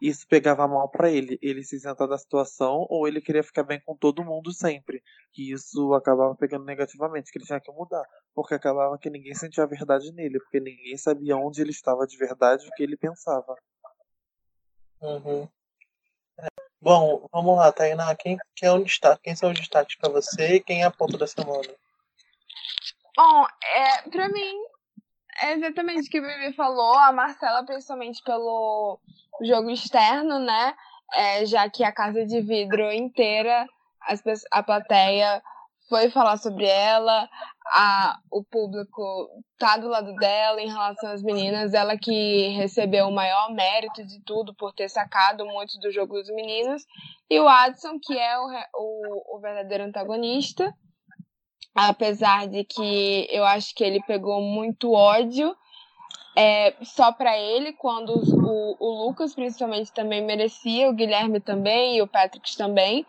isso 0.00 0.26
pegava 0.28 0.66
mal 0.68 0.88
pra 0.88 1.10
ele. 1.10 1.38
Ele 1.42 1.64
se 1.64 1.76
isentar 1.76 2.06
da 2.06 2.18
situação 2.18 2.86
ou 2.88 3.06
ele 3.08 3.20
queria 3.20 3.42
ficar 3.42 3.62
bem 3.62 3.80
com 3.80 3.96
todo 3.96 4.24
mundo 4.24 4.52
sempre. 4.52 5.02
Que 5.32 5.52
isso 5.52 5.92
acabava 5.94 6.34
pegando 6.34 6.64
negativamente, 6.64 7.30
que 7.30 7.38
ele 7.38 7.46
tinha 7.46 7.60
que 7.60 7.72
mudar. 7.72 8.04
Porque 8.34 8.54
acabava 8.54 8.98
que 8.98 9.10
ninguém 9.10 9.34
sentia 9.34 9.64
a 9.64 9.66
verdade 9.66 10.12
nele, 10.12 10.38
porque 10.40 10.60
ninguém 10.60 10.96
sabia 10.96 11.36
onde 11.36 11.60
ele 11.60 11.70
estava 11.70 12.06
de 12.06 12.16
verdade 12.16 12.64
e 12.64 12.68
o 12.68 12.72
que 12.72 12.82
ele 12.82 12.96
pensava. 12.96 13.56
Uhum. 15.00 15.48
É. 16.38 16.46
Bom, 16.80 17.26
vamos 17.32 17.56
lá, 17.56 17.72
Tainá. 17.72 18.14
Quem, 18.14 18.36
quem, 18.54 18.68
é 18.68 18.72
um 18.72 18.82
destaque, 18.82 19.22
quem 19.22 19.36
são 19.36 19.50
os 19.50 19.58
destaques 19.58 19.96
pra 19.96 20.10
você 20.10 20.56
e 20.56 20.60
quem 20.60 20.82
é 20.82 20.84
a 20.84 20.90
ponta 20.90 21.18
da 21.18 21.26
semana? 21.26 21.68
Bom, 23.16 23.46
é, 23.64 24.08
pra 24.10 24.28
mim, 24.28 24.54
é 25.42 25.52
exatamente 25.54 26.08
o 26.08 26.10
que 26.10 26.20
o 26.20 26.22
Bibi 26.22 26.52
falou. 26.54 26.94
A 26.94 27.12
Marcela, 27.12 27.64
principalmente 27.64 28.22
pelo 28.22 28.98
jogo 29.42 29.70
externo, 29.70 30.38
né? 30.38 30.74
É, 31.14 31.46
já 31.46 31.68
que 31.70 31.84
a 31.84 31.92
casa 31.92 32.26
de 32.26 32.40
vidro 32.40 32.92
inteira, 32.92 33.66
as, 34.02 34.22
a 34.50 34.62
plateia 34.62 35.42
foi 35.88 36.10
falar 36.10 36.36
sobre 36.36 36.66
ela, 36.66 37.28
a, 37.68 38.18
o 38.30 38.44
público 38.44 39.02
tá 39.58 39.78
do 39.78 39.88
lado 39.88 40.14
dela 40.16 40.60
em 40.60 40.68
relação 40.68 41.10
às 41.10 41.22
meninas, 41.22 41.72
ela 41.72 41.96
que 41.96 42.48
recebeu 42.48 43.08
o 43.08 43.14
maior 43.14 43.50
mérito 43.52 44.04
de 44.04 44.20
tudo 44.22 44.54
por 44.54 44.72
ter 44.74 44.90
sacado 44.90 45.46
muito 45.46 45.78
do 45.80 45.90
jogo 45.90 46.14
dos 46.14 46.28
meninos, 46.28 46.84
e 47.30 47.40
o 47.40 47.48
Adson, 47.48 47.98
que 48.02 48.18
é 48.18 48.38
o, 48.38 48.46
o, 48.74 49.36
o 49.36 49.40
verdadeiro 49.40 49.84
antagonista, 49.84 50.72
apesar 51.74 52.46
de 52.48 52.64
que 52.64 53.26
eu 53.30 53.44
acho 53.44 53.74
que 53.74 53.84
ele 53.84 54.02
pegou 54.06 54.40
muito 54.40 54.92
ódio 54.92 55.56
é, 56.36 56.74
só 56.82 57.10
pra 57.10 57.36
ele, 57.36 57.72
quando 57.72 58.10
o, 58.10 58.76
o 58.78 59.06
Lucas 59.06 59.34
principalmente 59.34 59.92
também 59.92 60.24
merecia, 60.24 60.88
o 60.88 60.92
Guilherme 60.92 61.40
também 61.40 61.96
e 61.96 62.02
o 62.02 62.06
Patrick 62.06 62.56
também, 62.56 63.04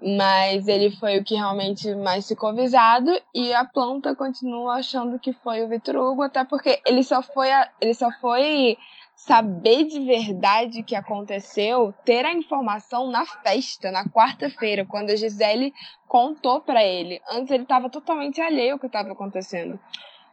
mas 0.00 0.66
ele 0.68 0.90
foi 0.90 1.18
o 1.18 1.24
que 1.24 1.34
realmente 1.34 1.94
mais 1.94 2.26
ficou 2.26 2.54
visado 2.54 3.10
e 3.34 3.52
a 3.52 3.64
planta 3.64 4.14
continua 4.14 4.76
achando 4.76 5.18
que 5.18 5.32
foi 5.32 5.62
o 5.62 5.68
Vitor 5.68 5.96
Hugo, 5.96 6.22
até 6.22 6.44
porque 6.44 6.80
ele 6.86 7.02
só 7.02 7.22
foi 7.22 7.48
ele 7.80 7.92
só 7.92 8.10
foi 8.20 8.78
saber 9.24 9.84
de 9.84 10.00
verdade 10.00 10.80
o 10.80 10.84
que 10.84 10.96
aconteceu, 10.96 11.94
ter 12.04 12.24
a 12.24 12.32
informação 12.32 13.08
na 13.08 13.24
festa, 13.24 13.92
na 13.92 14.04
quarta-feira, 14.04 14.84
quando 14.84 15.10
a 15.10 15.16
Gisele 15.16 15.72
contou 16.08 16.60
pra 16.60 16.82
ele. 16.82 17.20
Antes 17.30 17.52
ele 17.52 17.64
tava 17.64 17.88
totalmente 17.88 18.40
alheio 18.40 18.72
ao 18.72 18.78
que 18.80 18.86
estava 18.86 19.12
acontecendo. 19.12 19.78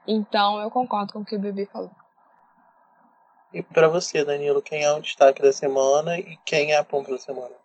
Então 0.08 0.60
eu 0.60 0.72
concordo 0.72 1.14
com 1.14 1.20
o 1.20 1.26
que 1.26 1.36
o 1.36 1.40
Bibi 1.40 1.68
falou. 1.68 1.92
E 3.54 3.62
pra 3.62 3.88
você, 3.88 4.26
Danilo, 4.26 4.62
quem 4.62 4.84
é 4.84 4.92
o 4.92 5.02
destaque 5.02 5.42
da 5.42 5.54
semana 5.54 6.18
e 6.18 6.38
quem 6.44 6.72
é 6.72 6.78
a 6.78 6.84
ponta 6.84 7.12
da 7.12 7.20
semana? 7.20 7.56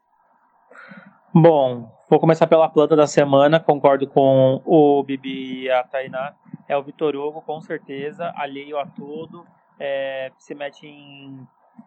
Bom, 1.32 1.90
vou 2.08 2.20
começar 2.20 2.46
pela 2.46 2.68
planta 2.68 2.94
da 2.94 3.06
semana, 3.06 3.58
concordo 3.58 4.06
com 4.06 4.60
o 4.64 5.02
Bibi 5.02 5.62
e 5.62 5.70
a 5.70 5.82
Tainá. 5.84 6.34
É 6.68 6.76
o 6.76 6.82
Vitor 6.82 7.16
Hugo, 7.16 7.40
com 7.40 7.60
certeza, 7.62 8.32
alheio 8.36 8.78
a 8.78 8.86
tudo, 8.86 9.46
é, 9.78 10.30
se 10.38 10.54
mete 10.54 10.86
em, 10.86 11.46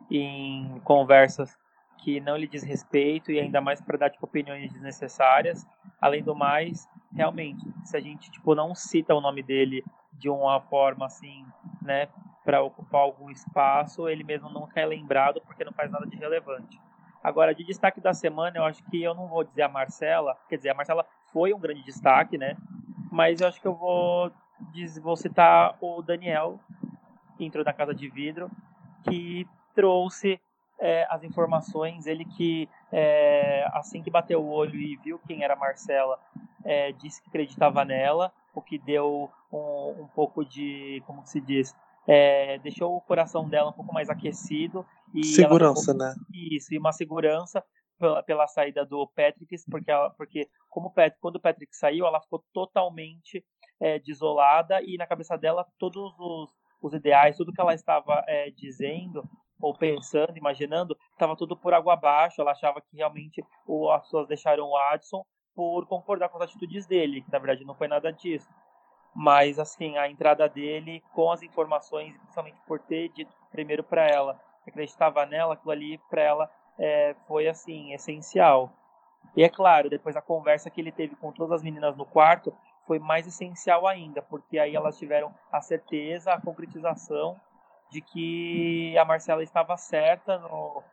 em 0.10 0.80
conversas 0.84 1.58
que 1.98 2.20
não 2.20 2.38
lhe 2.38 2.48
diz 2.48 2.64
respeito 2.64 3.32
e 3.32 3.40
ainda 3.40 3.60
mais 3.60 3.82
para 3.82 3.98
dar 3.98 4.10
tipo, 4.10 4.26
opiniões 4.26 4.72
desnecessárias. 4.72 5.66
Além 6.00 6.24
do 6.24 6.36
mais, 6.36 6.88
realmente, 7.14 7.66
se 7.84 7.98
a 7.98 8.00
gente 8.00 8.30
tipo, 8.32 8.54
não 8.54 8.76
cita 8.76 9.16
o 9.16 9.22
nome 9.22 9.42
dele 9.42 9.84
de 10.14 10.30
uma 10.30 10.60
forma 10.62 11.06
assim, 11.06 11.46
né, 11.82 12.08
para 12.44 12.62
ocupar 12.62 13.02
algum 13.02 13.30
espaço, 13.30 14.08
ele 14.08 14.24
mesmo 14.24 14.50
não 14.50 14.70
é 14.74 14.86
lembrado 14.86 15.42
porque 15.42 15.66
não 15.66 15.74
faz 15.74 15.92
nada 15.92 16.06
de 16.06 16.16
relevante. 16.16 16.80
Agora, 17.24 17.54
de 17.54 17.64
destaque 17.64 18.00
da 18.00 18.14
semana, 18.14 18.58
eu 18.58 18.64
acho 18.64 18.84
que 18.86 19.04
eu 19.04 19.14
não 19.14 19.28
vou 19.28 19.44
dizer 19.44 19.64
a 19.64 19.70
Marcela, 19.70 20.38
quer 20.48 20.58
dizer, 20.58 20.70
a 20.70 20.74
Marcela 20.74 21.06
foi 21.34 21.54
um 21.54 21.60
grande 21.60 21.84
destaque, 21.84 22.38
né? 22.38 22.56
Mas 23.12 23.42
eu 23.42 23.48
acho 23.48 23.60
que 23.60 23.68
eu 23.68 23.76
vou, 23.76 24.32
vou 25.02 25.16
citar 25.16 25.76
o 25.82 26.02
Daniel, 26.02 26.60
intro 27.40 27.64
da 27.64 27.74
Casa 27.74 27.94
de 27.94 28.10
Vidro, 28.10 28.50
que 29.04 29.48
trouxe 29.76 30.40
é, 30.80 31.08
as 31.10 31.24
informações, 31.24 32.06
ele 32.06 32.26
que 32.26 32.70
é, 32.92 33.68
assim 33.74 34.02
que 34.02 34.12
bateu 34.12 34.42
o 34.42 34.50
olho 34.50 34.76
e 34.76 34.96
viu 34.98 35.20
quem 35.28 35.44
era 35.44 35.56
Marcela, 35.56 36.20
é, 36.64 36.92
disse 36.94 37.22
que 37.22 37.30
acreditava 37.30 37.84
nela, 37.86 38.32
o 38.54 38.62
que 38.62 38.78
deu 38.78 39.30
um, 39.52 40.04
um 40.04 40.08
pouco 40.08 40.44
de, 40.44 41.02
como 41.06 41.26
se 41.26 41.40
diz, 41.40 41.76
é, 42.08 42.58
deixou 42.60 42.96
o 42.96 43.02
coração 43.02 43.48
dela 43.48 43.70
um 43.70 43.74
pouco 43.74 43.94
mais 43.94 44.10
aquecido. 44.10 44.86
E 45.14 45.24
Segurança, 45.26 45.92
ficou, 45.92 46.06
né? 46.06 46.16
Isso, 46.34 46.74
e 46.74 46.78
uma 46.78 46.92
segurança 46.92 47.64
pela, 48.00 48.24
pela 48.24 48.48
saída 48.48 48.86
do 48.86 49.08
Patrick, 49.08 49.56
porque, 49.70 49.92
ela, 49.92 50.10
porque 50.12 50.48
como 50.70 50.92
Patrick, 50.92 51.20
quando 51.20 51.36
o 51.36 51.42
Patrick 51.42 51.76
saiu, 51.76 52.06
ela 52.06 52.22
ficou 52.22 52.44
totalmente 52.54 53.44
é, 53.80 54.00
desolada 54.00 54.82
e 54.82 54.98
na 54.98 55.06
cabeça 55.06 55.38
dela 55.38 55.66
todos 55.78 56.14
os, 56.18 56.50
os 56.82 56.94
ideais, 56.94 57.38
tudo 57.38 57.52
que 57.52 57.62
ela 57.62 57.74
estava 57.74 58.24
é, 58.28 58.50
dizendo 58.52 59.24
ou 59.60 59.74
pensando, 59.76 60.38
imaginando, 60.38 60.96
estava 61.12 61.36
tudo 61.36 61.58
por 61.58 61.74
água 61.74 61.94
abaixo. 61.94 62.42
Ela 62.42 62.52
achava 62.52 62.82
que 62.82 62.96
realmente 62.96 63.44
o, 63.66 63.90
as 63.90 64.04
pessoas 64.04 64.28
deixaram 64.28 64.66
o 64.66 64.78
Adson 64.78 65.26
por 65.56 65.88
concordar 65.88 66.30
com 66.30 66.38
as 66.38 66.44
atitudes 66.44 66.86
dele, 66.86 67.22
que 67.22 67.32
na 67.32 67.40
verdade 67.40 67.66
não 67.66 67.74
foi 67.74 67.88
nada 67.88 68.12
disso. 68.14 68.48
Mas 69.16 69.58
assim, 69.58 69.98
a 69.98 70.08
entrada 70.08 70.48
dele 70.48 71.04
com 71.14 71.32
as 71.32 71.42
informações, 71.42 72.16
principalmente 72.18 72.62
por 72.68 72.80
ter 72.80 73.10
dito 73.10 73.34
primeiro 73.52 73.84
para 73.84 74.08
ela, 74.08 74.40
acreditava 74.68 75.26
nela, 75.26 75.56
aquilo 75.56 75.72
ali 75.72 75.98
para 76.10 76.22
ela 76.22 76.52
é, 76.78 77.16
foi 77.28 77.48
assim 77.48 77.94
essencial. 77.94 78.72
E 79.36 79.44
é 79.44 79.50
claro, 79.50 79.90
depois 79.90 80.16
a 80.16 80.22
conversa 80.22 80.70
que 80.70 80.80
ele 80.80 80.92
teve 80.92 81.16
com 81.16 81.32
todas 81.32 81.54
as 81.54 81.64
meninas 81.64 81.98
no 81.98 82.06
quarto 82.06 82.54
foi 82.88 82.98
mais 82.98 83.28
essencial 83.28 83.86
ainda, 83.86 84.22
porque 84.22 84.58
aí 84.58 84.76
elas 84.76 84.98
tiveram 84.98 85.34
a 85.52 85.62
certeza, 85.62 86.34
a 86.34 86.42
concretização 86.42 87.40
de 87.92 88.02
que 88.02 88.98
a 88.98 89.06
Marcela 89.06 89.44
estava 89.44 89.78
certa 89.78 90.40
no, 90.40 90.84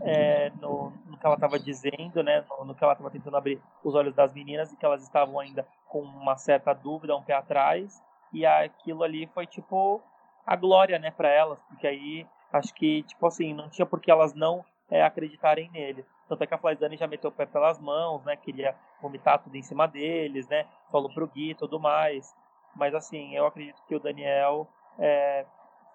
é, 0.00 0.50
no, 0.60 0.90
no, 1.06 1.16
que 1.16 1.24
ela 1.24 1.36
estava 1.36 1.58
dizendo, 1.58 2.22
né, 2.22 2.44
no, 2.48 2.64
no, 2.64 2.74
que 2.74 2.82
ela 2.82 2.92
estava 2.92 3.10
tentando 3.10 3.36
abrir 3.36 3.60
os 3.82 3.94
olhos 3.94 4.14
das 4.14 4.32
meninas 4.32 4.72
e 4.72 4.76
que 4.76 4.84
elas 4.84 5.02
estavam 5.02 5.38
ainda 5.38 5.66
com 5.88 6.00
uma 6.00 6.36
certa 6.36 6.72
dúvida, 6.72 7.16
um 7.16 7.22
pé 7.22 7.34
atrás, 7.34 8.02
e 8.32 8.44
aquilo 8.44 9.04
ali 9.04 9.26
foi 9.28 9.46
tipo 9.46 10.02
a 10.44 10.56
glória, 10.56 10.98
né, 10.98 11.10
para 11.10 11.28
elas, 11.28 11.58
porque 11.68 11.86
aí 11.86 12.26
acho 12.52 12.74
que 12.74 13.02
tipo 13.04 13.26
assim 13.26 13.54
não 13.54 13.68
tinha 13.70 13.86
por 13.86 14.00
que 14.00 14.10
elas 14.10 14.34
não 14.34 14.64
é, 14.90 15.02
acreditarem 15.02 15.70
nele. 15.70 16.04
Tanto 16.28 16.42
é 16.42 16.46
que 16.46 16.54
a 16.54 16.58
Flaizane 16.58 16.96
já 16.96 17.06
meteu 17.06 17.30
o 17.30 17.32
pé 17.32 17.46
pelas 17.46 17.78
mãos, 17.78 18.24
né, 18.24 18.36
queria 18.36 18.74
vomitar 19.04 19.42
tudo 19.42 19.56
em 19.56 19.62
cima 19.62 19.86
deles, 19.86 20.48
né, 20.48 20.66
falou 20.90 21.12
pro 21.12 21.26
Gui 21.28 21.50
e 21.50 21.54
tudo 21.54 21.78
mais. 21.78 22.34
Mas 22.74 22.94
assim, 22.94 23.36
eu 23.36 23.46
acredito 23.46 23.80
que 23.86 23.94
o 23.94 24.00
Daniel 24.00 24.66
é, 24.98 25.44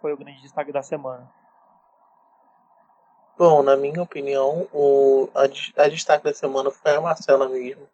foi 0.01 0.13
o 0.13 0.17
grande 0.17 0.41
destaque 0.41 0.71
da 0.71 0.81
semana? 0.81 1.29
Bom, 3.37 3.63
na 3.63 3.75
minha 3.75 4.01
opinião, 4.01 4.67
o, 4.73 5.29
a, 5.33 5.43
a 5.83 5.87
destaque 5.87 6.23
da 6.23 6.33
semana 6.33 6.69
foi 6.71 6.95
a 6.95 7.01
Marcela 7.01 7.47
mesmo. 7.47 7.87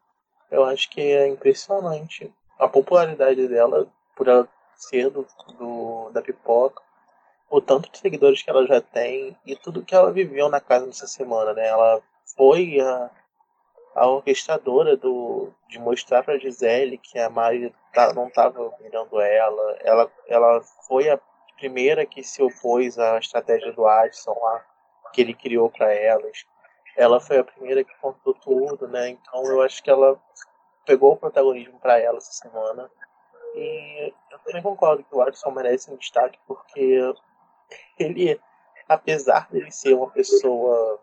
Eu 0.49 0.65
acho 0.65 0.89
que 0.89 1.01
é 1.01 1.27
impressionante 1.27 2.33
a 2.57 2.67
popularidade 2.67 3.47
dela, 3.47 3.87
por 4.15 4.27
ela 4.27 4.47
ser 4.75 5.09
do, 5.09 5.25
do, 5.57 6.09
da 6.11 6.21
pipoca, 6.21 6.81
o 7.49 7.61
tanto 7.61 7.91
de 7.91 7.97
seguidores 7.97 8.41
que 8.41 8.49
ela 8.49 8.65
já 8.65 8.81
tem 8.81 9.37
e 9.45 9.55
tudo 9.55 9.83
que 9.83 9.95
ela 9.95 10.11
viveu 10.11 10.49
na 10.49 10.59
casa 10.59 10.85
nessa 10.85 11.07
semana, 11.07 11.53
né? 11.53 11.67
Ela 11.67 12.01
foi 12.35 12.79
a, 12.79 13.09
a 13.95 14.05
orquestradora 14.07 14.97
do, 14.97 15.53
de 15.69 15.79
mostrar 15.79 16.21
para 16.21 16.37
Gisele 16.37 16.97
que 16.97 17.17
a 17.17 17.29
Mari 17.29 17.73
tá, 17.93 18.13
não 18.13 18.27
estava 18.27 18.75
mirando 18.81 19.21
ela. 19.21 19.77
Ela, 19.79 20.11
ela 20.27 20.61
foi 20.85 21.09
a 21.09 21.17
primeira 21.57 22.05
que 22.05 22.21
se 22.21 22.43
opôs 22.43 22.99
à 22.99 23.17
estratégia 23.17 23.71
do 23.71 23.87
Adson 23.87 24.37
lá, 24.37 24.65
que 25.13 25.21
ele 25.21 25.33
criou 25.33 25.69
para 25.69 25.93
elas. 25.93 26.45
Ela 26.97 27.21
foi 27.21 27.37
a 27.37 27.43
primeira 27.43 27.85
que 27.85 27.95
contou 28.01 28.33
tudo, 28.33 28.85
né? 28.89 29.09
Então 29.09 29.45
eu 29.45 29.61
acho 29.61 29.81
que 29.81 29.89
ela 29.89 30.21
pegou 30.85 31.13
o 31.13 31.17
protagonismo 31.17 31.79
para 31.79 31.97
ela 31.97 32.17
essa 32.17 32.33
semana. 32.33 32.91
E 33.55 34.13
eu 34.29 34.39
também 34.39 34.61
concordo 34.61 35.05
que 35.05 35.15
o 35.15 35.21
Adson 35.21 35.51
merece 35.51 35.89
um 35.89 35.95
destaque 35.95 36.37
porque 36.45 37.13
ele, 37.97 38.39
apesar 38.89 39.49
dele 39.49 39.71
ser 39.71 39.93
uma 39.93 40.09
pessoa 40.09 40.99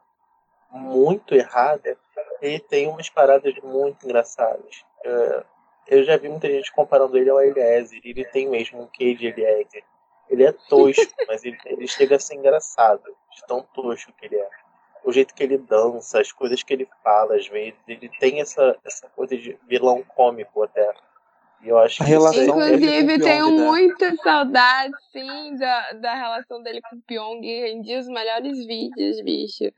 muito 0.72 1.34
errada, 1.34 1.96
ele 2.40 2.58
tem 2.58 2.88
umas 2.88 3.08
paradas 3.08 3.54
muito 3.62 4.04
engraçadas. 4.04 4.84
É, 5.04 5.44
eu 5.88 6.04
já 6.04 6.16
vi 6.16 6.28
muita 6.28 6.48
gente 6.48 6.72
comparando 6.72 7.16
ele 7.16 7.30
ao 7.30 7.40
Eliezer, 7.40 8.00
ele 8.04 8.24
tem 8.24 8.48
mesmo 8.48 8.82
um 8.82 8.86
quê 8.86 9.14
de 9.14 9.26
Eliezer. 9.26 9.84
Ele 10.28 10.44
é 10.44 10.52
tosco, 10.52 11.02
mas 11.28 11.44
ele, 11.44 11.58
ele 11.66 11.86
chega 11.86 12.16
a 12.16 12.18
ser 12.18 12.36
engraçado, 12.36 13.04
de 13.34 13.46
tão 13.46 13.62
tosco 13.62 14.12
que 14.12 14.26
ele 14.26 14.36
é. 14.36 14.48
O 15.04 15.12
jeito 15.12 15.34
que 15.34 15.42
ele 15.42 15.58
dança, 15.58 16.20
as 16.20 16.30
coisas 16.30 16.62
que 16.62 16.72
ele 16.72 16.88
fala, 17.02 17.34
às 17.36 17.46
vezes, 17.48 17.78
ele 17.88 18.08
tem 18.20 18.40
essa, 18.40 18.76
essa 18.84 19.08
coisa 19.10 19.36
de 19.36 19.58
vilão 19.66 20.02
cômico 20.02 20.62
até. 20.62 20.94
Eu 21.64 21.78
acho 21.78 22.02
Inclusive, 22.02 23.20
tenho 23.20 23.46
Pyong, 23.46 23.56
né? 23.56 23.64
muita 23.64 24.16
saudade, 24.16 24.92
sim, 25.12 25.56
da, 25.56 25.92
da 25.92 26.14
relação 26.14 26.62
dele 26.62 26.80
com 26.82 26.96
o 26.96 27.02
Pyong. 27.02 27.40
Rendi 27.40 27.96
os 27.96 28.08
melhores 28.08 28.66
vídeos, 28.66 29.22
bicho. 29.22 29.72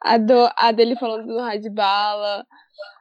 A, 0.00 0.16
do, 0.16 0.48
a 0.56 0.70
dele 0.70 0.96
falando 0.96 1.26
do 1.26 1.40
Radbala, 1.40 2.46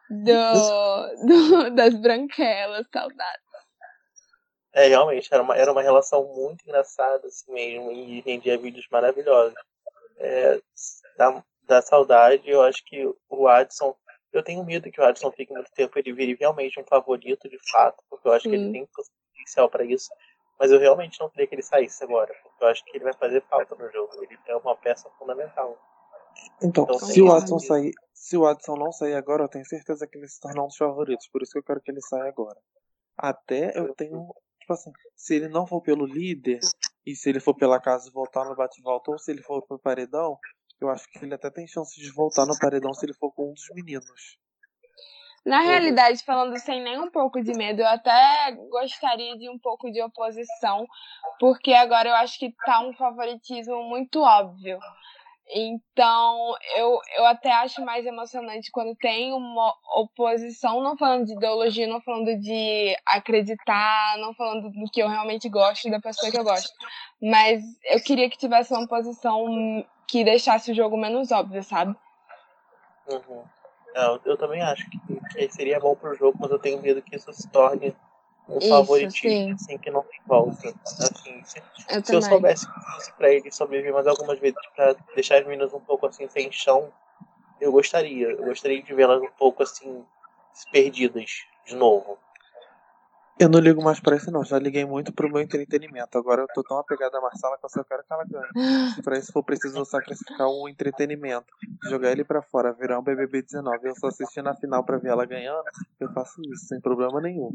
do, 0.09 1.27
do, 1.27 1.69
das 1.75 1.93
branquelas, 1.95 2.87
saudade. 2.91 3.43
É, 4.73 4.87
realmente, 4.87 5.29
era 5.31 5.43
uma, 5.43 5.55
era 5.55 5.71
uma 5.71 5.83
relação 5.83 6.25
muito 6.35 6.63
engraçada, 6.63 7.27
assim 7.27 7.51
mesmo, 7.53 7.91
e 7.91 8.21
rendia 8.21 8.57
vídeos 8.57 8.87
maravilhosos. 8.91 9.53
É, 10.17 10.59
da, 11.15 11.43
da 11.67 11.81
saudade, 11.81 12.49
eu 12.49 12.61
acho 12.63 12.83
que 12.83 13.07
o 13.29 13.47
Adson. 13.47 13.95
Eu 14.33 14.43
tenho 14.43 14.63
medo 14.63 14.91
que 14.91 14.99
o 14.99 15.03
Adson 15.03 15.31
fique 15.31 15.53
muito 15.53 15.71
tempo, 15.71 15.97
ele 15.97 16.11
vire 16.11 16.35
realmente 16.39 16.79
um 16.79 16.83
favorito 16.83 17.47
de 17.47 17.59
fato, 17.71 18.03
porque 18.09 18.27
eu 18.27 18.33
acho 18.33 18.49
que 18.49 18.55
ele 18.55 18.71
tem 18.71 18.87
potencial 18.87 19.69
para 19.69 19.85
isso. 19.85 20.09
Mas 20.59 20.71
eu 20.71 20.79
realmente 20.79 21.19
não 21.19 21.29
queria 21.29 21.47
que 21.47 21.55
ele 21.55 21.61
saísse 21.61 22.03
agora, 22.03 22.33
porque 22.41 22.63
eu 22.63 22.67
acho 22.67 22.83
que 22.85 22.97
ele 22.97 23.03
vai 23.03 23.13
fazer 23.13 23.43
falta 23.49 23.75
no 23.75 23.91
jogo. 23.91 24.11
Ele 24.23 24.37
é 24.47 24.55
uma 24.55 24.75
peça 24.75 25.09
fundamental. 25.19 25.77
Então, 26.61 26.85
Então, 26.85 26.99
se 26.99 27.21
o. 27.21 27.31
Adson 27.31 27.59
sair, 27.59 27.93
se 28.13 28.37
o 28.37 28.47
Adson 28.47 28.75
não 28.75 28.91
sair 28.91 29.15
agora, 29.15 29.43
eu 29.43 29.49
tenho 29.49 29.65
certeza 29.65 30.07
que 30.07 30.17
ele 30.17 30.27
se 30.27 30.39
tornar 30.39 30.63
um 30.63 30.67
dos 30.67 30.77
favoritos. 30.77 31.27
Por 31.27 31.41
isso 31.41 31.51
que 31.51 31.59
eu 31.59 31.63
quero 31.63 31.81
que 31.81 31.91
ele 31.91 32.01
saia 32.01 32.29
agora. 32.29 32.59
Até 33.17 33.77
eu 33.77 33.93
tenho, 33.93 34.33
tipo 34.59 34.73
assim, 34.73 34.91
se 35.15 35.35
ele 35.35 35.47
não 35.47 35.67
for 35.67 35.81
pelo 35.81 36.05
líder 36.05 36.59
e 37.05 37.15
se 37.15 37.29
ele 37.29 37.39
for 37.39 37.53
pela 37.53 37.79
casa 37.79 38.09
e 38.09 38.11
voltar 38.11 38.45
no 38.45 38.55
bate-volta 38.55 39.11
ou 39.11 39.19
se 39.19 39.31
ele 39.31 39.43
for 39.43 39.61
pro 39.67 39.77
paredão, 39.77 40.39
eu 40.81 40.89
acho 40.89 41.05
que 41.09 41.23
ele 41.23 41.33
até 41.33 41.49
tem 41.49 41.67
chance 41.67 41.99
de 41.99 42.11
voltar 42.11 42.45
no 42.45 42.57
paredão 42.59 42.93
se 42.93 43.05
ele 43.05 43.13
for 43.13 43.31
com 43.31 43.51
um 43.51 43.53
dos 43.53 43.69
meninos. 43.73 44.37
Na 45.45 45.59
realidade, 45.59 46.23
falando 46.23 46.57
sem 46.57 46.81
nem 46.81 46.97
um 46.99 47.11
pouco 47.11 47.41
de 47.41 47.51
medo, 47.51 47.81
eu 47.81 47.87
até 47.87 48.55
gostaria 48.69 49.37
de 49.37 49.49
um 49.49 49.59
pouco 49.59 49.91
de 49.91 50.01
oposição, 50.01 50.85
porque 51.37 51.73
agora 51.73 52.09
eu 52.09 52.15
acho 52.15 52.39
que 52.39 52.53
tá 52.65 52.79
um 52.79 52.93
favoritismo 52.93 53.83
muito 53.83 54.21
óbvio. 54.21 54.79
Então, 55.53 56.55
eu, 56.77 56.97
eu 57.17 57.25
até 57.25 57.51
acho 57.51 57.83
mais 57.83 58.05
emocionante 58.05 58.71
quando 58.71 58.95
tem 58.95 59.33
uma 59.33 59.73
oposição, 59.97 60.81
não 60.81 60.97
falando 60.97 61.25
de 61.25 61.33
ideologia, 61.33 61.87
não 61.87 62.01
falando 62.01 62.39
de 62.39 62.95
acreditar, 63.05 64.17
não 64.19 64.33
falando 64.33 64.71
do 64.71 64.89
que 64.91 65.01
eu 65.01 65.09
realmente 65.09 65.49
gosto, 65.49 65.91
da 65.91 65.99
pessoa 65.99 66.31
que 66.31 66.39
eu 66.39 66.43
gosto. 66.45 66.71
Mas 67.21 67.61
eu 67.91 68.01
queria 68.01 68.29
que 68.29 68.37
tivesse 68.37 68.73
uma 68.73 68.87
posição 68.87 69.45
que 70.13 70.23
deixasse 70.23 70.71
o 70.71 70.75
jogo 70.75 70.95
menos 70.95 71.31
óbvio, 71.31 71.63
sabe? 71.63 71.95
Uhum. 73.07 73.43
É, 73.95 74.05
eu, 74.05 74.21
eu 74.25 74.37
também 74.37 74.61
acho 74.61 74.87
que, 74.87 74.99
que 75.31 75.49
seria 75.51 75.79
bom 75.79 75.95
pro 75.95 76.13
jogo, 76.13 76.37
mas 76.39 76.51
eu 76.51 76.59
tenho 76.59 76.79
medo 76.79 77.01
que 77.01 77.15
isso 77.15 77.33
se 77.33 77.49
torne 77.49 77.95
um 78.47 78.59
Isso, 78.59 78.69
favoritismo, 78.69 79.31
sim. 79.31 79.51
assim, 79.53 79.77
que 79.79 79.89
não 79.89 80.03
tem 80.03 80.19
volta. 80.27 80.71
Assim, 80.99 81.43
se, 81.43 81.63
Eu 81.89 82.05
se 82.05 82.15
eu 82.15 82.21
soubesse 82.21 82.71
que 82.71 82.79
fosse 82.91 83.11
pra 83.13 83.33
ele 83.33 83.51
sobreviver 83.51 83.91
mais 83.91 84.05
algumas 84.05 84.37
vezes 84.37 84.59
pra 84.75 84.93
deixar 85.15 85.39
as 85.39 85.47
meninas 85.47 85.73
um 85.73 85.79
pouco 85.79 86.05
assim 86.05 86.27
sem 86.27 86.51
chão, 86.51 86.93
eu 87.59 87.71
gostaria. 87.71 88.27
Eu 88.27 88.43
gostaria 88.45 88.83
de 88.83 88.93
vê-las 88.93 89.19
um 89.19 89.31
pouco 89.31 89.63
assim 89.63 90.05
perdidas 90.71 91.31
de 91.65 91.75
novo. 91.75 92.19
Eu 93.39 93.49
não 93.49 93.59
ligo 93.59 93.83
mais 93.83 93.99
pra 93.99 94.15
isso 94.15 94.31
não, 94.31 94.43
já 94.43 94.59
liguei 94.59 94.85
muito 94.85 95.11
pro 95.11 95.29
meu 95.29 95.41
entretenimento. 95.41 96.17
Agora 96.17 96.41
eu 96.43 96.47
tô 96.53 96.63
tão 96.63 96.77
apegado 96.77 97.15
à 97.15 97.21
Marcela 97.21 97.57
que 97.57 97.65
eu 97.65 97.69
só 97.69 97.83
quero 97.83 98.03
que 98.03 98.13
ela 98.13 98.23
ganhe. 98.25 98.47
Se 98.95 99.01
pra 99.01 99.17
isso 99.17 99.31
for 99.31 99.43
preciso 99.43 99.83
sacrificar 99.85 100.47
o 100.47 100.69
entretenimento, 100.69 101.47
jogar 101.89 102.11
ele 102.11 102.23
pra 102.23 102.41
fora, 102.41 102.73
virar 102.73 102.99
um 102.99 103.03
BBB 103.03 103.41
19 103.41 103.79
e 103.83 103.89
eu 103.89 103.95
só 103.95 104.07
assistir 104.07 104.43
na 104.43 104.55
final 104.55 104.83
pra 104.83 104.97
ver 104.97 105.09
ela 105.09 105.25
ganhando, 105.25 105.63
eu 105.99 106.11
faço 106.13 106.39
isso 106.41 106.67
sem 106.67 106.79
problema 106.79 107.19
nenhum. 107.19 107.51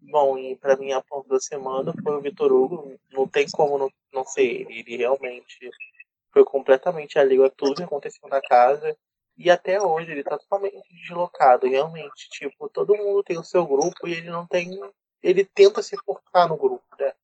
Bom, 0.00 0.38
e 0.38 0.56
pra 0.56 0.76
mim 0.76 0.92
a 0.92 1.02
ponta 1.02 1.28
da 1.28 1.40
semana 1.40 1.92
foi 2.02 2.16
o 2.16 2.20
Vitor 2.20 2.52
Hugo. 2.52 2.94
Não 3.12 3.28
tem 3.28 3.46
como 3.52 3.78
não, 3.78 3.90
não 4.12 4.24
ser 4.24 4.42
ele. 4.42 4.80
Ele 4.80 4.96
realmente 4.96 5.70
foi 6.32 6.44
completamente 6.44 7.18
alheio 7.18 7.44
a 7.44 7.50
tudo 7.50 7.76
que 7.76 7.82
aconteceu 7.82 8.28
na 8.28 8.40
casa. 8.40 8.96
E 9.42 9.50
até 9.50 9.80
hoje 9.80 10.12
ele 10.12 10.22
tá 10.22 10.36
totalmente 10.36 10.86
deslocado. 10.94 11.66
Realmente, 11.66 12.28
tipo, 12.28 12.68
todo 12.68 12.94
mundo 12.94 13.22
tem 13.22 13.38
o 13.38 13.42
seu 13.42 13.66
grupo 13.66 14.06
e 14.06 14.12
ele 14.12 14.28
não 14.28 14.46
tem. 14.46 14.78
Ele 15.22 15.46
tenta 15.46 15.82
se 15.82 15.96
forçar 15.96 16.46
no 16.46 16.58
grupo, 16.58 16.84
né? 16.98 17.14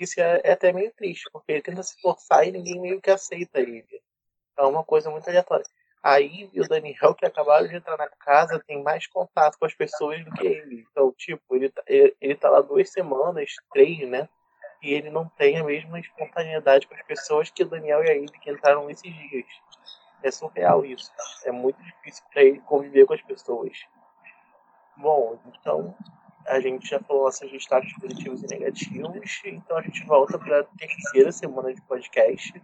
Isso 0.00 0.18
é, 0.18 0.40
é 0.44 0.52
até 0.52 0.72
meio 0.72 0.90
triste, 0.94 1.28
porque 1.30 1.52
ele 1.52 1.60
tenta 1.60 1.82
se 1.82 2.00
forçar 2.00 2.48
e 2.48 2.52
ninguém 2.52 2.80
meio 2.80 3.02
que 3.02 3.10
aceita 3.10 3.60
ele. 3.60 3.84
É 4.56 4.62
uma 4.62 4.82
coisa 4.82 5.10
muito 5.10 5.28
aleatória. 5.28 5.66
A 6.02 6.16
Ivy 6.16 6.48
e 6.54 6.60
o 6.62 6.66
Daniel, 6.66 7.14
que 7.14 7.26
acabaram 7.26 7.66
de 7.68 7.76
entrar 7.76 7.98
na 7.98 8.08
casa, 8.08 8.64
tem 8.66 8.82
mais 8.82 9.06
contato 9.06 9.58
com 9.58 9.66
as 9.66 9.74
pessoas 9.74 10.24
do 10.24 10.30
que 10.30 10.46
ele. 10.46 10.86
Então, 10.90 11.12
tipo, 11.18 11.54
ele, 11.54 11.68
tá- 11.68 11.82
ele, 11.86 12.16
ele 12.18 12.34
tá 12.34 12.48
lá 12.48 12.62
duas 12.62 12.90
semanas, 12.90 13.50
três, 13.74 14.08
né? 14.08 14.26
E 14.80 14.94
ele 14.94 15.10
não 15.10 15.28
tem 15.28 15.58
a 15.58 15.64
mesma 15.64 16.00
espontaneidade 16.00 16.86
com 16.86 16.94
as 16.94 17.02
pessoas 17.02 17.50
que 17.50 17.62
o 17.62 17.68
Daniel 17.68 18.02
e 18.02 18.08
a 18.08 18.14
Ivy 18.14 18.40
que 18.40 18.50
entraram 18.50 18.86
nesses 18.86 19.12
dias. 19.12 19.46
É 20.22 20.30
surreal 20.30 20.84
isso. 20.84 21.10
É 21.44 21.52
muito 21.52 21.82
difícil 21.82 22.24
pra 22.32 22.42
ele 22.42 22.60
conviver 22.60 23.06
com 23.06 23.14
as 23.14 23.22
pessoas. 23.22 23.78
Bom, 24.96 25.38
então 25.46 25.94
a 26.46 26.60
gente 26.60 26.88
já 26.88 26.98
falou 27.00 27.24
nossos 27.24 27.50
destaques 27.50 27.92
positivos 27.98 28.42
e 28.42 28.46
negativos, 28.46 29.40
então 29.44 29.76
a 29.76 29.82
gente 29.82 30.04
volta 30.06 30.38
para 30.38 30.60
a 30.60 30.64
terceira 30.64 31.30
semana 31.30 31.72
de 31.72 31.80
podcast. 31.82 32.60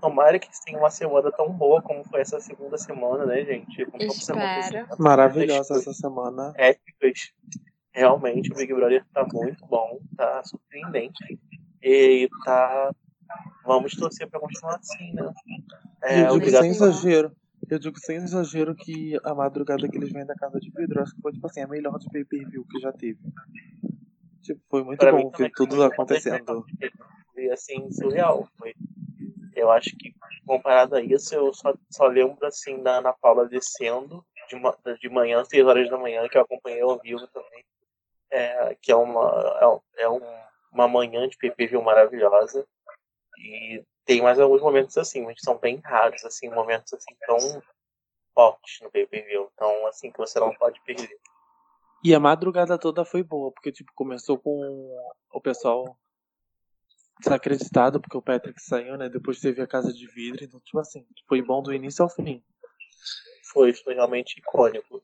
Tomara 0.00 0.38
que 0.38 0.48
tenha 0.64 0.78
uma 0.78 0.90
semana 0.90 1.30
tão 1.32 1.50
boa 1.50 1.80
como 1.80 2.04
foi 2.04 2.20
essa 2.20 2.40
segunda 2.40 2.76
semana, 2.76 3.24
né, 3.24 3.44
gente? 3.44 3.86
Com 3.86 3.98
tantas 3.98 4.24
semanas 4.24 4.66
Espero. 4.66 4.86
Maravilhosa 4.98 5.76
essa 5.76 5.92
semana. 5.92 6.52
épicas. 6.56 7.32
Realmente, 7.92 8.52
o 8.52 8.56
Big 8.56 8.74
Brother 8.74 9.04
tá 9.14 9.24
muito 9.32 9.64
bom, 9.66 10.00
tá 10.16 10.42
surpreendente. 10.44 11.38
E 11.82 12.28
tá. 12.44 12.90
Vamos 13.64 13.94
torcer 13.96 14.28
pra 14.28 14.40
continuar 14.40 14.76
assim, 14.76 15.12
né? 15.14 15.32
É, 16.02 16.20
eu 16.20 16.24
digo 16.24 16.36
obrigado. 16.36 16.62
sem 16.62 16.70
exagero. 16.70 17.32
Eu 17.70 17.78
digo 17.78 17.98
sem 17.98 18.16
exagero 18.16 18.74
que 18.74 19.18
a 19.24 19.34
madrugada 19.34 19.88
que 19.88 19.96
eles 19.96 20.12
vêm 20.12 20.26
da 20.26 20.34
casa 20.34 20.60
de 20.60 20.70
vidro, 20.70 21.00
acho 21.00 21.14
que 21.14 21.22
foi 21.22 21.32
tipo 21.32 21.46
assim, 21.46 21.62
a 21.62 21.66
melhor 21.66 21.98
de 21.98 22.08
pay 22.10 22.24
per 22.24 22.46
view 22.48 22.64
que 22.70 22.78
já 22.78 22.92
teve. 22.92 23.18
Tipo, 24.42 24.60
foi 24.68 24.84
muito 24.84 25.00
Pra 25.00 25.12
mim 25.12 25.22
bom 25.22 25.30
ver 25.30 25.50
tudo 25.54 25.76
foi 25.76 25.86
acontecendo. 25.86 26.66
Foi 27.32 27.50
assim, 27.50 27.90
surreal. 27.90 28.46
Foi. 28.58 28.74
Eu 29.54 29.70
acho 29.70 29.96
que 29.96 30.12
comparado 30.44 30.96
a 30.96 31.00
isso, 31.00 31.34
eu 31.34 31.54
só, 31.54 31.74
só 31.90 32.06
lembro 32.06 32.44
assim 32.46 32.82
da 32.82 32.98
Ana 32.98 33.12
Paula 33.14 33.48
descendo 33.48 34.22
de, 34.48 34.56
ma- 34.56 34.76
de 35.00 35.08
manhã, 35.08 35.42
6 35.44 35.64
horas 35.64 35.88
da 35.88 35.96
manhã, 35.96 36.28
que 36.28 36.36
eu 36.36 36.42
acompanhei 36.42 36.82
ao 36.82 36.98
vivo 37.00 37.26
também. 37.28 37.64
É, 38.30 38.76
que 38.82 38.92
é 38.92 38.96
uma, 38.96 39.80
é, 39.96 40.02
é 40.02 40.08
um- 40.10 40.20
uma 40.72 40.86
manhã 40.88 41.26
de 41.28 41.38
PPV 41.38 41.78
maravilhosa. 41.78 42.66
E 43.38 43.84
tem 44.04 44.22
mais 44.22 44.38
alguns 44.38 44.60
momentos 44.60 44.96
assim, 44.96 45.22
mas 45.22 45.40
são 45.40 45.58
bem 45.58 45.80
raros, 45.84 46.24
assim, 46.24 46.48
momentos 46.48 46.92
assim 46.92 47.14
tão 47.26 47.38
fortes 48.34 48.80
no 48.82 48.90
PPV. 48.90 49.48
Então, 49.54 49.86
assim, 49.86 50.10
que 50.10 50.18
você 50.18 50.38
não 50.38 50.54
pode 50.54 50.80
perder. 50.82 51.18
E 52.02 52.14
a 52.14 52.20
madrugada 52.20 52.78
toda 52.78 53.04
foi 53.04 53.22
boa, 53.22 53.50
porque 53.50 53.72
tipo, 53.72 53.90
começou 53.94 54.38
com 54.38 55.10
o 55.32 55.40
pessoal 55.40 55.98
desacreditado, 57.20 58.00
porque 58.00 58.16
o 58.16 58.22
Patrick 58.22 58.60
saiu, 58.60 58.98
né? 58.98 59.08
Depois 59.08 59.40
teve 59.40 59.62
a 59.62 59.66
casa 59.66 59.92
de 59.92 60.06
vidro, 60.06 60.44
então, 60.44 60.60
tipo 60.60 60.78
assim, 60.78 61.06
foi 61.26 61.40
bom 61.40 61.62
do 61.62 61.72
início 61.72 62.02
ao 62.02 62.10
fim. 62.10 62.42
foi, 63.52 63.72
foi 63.72 63.94
realmente 63.94 64.38
icônico. 64.38 65.02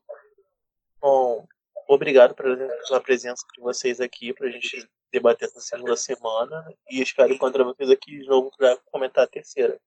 Bom, 0.99 1.47
obrigado 1.87 2.35
pela, 2.35 2.55
pela 2.55 3.01
presença 3.01 3.43
de 3.55 3.61
vocês 3.61 3.99
aqui 3.99 4.33
pra 4.33 4.49
gente 4.49 4.87
debater 5.11 5.47
essa 5.47 5.59
segunda 5.59 5.95
semana 5.95 6.73
e 6.89 7.01
espero 7.01 7.33
encontrar 7.33 7.63
vocês 7.63 7.89
aqui 7.89 8.19
de 8.19 8.27
novo 8.27 8.51
pra 8.57 8.77
comentar 8.91 9.23
a 9.23 9.27
terceira. 9.27 9.79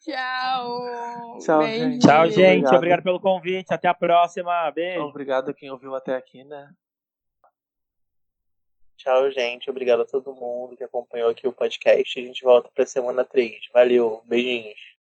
Tchau. 0.00 1.38
Tchau, 1.40 1.58
Beijo. 1.60 1.84
gente. 1.84 2.06
Tchau, 2.06 2.26
gente. 2.30 2.58
Obrigado. 2.58 2.76
Obrigado 2.76 3.02
pelo 3.02 3.20
convite. 3.20 3.72
Até 3.72 3.88
a 3.88 3.94
próxima. 3.94 4.70
Beijo. 4.70 5.02
Obrigado 5.02 5.50
a 5.50 5.54
quem 5.54 5.70
ouviu 5.70 5.94
até 5.94 6.14
aqui, 6.14 6.44
né? 6.44 6.70
Tchau, 8.96 9.30
gente. 9.30 9.68
Obrigado 9.68 10.02
a 10.02 10.06
todo 10.06 10.34
mundo 10.34 10.76
que 10.76 10.84
acompanhou 10.84 11.30
aqui 11.30 11.46
o 11.46 11.52
podcast. 11.52 12.18
A 12.18 12.22
gente 12.22 12.42
volta 12.42 12.70
pra 12.74 12.86
semana 12.86 13.24
3. 13.24 13.68
Valeu. 13.72 14.22
Beijinhos. 14.24 14.93